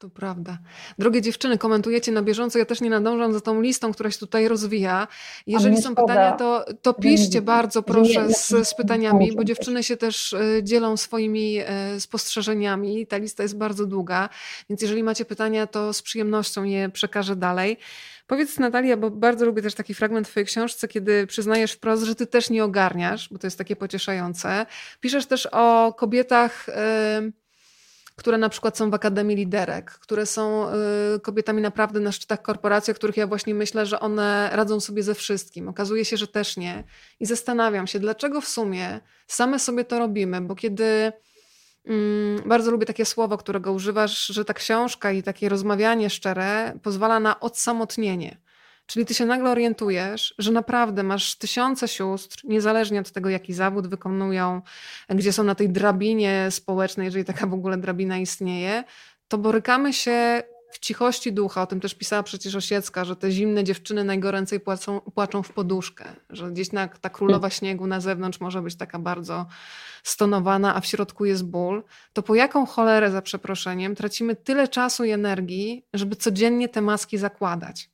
To 0.02 0.10
prawda. 0.10 0.58
Drogie 0.98 1.22
dziewczyny, 1.22 1.58
komentujecie 1.58 2.12
na 2.12 2.22
bieżąco. 2.22 2.58
Ja 2.58 2.64
też 2.64 2.80
nie 2.80 2.90
nadążam 2.90 3.32
za 3.32 3.40
tą 3.40 3.60
listą, 3.60 3.92
która 3.92 4.10
się 4.10 4.18
tutaj 4.18 4.48
rozwija. 4.48 5.08
Jeżeli 5.46 5.82
są 5.82 5.94
pytania, 5.94 6.32
to, 6.32 6.64
to 6.82 6.94
piszcie 6.94 7.42
bardzo 7.42 7.82
proszę 7.82 8.32
z, 8.34 8.68
z 8.68 8.74
pytaniami, 8.74 9.32
bo 9.36 9.44
dziewczyny 9.44 9.82
się 9.82 9.96
też 9.96 10.32
e, 10.32 10.62
dzielą 10.62 10.96
swoimi 10.96 11.58
e, 11.58 12.00
spostrzeżeniami. 12.00 13.06
Ta 13.06 13.16
lista 13.16 13.42
jest 13.42 13.56
bardzo 13.56 13.86
długa, 13.86 14.28
więc 14.70 14.82
jeżeli 14.82 15.02
macie 15.02 15.24
pytania, 15.24 15.66
to 15.66 15.92
z 15.92 16.02
przyjemnością 16.02 16.64
je 16.64 16.88
przekażę 16.88 17.36
dalej. 17.36 17.78
Powiedz 18.26 18.58
Natalia, 18.58 18.96
bo 18.96 19.10
bardzo 19.10 19.46
lubię 19.46 19.62
też 19.62 19.74
taki 19.74 19.94
fragment 19.94 20.28
w 20.28 20.30
twojej 20.30 20.46
książce, 20.46 20.88
kiedy 20.88 21.26
przyznajesz 21.26 21.72
wprost, 21.72 22.02
że 22.02 22.14
ty 22.14 22.26
też 22.26 22.50
nie 22.50 22.64
ogarniasz, 22.64 23.28
bo 23.32 23.38
to 23.38 23.46
jest 23.46 23.58
takie 23.58 23.76
pocieszające. 23.76 24.66
Piszesz 25.00 25.26
też 25.26 25.48
o 25.52 25.94
kobietach... 25.98 26.66
Yy, 27.20 27.41
które 28.16 28.38
na 28.38 28.48
przykład 28.48 28.78
są 28.78 28.90
w 28.90 28.94
Akademii 28.94 29.36
Liderek, 29.36 29.90
które 29.90 30.26
są 30.26 30.66
y, 31.16 31.20
kobietami 31.20 31.62
naprawdę 31.62 32.00
na 32.00 32.12
szczytach 32.12 32.42
korporacji, 32.42 32.90
o 32.90 32.94
których 32.94 33.16
ja 33.16 33.26
właśnie 33.26 33.54
myślę, 33.54 33.86
że 33.86 34.00
one 34.00 34.50
radzą 34.52 34.80
sobie 34.80 35.02
ze 35.02 35.14
wszystkim. 35.14 35.68
Okazuje 35.68 36.04
się, 36.04 36.16
że 36.16 36.26
też 36.26 36.56
nie. 36.56 36.84
I 37.20 37.26
zastanawiam 37.26 37.86
się, 37.86 38.00
dlaczego 38.00 38.40
w 38.40 38.48
sumie 38.48 39.00
same 39.26 39.58
sobie 39.58 39.84
to 39.84 39.98
robimy, 39.98 40.40
bo 40.40 40.54
kiedy 40.54 41.12
mm, 41.86 42.48
bardzo 42.48 42.70
lubię 42.70 42.86
takie 42.86 43.04
słowo, 43.04 43.38
którego 43.38 43.72
używasz, 43.72 44.26
że 44.26 44.44
ta 44.44 44.54
książka 44.54 45.12
i 45.12 45.22
takie 45.22 45.48
rozmawianie 45.48 46.10
szczere 46.10 46.78
pozwala 46.82 47.20
na 47.20 47.40
odsamotnienie. 47.40 48.36
Czyli 48.86 49.06
ty 49.06 49.14
się 49.14 49.26
nagle 49.26 49.50
orientujesz, 49.50 50.34
że 50.38 50.52
naprawdę 50.52 51.02
masz 51.02 51.36
tysiące 51.36 51.88
sióstr, 51.88 52.40
niezależnie 52.44 53.00
od 53.00 53.10
tego, 53.10 53.28
jaki 53.28 53.52
zawód 53.52 53.86
wykonują, 53.86 54.62
gdzie 55.08 55.32
są 55.32 55.44
na 55.44 55.54
tej 55.54 55.68
drabinie 55.70 56.46
społecznej, 56.50 57.04
jeżeli 57.04 57.24
taka 57.24 57.46
w 57.46 57.54
ogóle 57.54 57.76
drabina 57.76 58.18
istnieje, 58.18 58.84
to 59.28 59.38
borykamy 59.38 59.92
się 59.92 60.42
w 60.72 60.78
cichości 60.78 61.32
ducha, 61.32 61.62
o 61.62 61.66
tym 61.66 61.80
też 61.80 61.94
pisała 61.94 62.22
przecież 62.22 62.54
Osiecka, 62.54 63.04
że 63.04 63.16
te 63.16 63.30
zimne 63.30 63.64
dziewczyny 63.64 64.04
najgoręcej 64.04 64.60
płacą, 64.60 65.00
płaczą 65.00 65.42
w 65.42 65.52
poduszkę, 65.52 66.04
że 66.30 66.50
gdzieś 66.50 66.72
na, 66.72 66.88
ta 66.88 67.10
królowa 67.10 67.50
śniegu 67.50 67.86
na 67.86 68.00
zewnątrz 68.00 68.40
może 68.40 68.62
być 68.62 68.76
taka 68.76 68.98
bardzo 68.98 69.46
stonowana, 70.02 70.74
a 70.74 70.80
w 70.80 70.86
środku 70.86 71.24
jest 71.24 71.44
ból, 71.44 71.82
to 72.12 72.22
po 72.22 72.34
jaką 72.34 72.66
cholerę, 72.66 73.10
za 73.10 73.22
przeproszeniem, 73.22 73.94
tracimy 73.94 74.36
tyle 74.36 74.68
czasu 74.68 75.04
i 75.04 75.10
energii, 75.10 75.86
żeby 75.94 76.16
codziennie 76.16 76.68
te 76.68 76.80
maski 76.80 77.18
zakładać? 77.18 77.90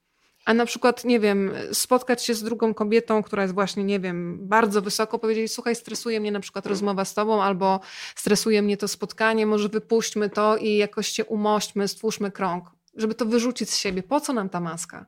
A 0.48 0.54
na 0.54 0.66
przykład, 0.66 1.04
nie 1.04 1.20
wiem, 1.20 1.50
spotkać 1.72 2.24
się 2.24 2.34
z 2.34 2.42
drugą 2.42 2.74
kobietą, 2.74 3.22
która 3.22 3.42
jest 3.42 3.54
właśnie, 3.54 3.84
nie 3.84 4.00
wiem, 4.00 4.38
bardzo 4.48 4.82
wysoko, 4.82 5.18
powiedzieć, 5.18 5.52
słuchaj, 5.52 5.76
stresuje 5.76 6.20
mnie 6.20 6.32
na 6.32 6.40
przykład 6.40 6.66
rozmowa 6.66 7.04
z 7.04 7.14
tobą, 7.14 7.42
albo 7.42 7.80
stresuje 8.16 8.62
mnie 8.62 8.76
to 8.76 8.88
spotkanie, 8.88 9.46
może 9.46 9.68
wypuśćmy 9.68 10.30
to 10.30 10.56
i 10.56 10.76
jakoś 10.76 11.08
się 11.08 11.24
umośćmy, 11.24 11.88
stwórzmy 11.88 12.30
krąg, 12.30 12.70
żeby 12.94 13.14
to 13.14 13.26
wyrzucić 13.26 13.70
z 13.70 13.76
siebie. 13.76 14.02
Po 14.02 14.20
co 14.20 14.32
nam 14.32 14.48
ta 14.48 14.60
maska? 14.60 15.06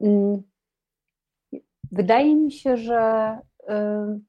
Mm. 0.00 0.42
Wydaje 1.92 2.36
mi 2.36 2.52
się, 2.52 2.76
że 2.76 3.38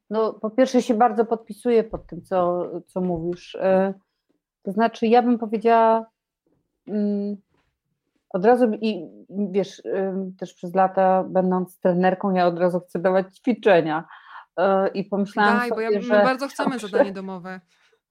no, 0.09 0.33
po 0.33 0.49
pierwsze 0.49 0.81
się 0.81 0.93
bardzo 0.93 1.25
podpisuję 1.25 1.83
pod 1.83 2.07
tym, 2.07 2.21
co, 2.21 2.69
co 2.87 3.01
mówisz. 3.01 3.55
Y, 3.55 3.93
to 4.63 4.71
znaczy, 4.71 5.07
ja 5.07 5.21
bym 5.21 5.37
powiedziała 5.37 6.05
mm, 6.87 7.37
od 8.33 8.45
razu 8.45 8.71
i 8.81 9.07
wiesz, 9.29 9.81
też 10.39 10.53
przez 10.53 10.75
lata 10.75 11.23
będąc 11.23 11.79
trenerką, 11.79 12.31
ja 12.31 12.47
od 12.47 12.59
razu 12.59 12.79
chcę 12.79 12.99
dawać 12.99 13.37
ćwiczenia. 13.37 14.07
Y, 14.59 14.63
I 14.93 15.03
pomyślałam 15.03 15.57
Daj, 15.57 15.69
sobie, 15.69 15.87
bo 15.87 15.91
ja, 15.91 16.01
że, 16.01 16.17
my 16.17 16.23
bardzo 16.23 16.47
chcemy 16.47 16.79
zadanie 16.79 17.11
domowe. 17.11 17.59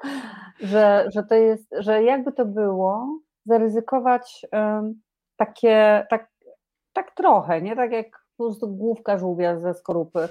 Że, 0.60 1.06
że 1.14 1.22
to 1.22 1.34
jest, 1.34 1.74
że 1.78 2.02
jakby 2.02 2.32
to 2.32 2.44
było, 2.44 3.18
zaryzykować 3.46 4.46
takie, 5.36 6.06
tak, 6.10 6.28
tak 6.92 7.14
trochę, 7.14 7.62
nie 7.62 7.76
tak 7.76 7.92
jak 7.92 8.06
po 8.36 8.44
prostu 8.44 8.68
główka 8.68 9.18
żółwia 9.18 9.58
ze 9.58 9.74
skorupy, 9.74 10.28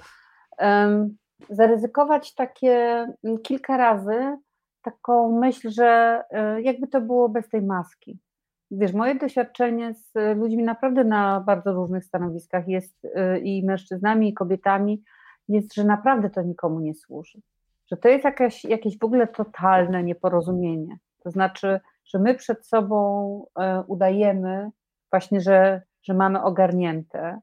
zaryzykować 1.50 2.36
takie 2.36 3.08
kilka 3.44 3.78
razy 3.78 4.38
taką 4.82 5.40
myśl, 5.40 5.70
że 5.70 6.24
e, 6.30 6.62
jakby 6.62 6.88
to 6.88 7.02
było 7.02 7.30
bez 7.30 7.50
tej 7.50 7.62
maski. 7.62 8.20
Wiesz, 8.72 8.94
moje 8.94 9.16
doświadczenie 9.16 9.94
z 9.94 10.38
ludźmi 10.38 10.64
naprawdę 10.64 11.04
na 11.04 11.42
bardzo 11.42 11.74
różnych 11.74 12.06
stanowiskach 12.06 12.68
jest 12.68 13.08
e, 13.16 13.40
i 13.40 13.66
mężczyznami, 13.66 14.30
i 14.30 14.34
kobietami, 14.34 15.04
jest, 15.48 15.74
że 15.74 15.84
naprawdę 15.84 16.30
to 16.30 16.42
nikomu 16.42 16.80
nie 16.80 16.94
służy. 16.94 17.42
Że 17.92 17.98
to 17.98 18.10
jest 18.10 18.24
jakaś, 18.24 18.66
jakieś 18.66 19.00
w 19.00 19.04
ogóle 19.04 19.28
totalne 19.28 20.04
nieporozumienie. 20.04 20.98
To 21.24 21.32
znaczy, 21.32 21.80
że 22.06 22.20
my 22.20 22.36
przed 22.36 22.68
sobą 22.68 23.46
e, 23.60 23.84
udajemy 23.88 24.70
właśnie, 25.12 25.42
że, 25.42 25.82
że 26.04 26.14
mamy 26.14 26.42
ogarnięte, 26.42 27.40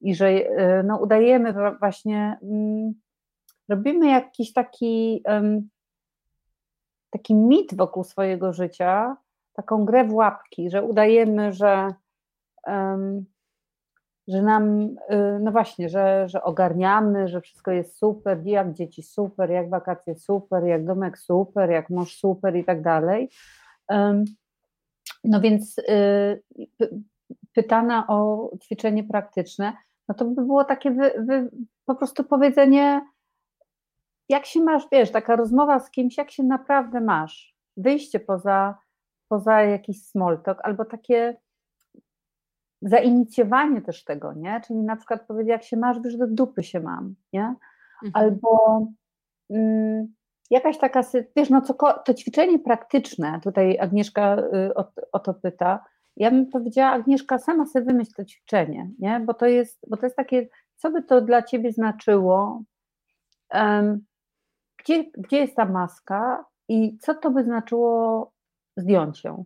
i 0.00 0.14
że 0.14 0.28
e, 0.28 0.82
no, 0.82 0.98
udajemy 0.98 1.54
właśnie, 1.78 2.38
mm, 2.42 2.94
robimy 3.68 4.06
jakiś 4.06 4.52
taki, 4.52 5.22
taki 7.10 7.34
mit 7.34 7.76
wokół 7.76 8.04
swojego 8.04 8.52
życia, 8.52 9.16
taką 9.54 9.84
grę 9.84 10.04
w 10.04 10.14
łapki, 10.14 10.70
że 10.70 10.82
udajemy, 10.82 11.52
że, 11.52 11.94
że 14.28 14.42
nam, 14.42 14.80
y, 14.80 15.38
no 15.40 15.52
właśnie, 15.52 15.88
że, 15.88 16.28
że 16.28 16.42
ogarniamy, 16.42 17.28
że 17.28 17.40
wszystko 17.40 17.70
jest 17.70 17.98
super, 17.98 18.46
jak 18.46 18.72
dzieci 18.72 19.02
super, 19.02 19.50
jak 19.50 19.70
wakacje 19.70 20.14
super, 20.14 20.64
jak 20.64 20.84
domek 20.84 21.18
super, 21.18 21.70
jak 21.70 21.90
mąż 21.90 22.16
super 22.16 22.56
i 22.56 22.64
tak 22.64 22.82
dalej. 22.82 23.30
No 25.24 25.40
więc 25.40 25.78
y, 25.78 26.42
pytana 27.52 28.06
o 28.08 28.50
ćwiczenie 28.62 29.04
praktyczne, 29.04 29.72
no 30.08 30.14
to 30.14 30.24
by 30.24 30.42
było 30.42 30.64
takie 30.64 30.90
wy, 30.90 31.12
wy, 31.18 31.50
po 31.84 31.94
prostu 31.94 32.24
powiedzenie, 32.24 33.00
jak 34.28 34.46
się 34.46 34.60
masz, 34.60 34.82
wiesz, 34.92 35.10
taka 35.10 35.36
rozmowa 35.36 35.80
z 35.80 35.90
kimś, 35.90 36.18
jak 36.18 36.30
się 36.30 36.42
naprawdę 36.42 37.00
masz, 37.00 37.56
wyjście 37.76 38.20
poza, 38.20 38.74
poza 39.28 39.62
jakiś 39.62 40.04
small 40.04 40.42
talk, 40.42 40.58
albo 40.62 40.84
takie 40.84 41.36
zainicjowanie 42.82 43.82
też 43.82 44.04
tego, 44.04 44.32
nie? 44.32 44.60
Czyli 44.66 44.78
na 44.78 44.96
przykład 44.96 45.26
powiedzieć, 45.26 45.50
jak 45.50 45.64
się 45.64 45.76
masz, 45.76 46.00
wiesz, 46.00 46.16
do 46.16 46.26
dupy 46.26 46.62
się 46.62 46.80
mam, 46.80 47.14
nie? 47.32 47.54
Mhm. 48.04 48.12
Albo 48.12 48.82
mm, 49.50 50.14
jakaś 50.50 50.78
taka, 50.78 51.00
wiesz, 51.36 51.50
no 51.50 51.60
co, 51.60 51.74
to 52.04 52.14
ćwiczenie 52.14 52.58
praktyczne, 52.58 53.40
tutaj 53.42 53.78
Agnieszka 53.78 54.36
y, 54.38 54.74
o, 54.74 54.92
o 55.12 55.18
to 55.18 55.34
pyta, 55.34 55.84
ja 56.16 56.30
bym 56.30 56.50
powiedziała, 56.50 56.90
Agnieszka, 56.90 57.38
sama 57.38 57.66
sobie 57.66 57.84
wymyśl 57.84 58.12
to 58.16 58.24
ćwiczenie, 58.24 58.90
nie? 58.98 59.20
Bo, 59.20 59.34
to 59.34 59.46
jest, 59.46 59.78
bo 59.88 59.96
to 59.96 60.06
jest 60.06 60.16
takie, 60.16 60.48
co 60.76 60.90
by 60.90 61.02
to 61.02 61.20
dla 61.20 61.42
ciebie 61.42 61.72
znaczyło, 61.72 62.62
um, 63.54 64.04
gdzie, 64.78 65.04
gdzie 65.18 65.36
jest 65.36 65.56
ta 65.56 65.64
maska 65.64 66.44
i 66.68 66.98
co 66.98 67.14
to 67.14 67.30
by 67.30 67.44
znaczyło 67.44 68.32
zdjąć 68.76 69.24
ją? 69.24 69.44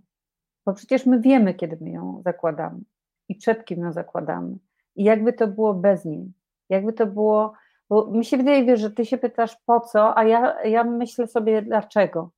Bo 0.66 0.74
przecież 0.74 1.06
my 1.06 1.20
wiemy, 1.20 1.54
kiedy 1.54 1.78
my 1.80 1.90
ją 1.90 2.22
zakładamy 2.24 2.80
i 3.28 3.34
przed 3.34 3.64
kim 3.64 3.80
ją 3.80 3.92
zakładamy. 3.92 4.58
I 4.96 5.04
jakby 5.04 5.32
to 5.32 5.48
było 5.48 5.74
bez 5.74 6.04
niej, 6.04 6.32
jakby 6.68 6.92
to 6.92 7.06
było, 7.06 7.52
bo 7.88 8.10
mi 8.10 8.24
się 8.24 8.36
wydaje, 8.36 8.64
wiesz, 8.64 8.80
że 8.80 8.90
ty 8.90 9.06
się 9.06 9.18
pytasz 9.18 9.56
po 9.66 9.80
co, 9.80 10.18
a 10.18 10.24
ja, 10.24 10.62
ja 10.62 10.84
myślę 10.84 11.26
sobie 11.26 11.62
dlaczego. 11.62 12.30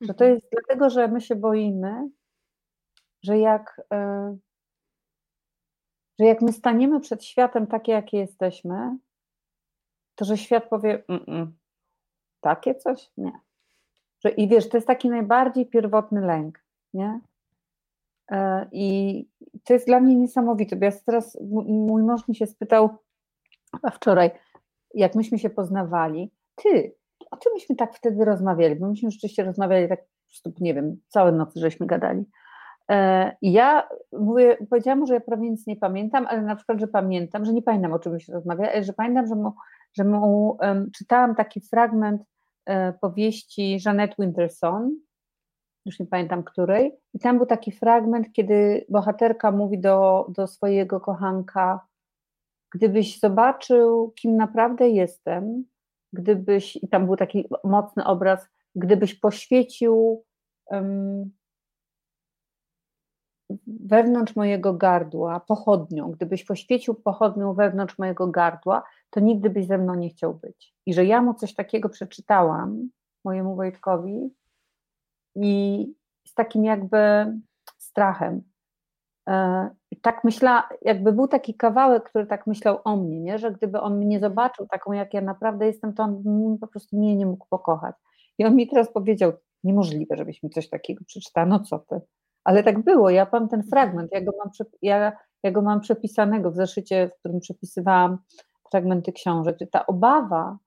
Że 0.00 0.14
to 0.14 0.24
mhm. 0.24 0.30
jest 0.30 0.46
dlatego, 0.52 0.90
że 0.90 1.08
my 1.08 1.20
się 1.20 1.36
boimy, 1.36 2.08
że 3.22 3.38
jak, 3.38 3.80
e, 3.92 4.36
że 6.18 6.26
jak 6.26 6.42
my 6.42 6.52
staniemy 6.52 7.00
przed 7.00 7.24
światem 7.24 7.66
takie, 7.66 7.92
jakie 7.92 8.18
jesteśmy, 8.18 8.98
to 10.14 10.24
że 10.24 10.36
świat 10.36 10.68
powie, 10.68 11.04
Mm-mm, 11.08 11.46
takie 12.40 12.74
coś? 12.74 13.10
Nie. 13.16 13.32
Że, 14.24 14.30
I 14.30 14.48
wiesz, 14.48 14.68
to 14.68 14.76
jest 14.76 14.86
taki 14.86 15.10
najbardziej 15.10 15.66
pierwotny 15.66 16.20
lęk, 16.20 16.64
nie? 16.94 17.20
E, 18.30 18.66
I 18.72 19.28
to 19.64 19.72
jest 19.72 19.86
dla 19.86 20.00
mnie 20.00 20.16
niesamowite, 20.16 20.76
bo 20.76 20.84
ja 20.84 20.92
teraz, 21.06 21.38
mój 21.66 22.02
mąż 22.02 22.28
mi 22.28 22.36
się 22.36 22.46
spytał, 22.46 22.88
a 23.82 23.90
wczoraj, 23.90 24.30
jak 24.94 25.14
myśmy 25.14 25.38
się 25.38 25.50
poznawali, 25.50 26.32
ty, 26.54 26.94
o 27.30 27.36
czym 27.36 27.52
myśmy 27.54 27.76
tak 27.76 27.94
wtedy 27.94 28.24
rozmawiali? 28.24 28.76
Bo 28.76 28.88
myśmy 28.88 29.10
rzeczywiście 29.10 29.44
rozmawiali 29.44 29.88
tak, 29.88 30.00
nie 30.60 30.74
wiem, 30.74 30.96
całe 31.08 31.32
nocy 31.32 31.60
żeśmy 31.60 31.86
gadali. 31.86 32.24
E, 32.90 33.36
ja 33.42 33.88
mówię, 34.12 34.56
powiedziałam 34.70 34.98
mu, 34.98 35.06
że 35.06 35.14
ja 35.14 35.20
prawie 35.20 35.50
nic 35.50 35.66
nie 35.66 35.76
pamiętam, 35.76 36.26
ale 36.26 36.42
na 36.42 36.56
przykład, 36.56 36.80
że 36.80 36.88
pamiętam, 36.88 37.44
że 37.44 37.52
nie 37.52 37.62
pamiętam 37.62 37.92
o 37.92 37.98
czym 37.98 38.20
się 38.20 38.32
rozmawia, 38.32 38.72
ale 38.72 38.84
że 38.84 38.92
pamiętam, 38.92 39.26
że 39.26 39.34
mu, 39.34 39.54
że 39.98 40.04
mu 40.04 40.56
um, 40.60 40.90
czytałam 40.90 41.34
taki 41.34 41.60
fragment 41.60 42.22
powieści 43.00 43.78
Jeanette 43.86 44.14
Winterson, 44.18 45.00
już 45.86 46.00
nie 46.00 46.06
pamiętam 46.06 46.42
której, 46.42 46.92
i 47.14 47.18
tam 47.18 47.36
był 47.36 47.46
taki 47.46 47.72
fragment, 47.72 48.32
kiedy 48.32 48.86
bohaterka 48.88 49.50
mówi 49.50 49.78
do, 49.80 50.26
do 50.28 50.46
swojego 50.46 51.00
kochanka, 51.00 51.86
gdybyś 52.74 53.20
zobaczył, 53.20 54.12
kim 54.16 54.36
naprawdę 54.36 54.88
jestem, 54.88 55.64
gdybyś, 56.12 56.76
i 56.76 56.88
tam 56.88 57.06
był 57.06 57.16
taki 57.16 57.48
mocny 57.64 58.04
obraz, 58.04 58.48
gdybyś 58.74 59.14
poświecił 59.14 60.24
wewnątrz 63.66 64.36
mojego 64.36 64.74
gardła 64.74 65.40
pochodnią, 65.40 66.10
gdybyś 66.10 66.44
poświecił 66.44 66.94
pochodnią 66.94 67.54
wewnątrz 67.54 67.98
mojego 67.98 68.26
gardła, 68.26 68.82
to 69.10 69.20
nigdy 69.20 69.50
byś 69.50 69.66
ze 69.66 69.78
mną 69.78 69.94
nie 69.94 70.08
chciał 70.08 70.34
być. 70.34 70.74
I 70.86 70.94
że 70.94 71.04
ja 71.04 71.22
mu 71.22 71.34
coś 71.34 71.54
takiego 71.54 71.88
przeczytałam, 71.88 72.90
mojemu 73.24 73.56
Wojtkowi, 73.56 74.30
i 75.36 75.86
z 76.26 76.34
takim 76.34 76.64
jakby 76.64 76.98
strachem. 77.78 78.42
E, 79.28 79.70
tak 80.02 80.24
myślała, 80.24 80.68
jakby 80.82 81.12
był 81.12 81.28
taki 81.28 81.54
kawałek, 81.54 82.04
który 82.04 82.26
tak 82.26 82.46
myślał 82.46 82.78
o 82.84 82.96
mnie, 82.96 83.20
nie? 83.20 83.38
że 83.38 83.52
gdyby 83.52 83.80
on 83.80 83.98
mnie 83.98 84.20
zobaczył 84.20 84.66
taką, 84.66 84.92
jak 84.92 85.14
ja 85.14 85.20
naprawdę 85.20 85.66
jestem, 85.66 85.94
to 85.94 86.02
on 86.02 86.58
po 86.60 86.66
prostu 86.66 86.96
mnie 86.96 87.16
nie 87.16 87.26
mógł 87.26 87.46
pokochać. 87.50 87.96
I 88.38 88.44
on 88.44 88.56
mi 88.56 88.68
teraz 88.68 88.92
powiedział, 88.92 89.32
niemożliwe, 89.64 90.16
żebyś 90.16 90.42
mi 90.42 90.50
coś 90.50 90.68
takiego 90.68 91.04
przeczytał, 91.04 91.46
no 91.46 91.60
co 91.60 91.78
ty. 91.78 92.00
Ale 92.50 92.62
tak 92.62 92.84
było, 92.84 93.10
ja 93.10 93.26
mam 93.32 93.48
ten 93.48 93.62
fragment, 93.62 94.12
ja 94.12 94.20
go 94.20 94.32
mam, 94.38 94.50
ja, 94.82 95.12
ja 95.42 95.50
go 95.50 95.62
mam 95.62 95.80
przepisanego 95.80 96.50
w 96.50 96.56
zeszycie, 96.56 97.08
w 97.08 97.18
którym 97.18 97.40
przepisywałam 97.40 98.18
fragmenty 98.70 99.12
książek. 99.12 99.58
Ta 99.70 99.86
obawa, 99.86 100.58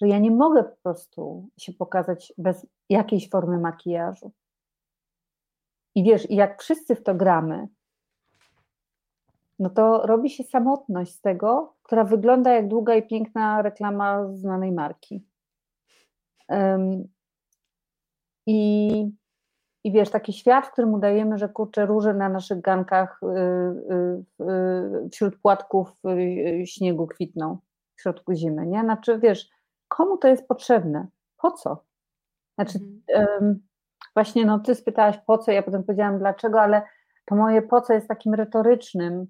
że 0.00 0.08
ja 0.08 0.18
nie 0.18 0.30
mogę 0.30 0.64
po 0.64 0.76
prostu 0.82 1.48
się 1.58 1.72
pokazać 1.72 2.32
bez 2.38 2.66
jakiejś 2.88 3.30
formy 3.30 3.58
makijażu. 3.58 4.32
I 5.94 6.04
wiesz, 6.04 6.30
i 6.30 6.34
jak 6.34 6.62
wszyscy 6.62 6.94
w 6.94 7.02
to 7.02 7.14
gramy, 7.14 7.68
no 9.58 9.70
to 9.70 10.06
robi 10.06 10.30
się 10.30 10.44
samotność 10.44 11.14
z 11.14 11.20
tego, 11.20 11.74
która 11.82 12.04
wygląda 12.04 12.52
jak 12.52 12.68
długa 12.68 12.94
i 12.94 13.06
piękna 13.06 13.62
reklama 13.62 14.32
znanej 14.32 14.72
marki. 14.72 15.24
Um, 16.48 17.08
I 18.46 19.20
i 19.84 19.92
wiesz, 19.92 20.10
taki 20.10 20.32
świat, 20.32 20.66
w 20.66 20.72
którym 20.72 20.94
udajemy, 20.94 21.38
że 21.38 21.48
kurczę 21.48 21.86
róże 21.86 22.14
na 22.14 22.28
naszych 22.28 22.60
gankach 22.60 23.20
y, 23.22 23.26
y, 23.26 24.44
y, 25.04 25.08
wśród 25.12 25.40
płatków 25.40 25.88
śniegu 26.64 27.06
kwitną 27.06 27.58
w 27.96 28.02
środku 28.02 28.34
zimy, 28.34 28.66
nie? 28.66 28.80
Znaczy, 28.80 29.18
wiesz, 29.18 29.50
komu 29.88 30.16
to 30.16 30.28
jest 30.28 30.48
potrzebne? 30.48 31.06
Po 31.36 31.50
co? 31.50 31.84
Znaczy, 32.54 32.78
mhm. 33.08 33.60
właśnie, 34.14 34.44
no 34.46 34.58
ty 34.58 34.74
spytałaś 34.74 35.18
po 35.26 35.38
co, 35.38 35.52
ja 35.52 35.62
potem 35.62 35.84
powiedziałam 35.84 36.18
dlaczego, 36.18 36.60
ale 36.60 36.82
to 37.24 37.34
moje 37.34 37.62
po 37.62 37.80
co 37.80 37.92
jest 37.92 38.08
takim 38.08 38.34
retorycznym 38.34 39.26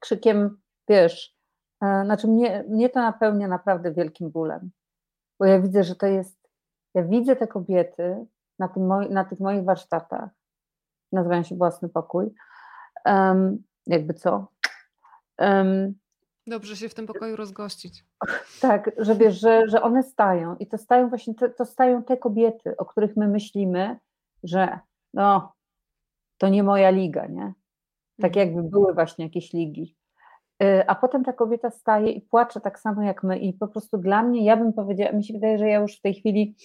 krzykiem, 0.00 0.60
wiesz, 0.88 1.36
e, 1.82 2.04
znaczy 2.04 2.28
mnie, 2.28 2.64
mnie 2.68 2.88
to 2.88 3.00
napełnia 3.00 3.48
naprawdę 3.48 3.92
wielkim 3.92 4.30
bólem, 4.30 4.70
bo 5.38 5.46
ja 5.46 5.60
widzę, 5.60 5.84
że 5.84 5.96
to 5.96 6.06
jest, 6.06 6.48
ja 6.94 7.02
widzę 7.02 7.36
te 7.36 7.46
kobiety 7.46 8.26
na, 8.62 8.68
tym 8.68 8.86
moi, 8.86 9.10
na 9.10 9.24
tych 9.24 9.40
moich 9.40 9.64
warsztatach, 9.64 10.30
nazywają 11.12 11.42
się 11.42 11.56
Własny 11.56 11.88
Pokój, 11.88 12.30
um, 13.04 13.62
jakby 13.86 14.14
co. 14.14 14.46
Um, 15.38 15.94
Dobrze 16.46 16.76
się 16.76 16.88
w 16.88 16.94
tym 16.94 17.06
pokoju 17.06 17.36
rozgościć. 17.36 18.04
Tak, 18.60 18.90
że 18.98 19.14
wiesz, 19.14 19.40
że, 19.40 19.68
że 19.68 19.82
one 19.82 20.02
stają 20.02 20.56
i 20.56 20.66
to 20.66 20.78
stają 20.78 21.08
właśnie, 21.08 21.34
te, 21.34 21.48
to 21.48 21.64
stają 21.64 22.02
te 22.02 22.16
kobiety, 22.16 22.76
o 22.76 22.84
których 22.84 23.16
my 23.16 23.28
myślimy, 23.28 23.98
że 24.42 24.78
no, 25.14 25.52
to 26.38 26.48
nie 26.48 26.62
moja 26.62 26.90
liga, 26.90 27.26
nie? 27.26 27.52
Tak 28.20 28.36
mhm. 28.36 28.46
jakby 28.46 28.70
były 28.70 28.94
właśnie 28.94 29.24
jakieś 29.24 29.52
ligi. 29.52 29.96
Y, 30.62 30.86
a 30.86 30.94
potem 30.94 31.24
ta 31.24 31.32
kobieta 31.32 31.70
staje 31.70 32.12
i 32.12 32.20
płacze 32.20 32.60
tak 32.60 32.78
samo 32.78 33.02
jak 33.02 33.22
my 33.22 33.38
i 33.38 33.52
po 33.52 33.68
prostu 33.68 33.98
dla 33.98 34.22
mnie, 34.22 34.44
ja 34.44 34.56
bym 34.56 34.72
powiedziała, 34.72 35.12
mi 35.12 35.24
się 35.24 35.34
wydaje, 35.34 35.58
że 35.58 35.68
ja 35.68 35.80
już 35.80 35.96
w 35.96 36.00
tej 36.00 36.14
chwili 36.14 36.56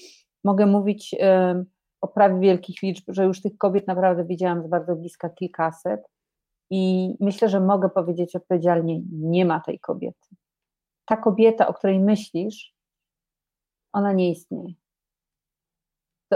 mogę 0.44 0.66
mówić 0.66 1.16
o 2.02 2.08
prawie 2.08 2.40
wielkich 2.40 2.82
liczb, 2.82 3.04
że 3.08 3.26
już 3.26 3.42
tych 3.42 3.58
kobiet 3.58 3.88
naprawdę 3.88 4.26
widziałam 4.26 4.64
z 4.64 4.68
bardzo 4.68 4.96
bliska 4.96 5.30
kilkaset 5.30 6.02
i 6.70 7.14
myślę, 7.20 7.50
że 7.50 7.60
mogę 7.60 7.90
powiedzieć 7.90 8.36
odpowiedzialnie, 8.36 9.02
nie 9.12 9.46
ma 9.46 9.60
tej 9.60 9.80
kobiety. 9.80 10.36
Ta 11.06 11.18
kobieta, 11.18 11.68
o 11.68 11.74
której 11.74 12.00
myślisz, 12.00 12.74
ona 13.94 14.14
nie 14.14 14.32
istnieje. 14.32 14.74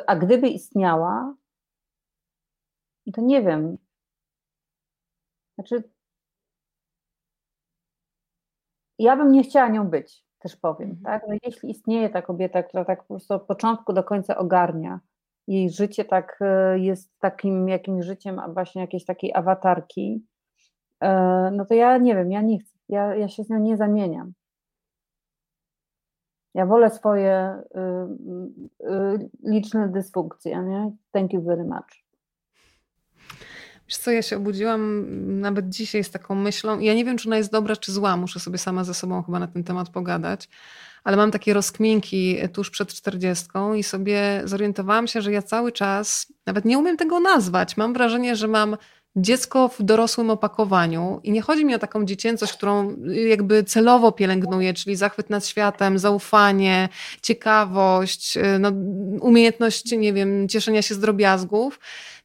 A 0.08 0.16
gdyby 0.16 0.50
istniała, 0.50 1.36
to 3.14 3.22
nie 3.22 3.42
wiem. 3.42 3.78
Znaczy, 5.56 5.84
ja 9.00 9.18
bym 9.18 9.32
nie 9.32 9.44
chciała 9.44 9.70
nią 9.70 9.90
być, 9.90 10.26
też 10.40 10.56
powiem, 10.56 11.02
tak? 11.04 11.24
Że 11.30 11.38
jeśli 11.44 11.72
istnieje 11.72 12.10
ta 12.10 12.22
kobieta, 12.22 12.64
która 12.64 12.86
tak 12.86 13.00
po 13.00 13.08
prostu 13.08 13.34
od 13.34 13.44
początku 13.44 13.94
do 13.94 14.04
końca 14.04 14.38
ogarnia, 14.38 15.00
jej 15.52 15.70
życie 15.70 16.06
tak 16.06 16.40
e, 16.42 16.80
jest 16.80 17.20
takim 17.20 17.70
jakimś 17.70 18.06
życiem, 18.06 18.42
właśnie 18.54 18.82
jakiejś 18.82 19.06
takiej 19.06 19.34
awatarki, 19.34 20.26
e, 21.00 21.52
no 21.52 21.66
to 21.66 21.74
ja 21.74 21.98
nie 21.98 22.16
wiem, 22.16 22.32
ja 22.32 22.42
nie 22.42 22.60
chcę, 22.60 22.78
ja, 22.90 23.16
ja 23.16 23.28
się 23.30 23.44
z 23.44 23.50
nią 23.50 23.60
nie 23.60 23.78
zamieniam. 23.78 24.34
Ja 26.54 26.66
wolę 26.66 26.90
swoje 26.90 27.62
y, 27.76 28.88
y, 28.88 29.30
liczne 29.44 29.90
dysfunkcje, 29.90 30.64
nie? 30.64 30.92
Thank 31.12 31.34
you 31.34 31.42
very 31.42 31.64
much. 31.64 32.11
Wiesz 33.92 33.98
co, 33.98 34.12
ja 34.12 34.22
się 34.22 34.38
obudziłam 34.38 35.06
nawet 35.40 35.70
dzisiaj 35.70 36.04
z 36.04 36.12
taką 36.12 36.36
myślą, 36.36 36.80
ja 36.80 36.94
nie 36.94 37.06
wiem, 37.06 37.18
czy 37.18 37.30
ona 37.30 37.38
jest 37.38 37.52
dobra, 37.52 37.76
czy 37.76 37.92
zła, 37.92 38.18
muszę 38.18 38.40
sobie 38.40 38.58
sama 38.58 38.84
ze 38.84 38.94
sobą 38.94 39.24
chyba 39.24 39.40
na 39.40 39.48
ten 39.48 39.64
temat 39.64 39.90
pogadać, 39.90 40.50
ale 41.04 41.18
mam 41.18 41.32
takie 41.32 41.54
rozkminki 41.54 42.38
tuż 42.54 42.70
przed 42.70 42.94
czterdziestką 42.94 43.74
i 43.74 43.84
sobie 43.84 44.42
zorientowałam 44.46 45.08
się, 45.08 45.22
że 45.22 45.32
ja 45.32 45.42
cały 45.42 45.72
czas, 45.72 46.34
nawet 46.46 46.66
nie 46.66 46.78
umiem 46.78 46.98
tego 46.98 47.20
nazwać, 47.20 47.78
mam 47.78 47.94
wrażenie, 47.94 48.36
że 48.36 48.48
mam 48.48 48.78
dziecko 49.16 49.68
w 49.68 49.84
dorosłym 49.84 50.30
opakowaniu 50.30 51.20
i 51.24 51.32
nie 51.32 51.42
chodzi 51.42 51.66
mi 51.66 51.76
o 51.76 51.80
taką 51.80 52.06
dziecięcość, 52.06 52.54
którą 52.54 52.96
jakby 53.28 53.64
celowo 53.64 54.12
pielęgnuję, 54.12 54.74
czyli 54.74 54.96
zachwyt 54.96 55.30
nad 55.30 55.46
światem, 55.46 56.00
zaufanie, 56.00 56.90
ciekawość, 57.22 58.38
no, 58.60 58.72
umiejętność, 59.22 59.92
nie 59.92 60.14
wiem, 60.14 60.50
cieszenia 60.50 60.82
się 60.82 60.96
z 60.96 61.00
drobiazgów, 61.00 61.80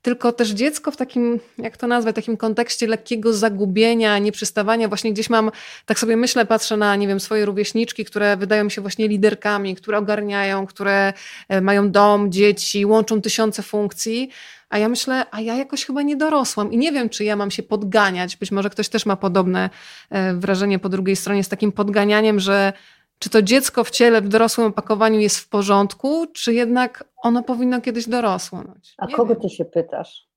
tylko 0.07 0.33
też 0.33 0.51
dziecko 0.51 0.91
w 0.91 0.97
takim, 0.97 1.41
jak 1.59 1.77
to 1.77 1.87
nazwać, 1.87 2.17
takim 2.17 2.37
kontekście 2.37 2.87
lekkiego 2.87 3.33
zagubienia, 3.33 4.19
nieprzystawania. 4.19 4.89
Właśnie 4.89 5.13
gdzieś 5.13 5.31
mam, 5.31 5.51
tak 5.87 5.99
sobie 5.99 6.17
myślę, 6.17 6.47
patrzę 6.47 6.77
na, 6.77 6.97
nie 6.97 7.09
wiem, 7.09 7.21
swoje 7.21 7.45
rówieśniczki, 7.45 8.05
które 8.05 8.37
wydają 8.37 8.69
się 8.69 8.81
właśnie 8.81 9.09
liderkami, 9.09 9.77
które 9.77 9.99
ogarniają, 9.99 10.67
które 10.67 11.13
e, 11.49 11.61
mają 11.61 11.91
dom, 11.91 12.33
dzieci, 12.33 12.87
łączą 12.87 13.21
tysiące 13.21 13.63
funkcji. 13.63 14.31
A 14.69 14.79
ja 14.79 14.89
myślę, 14.89 15.27
a 15.31 15.41
ja 15.41 15.55
jakoś 15.55 15.85
chyba 15.85 16.03
nie 16.03 16.17
dorosłam 16.17 16.73
i 16.73 16.79
nie 16.79 16.93
wiem, 16.93 17.09
czy 17.09 17.25
ja 17.25 17.37
mam 17.37 17.51
się 17.51 17.63
podganiać. 17.63 18.37
Być 18.37 18.51
może 18.51 18.71
ktoś 18.71 18.89
też 18.89 19.07
ma 19.07 19.17
podobne 19.17 19.71
e, 20.11 20.35
wrażenie 20.35 20.79
po 20.79 20.89
drugiej 20.89 21.17
stronie 21.17 21.45
z 21.45 21.49
takim 21.49 21.73
podganianiem, 21.73 22.41
że 22.41 22.73
czy 23.19 23.31
to 23.31 23.43
dziecko 23.43 23.85
w 23.85 23.91
ciele 23.91 24.23
w 24.23 24.29
dorosłym 24.29 24.67
opakowaniu 24.67 25.21
jest 25.21 25.39
w 25.39 25.49
porządku, 25.49 26.27
czy 26.27 26.55
jednak 26.55 27.05
ono 27.23 27.43
powinno 27.43 27.81
kiedyś 27.81 28.09
dorosłonąć? 28.09 28.95
A 28.99 29.07
kogo 29.07 29.35
wiem. 29.35 29.43
ty 29.43 29.51
się 29.51 29.65
pytasz? 29.65 30.29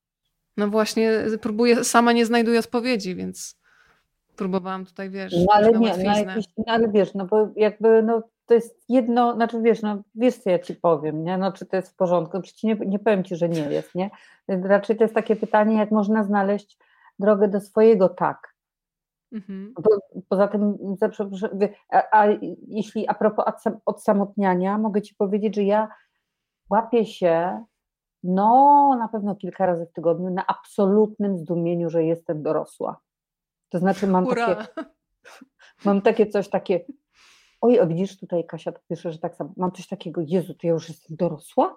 No 0.58 0.68
właśnie, 0.68 1.12
próbuję, 1.42 1.84
sama 1.84 2.12
nie 2.12 2.26
znajduję 2.26 2.60
odpowiedzi, 2.60 3.16
więc 3.16 3.60
próbowałam 4.36 4.86
tutaj, 4.86 5.10
wiesz, 5.10 5.34
no 5.38 5.54
ale 5.54 5.72
nie, 5.72 5.98
no, 5.98 6.18
jakiś, 6.18 6.46
no 6.58 6.64
ale 6.68 6.90
wiesz, 6.90 7.14
no 7.14 7.26
bo 7.26 7.50
jakby, 7.56 8.04
no 8.04 8.24
to 8.46 8.54
jest 8.54 8.84
jedno, 8.90 9.34
znaczy 9.36 9.62
wiesz, 9.62 9.82
no 9.82 10.02
wiesz 10.16 10.38
co 10.38 10.50
ja 10.50 10.60
ci 10.60 10.76
powiem, 10.76 11.24
nie, 11.24 11.38
no 11.38 11.52
czy 11.52 11.66
to 11.66 11.76
jest 11.76 11.92
w 11.92 11.96
porządku, 11.96 12.42
przecież 12.42 12.64
nie, 12.64 12.76
nie 12.76 13.00
powiem 13.00 13.24
ci, 13.24 13.36
że 13.36 13.50
nie 13.50 13.62
jest, 13.62 13.96
nie, 13.96 14.10
raczej 14.48 14.98
to 14.98 15.04
jest 15.04 15.16
takie 15.16 15.36
pytanie, 15.36 15.78
jak 15.78 15.92
można 15.92 16.24
znaleźć 16.24 16.78
drogę 17.20 17.48
do 17.48 17.62
swojego 17.62 18.10
tak, 18.10 18.49
Mhm. 19.32 19.74
Bo, 19.84 20.22
poza 20.30 20.48
tym, 20.48 20.78
a, 21.90 22.04
a, 22.12 22.28
jeśli 22.68 23.08
a 23.08 23.14
propos 23.14 23.46
odsamotniania, 23.86 24.78
mogę 24.78 25.02
Ci 25.02 25.16
powiedzieć, 25.16 25.56
że 25.56 25.64
ja 25.64 25.88
łapię 26.70 27.06
się 27.06 27.64
no 28.24 28.96
na 29.00 29.08
pewno 29.08 29.36
kilka 29.36 29.66
razy 29.66 29.86
w 29.86 29.94
tygodniu 29.94 30.30
na 30.30 30.48
absolutnym 30.48 31.38
zdumieniu, 31.38 31.90
że 31.90 32.04
jestem 32.04 32.44
dorosła. 32.44 33.00
To 33.70 33.80
znaczy 33.80 34.08
mam 34.08 34.28
takie, 34.28 34.68
mam 35.86 36.02
takie 36.02 36.28
coś 36.28 36.50
takie, 36.50 36.86
oj, 37.62 37.80
a 37.80 37.86
widzisz 37.86 38.20
tutaj 38.20 38.46
Kasia, 38.46 38.72
to 38.72 38.80
pisze, 38.90 39.12
że 39.12 39.20
tak 39.20 39.36
samo, 39.36 39.54
mam 39.58 39.72
coś 39.72 39.88
takiego, 39.88 40.22
Jezu, 40.26 40.54
to 40.54 40.68
ja 40.68 40.74
już 40.74 40.90
jestem 40.90 41.18
dorosła? 41.18 41.76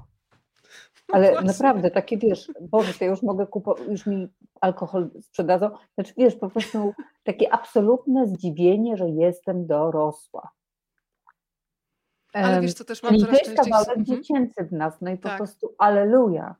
Ale 1.12 1.32
no 1.34 1.40
naprawdę, 1.40 1.90
takie 1.90 2.18
wiesz, 2.18 2.52
Boże, 2.60 2.94
to 2.94 3.04
ja 3.04 3.10
już 3.10 3.22
mogę 3.22 3.46
kupować, 3.46 3.88
już 3.88 4.06
mi 4.06 4.28
alkohol 4.60 5.10
sprzedadzą. 5.20 5.70
Znaczy 5.94 6.12
wiesz, 6.16 6.36
po 6.36 6.50
prostu 6.50 6.94
takie 7.22 7.52
absolutne 7.52 8.26
zdziwienie, 8.26 8.96
że 8.96 9.08
jestem 9.08 9.66
dorosła. 9.66 10.50
Ale 12.32 12.60
wiesz, 12.60 12.74
co 12.74 12.84
też 12.84 13.02
mam 13.02 13.18
coraz 13.18 13.38
częściej... 13.38 13.56
kawałek 13.56 13.88
mhm. 13.88 14.04
dziecięcy 14.06 14.64
w 14.64 14.72
nas, 14.72 15.00
no 15.00 15.10
i 15.10 15.16
po 15.16 15.28
tak. 15.28 15.36
prostu 15.36 15.74
aleluja. 15.78 16.54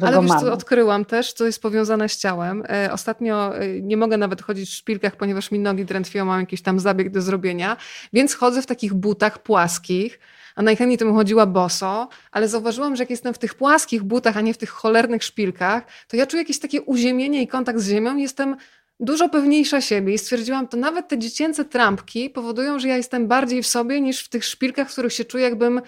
Ale 0.00 0.22
wiesz, 0.22 0.30
co 0.40 0.52
odkryłam 0.52 1.04
też, 1.04 1.32
co 1.32 1.46
jest 1.46 1.62
powiązane 1.62 2.08
z 2.08 2.16
ciałem. 2.16 2.64
E, 2.68 2.92
ostatnio 2.92 3.58
e, 3.58 3.80
nie 3.80 3.96
mogę 3.96 4.16
nawet 4.16 4.42
chodzić 4.42 4.70
w 4.70 4.74
szpilkach, 4.74 5.16
ponieważ 5.16 5.50
mi 5.50 5.58
nogi 5.58 5.84
drętwią, 5.84 6.24
mam 6.24 6.40
jakiś 6.40 6.62
tam 6.62 6.80
zabieg 6.80 7.10
do 7.10 7.22
zrobienia, 7.22 7.76
więc 8.12 8.34
chodzę 8.34 8.62
w 8.62 8.66
takich 8.66 8.94
butach 8.94 9.42
płaskich, 9.42 10.18
a 10.56 10.62
najchętniej 10.62 10.98
to 10.98 11.04
bym 11.04 11.14
chodziła 11.14 11.46
boso, 11.46 12.08
ale 12.32 12.48
zauważyłam, 12.48 12.96
że 12.96 13.02
jak 13.02 13.10
jestem 13.10 13.34
w 13.34 13.38
tych 13.38 13.54
płaskich 13.54 14.02
butach, 14.02 14.36
a 14.36 14.40
nie 14.40 14.54
w 14.54 14.58
tych 14.58 14.70
cholernych 14.70 15.24
szpilkach, 15.24 15.82
to 16.08 16.16
ja 16.16 16.26
czuję 16.26 16.42
jakieś 16.42 16.58
takie 16.58 16.82
uziemienie 16.82 17.42
i 17.42 17.48
kontakt 17.48 17.78
z 17.78 17.88
ziemią 17.88 18.16
jestem 18.16 18.56
dużo 19.00 19.28
pewniejsza 19.28 19.80
siebie. 19.80 20.14
I 20.14 20.18
stwierdziłam, 20.18 20.68
to 20.68 20.76
nawet 20.76 21.08
te 21.08 21.18
dziecięce 21.18 21.64
trampki 21.64 22.30
powodują, 22.30 22.78
że 22.78 22.88
ja 22.88 22.96
jestem 22.96 23.28
bardziej 23.28 23.62
w 23.62 23.66
sobie 23.66 24.00
niż 24.00 24.24
w 24.24 24.28
tych 24.28 24.44
szpilkach, 24.44 24.88
w 24.88 24.92
których 24.92 25.12
się 25.12 25.24
czuję, 25.24 25.44
jakbym 25.44 25.80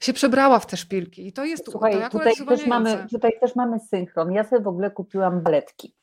się 0.00 0.12
przebrała 0.12 0.58
w 0.58 0.66
te 0.66 0.76
szpilki. 0.76 1.26
I 1.26 1.32
to 1.32 1.44
jest 1.44 1.70
Słuchaj, 1.70 1.92
to 1.92 2.18
tutaj, 2.18 2.34
też 2.48 2.66
mamy, 2.66 3.06
tutaj 3.10 3.32
też 3.40 3.56
mamy 3.56 3.80
synchron. 3.80 4.32
Ja 4.32 4.44
sobie 4.44 4.62
w 4.62 4.68
ogóle 4.68 4.90
kupiłam 4.90 5.40
baletki, 5.40 5.94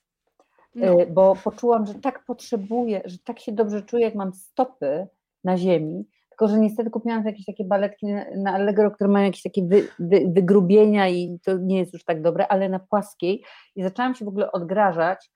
no. 0.75 0.87
E, 0.87 1.05
bo 1.05 1.35
poczułam, 1.43 1.85
że 1.85 1.93
tak 1.93 2.25
potrzebuję, 2.25 3.01
że 3.05 3.17
tak 3.17 3.39
się 3.39 3.51
dobrze 3.51 3.81
czuję, 3.81 4.05
jak 4.05 4.15
mam 4.15 4.33
stopy 4.33 5.07
na 5.43 5.57
ziemi, 5.57 6.05
tylko 6.29 6.47
że 6.47 6.59
niestety 6.59 6.89
kupiłam 6.89 7.25
jakieś 7.25 7.45
takie 7.45 7.63
baletki 7.63 8.07
na 8.35 8.53
Allegro, 8.53 8.91
które 8.91 9.09
mają 9.09 9.25
jakieś 9.25 9.41
takie 9.41 9.63
wy, 9.63 9.87
wy, 9.99 10.21
wygrubienia 10.27 11.09
i 11.09 11.39
to 11.43 11.57
nie 11.57 11.79
jest 11.79 11.93
już 11.93 12.03
tak 12.03 12.21
dobre, 12.21 12.47
ale 12.47 12.69
na 12.69 12.79
płaskiej 12.79 13.43
i 13.75 13.83
zaczęłam 13.83 14.15
się 14.15 14.25
w 14.25 14.27
ogóle 14.27 14.51
odgrażać, 14.51 15.29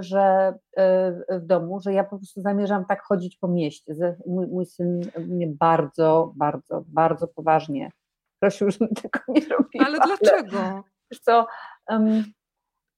że 0.00 0.54
e, 0.76 1.12
w 1.38 1.46
domu, 1.46 1.80
że 1.80 1.92
ja 1.92 2.04
po 2.04 2.16
prostu 2.16 2.40
zamierzam 2.40 2.84
tak 2.84 3.02
chodzić 3.02 3.36
po 3.36 3.48
mieście. 3.48 3.94
Mój, 4.26 4.46
mój 4.46 4.66
syn 4.66 5.00
mnie 5.18 5.46
bardzo, 5.46 6.32
bardzo, 6.36 6.84
bardzo 6.86 7.28
poważnie 7.28 7.90
prosił, 8.40 8.70
żebym 8.72 8.94
tego 8.94 9.18
nie 9.28 9.40
robiła. 9.40 9.86
Ale 9.86 9.98
dlaczego? 9.98 10.60
Ale, 10.60 10.82
wiesz 11.10 11.20
co, 11.20 11.46
um, 11.88 12.24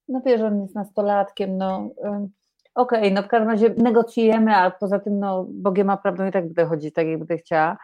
no 0.09 0.21
wiesz, 0.27 0.41
on 0.41 0.63
jest 0.63 0.75
nastolatkiem, 0.75 1.57
no 1.57 1.91
um, 1.97 2.29
Okej, 2.75 3.01
okay, 3.01 3.11
no 3.11 3.23
w 3.23 3.29
każdym 3.29 3.51
razie 3.51 3.75
negocjujemy, 3.77 4.57
a 4.57 4.71
poza 4.71 4.99
tym 4.99 5.19
no, 5.19 5.47
Bogiem 5.49 5.87
ma 5.87 5.97
prawdą 5.97 6.27
i 6.27 6.33
tak 6.33 6.45
będę 6.45 6.67
chodzić 6.67 6.95
tak, 6.95 7.07
jak 7.07 7.19
będę 7.19 7.37
chciała. 7.37 7.79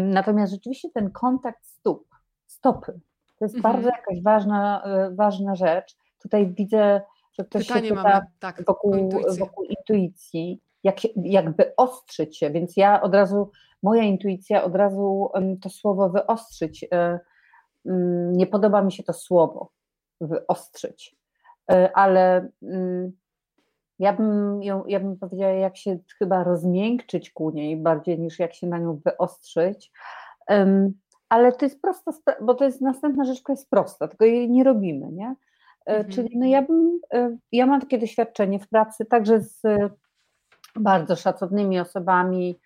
Natomiast 0.00 0.52
rzeczywiście 0.52 0.88
ten 0.94 1.10
kontakt 1.10 1.66
stóp, 1.66 2.08
stopy, 2.46 3.00
to 3.38 3.44
jest 3.44 3.54
mhm. 3.54 3.74
bardzo 3.74 3.88
jakaś 3.88 4.22
ważna, 4.22 4.82
e, 4.84 5.10
ważna 5.14 5.54
rzecz. 5.54 5.96
Tutaj 6.22 6.54
widzę, 6.54 7.00
że 7.38 7.44
ktoś 7.44 7.66
Pytanie 7.66 7.88
się 7.88 7.94
mamy, 7.94 8.20
tak, 8.38 8.64
wokół, 8.66 8.94
intuicji. 8.94 9.38
wokół 9.38 9.64
intuicji, 9.64 10.60
jak, 10.84 11.00
się, 11.00 11.08
jak 11.16 11.56
wyostrzyć 11.56 12.38
się, 12.38 12.50
więc 12.50 12.76
ja 12.76 13.02
od 13.02 13.14
razu, 13.14 13.50
moja 13.82 14.02
intuicja 14.02 14.64
od 14.64 14.76
razu 14.76 15.30
to 15.60 15.70
słowo 15.70 16.10
wyostrzyć, 16.10 16.84
e, 16.92 17.20
mm, 17.86 18.32
nie 18.32 18.46
podoba 18.46 18.82
mi 18.82 18.92
się 18.92 19.02
to 19.02 19.12
słowo 19.12 19.70
wyostrzyć 20.20 21.16
ale 21.94 22.48
mm, 22.62 23.12
ja 23.98 24.12
bym, 24.12 24.62
ją, 24.62 24.86
ja 24.86 25.00
bym 25.00 25.16
powiedziała, 25.16 25.52
jak 25.52 25.76
się 25.76 25.98
chyba 26.18 26.44
rozmiękczyć 26.44 27.30
ku 27.30 27.50
niej, 27.50 27.76
bardziej 27.76 28.20
niż 28.20 28.38
jak 28.38 28.54
się 28.54 28.66
na 28.66 28.78
nią 28.78 29.00
wyostrzyć. 29.04 29.92
Ale 31.28 31.52
to 31.52 31.64
jest 31.64 31.80
prosta, 31.80 32.12
bo 32.42 32.54
to 32.54 32.64
jest 32.64 32.80
następna 32.80 33.24
rzecz, 33.24 33.42
która 33.42 33.52
jest 33.52 33.70
prosta, 33.70 34.08
tylko 34.08 34.24
jej 34.24 34.50
nie 34.50 34.64
robimy, 34.64 35.12
nie? 35.12 35.34
Mhm. 35.84 36.10
Czyli 36.10 36.38
no 36.38 36.46
ja 36.46 36.62
bym, 36.62 37.00
ja 37.52 37.66
mam 37.66 37.80
takie 37.80 37.98
doświadczenie 37.98 38.58
w 38.58 38.68
pracy 38.68 39.04
także 39.04 39.40
z 39.40 39.62
bardzo 40.76 41.16
szacownymi 41.16 41.80
osobami, 41.80 42.60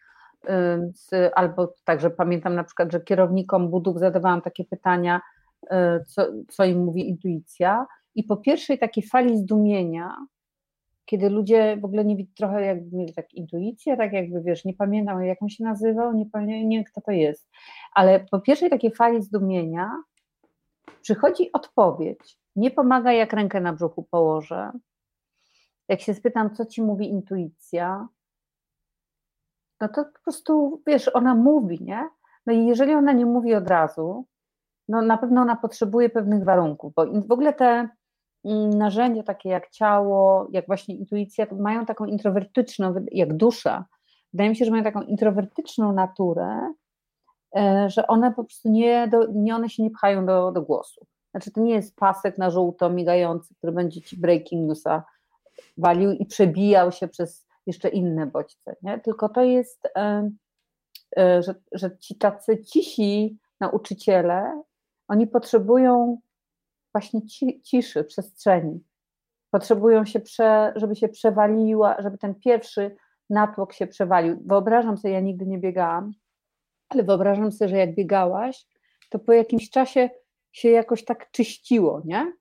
z, 0.94 1.32
albo 1.34 1.74
także 1.84 2.10
pamiętam 2.10 2.54
na 2.54 2.64
przykład, 2.64 2.92
że 2.92 3.00
kierownikom 3.00 3.70
budów 3.70 3.98
zadawałam 3.98 4.40
takie 4.40 4.64
pytania, 4.64 5.20
co, 6.06 6.26
co 6.48 6.64
im 6.64 6.84
mówi 6.84 7.08
intuicja. 7.08 7.86
I 8.14 8.24
po 8.24 8.36
pierwszej 8.36 8.78
takiej 8.78 9.06
fali 9.06 9.38
zdumienia, 9.38 10.16
kiedy 11.04 11.30
ludzie 11.30 11.76
w 11.76 11.84
ogóle 11.84 12.04
nie 12.04 12.26
trochę 12.36 12.62
jakby 12.62 12.96
mieli 12.96 13.14
tak 13.14 13.34
intuicję, 13.34 13.96
tak 13.96 14.12
jakby 14.12 14.42
wiesz, 14.42 14.64
nie 14.64 14.74
pamiętam 14.74 15.24
jak 15.24 15.42
on 15.42 15.48
się 15.48 15.64
nazywał, 15.64 16.12
nie 16.12 16.26
pamiętam, 16.26 16.68
nie 16.68 16.76
wiem 16.76 16.84
kto 16.84 17.00
to 17.00 17.12
jest, 17.12 17.48
ale 17.94 18.20
po 18.30 18.40
pierwszej 18.40 18.70
takiej 18.70 18.94
fali 18.94 19.22
zdumienia 19.22 19.90
przychodzi 21.02 21.52
odpowiedź. 21.52 22.38
Nie 22.58 22.70
pomaga 22.70 23.12
jak 23.12 23.32
rękę 23.32 23.60
na 23.60 23.72
brzuchu 23.72 24.02
położę. 24.02 24.70
Jak 25.88 26.00
się 26.00 26.14
spytam, 26.14 26.54
co 26.54 26.66
ci 26.66 26.82
mówi 26.82 27.10
intuicja, 27.10 28.08
no 29.80 29.88
to 29.88 30.04
po 30.04 30.20
prostu, 30.24 30.82
wiesz, 30.86 31.10
ona 31.14 31.34
mówi, 31.34 31.78
nie? 31.84 32.08
No 32.46 32.52
i 32.52 32.66
jeżeli 32.66 32.94
ona 32.94 33.12
nie 33.12 33.26
mówi 33.26 33.54
od 33.54 33.68
razu, 33.68 34.26
no 34.88 35.02
na 35.02 35.18
pewno 35.18 35.42
ona 35.42 35.56
potrzebuje 35.56 36.10
pewnych 36.10 36.44
warunków, 36.44 36.94
bo 36.94 37.06
w 37.06 37.32
ogóle 37.32 37.52
te 37.52 37.88
mm, 38.44 38.70
narzędzia 38.70 39.22
takie 39.22 39.48
jak 39.48 39.70
ciało, 39.70 40.48
jak 40.50 40.66
właśnie 40.66 40.96
intuicja, 40.96 41.46
mają 41.58 41.86
taką 41.86 42.04
introwertyczną, 42.04 42.94
jak 43.12 43.36
dusza, 43.36 43.84
wydaje 44.32 44.50
mi 44.50 44.56
się, 44.56 44.64
że 44.64 44.70
mają 44.70 44.84
taką 44.84 45.02
introwertyczną 45.02 45.92
naturę, 45.92 46.72
e, 47.56 47.90
że 47.90 48.06
one 48.06 48.32
po 48.32 48.44
prostu 48.44 48.70
nie, 48.70 49.08
do, 49.08 49.26
nie 49.32 49.56
one 49.56 49.68
się 49.68 49.82
nie 49.82 49.90
pchają 49.90 50.26
do, 50.26 50.52
do 50.52 50.62
głosu. 50.62 51.06
Znaczy 51.30 51.50
to 51.50 51.60
nie 51.60 51.74
jest 51.74 51.96
pasek 51.96 52.38
na 52.38 52.50
żółto 52.50 52.90
migający, 52.90 53.54
który 53.54 53.72
będzie 53.72 54.00
ci 54.00 54.16
breaking 54.16 54.68
newsa 54.68 55.04
walił 55.78 56.12
i 56.12 56.26
przebijał 56.26 56.92
się 56.92 57.08
przez 57.08 57.46
jeszcze 57.66 57.88
inne 57.88 58.26
bodźce, 58.26 58.76
nie? 58.82 59.00
tylko 59.00 59.28
to 59.28 59.42
jest, 59.42 59.88
e, 59.96 61.42
że, 61.42 61.54
że 61.72 61.98
ci 61.98 62.14
tacy 62.14 62.64
cisi 62.64 63.38
nauczyciele, 63.60 64.62
oni 65.08 65.26
potrzebują 65.26 66.18
właśnie 66.92 67.20
ciszy, 67.62 68.04
przestrzeni. 68.04 68.84
Potrzebują 69.50 70.04
się, 70.04 70.20
prze, 70.20 70.72
żeby 70.76 70.96
się 70.96 71.08
przewaliła, 71.08 71.96
żeby 72.02 72.18
ten 72.18 72.34
pierwszy 72.34 72.96
natłok 73.30 73.72
się 73.72 73.86
przewalił. 73.86 74.42
Wyobrażam 74.46 74.98
sobie, 74.98 75.14
ja 75.14 75.20
nigdy 75.20 75.46
nie 75.46 75.58
biegałam, 75.58 76.12
ale 76.88 77.02
wyobrażam 77.02 77.52
sobie, 77.52 77.68
że 77.68 77.76
jak 77.76 77.94
biegałaś, 77.94 78.66
to 79.10 79.18
po 79.18 79.32
jakimś 79.32 79.70
czasie 79.70 80.10
się 80.58 80.68
jakoś 80.68 81.04
tak 81.04 81.30
czyściło, 81.30 82.02
nie? 82.04 82.32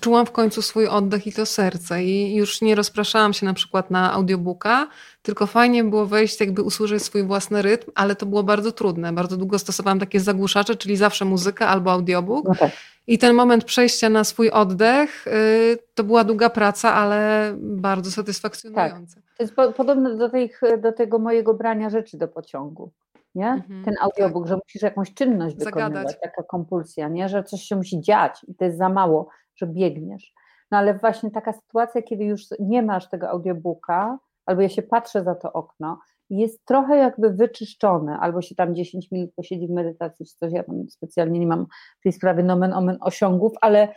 Czułam 0.00 0.26
w 0.26 0.32
końcu 0.32 0.62
swój 0.62 0.86
oddech 0.86 1.26
i 1.26 1.32
to 1.32 1.46
serce 1.46 2.04
i 2.04 2.34
już 2.34 2.60
nie 2.62 2.74
rozpraszałam 2.74 3.32
się 3.32 3.46
na 3.46 3.54
przykład 3.54 3.90
na 3.90 4.12
audiobooka, 4.12 4.88
tylko 5.22 5.46
fajnie 5.46 5.84
było 5.84 6.06
wejść, 6.06 6.40
jakby 6.40 6.62
usłyszeć 6.62 7.02
swój 7.02 7.22
własny 7.22 7.62
rytm, 7.62 7.90
ale 7.94 8.16
to 8.16 8.26
było 8.26 8.42
bardzo 8.42 8.72
trudne. 8.72 9.12
Bardzo 9.12 9.36
długo 9.36 9.58
stosowałam 9.58 9.98
takie 9.98 10.20
zagłuszacze, 10.20 10.76
czyli 10.76 10.96
zawsze 10.96 11.24
muzyka 11.24 11.68
albo 11.68 11.92
audiobook. 11.92 12.48
No 12.48 12.54
tak. 12.54 12.70
I 13.06 13.18
ten 13.18 13.34
moment 13.34 13.64
przejścia 13.64 14.08
na 14.08 14.24
swój 14.24 14.50
oddech 14.50 15.26
y, 15.26 15.78
to 15.94 16.04
była 16.04 16.24
długa 16.24 16.50
praca, 16.50 16.94
ale 16.94 17.52
bardzo 17.58 18.10
satysfakcjonująca. 18.10 19.14
Tak. 19.14 19.36
To 19.36 19.42
jest 19.42 19.54
po, 19.54 19.72
podobne 19.72 20.16
do, 20.16 20.28
tych, 20.28 20.60
do 20.82 20.92
tego 20.92 21.18
mojego 21.18 21.54
brania 21.54 21.90
rzeczy 21.90 22.18
do 22.18 22.28
pociągu. 22.28 22.90
Nie? 23.34 23.48
Mhm, 23.48 23.84
ten 23.84 23.94
audiobook, 24.00 24.44
tak. 24.44 24.48
że 24.48 24.56
musisz 24.64 24.82
jakąś 24.82 25.14
czynność 25.14 25.58
Zagadać. 25.58 25.88
wykonywać, 25.88 26.20
taka 26.22 26.42
kompulsja, 26.42 27.08
nie? 27.08 27.28
że 27.28 27.44
coś 27.44 27.62
się 27.62 27.76
musi 27.76 28.00
dziać 28.00 28.44
i 28.48 28.54
to 28.54 28.64
jest 28.64 28.78
za 28.78 28.88
mało 28.88 29.28
że 29.60 29.66
biegniesz. 29.66 30.32
No 30.70 30.78
ale 30.78 30.94
właśnie 30.94 31.30
taka 31.30 31.52
sytuacja, 31.52 32.02
kiedy 32.02 32.24
już 32.24 32.42
nie 32.60 32.82
masz 32.82 33.08
tego 33.08 33.28
audiobooka, 33.28 34.18
albo 34.46 34.62
ja 34.62 34.68
się 34.68 34.82
patrzę 34.82 35.24
za 35.24 35.34
to 35.34 35.52
okno, 35.52 36.00
jest 36.30 36.64
trochę 36.64 36.96
jakby 36.96 37.30
wyczyszczone, 37.30 38.18
albo 38.18 38.42
się 38.42 38.54
tam 38.54 38.74
10 38.74 39.10
minut 39.10 39.34
posiedzi 39.34 39.66
w 39.66 39.70
medytacji, 39.70 40.26
czy 40.26 40.36
coś, 40.36 40.52
ja 40.52 40.62
tam 40.62 40.90
specjalnie 40.90 41.40
nie 41.40 41.46
mam 41.46 41.66
w 42.00 42.02
tej 42.02 42.12
sprawie 42.12 42.42
nomen 42.42 42.72
omen 42.72 42.98
osiągów, 43.00 43.52
ale 43.60 43.94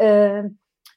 yy, 0.00 0.50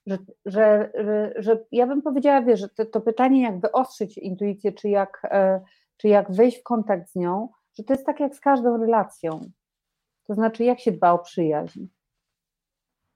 że, 0.07 0.17
że, 0.45 0.91
że, 0.95 1.33
że, 1.35 1.65
ja 1.71 1.87
bym 1.87 2.01
powiedziała, 2.01 2.41
wiesz, 2.41 2.59
że 2.59 2.69
to, 2.69 2.85
to 2.85 3.01
pytanie, 3.01 3.43
jak 3.43 3.59
wyostrzyć 3.59 4.17
intuicję, 4.17 4.71
czy 4.71 4.89
jak, 4.89 5.21
yy, 5.23 5.61
czy 5.97 6.07
jak 6.07 6.31
wejść 6.31 6.59
w 6.59 6.63
kontakt 6.63 7.09
z 7.09 7.15
nią, 7.15 7.49
że 7.77 7.83
to 7.83 7.93
jest 7.93 8.05
tak 8.05 8.19
jak 8.19 8.35
z 8.35 8.39
każdą 8.39 8.77
relacją. 8.77 9.51
To 10.27 10.33
znaczy, 10.33 10.63
jak 10.63 10.79
się 10.79 10.91
dba 10.91 11.11
o 11.11 11.19
przyjaźń 11.19 11.87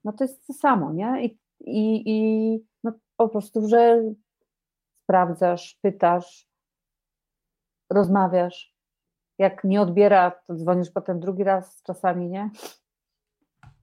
no 0.06 0.14
to 0.14 0.24
jest 0.24 0.48
to 0.48 0.54
samo, 0.54 0.94
nie? 0.94 1.26
I, 1.26 1.40
i, 1.60 2.04
i 2.06 2.60
no 2.84 2.92
po 3.18 3.30
prostu, 3.30 3.68
że 3.68 4.04
sprawdzasz, 5.04 5.80
pytasz, 5.82 6.50
rozmawiasz. 7.90 8.76
Jak 9.38 9.64
nie 9.64 9.82
odbiera, 9.82 10.32
to 10.32 10.56
dzwonisz 10.56 10.92
potem 10.92 11.20
drugi 11.20 11.44
raz 11.44 11.82
czasami, 11.84 12.30
nie? 12.30 12.50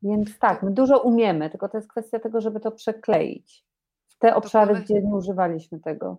Więc 0.03 0.39
tak, 0.39 0.63
my 0.63 0.71
dużo 0.71 1.03
umiemy, 1.03 1.51
tylko 1.51 1.69
to 1.69 1.79
jest 1.79 1.91
kwestia 1.91 2.19
tego, 2.19 2.41
żeby 2.41 2.61
to 2.61 2.73
przekleić 2.73 3.67
w 4.09 4.19
te 4.19 4.35
obszary, 4.35 4.75
gdzie 4.75 5.03
nie 5.03 5.15
używaliśmy 5.15 5.81
tego. 5.81 6.19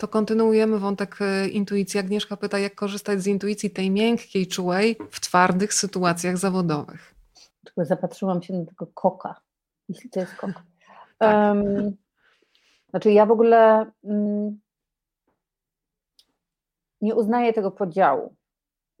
To 0.00 0.08
kontynuujemy 0.08 0.78
wątek 0.78 1.16
e, 1.20 1.48
intuicji. 1.48 2.00
Agnieszka 2.00 2.36
pyta, 2.36 2.58
jak 2.58 2.74
korzystać 2.74 3.20
z 3.20 3.26
intuicji 3.26 3.70
tej 3.70 3.90
miękkiej, 3.90 4.46
czułej 4.46 4.96
w 5.10 5.20
twardych 5.20 5.74
sytuacjach 5.74 6.36
zawodowych. 6.38 7.14
Tylko 7.64 7.84
zapatrzyłam 7.84 8.42
się 8.42 8.54
na 8.54 8.64
tego 8.66 8.86
koka, 8.86 9.40
jeśli 9.88 10.10
to 10.10 10.20
jest 10.20 10.34
kok. 10.34 10.50
Tak. 11.18 11.54
Um, 11.56 11.96
znaczy 12.90 13.12
ja 13.12 13.26
w 13.26 13.30
ogóle 13.30 13.90
um, 14.02 14.60
nie 17.00 17.14
uznaję 17.14 17.52
tego 17.52 17.70
podziału 17.70 18.34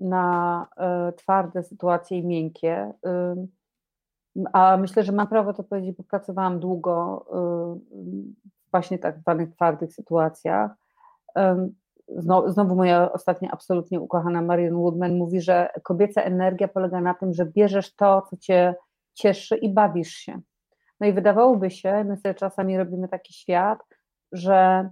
na 0.00 0.66
y, 1.10 1.12
twarde 1.12 1.62
sytuacje 1.62 2.18
i 2.18 2.26
miękkie. 2.26 2.92
Y, 4.36 4.46
a 4.52 4.76
myślę, 4.76 5.02
że 5.02 5.12
mam 5.12 5.28
prawo 5.28 5.54
to 5.54 5.64
powiedzieć, 5.64 5.96
bo 5.96 6.02
pracowałam 6.02 6.60
długo 6.60 7.24
y, 7.84 8.40
właśnie 8.70 8.98
tak 8.98 9.18
zwanych 9.18 9.50
twardych 9.54 9.94
sytuacjach. 9.94 10.79
Znowu, 12.46 12.76
moja 12.76 13.12
ostatnia 13.12 13.50
absolutnie 13.50 14.00
ukochana 14.00 14.42
Marion 14.42 14.76
Woodman 14.76 15.14
mówi, 15.14 15.40
że 15.40 15.68
kobieca 15.82 16.22
energia 16.22 16.68
polega 16.68 17.00
na 17.00 17.14
tym, 17.14 17.32
że 17.32 17.46
bierzesz 17.46 17.94
to, 17.94 18.22
co 18.30 18.36
cię 18.36 18.74
cieszy 19.14 19.56
i 19.56 19.68
bawisz 19.68 20.12
się. 20.12 20.40
No 21.00 21.06
i 21.06 21.12
wydawałoby 21.12 21.70
się, 21.70 22.04
my 22.04 22.16
sobie 22.16 22.34
czasami 22.34 22.78
robimy 22.78 23.08
taki 23.08 23.34
świat, 23.34 23.78
że, 24.32 24.90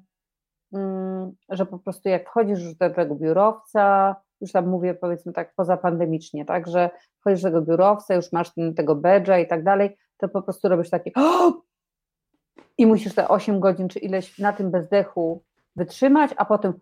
mm, 0.73 1.33
że 1.49 1.67
po 1.67 1.79
prostu 1.79 2.09
jak 2.09 2.29
wchodzisz 2.29 2.63
już 2.63 2.75
do 2.75 2.91
tego 2.91 3.15
biurowca, 3.15 4.17
już 4.41 4.53
tam 4.53 4.67
mówię 4.67 4.95
powiedzmy 4.95 5.33
tak 5.33 5.55
pozapandemicznie, 5.55 6.45
tak, 6.45 6.69
że 6.69 6.91
wchodzisz 7.21 7.43
do 7.43 7.49
tego 7.49 7.63
biurowca, 7.63 8.15
już 8.15 8.33
masz 8.33 8.55
ten, 8.55 8.75
tego 8.75 8.97
badge'a 8.97 9.43
i 9.43 9.47
tak 9.47 9.65
dalej, 9.65 9.97
to 10.17 10.29
po 10.29 10.43
prostu 10.43 10.69
robisz 10.69 10.91
takie 10.91 11.11
i 12.79 12.87
musisz 12.87 13.15
te 13.15 13.29
8 13.29 13.61
godzin 13.61 13.89
czy 13.89 13.99
ileś 13.99 14.39
na 14.39 14.53
tym 14.53 14.71
bezdechu 14.71 15.45
wytrzymać, 15.79 16.31
a 16.37 16.45
potem 16.45 16.73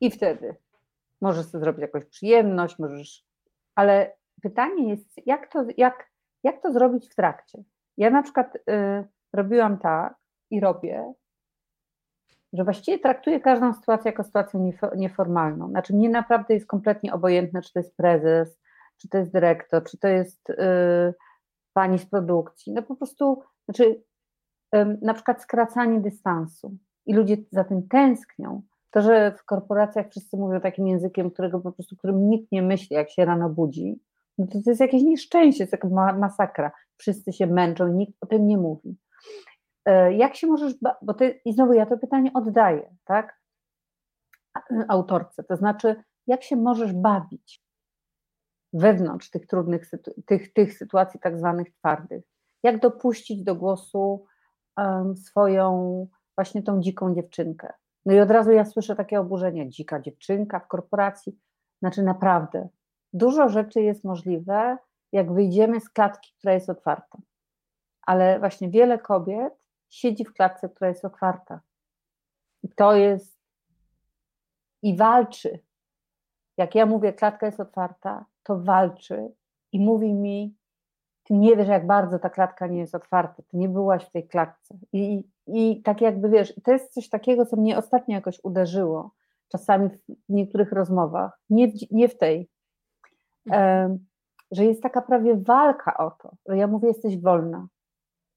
i 0.00 0.10
wtedy 0.10 0.56
możesz 1.20 1.46
sobie 1.46 1.64
zrobić 1.64 1.80
jakąś 1.80 2.04
przyjemność, 2.04 2.78
możesz, 2.78 3.24
ale 3.74 4.16
pytanie 4.42 4.90
jest, 4.90 5.26
jak 5.26 5.52
to, 5.52 5.64
jak, 5.76 6.10
jak 6.42 6.62
to 6.62 6.72
zrobić 6.72 7.08
w 7.08 7.14
trakcie? 7.14 7.62
Ja 7.96 8.10
na 8.10 8.22
przykład 8.22 8.56
y, 8.56 8.60
robiłam 9.32 9.78
tak 9.78 10.14
i 10.50 10.60
robię, 10.60 11.12
że 12.52 12.64
właściwie 12.64 12.98
traktuję 12.98 13.40
każdą 13.40 13.74
sytuację 13.74 14.10
jako 14.10 14.24
sytuację 14.24 14.72
nieformalną. 14.96 15.68
Znaczy 15.68 15.94
mnie 15.94 16.08
naprawdę 16.08 16.54
jest 16.54 16.66
kompletnie 16.66 17.12
obojętne, 17.12 17.62
czy 17.62 17.72
to 17.72 17.78
jest 17.78 17.96
prezes, 17.96 18.60
czy 18.96 19.08
to 19.08 19.18
jest 19.18 19.32
dyrektor, 19.32 19.84
czy 19.84 19.98
to 19.98 20.08
jest 20.08 20.50
y, 20.50 20.56
pani 21.72 21.98
z 21.98 22.06
produkcji. 22.06 22.72
No 22.72 22.82
po 22.82 22.96
prostu, 22.96 23.42
znaczy 23.64 24.02
y, 24.74 24.98
na 25.02 25.14
przykład 25.14 25.42
skracanie 25.42 26.00
dystansu 26.00 26.76
i 27.10 27.14
ludzie 27.14 27.36
za 27.50 27.64
tym 27.64 27.88
tęsknią, 27.88 28.62
to, 28.90 29.00
że 29.00 29.32
w 29.32 29.44
korporacjach 29.44 30.10
wszyscy 30.10 30.36
mówią 30.36 30.60
takim 30.60 30.86
językiem, 30.86 31.30
którego 31.30 31.60
po 31.60 31.72
prostu, 31.72 31.96
którym 31.96 32.30
nikt 32.30 32.52
nie 32.52 32.62
myśli, 32.62 32.96
jak 32.96 33.10
się 33.10 33.24
rano 33.24 33.48
budzi, 33.48 34.00
no 34.38 34.46
to, 34.46 34.52
to 34.52 34.70
jest 34.70 34.80
jakieś 34.80 35.02
nieszczęście, 35.02 35.62
jest 35.62 35.70
taka 35.70 35.88
masakra. 36.12 36.72
Wszyscy 36.96 37.32
się 37.32 37.46
męczą 37.46 37.88
nikt 37.88 38.12
o 38.20 38.26
tym 38.26 38.46
nie 38.46 38.58
mówi. 38.58 38.96
E, 39.84 40.14
jak 40.14 40.36
się 40.36 40.46
możesz, 40.46 40.74
bo 41.02 41.14
ty, 41.14 41.40
i 41.44 41.52
znowu 41.52 41.72
ja 41.72 41.86
to 41.86 41.98
pytanie 41.98 42.30
oddaję, 42.34 42.94
tak, 43.04 43.40
autorce, 44.88 45.44
to 45.44 45.56
znaczy, 45.56 46.04
jak 46.26 46.42
się 46.42 46.56
możesz 46.56 46.92
bawić 46.92 47.64
wewnątrz 48.72 49.30
tych 49.30 49.46
trudnych 49.46 49.90
tych, 50.26 50.52
tych 50.52 50.74
sytuacji 50.74 51.20
tak 51.20 51.38
zwanych 51.38 51.74
twardych? 51.74 52.24
Jak 52.62 52.80
dopuścić 52.80 53.42
do 53.42 53.54
głosu 53.54 54.26
um, 54.76 55.16
swoją 55.16 56.06
właśnie 56.40 56.62
tą 56.62 56.80
dziką 56.80 57.14
dziewczynkę. 57.14 57.72
No 58.06 58.14
i 58.14 58.20
od 58.20 58.30
razu 58.30 58.52
ja 58.52 58.64
słyszę 58.64 58.96
takie 58.96 59.20
oburzenie, 59.20 59.68
dzika 59.68 60.00
dziewczynka 60.00 60.60
w 60.60 60.68
korporacji. 60.68 61.38
Znaczy 61.78 62.02
naprawdę, 62.02 62.68
dużo 63.12 63.48
rzeczy 63.48 63.80
jest 63.80 64.04
możliwe, 64.04 64.78
jak 65.12 65.32
wyjdziemy 65.32 65.80
z 65.80 65.90
klatki, 65.90 66.32
która 66.38 66.54
jest 66.54 66.70
otwarta. 66.70 67.18
Ale 68.02 68.38
właśnie 68.38 68.70
wiele 68.70 68.98
kobiet 68.98 69.54
siedzi 69.90 70.24
w 70.24 70.32
klatce, 70.32 70.68
która 70.68 70.88
jest 70.88 71.04
otwarta. 71.04 71.60
I 72.62 72.68
to 72.68 72.94
jest 72.94 73.40
i 74.82 74.96
walczy. 74.96 75.58
Jak 76.56 76.74
ja 76.74 76.86
mówię, 76.86 77.12
klatka 77.12 77.46
jest 77.46 77.60
otwarta, 77.60 78.24
to 78.42 78.58
walczy 78.58 79.34
i 79.72 79.80
mówi 79.80 80.14
mi, 80.14 80.56
ty 81.24 81.34
nie 81.34 81.56
wiesz, 81.56 81.68
jak 81.68 81.86
bardzo 81.86 82.18
ta 82.18 82.30
klatka 82.30 82.66
nie 82.66 82.78
jest 82.78 82.94
otwarta, 82.94 83.42
ty 83.42 83.56
nie 83.56 83.68
byłaś 83.68 84.04
w 84.04 84.10
tej 84.10 84.28
klatce. 84.28 84.78
I, 84.92 85.24
i 85.54 85.82
tak 85.82 86.00
jakby 86.00 86.28
wiesz, 86.28 86.54
to 86.64 86.72
jest 86.72 86.92
coś 86.92 87.08
takiego, 87.08 87.46
co 87.46 87.56
mnie 87.56 87.78
ostatnio 87.78 88.14
jakoś 88.14 88.40
uderzyło, 88.42 89.14
czasami 89.48 89.88
w 89.88 89.98
niektórych 90.28 90.72
rozmowach, 90.72 91.40
nie 91.50 91.68
w, 91.68 91.74
nie 91.90 92.08
w 92.08 92.18
tej, 92.18 92.50
mhm. 93.46 94.06
że 94.50 94.64
jest 94.64 94.82
taka 94.82 95.02
prawie 95.02 95.36
walka 95.36 95.96
o 95.96 96.10
to, 96.10 96.32
że 96.48 96.56
ja 96.56 96.66
mówię, 96.66 96.88
jesteś 96.88 97.20
wolna, 97.20 97.68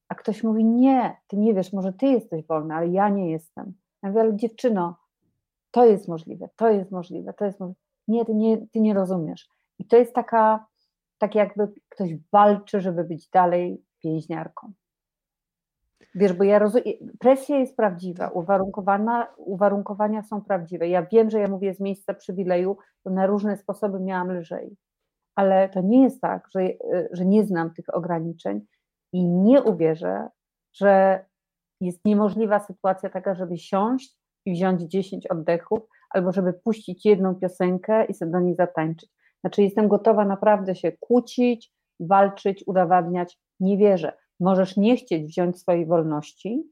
a 0.09 0.15
ktoś 0.15 0.43
mówi, 0.43 0.65
nie, 0.65 1.17
ty 1.27 1.37
nie 1.37 1.53
wiesz, 1.53 1.73
może 1.73 1.93
ty 1.93 2.05
jesteś 2.05 2.45
wolna, 2.45 2.75
ale 2.75 2.87
ja 2.87 3.09
nie 3.09 3.31
jestem. 3.31 3.73
Ja 4.03 4.09
mówię, 4.09 4.21
ale 4.21 4.35
dziewczyno, 4.35 4.95
to 5.71 5.85
jest 5.85 6.07
możliwe, 6.07 6.49
to 6.55 6.69
jest 6.69 6.91
możliwe, 6.91 7.33
to 7.33 7.45
jest 7.45 7.59
możliwe. 7.59 7.79
Nie, 8.07 8.25
ty 8.25 8.35
nie, 8.35 8.67
ty 8.67 8.81
nie 8.81 8.93
rozumiesz. 8.93 9.49
I 9.79 9.85
to 9.85 9.97
jest 9.97 10.13
taka, 10.13 10.65
tak 11.17 11.35
jakby 11.35 11.67
ktoś 11.89 12.09
walczy, 12.31 12.81
żeby 12.81 13.03
być 13.03 13.29
dalej 13.29 13.83
więźniarką. 14.03 14.73
Wiesz, 16.15 16.33
bo 16.33 16.43
ja 16.43 16.59
rozumiem, 16.59 16.85
presja 17.19 17.59
jest 17.59 17.77
prawdziwa, 17.77 18.27
uwarunkowania, 18.29 19.27
uwarunkowania 19.37 20.23
są 20.23 20.41
prawdziwe. 20.41 20.87
Ja 20.87 21.05
wiem, 21.11 21.29
że 21.29 21.39
ja 21.39 21.47
mówię 21.47 21.73
z 21.73 21.79
miejsca 21.79 22.13
przywileju, 22.13 22.77
bo 23.05 23.11
na 23.11 23.25
różne 23.25 23.57
sposoby 23.57 23.99
miałam 23.99 24.31
lżej. 24.31 24.77
Ale 25.35 25.69
to 25.69 25.81
nie 25.81 26.03
jest 26.03 26.21
tak, 26.21 26.47
że, 26.55 26.67
że 27.11 27.25
nie 27.25 27.43
znam 27.45 27.73
tych 27.73 27.95
ograniczeń 27.95 28.61
i 29.13 29.23
nie 29.27 29.63
uwierzę, 29.63 30.29
że 30.73 31.25
jest 31.81 32.05
niemożliwa 32.05 32.59
sytuacja 32.59 33.09
taka, 33.09 33.35
żeby 33.35 33.57
siąść 33.57 34.17
i 34.45 34.53
wziąć 34.53 34.81
10 34.81 35.27
oddechów, 35.27 35.79
albo 36.09 36.31
żeby 36.31 36.53
puścić 36.53 37.05
jedną 37.05 37.35
piosenkę 37.35 38.05
i 38.05 38.13
sobie 38.13 38.31
do 38.31 38.39
niej 38.39 38.55
zatańczyć. 38.55 39.09
Znaczy, 39.41 39.63
jestem 39.63 39.87
gotowa 39.87 40.25
naprawdę 40.25 40.75
się 40.75 40.91
kłócić, 40.91 41.71
walczyć, 41.99 42.63
udowadniać. 42.67 43.39
Nie 43.59 43.77
wierzę. 43.77 44.13
Możesz 44.43 44.77
nie 44.77 44.97
chcieć 44.97 45.23
wziąć 45.27 45.59
swojej 45.59 45.85
wolności, 45.85 46.63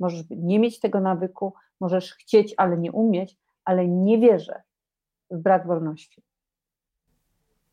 możesz 0.00 0.24
nie 0.30 0.58
mieć 0.58 0.80
tego 0.80 1.00
nawyku, 1.00 1.54
możesz 1.80 2.14
chcieć, 2.14 2.54
ale 2.56 2.78
nie 2.78 2.92
umieć, 2.92 3.36
ale 3.64 3.88
nie 3.88 4.18
wierzę 4.18 4.62
w 5.30 5.38
brak 5.38 5.66
wolności. 5.66 6.22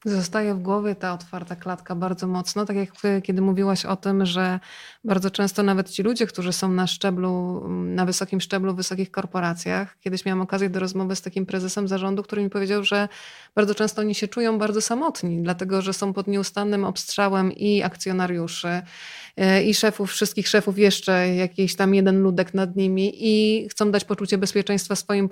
Zostaje 0.06 0.54
w 0.54 0.60
głowie 0.60 0.96
ta 0.96 1.14
otwarta 1.14 1.56
klatka 1.56 1.96
bardzo 1.96 2.28
mocno, 2.28 2.66
tak 2.66 2.76
jak 2.76 2.90
kiedy 3.24 3.42
mówiłaś 3.42 3.86
o 3.86 3.96
tym, 3.96 4.26
że 4.26 4.60
bardzo 5.04 5.32
często 5.32 5.64
nawet 5.64 5.90
ci 5.90 6.04
ludzie, 6.04 6.28
którzy 6.28 6.54
są 6.54 6.72
na 6.72 6.88
szczeblu, 6.88 7.64
na 7.70 8.06
wysokim 8.06 8.42
szczeblu 8.42 8.74
w 8.74 8.76
wysokich 8.76 9.12
korporacjach, 9.12 9.98
kiedyś 10.00 10.26
miałam 10.26 10.42
okazję 10.42 10.70
do 10.70 10.80
rozmowy 10.80 11.16
z 11.16 11.22
takim 11.22 11.46
prezesem 11.46 11.88
zarządu, 11.88 12.24
który 12.24 12.44
mi 12.44 12.50
powiedział, 12.50 12.84
że 12.84 13.08
bardzo 13.56 13.76
często 13.76 14.02
oni 14.02 14.16
się 14.16 14.28
czują 14.28 14.58
bardzo 14.58 14.82
samotni, 14.82 15.44
dlatego 15.44 15.82
że 15.82 15.94
są 15.94 16.14
pod 16.14 16.28
nieustannym 16.28 16.86
obstrzałem 16.86 17.52
i 17.52 17.84
akcjonariuszy, 17.84 18.82
e, 19.38 19.64
i 19.64 19.74
szefów, 19.74 20.12
wszystkich 20.12 20.48
szefów, 20.48 20.78
jeszcze 20.78 21.36
jakiś 21.36 21.76
tam 21.76 21.94
jeden 21.94 22.22
ludek 22.22 22.54
nad 22.54 22.76
nimi 22.76 23.12
i 23.16 23.68
chcą 23.70 23.92
dać 23.92 24.06
poczucie 24.06 24.38
bezpieczeństwa 24.38 24.96
swoim 24.96 25.30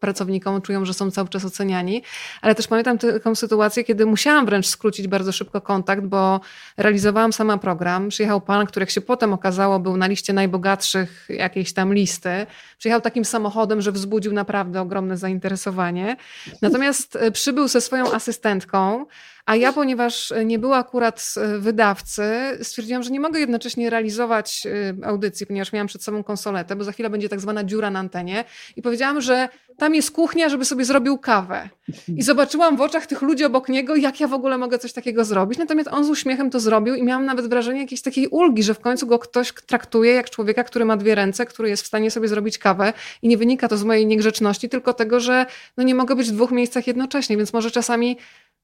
pracownikom, 0.00 0.62
czują, 0.62 0.84
że 0.84 0.94
są 0.94 1.10
cały 1.10 1.28
czas 1.28 1.44
oceniani. 1.44 2.02
Ale 2.42 2.54
też 2.54 2.66
pamiętam 2.66 2.98
taką 2.98 3.34
sytuację, 3.34 3.67
kiedy 3.70 4.06
musiałam 4.06 4.46
wręcz 4.46 4.66
skrócić 4.66 5.08
bardzo 5.08 5.32
szybko 5.32 5.60
kontakt, 5.60 6.02
bo 6.02 6.40
realizowałam 6.76 7.32
sama 7.32 7.58
program. 7.58 8.08
Przyjechał 8.08 8.40
pan, 8.40 8.66
który 8.66 8.82
jak 8.82 8.90
się 8.90 9.00
potem 9.00 9.32
okazało, 9.32 9.80
był 9.80 9.96
na 9.96 10.06
liście 10.06 10.32
najbogatszych 10.32 11.26
jakiejś 11.28 11.72
tam 11.72 11.94
listy. 11.94 12.46
Przyjechał 12.78 13.00
takim 13.00 13.24
samochodem, 13.24 13.80
że 13.80 13.92
wzbudził 13.92 14.32
naprawdę 14.32 14.80
ogromne 14.80 15.16
zainteresowanie. 15.16 16.16
Natomiast 16.62 17.16
e, 17.16 17.30
przybył 17.30 17.68
ze 17.68 17.80
swoją 17.80 18.12
asystentką, 18.12 19.06
a 19.48 19.56
ja, 19.56 19.72
ponieważ 19.72 20.32
nie 20.44 20.58
było 20.58 20.76
akurat 20.76 21.34
e, 21.36 21.58
wydawcy, 21.58 22.22
stwierdziłam, 22.62 23.02
że 23.02 23.10
nie 23.10 23.20
mogę 23.20 23.40
jednocześnie 23.40 23.90
realizować 23.90 24.66
e, 24.66 25.06
audycji, 25.06 25.46
ponieważ 25.46 25.72
miałam 25.72 25.86
przed 25.86 26.02
sobą 26.02 26.24
konsoletę, 26.24 26.76
bo 26.76 26.84
za 26.84 26.92
chwilę 26.92 27.10
będzie 27.10 27.28
tak 27.28 27.40
zwana 27.40 27.64
dziura 27.64 27.90
na 27.90 27.98
antenie. 27.98 28.44
I 28.76 28.82
powiedziałam, 28.82 29.20
że 29.20 29.48
tam 29.78 29.94
jest 29.94 30.10
kuchnia, 30.10 30.48
żeby 30.48 30.64
sobie 30.64 30.84
zrobił 30.84 31.18
kawę. 31.18 31.68
I 32.16 32.22
zobaczyłam 32.22 32.76
w 32.76 32.80
oczach 32.80 33.06
tych 33.06 33.22
ludzi 33.22 33.44
obok 33.44 33.68
niego, 33.68 33.96
jak 33.96 34.20
ja 34.20 34.28
w 34.28 34.32
ogóle 34.32 34.58
mogę 34.58 34.78
coś 34.78 34.92
takiego 34.92 35.24
zrobić. 35.24 35.58
Natomiast 35.58 35.88
on 35.92 36.04
z 36.04 36.10
uśmiechem 36.10 36.50
to 36.50 36.60
zrobił 36.60 36.94
i 36.94 37.02
miałam 37.02 37.24
nawet 37.24 37.46
wrażenie 37.46 37.80
jakiejś 37.80 38.02
takiej 38.02 38.28
ulgi, 38.28 38.62
że 38.62 38.74
w 38.74 38.80
końcu 38.80 39.06
go 39.06 39.18
ktoś 39.18 39.52
traktuje 39.66 40.12
jak 40.12 40.30
człowieka, 40.30 40.64
który 40.64 40.84
ma 40.84 40.96
dwie 40.96 41.14
ręce, 41.14 41.46
który 41.46 41.68
jest 41.68 41.82
w 41.82 41.86
stanie 41.86 42.10
sobie 42.10 42.28
zrobić 42.28 42.58
kawę. 42.58 42.92
I 43.22 43.28
nie 43.28 43.36
wynika 43.36 43.68
to 43.68 43.76
z 43.76 43.84
mojej 43.84 44.06
niegrzeczności, 44.06 44.68
tylko 44.68 44.94
tego, 44.94 45.20
że 45.20 45.46
no 45.76 45.84
nie 45.84 45.94
mogę 45.94 46.16
być 46.16 46.28
w 46.28 46.32
dwóch 46.32 46.50
miejscach 46.50 46.86
jednocześnie, 46.86 47.36
więc 47.36 47.52
może 47.52 47.70
czasami 47.70 48.16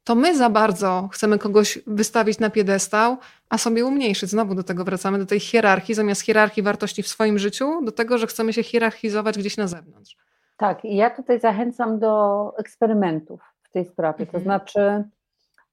to 0.04 0.14
my 0.14 0.36
za 0.36 0.50
bardzo 0.50 1.08
chcemy 1.12 1.38
kogoś 1.38 1.78
wystawić 1.86 2.38
na 2.38 2.50
piedestał, 2.50 3.16
a 3.48 3.58
sobie 3.58 3.84
umniejszyć. 3.84 4.30
Znowu 4.30 4.54
do 4.54 4.62
tego 4.62 4.84
wracamy, 4.84 5.18
do 5.18 5.26
tej 5.26 5.40
hierarchii, 5.40 5.94
zamiast 5.94 6.22
hierarchii 6.22 6.62
wartości 6.62 7.02
w 7.02 7.08
swoim 7.08 7.38
życiu, 7.38 7.84
do 7.84 7.92
tego, 7.92 8.18
że 8.18 8.26
chcemy 8.26 8.52
się 8.52 8.62
hierarchizować 8.62 9.38
gdzieś 9.38 9.56
na 9.56 9.66
zewnątrz. 9.66 10.16
Tak, 10.56 10.84
i 10.84 10.96
ja 10.96 11.10
tutaj 11.10 11.40
zachęcam 11.40 11.98
do 11.98 12.52
eksperymentów 12.58 13.40
w 13.62 13.70
tej 13.70 13.84
sprawie. 13.84 14.26
To 14.26 14.38
mhm. 14.38 14.44
znaczy, 14.44 15.04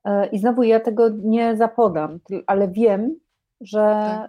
e, 0.04 0.28
i 0.28 0.40
znowu 0.40 0.64
ja 0.64 0.80
tego 0.80 1.10
nie 1.10 1.58
zapodam, 1.58 2.20
ale 2.48 2.68
wiem, 2.68 3.16
że, 3.62 3.80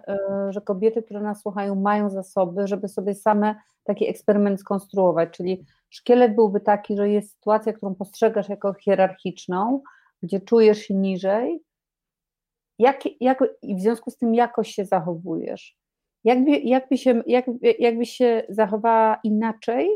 tak. 0.05 0.09
E, 0.09 0.53
że 0.53 0.61
kobiety, 0.61 1.03
które 1.03 1.21
nas 1.21 1.41
słuchają, 1.41 1.75
mają 1.75 2.09
zasoby, 2.09 2.67
żeby 2.67 2.87
sobie 2.87 3.15
same 3.15 3.55
taki 3.83 4.09
eksperyment 4.09 4.59
skonstruować. 4.59 5.29
Czyli 5.31 5.65
szkielet 5.89 6.35
byłby 6.35 6.59
taki, 6.59 6.97
że 6.97 7.09
jest 7.09 7.33
sytuacja, 7.33 7.73
którą 7.73 7.95
postrzegasz 7.95 8.49
jako 8.49 8.73
hierarchiczną, 8.73 9.81
gdzie 10.23 10.41
czujesz 10.41 10.77
się 10.77 10.93
niżej, 10.93 11.63
jak, 12.79 12.99
jak, 13.21 13.43
i 13.61 13.75
w 13.75 13.81
związku 13.81 14.11
z 14.11 14.17
tym 14.17 14.35
jakoś 14.35 14.71
się 14.71 14.85
zachowujesz. 14.85 15.77
Jakby, 16.23 16.51
jakby, 16.51 16.97
się, 16.97 17.23
jakby, 17.27 17.71
jakby 17.79 18.05
się 18.05 18.43
zachowała 18.49 19.19
inaczej, 19.23 19.89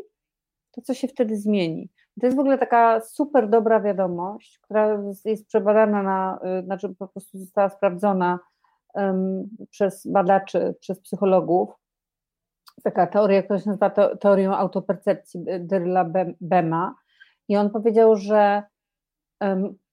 to 0.77 0.81
co 0.81 0.93
się 0.93 1.07
wtedy 1.07 1.37
zmieni? 1.37 1.89
To 2.19 2.25
jest 2.25 2.37
w 2.37 2.39
ogóle 2.39 2.57
taka 2.57 3.01
super 3.01 3.49
dobra 3.49 3.81
wiadomość, 3.81 4.59
która 4.59 4.99
jest 5.25 5.47
przebadana 5.47 6.03
na, 6.03 6.39
y, 6.59 6.63
znaczy 6.65 6.95
po 6.99 7.07
prostu 7.07 7.37
została 7.37 7.69
sprawdzona 7.69 8.39
um, 8.93 9.49
przez 9.69 10.07
badaczy, 10.07 10.75
przez 10.79 10.99
psychologów. 10.99 11.69
Taka 12.83 13.07
teoria, 13.07 13.43
która 13.43 13.59
się 13.59 13.69
nazywa 13.69 13.89
teorią 13.89 14.55
autopercepcji 14.55 15.45
Dyrla 15.59 16.05
Bema. 16.41 16.95
I 17.47 17.57
on 17.57 17.69
powiedział, 17.69 18.15
że 18.15 18.63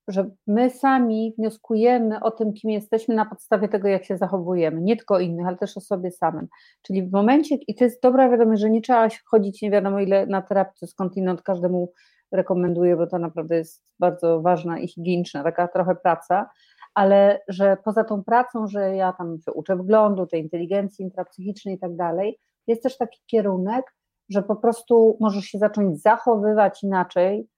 że 0.08 0.30
my 0.46 0.70
sami 0.70 1.34
wnioskujemy 1.38 2.20
o 2.20 2.30
tym, 2.30 2.52
kim 2.52 2.70
jesteśmy 2.70 3.14
na 3.14 3.24
podstawie 3.24 3.68
tego, 3.68 3.88
jak 3.88 4.04
się 4.04 4.16
zachowujemy, 4.16 4.80
nie 4.80 4.96
tylko 4.96 5.20
innych, 5.20 5.46
ale 5.46 5.56
też 5.56 5.76
o 5.76 5.80
sobie 5.80 6.10
samym. 6.10 6.48
Czyli 6.82 7.02
w 7.02 7.12
momencie, 7.12 7.54
i 7.54 7.74
to 7.74 7.84
jest 7.84 8.02
dobra 8.02 8.30
wiadomość, 8.30 8.60
że 8.60 8.70
nie 8.70 8.80
trzeba 8.80 9.08
chodzić 9.24 9.62
nie 9.62 9.70
wiadomo 9.70 10.00
ile 10.00 10.26
na 10.26 10.42
terapię 10.42 10.86
skądinąd, 10.86 11.42
każdemu 11.42 11.92
rekomenduję, 12.32 12.96
bo 12.96 13.06
to 13.06 13.18
naprawdę 13.18 13.56
jest 13.56 13.82
bardzo 13.98 14.42
ważna 14.42 14.78
i 14.78 14.88
higieniczna 14.88 15.42
taka 15.42 15.68
trochę 15.68 15.94
praca, 15.94 16.50
ale 16.94 17.40
że 17.48 17.76
poza 17.84 18.04
tą 18.04 18.24
pracą, 18.24 18.66
że 18.66 18.96
ja 18.96 19.12
tam 19.12 19.38
się 19.44 19.52
uczę 19.52 19.76
wglądu, 19.76 20.26
tej 20.26 20.42
inteligencji 20.42 21.04
intrapsychicznej 21.04 21.74
i 21.74 21.78
tak 21.78 21.96
dalej, 21.96 22.38
jest 22.66 22.82
też 22.82 22.96
taki 22.96 23.20
kierunek, 23.26 23.94
że 24.28 24.42
po 24.42 24.56
prostu 24.56 25.16
możesz 25.20 25.44
się 25.44 25.58
zacząć 25.58 26.02
zachowywać 26.02 26.82
inaczej, 26.82 27.48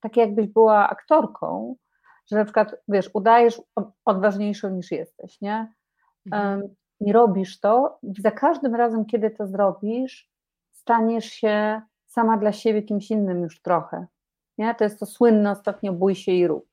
tak 0.00 0.16
jakbyś 0.16 0.46
była 0.46 0.88
aktorką, 0.88 1.76
że 2.30 2.36
na 2.36 2.44
przykład, 2.44 2.74
wiesz, 2.88 3.10
udajesz 3.14 3.62
odważniejszą 4.04 4.70
niż 4.70 4.90
jesteś, 4.90 5.40
nie? 5.40 5.72
Mhm. 6.26 6.62
I 7.00 7.12
robisz 7.12 7.60
to 7.60 7.98
i 8.02 8.20
za 8.20 8.30
każdym 8.30 8.74
razem, 8.74 9.04
kiedy 9.04 9.30
to 9.30 9.46
zrobisz, 9.46 10.30
staniesz 10.70 11.24
się 11.24 11.82
sama 12.06 12.36
dla 12.36 12.52
siebie 12.52 12.82
kimś 12.82 13.10
innym 13.10 13.42
już 13.42 13.62
trochę, 13.62 14.06
nie? 14.58 14.74
To 14.74 14.84
jest 14.84 15.00
to 15.00 15.06
słynne 15.06 15.50
ostatnio 15.50 15.92
bój 15.92 16.14
się 16.14 16.32
i 16.32 16.46
rób. 16.46 16.68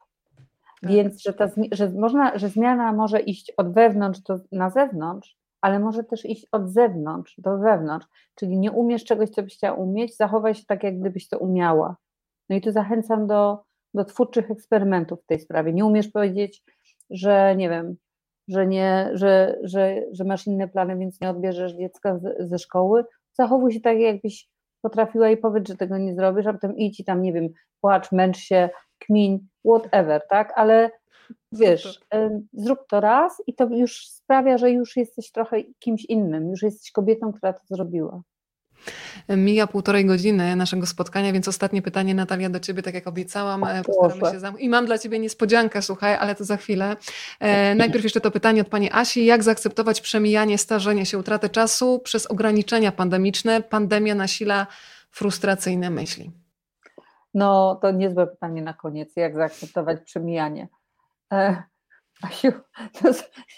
Tak. 0.81 0.91
Więc, 0.91 1.21
że, 1.21 1.33
ta, 1.33 1.47
że, 1.71 1.89
można, 1.89 2.37
że 2.37 2.49
zmiana 2.49 2.93
może 2.93 3.19
iść 3.19 3.51
od 3.57 3.73
wewnątrz 3.73 4.19
do, 4.19 4.39
na 4.51 4.69
zewnątrz, 4.69 5.37
ale 5.61 5.79
może 5.79 6.03
też 6.03 6.25
iść 6.25 6.47
od 6.51 6.69
zewnątrz 6.69 7.35
do 7.37 7.57
wewnątrz. 7.57 8.07
Czyli 8.35 8.57
nie 8.57 8.71
umiesz 8.71 9.03
czegoś, 9.03 9.29
co 9.29 9.43
byś 9.43 9.57
chciała 9.57 9.77
umieć, 9.77 10.17
zachowaj 10.17 10.55
się 10.55 10.65
tak, 10.65 10.83
jak 10.83 10.99
gdybyś 10.99 11.27
to 11.27 11.39
umiała. 11.39 11.95
No 12.49 12.55
i 12.55 12.61
tu 12.61 12.71
zachęcam 12.71 13.27
do, 13.27 13.63
do 13.93 14.05
twórczych 14.05 14.51
eksperymentów 14.51 15.23
w 15.23 15.25
tej 15.25 15.39
sprawie. 15.39 15.73
Nie 15.73 15.85
umiesz 15.85 16.07
powiedzieć, 16.07 16.63
że 17.09 17.55
nie 17.55 17.69
wiem, 17.69 17.95
że, 18.47 18.67
nie, 18.67 19.09
że, 19.13 19.59
że, 19.63 20.01
że 20.11 20.23
masz 20.23 20.47
inne 20.47 20.67
plany, 20.67 20.97
więc 20.97 21.21
nie 21.21 21.29
odbierzesz 21.29 21.73
dziecka 21.73 22.17
z, 22.17 22.49
ze 22.49 22.59
szkoły. 22.59 23.05
Zachowuj 23.33 23.71
się 23.71 23.81
tak, 23.81 23.99
jakbyś 23.99 24.49
potrafiła 24.81 25.29
i 25.29 25.37
powiedz, 25.37 25.67
że 25.67 25.77
tego 25.77 25.97
nie 25.97 26.15
zrobisz, 26.15 26.47
a 26.47 26.53
potem 26.53 26.77
idź 26.77 26.99
i 26.99 27.03
tam, 27.03 27.21
nie 27.21 27.33
wiem, 27.33 27.49
płacz, 27.81 28.11
męcz 28.11 28.37
się, 28.37 28.69
kmin, 28.99 29.47
whatever, 29.65 30.21
tak? 30.29 30.53
Ale 30.55 30.91
wiesz, 31.51 31.99
zrób 32.53 32.79
to 32.89 32.99
raz 32.99 33.43
i 33.47 33.53
to 33.53 33.67
już 33.69 34.07
sprawia, 34.07 34.57
że 34.57 34.71
już 34.71 34.97
jesteś 34.97 35.31
trochę 35.31 35.63
kimś 35.79 36.05
innym, 36.05 36.49
już 36.49 36.61
jesteś 36.61 36.91
kobietą, 36.91 37.33
która 37.33 37.53
to 37.53 37.61
zrobiła. 37.69 38.21
Mija 39.29 39.67
półtorej 39.67 40.05
godziny 40.05 40.55
naszego 40.55 40.85
spotkania, 40.85 41.33
więc 41.33 41.47
ostatnie 41.47 41.81
pytanie, 41.81 42.15
Natalia, 42.15 42.49
do 42.49 42.59
ciebie, 42.59 42.81
tak 42.83 42.93
jak 42.93 43.07
obiecałam. 43.07 43.63
E, 43.63 43.83
postaramy 43.83 44.31
się 44.33 44.39
zam- 44.39 44.59
I 44.59 44.69
mam 44.69 44.85
dla 44.85 44.97
ciebie 44.97 45.19
niespodziankę, 45.19 45.81
słuchaj, 45.81 46.15
ale 46.15 46.35
to 46.35 46.43
za 46.43 46.57
chwilę. 46.57 46.95
E, 47.39 47.75
najpierw 47.75 48.03
jeszcze 48.03 48.21
to 48.21 48.31
pytanie 48.31 48.61
od 48.61 48.67
pani 48.67 48.91
Asi. 48.91 49.25
Jak 49.25 49.43
zaakceptować 49.43 50.01
przemijanie, 50.01 50.57
starzenie 50.57 51.05
się, 51.05 51.17
utratę 51.17 51.49
czasu 51.49 51.99
przez 51.99 52.25
ograniczenia 52.27 52.91
pandemiczne? 52.91 53.61
Pandemia 53.61 54.15
nasila 54.15 54.67
frustracyjne 55.11 55.89
myśli. 55.89 56.31
No, 57.33 57.79
to 57.81 57.91
niezłe 57.91 58.27
pytanie 58.27 58.61
na 58.61 58.73
koniec. 58.73 59.15
Jak 59.15 59.35
zaakceptować 59.35 60.01
przemijanie? 60.01 60.67
E, 61.33 61.63
Asiu, 62.23 62.51
to, 63.01 63.09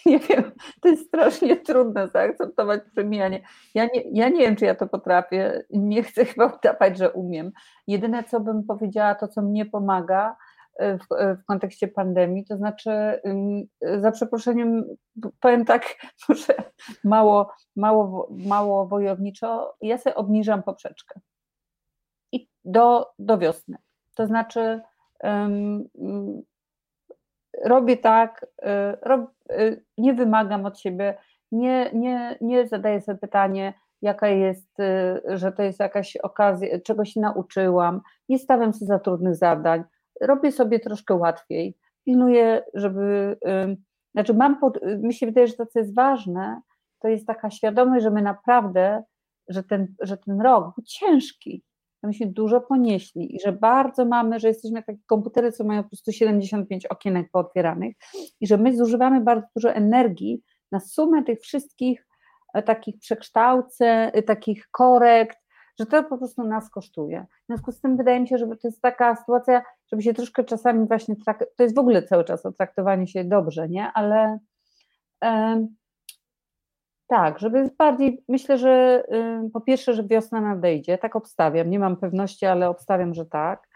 nie 0.05 0.19
wiem, 0.19 0.51
to 0.81 0.89
jest 0.89 1.07
strasznie 1.07 1.57
trudne 1.57 2.07
zaakceptować 2.07 2.81
przemijanie. 2.91 3.41
Ja 3.73 3.85
nie, 3.85 4.01
ja 4.11 4.29
nie 4.29 4.39
wiem, 4.39 4.55
czy 4.55 4.65
ja 4.65 4.75
to 4.75 4.87
potrafię. 4.87 5.63
Nie 5.69 6.03
chcę 6.03 6.25
chyba 6.25 6.45
udawać, 6.57 6.97
że 6.97 7.11
umiem. 7.11 7.51
Jedyne, 7.87 8.23
co 8.23 8.39
bym 8.39 8.63
powiedziała, 8.63 9.15
to 9.15 9.27
co 9.27 9.41
mnie 9.41 9.65
pomaga 9.65 10.35
e, 10.79 10.97
w, 10.97 11.11
e, 11.11 11.35
w 11.35 11.45
kontekście 11.45 11.87
pandemii, 11.87 12.45
to 12.45 12.57
znaczy, 12.57 13.21
za 14.01 14.11
przeproszeniem, 14.11 14.83
powiem 15.39 15.65
tak, 15.65 15.83
może 16.29 16.53
mało, 17.03 17.53
mało, 17.75 18.27
mało 18.31 18.87
wojowniczo, 18.87 19.75
ja 19.81 19.97
sobie 19.97 20.15
obniżam 20.15 20.63
poprzeczkę. 20.63 21.19
I 22.31 22.49
do, 22.65 23.11
do 23.19 23.37
wiosny. 23.37 23.77
To 24.15 24.27
znaczy, 24.27 24.81
um, 25.23 25.89
robię 27.65 27.97
tak, 27.97 28.45
y, 28.61 28.65
rob, 29.01 29.31
y, 29.51 29.83
nie 29.97 30.13
wymagam 30.13 30.65
od 30.65 30.79
siebie, 30.79 31.17
nie, 31.51 31.89
nie, 31.93 32.37
nie 32.41 32.67
zadaję 32.67 33.01
sobie 33.01 33.17
pytanie, 33.17 33.73
jaka 34.01 34.27
jest, 34.27 34.79
y, 34.79 35.37
że 35.37 35.51
to 35.51 35.63
jest 35.63 35.79
jakaś 35.79 36.17
okazja, 36.17 36.79
czegoś 36.79 37.13
się 37.13 37.19
nauczyłam, 37.19 38.01
nie 38.29 38.39
stawiam 38.39 38.73
sobie 38.73 38.87
za 38.87 38.99
trudnych 38.99 39.35
zadań, 39.35 39.83
robię 40.21 40.51
sobie 40.51 40.79
troszkę 40.79 41.15
łatwiej, 41.15 41.77
pilnuję, 42.05 42.63
żeby, 42.73 43.37
znaczy 44.13 44.33
mam, 44.33 44.59
pod, 44.59 44.79
mi 44.97 45.13
się 45.13 45.25
wydaje, 45.25 45.47
że 45.47 45.53
to, 45.53 45.65
co 45.65 45.79
jest 45.79 45.95
ważne, 45.95 46.61
to 46.99 47.07
jest 47.07 47.27
taka 47.27 47.49
świadomość, 47.49 48.03
że 48.03 48.11
my 48.11 48.21
naprawdę, 48.21 49.03
że 49.49 49.63
ten, 49.63 49.87
że 50.01 50.17
ten 50.17 50.41
rok 50.41 50.75
był 50.75 50.83
ciężki, 50.83 51.63
myśmy 52.03 52.27
dużo 52.27 52.61
ponieśli 52.61 53.35
i 53.35 53.39
że 53.39 53.51
bardzo 53.51 54.05
mamy, 54.05 54.39
że 54.39 54.47
jesteśmy 54.47 54.83
takie 54.83 54.99
komputery, 55.05 55.51
co 55.51 55.63
mają 55.63 55.83
po 55.83 55.89
prostu 55.89 56.11
75 56.11 56.85
okienek 56.85 57.31
pootwieranych 57.31 57.95
i 58.41 58.47
że 58.47 58.57
my 58.57 58.77
zużywamy 58.77 59.21
bardzo 59.21 59.47
dużo 59.55 59.73
energii 59.73 60.43
na 60.71 60.79
sumę 60.79 61.23
tych 61.23 61.39
wszystkich 61.39 62.07
e, 62.53 62.63
takich 62.63 62.99
przekształceń, 62.99 64.09
e, 64.13 64.23
takich 64.23 64.67
korekt, 64.71 65.37
że 65.79 65.85
to 65.85 66.03
po 66.03 66.17
prostu 66.17 66.43
nas 66.43 66.69
kosztuje. 66.69 67.25
W 67.43 67.45
związku 67.45 67.71
z 67.71 67.81
tym 67.81 67.97
wydaje 67.97 68.19
mi 68.19 68.27
się, 68.27 68.37
że 68.37 68.47
to 68.47 68.67
jest 68.67 68.81
taka 68.81 69.15
sytuacja, 69.15 69.61
żeby 69.91 70.01
się 70.01 70.13
troszkę 70.13 70.43
czasami 70.43 70.87
właśnie, 70.87 71.15
to 71.57 71.63
jest 71.63 71.75
w 71.75 71.79
ogóle 71.79 72.03
cały 72.03 72.23
czas 72.23 72.45
o 72.45 72.51
traktowaniu 72.51 73.07
się 73.07 73.23
dobrze, 73.23 73.69
nie? 73.69 73.91
Ale 73.93 74.39
tak, 77.07 77.39
żeby 77.39 77.69
bardziej, 77.77 78.23
myślę, 78.29 78.57
że 78.57 79.03
po 79.53 79.61
pierwsze, 79.61 79.93
że 79.93 80.03
wiosna 80.03 80.41
nadejdzie, 80.41 80.97
tak 80.97 81.15
obstawiam, 81.15 81.69
nie 81.69 81.79
mam 81.79 81.97
pewności, 81.97 82.45
ale 82.45 82.69
obstawiam, 82.69 83.13
że 83.13 83.25
tak. 83.25 83.67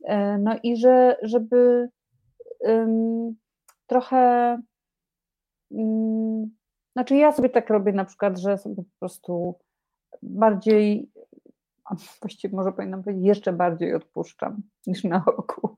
Y, 0.00 0.38
no 0.38 0.56
i 0.62 0.76
że, 0.76 1.16
żeby 1.22 1.88
trochę, 3.86 4.58
znaczy 6.92 7.16
ja 7.16 7.32
sobie 7.32 7.48
tak 7.48 7.70
robię 7.70 7.92
na 7.92 8.04
przykład, 8.04 8.38
że 8.38 8.58
sobie 8.58 8.76
po 8.76 8.98
prostu 8.98 9.54
bardziej, 10.22 11.10
właściwie 12.22 12.56
może 12.56 12.72
powinnam 12.72 13.02
powiedzieć, 13.02 13.26
jeszcze 13.26 13.52
bardziej 13.52 13.94
odpuszczam 13.94 14.62
niż 14.86 15.04
na 15.04 15.24
oku. 15.36 15.75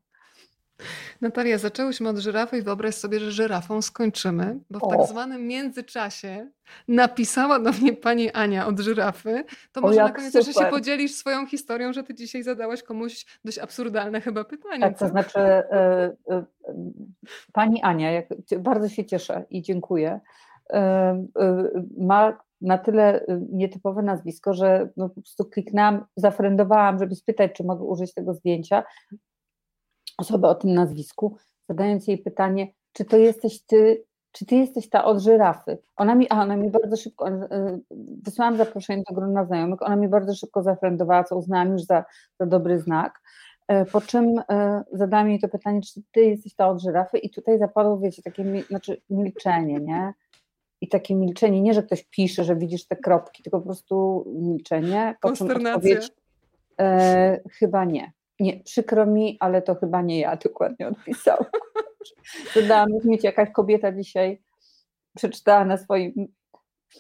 Natalia, 1.21 1.59
zaczęłyśmy 1.59 2.09
od 2.09 2.19
żyrafy 2.19 2.59
i 2.59 2.63
wyobraź 2.63 2.95
sobie, 2.95 3.21
że 3.21 3.31
żyrafą 3.31 3.83
skończymy, 3.83 4.59
bo 4.71 4.79
w 4.79 4.83
o. 4.85 4.89
tak 4.89 5.07
zwanym 5.07 5.47
międzyczasie 5.47 6.51
napisała 6.89 7.59
do 7.59 7.73
mnie 7.73 7.93
pani 7.93 8.31
Ania 8.31 8.67
od 8.67 8.79
żyrafy. 8.79 9.45
To 9.73 9.81
może 9.81 10.03
na 10.03 10.13
koniec 10.13 10.35
jeszcze 10.35 10.53
się 10.53 10.67
podzielisz 10.71 11.15
swoją 11.15 11.47
historią, 11.47 11.93
że 11.93 12.03
ty 12.03 12.15
dzisiaj 12.15 12.43
zadałaś 12.43 12.83
komuś 12.83 13.27
dość 13.45 13.59
absurdalne 13.59 14.21
chyba 14.21 14.45
pytanie. 14.45 14.81
Tak, 14.81 14.99
co? 14.99 15.05
to 15.05 15.11
znaczy 15.11 15.39
y, 15.39 16.35
y, 16.35 16.45
pani 17.53 17.83
Ania, 17.83 18.13
jak, 18.13 18.27
bardzo 18.59 18.89
się 18.89 19.05
cieszę 19.05 19.45
i 19.51 19.63
dziękuję, 19.63 20.21
y, 20.73 20.79
ma 21.99 22.39
na 22.61 22.79
tyle 22.79 23.27
nietypowe 23.53 24.03
nazwisko, 24.03 24.55
że 24.55 24.89
no, 24.97 25.09
po 25.09 25.21
prostu 25.21 25.45
kliknęłam, 25.45 26.05
zafrendowałam, 26.17 26.99
żeby 26.99 27.15
spytać, 27.15 27.53
czy 27.53 27.65
mogę 27.65 27.85
użyć 27.85 28.15
tego 28.15 28.35
zdjęcia 28.35 28.85
osobę 30.19 30.49
o 30.49 30.55
tym 30.55 30.75
nazwisku, 30.75 31.37
zadając 31.69 32.07
jej 32.07 32.19
pytanie, 32.19 32.69
czy 32.93 33.05
to 33.05 33.17
jesteś 33.17 33.63
ty, 33.63 34.05
czy 34.33 34.47
ty 34.47 34.55
jesteś 34.57 34.89
ta 34.89 35.05
od 35.05 35.19
żyrafy? 35.19 35.79
Ona 35.97 36.15
mi, 36.15 36.27
a 36.31 36.43
ona 36.43 36.57
mi 36.57 36.71
bardzo 36.71 36.97
szybko, 36.97 37.29
e, 37.29 37.79
wysłałam 38.25 38.57
zaproszenie 38.57 39.03
do 39.09 39.15
grona 39.15 39.45
znajomych, 39.45 39.83
ona 39.83 39.97
mi 39.97 40.09
bardzo 40.09 40.35
szybko 40.35 40.63
zafrendowała, 40.63 41.25
co 41.25 41.37
uznałam 41.37 41.73
już 41.73 41.83
za, 41.83 42.05
za 42.41 42.47
dobry 42.47 42.79
znak, 42.79 43.21
e, 43.69 43.85
po 43.85 44.01
czym 44.01 44.41
e, 44.51 44.83
zadałam 44.93 45.31
jej 45.31 45.41
to 45.41 45.49
pytanie, 45.49 45.81
czy 45.81 46.01
ty 46.13 46.21
jesteś 46.21 46.55
ta 46.55 46.69
od 46.69 46.83
żyrafy 46.83 47.19
i 47.19 47.31
tutaj 47.31 47.59
zapadło, 47.59 47.99
wiecie, 47.99 48.23
takie 48.23 48.63
znaczy 48.63 49.03
milczenie, 49.11 49.81
nie? 49.81 50.13
I 50.81 50.89
takie 50.89 51.15
milczenie, 51.15 51.63
nie, 51.63 51.75
że 51.75 51.83
ktoś 51.83 52.05
pisze, 52.05 52.45
że 52.45 52.57
widzisz 52.57 52.87
te 52.87 52.97
kropki, 52.97 53.43
tylko 53.43 53.59
po 53.59 53.65
prostu 53.65 54.25
milczenie. 54.35 55.17
Po 55.21 55.33
czym 55.33 55.51
odpowiedź, 55.51 56.11
e, 56.81 57.41
chyba 57.51 57.85
nie 57.85 58.13
nie, 58.41 58.61
przykro 58.61 59.07
mi, 59.07 59.37
ale 59.41 59.63
to 59.63 59.75
chyba 59.75 60.03
nie 60.03 60.21
ja 60.21 60.37
dokładnie 60.37 60.89
odpisałam. 60.89 61.45
Dodałam, 62.55 62.89
mieć 63.05 63.25
jakaś 63.25 63.51
kobieta 63.53 63.93
dzisiaj 63.93 64.43
przeczytała 65.17 65.65
na 65.65 65.77
swoim, 65.77 66.13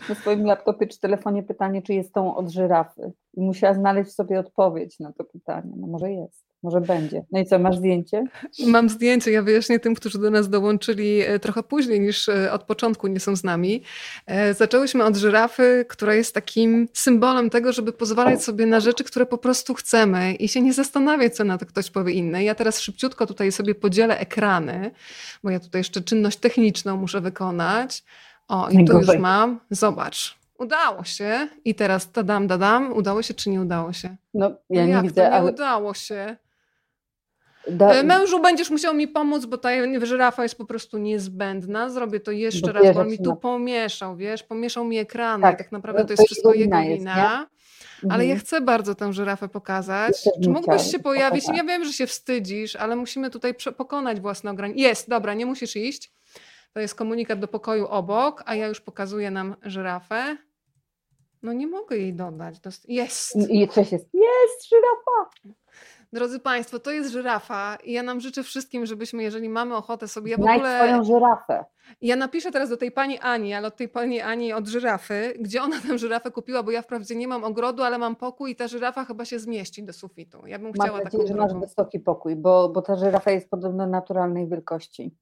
na 0.08 0.14
swoim 0.14 0.44
laptopie 0.44 0.86
czy 0.86 1.00
telefonie 1.00 1.42
pytanie, 1.42 1.82
czy 1.82 1.94
jest 1.94 2.14
tą 2.14 2.36
od 2.36 2.48
żyrafy. 2.50 3.12
I 3.34 3.40
musiała 3.40 3.74
znaleźć 3.74 4.12
sobie 4.12 4.40
odpowiedź 4.40 5.00
na 5.00 5.12
to 5.12 5.24
pytanie. 5.24 5.72
No 5.76 5.86
może 5.86 6.12
jest. 6.12 6.47
Może 6.62 6.80
będzie. 6.80 7.24
No 7.32 7.40
i 7.40 7.46
co, 7.46 7.58
masz 7.58 7.76
zdjęcie? 7.76 8.24
Mam 8.66 8.88
zdjęcie. 8.88 9.30
Ja 9.30 9.42
wyjaśnię 9.42 9.80
tym, 9.80 9.94
którzy 9.94 10.18
do 10.18 10.30
nas 10.30 10.48
dołączyli 10.48 11.20
e, 11.20 11.38
trochę 11.38 11.62
później 11.62 12.00
niż 12.00 12.28
e, 12.28 12.52
od 12.52 12.62
początku 12.62 13.06
nie 13.06 13.20
są 13.20 13.36
z 13.36 13.44
nami. 13.44 13.82
E, 14.26 14.54
zaczęłyśmy 14.54 15.04
od 15.04 15.16
żyrafy, 15.16 15.84
która 15.88 16.14
jest 16.14 16.34
takim 16.34 16.88
symbolem 16.92 17.50
tego, 17.50 17.72
żeby 17.72 17.92
pozwalać 17.92 18.44
sobie 18.44 18.66
na 18.66 18.80
rzeczy, 18.80 19.04
które 19.04 19.26
po 19.26 19.38
prostu 19.38 19.74
chcemy 19.74 20.34
i 20.34 20.48
się 20.48 20.60
nie 20.60 20.72
zastanawiać, 20.72 21.36
co 21.36 21.44
na 21.44 21.58
to 21.58 21.66
ktoś 21.66 21.90
powie 21.90 22.12
inny. 22.12 22.44
Ja 22.44 22.54
teraz 22.54 22.80
szybciutko 22.80 23.26
tutaj 23.26 23.52
sobie 23.52 23.74
podzielę 23.74 24.18
ekrany, 24.18 24.90
bo 25.44 25.50
ja 25.50 25.60
tutaj 25.60 25.80
jeszcze 25.80 26.00
czynność 26.00 26.38
techniczną 26.38 26.96
muszę 26.96 27.20
wykonać. 27.20 28.04
O, 28.48 28.68
i 28.68 28.84
tu 28.84 28.98
już 28.98 29.18
mam. 29.18 29.60
Zobacz. 29.70 30.38
Udało 30.58 31.04
się. 31.04 31.48
I 31.64 31.74
teraz 31.74 32.12
tadam, 32.12 32.46
dadam. 32.46 32.92
Udało 32.92 33.22
się 33.22 33.34
czy 33.34 33.50
nie 33.50 33.60
udało 33.60 33.92
się? 33.92 34.16
No, 34.34 34.50
ja 34.70 34.86
no 34.86 34.96
nie 34.96 35.02
widzę, 35.02 35.22
to 35.22 35.28
nie 35.28 35.34
ale... 35.34 35.52
udało 35.52 35.94
się. 35.94 36.36
E, 37.80 38.02
mężu, 38.02 38.40
będziesz 38.40 38.70
musiał 38.70 38.94
mi 38.94 39.08
pomóc, 39.08 39.44
bo 39.44 39.58
ta 39.58 39.68
żyrafa 40.02 40.42
jest 40.42 40.54
po 40.58 40.64
prostu 40.64 40.98
niezbędna. 40.98 41.90
Zrobię 41.90 42.20
to 42.20 42.30
jeszcze 42.30 42.66
bo 42.66 42.72
raz, 42.72 42.94
bo 42.94 43.00
on 43.00 43.08
mi 43.08 43.18
tu 43.18 43.36
pomieszał, 43.36 44.16
wiesz, 44.16 44.42
pomieszał 44.42 44.84
mi 44.84 44.98
ekrany. 44.98 45.42
Tak, 45.42 45.58
tak 45.58 45.72
naprawdę 45.72 46.00
to, 46.00 46.06
to 46.06 46.12
jest 46.12 46.26
wszystko 46.26 46.54
jego 46.54 46.82
wina. 46.82 47.46
ale 48.02 48.12
mhm. 48.12 48.28
ja 48.30 48.36
chcę 48.36 48.60
bardzo 48.60 48.94
tę 48.94 49.12
żyrafę 49.12 49.48
pokazać. 49.48 50.24
Czy 50.42 50.50
mógłbyś 50.50 50.82
się 50.82 50.98
pojawić? 50.98 51.44
Ja 51.54 51.64
wiem, 51.64 51.84
że 51.84 51.92
się 51.92 52.06
wstydzisz, 52.06 52.76
ale 52.76 52.96
musimy 52.96 53.30
tutaj 53.30 53.54
pokonać 53.76 54.20
własne 54.20 54.50
ograniczenia. 54.50 54.88
Jest, 54.88 55.08
dobra, 55.08 55.34
nie 55.34 55.46
musisz 55.46 55.76
iść. 55.76 56.12
To 56.72 56.80
jest 56.80 56.94
komunikat 56.94 57.38
do 57.38 57.48
pokoju 57.48 57.86
obok, 57.86 58.42
a 58.46 58.54
ja 58.54 58.66
już 58.66 58.80
pokazuję 58.80 59.30
nam 59.30 59.56
żyrafę. 59.62 60.36
No 61.42 61.52
nie 61.52 61.66
mogę 61.66 61.96
jej 61.96 62.14
dodać. 62.14 62.54
Jest. 62.88 63.36
I 63.50 63.68
coś 63.68 63.92
jest. 63.92 64.08
Jest 64.14 64.68
żyrafa. 64.68 65.30
Drodzy 66.12 66.40
Państwo, 66.40 66.78
to 66.78 66.90
jest 66.90 67.10
żyrafa 67.10 67.76
i 67.84 67.92
ja 67.92 68.02
nam 68.02 68.20
życzę 68.20 68.42
wszystkim, 68.42 68.86
żebyśmy, 68.86 69.22
jeżeli 69.22 69.48
mamy 69.48 69.76
ochotę 69.76 70.08
sobie... 70.08 70.30
Ja 70.30 70.36
w 70.36 70.40
ogóle... 70.40 70.76
swoją 70.76 71.04
żyrafę. 71.04 71.64
Ja 72.00 72.16
napiszę 72.16 72.52
teraz 72.52 72.68
do 72.68 72.76
tej 72.76 72.92
pani 72.92 73.18
Ani, 73.18 73.54
ale 73.54 73.68
od 73.68 73.76
tej 73.76 73.88
pani 73.88 74.20
Ani 74.20 74.52
od 74.52 74.66
żyrafy, 74.66 75.34
gdzie 75.40 75.62
ona 75.62 75.80
tę 75.80 75.98
żyrafę 75.98 76.30
kupiła, 76.30 76.62
bo 76.62 76.70
ja 76.70 76.82
wprawdzie 76.82 77.16
nie 77.16 77.28
mam 77.28 77.44
ogrodu, 77.44 77.82
ale 77.82 77.98
mam 77.98 78.16
pokój 78.16 78.50
i 78.50 78.56
ta 78.56 78.68
żyrafa 78.68 79.04
chyba 79.04 79.24
się 79.24 79.38
zmieści 79.38 79.84
do 79.84 79.92
sufitu. 79.92 80.46
Ja 80.46 80.58
bym 80.58 80.72
chciała 80.72 80.92
mam 80.92 81.04
nadzieję, 81.04 81.24
taką 81.24 81.34
że 81.34 81.40
masz 81.40 81.68
wysoki 81.68 82.00
pokój, 82.00 82.36
bo, 82.36 82.68
bo 82.68 82.82
ta 82.82 82.96
żyrafa 82.96 83.30
jest 83.30 83.50
podobno 83.50 83.86
naturalnej 83.86 84.48
wielkości. 84.48 85.14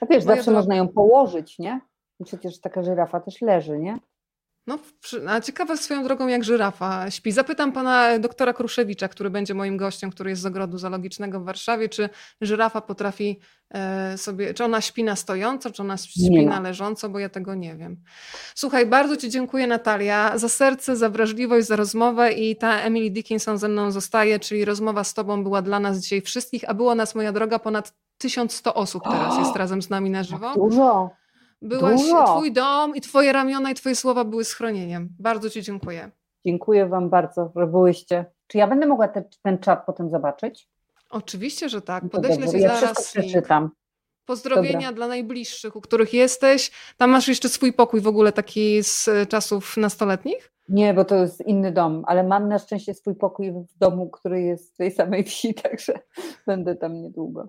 A 0.00 0.06
wiesz, 0.06 0.24
zawsze 0.24 0.50
można 0.50 0.76
ją 0.76 0.88
położyć, 0.88 1.58
nie? 1.58 1.80
Przecież 2.24 2.60
taka 2.60 2.82
żyrafa 2.82 3.20
też 3.20 3.40
leży, 3.40 3.78
nie? 3.78 3.98
No, 4.66 4.78
a 5.28 5.40
ciekawa 5.40 5.76
swoją 5.76 6.04
drogą, 6.04 6.26
jak 6.28 6.44
żyrafa 6.44 7.10
śpi. 7.10 7.32
Zapytam 7.32 7.72
pana 7.72 8.18
doktora 8.18 8.52
Kruszewicza, 8.52 9.08
który 9.08 9.30
będzie 9.30 9.54
moim 9.54 9.76
gościem, 9.76 10.10
który 10.10 10.30
jest 10.30 10.42
z 10.42 10.46
ogrodu 10.46 10.78
zoologicznego 10.78 11.40
w 11.40 11.44
Warszawie, 11.44 11.88
czy 11.88 12.08
żyrafa 12.40 12.80
potrafi 12.80 13.40
e, 13.70 14.18
sobie, 14.18 14.54
czy 14.54 14.64
ona 14.64 14.80
śpi 14.80 15.04
na 15.04 15.16
stojąco, 15.16 15.70
czy 15.70 15.82
ona 15.82 15.96
śpi 15.96 16.46
na 16.46 16.60
leżąco, 16.60 17.08
bo 17.08 17.18
ja 17.18 17.28
tego 17.28 17.54
nie 17.54 17.76
wiem. 17.76 17.96
Słuchaj, 18.54 18.86
bardzo 18.86 19.16
Ci 19.16 19.30
dziękuję 19.30 19.66
Natalia 19.66 20.38
za 20.38 20.48
serce, 20.48 20.96
za 20.96 21.10
wrażliwość, 21.10 21.66
za 21.66 21.76
rozmowę 21.76 22.32
i 22.32 22.56
ta 22.56 22.80
Emily 22.80 23.10
Dickinson 23.10 23.58
ze 23.58 23.68
mną 23.68 23.90
zostaje, 23.90 24.38
czyli 24.38 24.64
rozmowa 24.64 25.04
z 25.04 25.14
Tobą 25.14 25.42
była 25.42 25.62
dla 25.62 25.80
nas 25.80 25.98
dzisiaj 25.98 26.22
wszystkich, 26.22 26.70
a 26.70 26.74
było 26.74 26.94
nas, 26.94 27.14
moja 27.14 27.32
droga, 27.32 27.58
ponad 27.58 27.94
1100 28.18 28.74
osób 28.74 29.02
teraz 29.10 29.38
jest 29.38 29.56
razem 29.56 29.82
z 29.82 29.90
nami 29.90 30.10
na 30.10 30.22
żywo. 30.22 30.54
Dużo. 30.54 31.21
Byłaś, 31.62 32.00
Dużo. 32.00 32.24
twój 32.24 32.52
dom 32.52 32.96
i 32.96 33.00
twoje 33.00 33.32
ramiona 33.32 33.70
i 33.70 33.74
twoje 33.74 33.96
słowa 33.96 34.24
były 34.24 34.44
schronieniem. 34.44 35.08
Bardzo 35.18 35.50
ci 35.50 35.62
dziękuję. 35.62 36.10
Dziękuję 36.44 36.86
wam 36.86 37.10
bardzo, 37.10 37.52
że 37.56 37.66
byłyście. 37.66 38.24
Czy 38.46 38.58
ja 38.58 38.66
będę 38.66 38.86
mogła 38.86 39.08
te, 39.08 39.24
ten 39.42 39.58
czat 39.58 39.86
potem 39.86 40.10
zobaczyć? 40.10 40.68
Oczywiście, 41.10 41.68
że 41.68 41.82
tak. 41.82 42.04
Podeślę 42.10 42.48
ci 42.48 42.60
ja 42.60 42.80
zaraz 42.80 43.10
przeczytam. 43.12 43.70
Pozdrowienia 44.26 44.78
Dobra. 44.78 44.92
dla 44.92 45.08
najbliższych, 45.08 45.76
u 45.76 45.80
których 45.80 46.14
jesteś. 46.14 46.70
Tam 46.96 47.10
masz 47.10 47.28
jeszcze 47.28 47.48
swój 47.48 47.72
pokój 47.72 48.00
w 48.00 48.06
ogóle 48.06 48.32
taki 48.32 48.82
z 48.82 49.08
czasów 49.28 49.76
nastoletnich? 49.76 50.52
Nie, 50.68 50.94
bo 50.94 51.04
to 51.04 51.14
jest 51.14 51.40
inny 51.40 51.72
dom, 51.72 52.04
ale 52.06 52.24
mam 52.24 52.48
na 52.48 52.58
szczęście 52.58 52.94
swój 52.94 53.14
pokój 53.14 53.52
w 53.52 53.78
domu, 53.78 54.10
który 54.10 54.42
jest 54.42 54.74
w 54.74 54.76
tej 54.76 54.90
samej 54.90 55.24
wsi, 55.24 55.54
także 55.62 55.98
będę 56.46 56.76
tam 56.76 57.02
niedługo. 57.02 57.48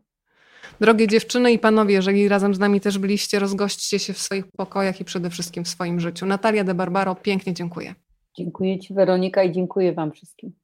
Drogie 0.79 1.07
dziewczyny 1.07 1.51
i 1.51 1.59
panowie, 1.59 1.93
jeżeli 1.93 2.27
razem 2.27 2.55
z 2.55 2.59
nami 2.59 2.81
też 2.81 2.97
byliście, 2.97 3.39
rozgośćcie 3.39 3.99
się 3.99 4.13
w 4.13 4.17
swoich 4.17 4.45
pokojach 4.47 5.01
i 5.01 5.05
przede 5.05 5.29
wszystkim 5.29 5.63
w 5.63 5.67
swoim 5.67 5.99
życiu. 5.99 6.25
Natalia 6.25 6.63
de 6.63 6.73
Barbaro, 6.73 7.15
pięknie 7.15 7.53
dziękuję. 7.53 7.95
Dziękuję 8.37 8.79
Ci 8.79 8.93
Weronika 8.93 9.43
i 9.43 9.51
dziękuję 9.51 9.93
Wam 9.93 10.11
wszystkim. 10.11 10.62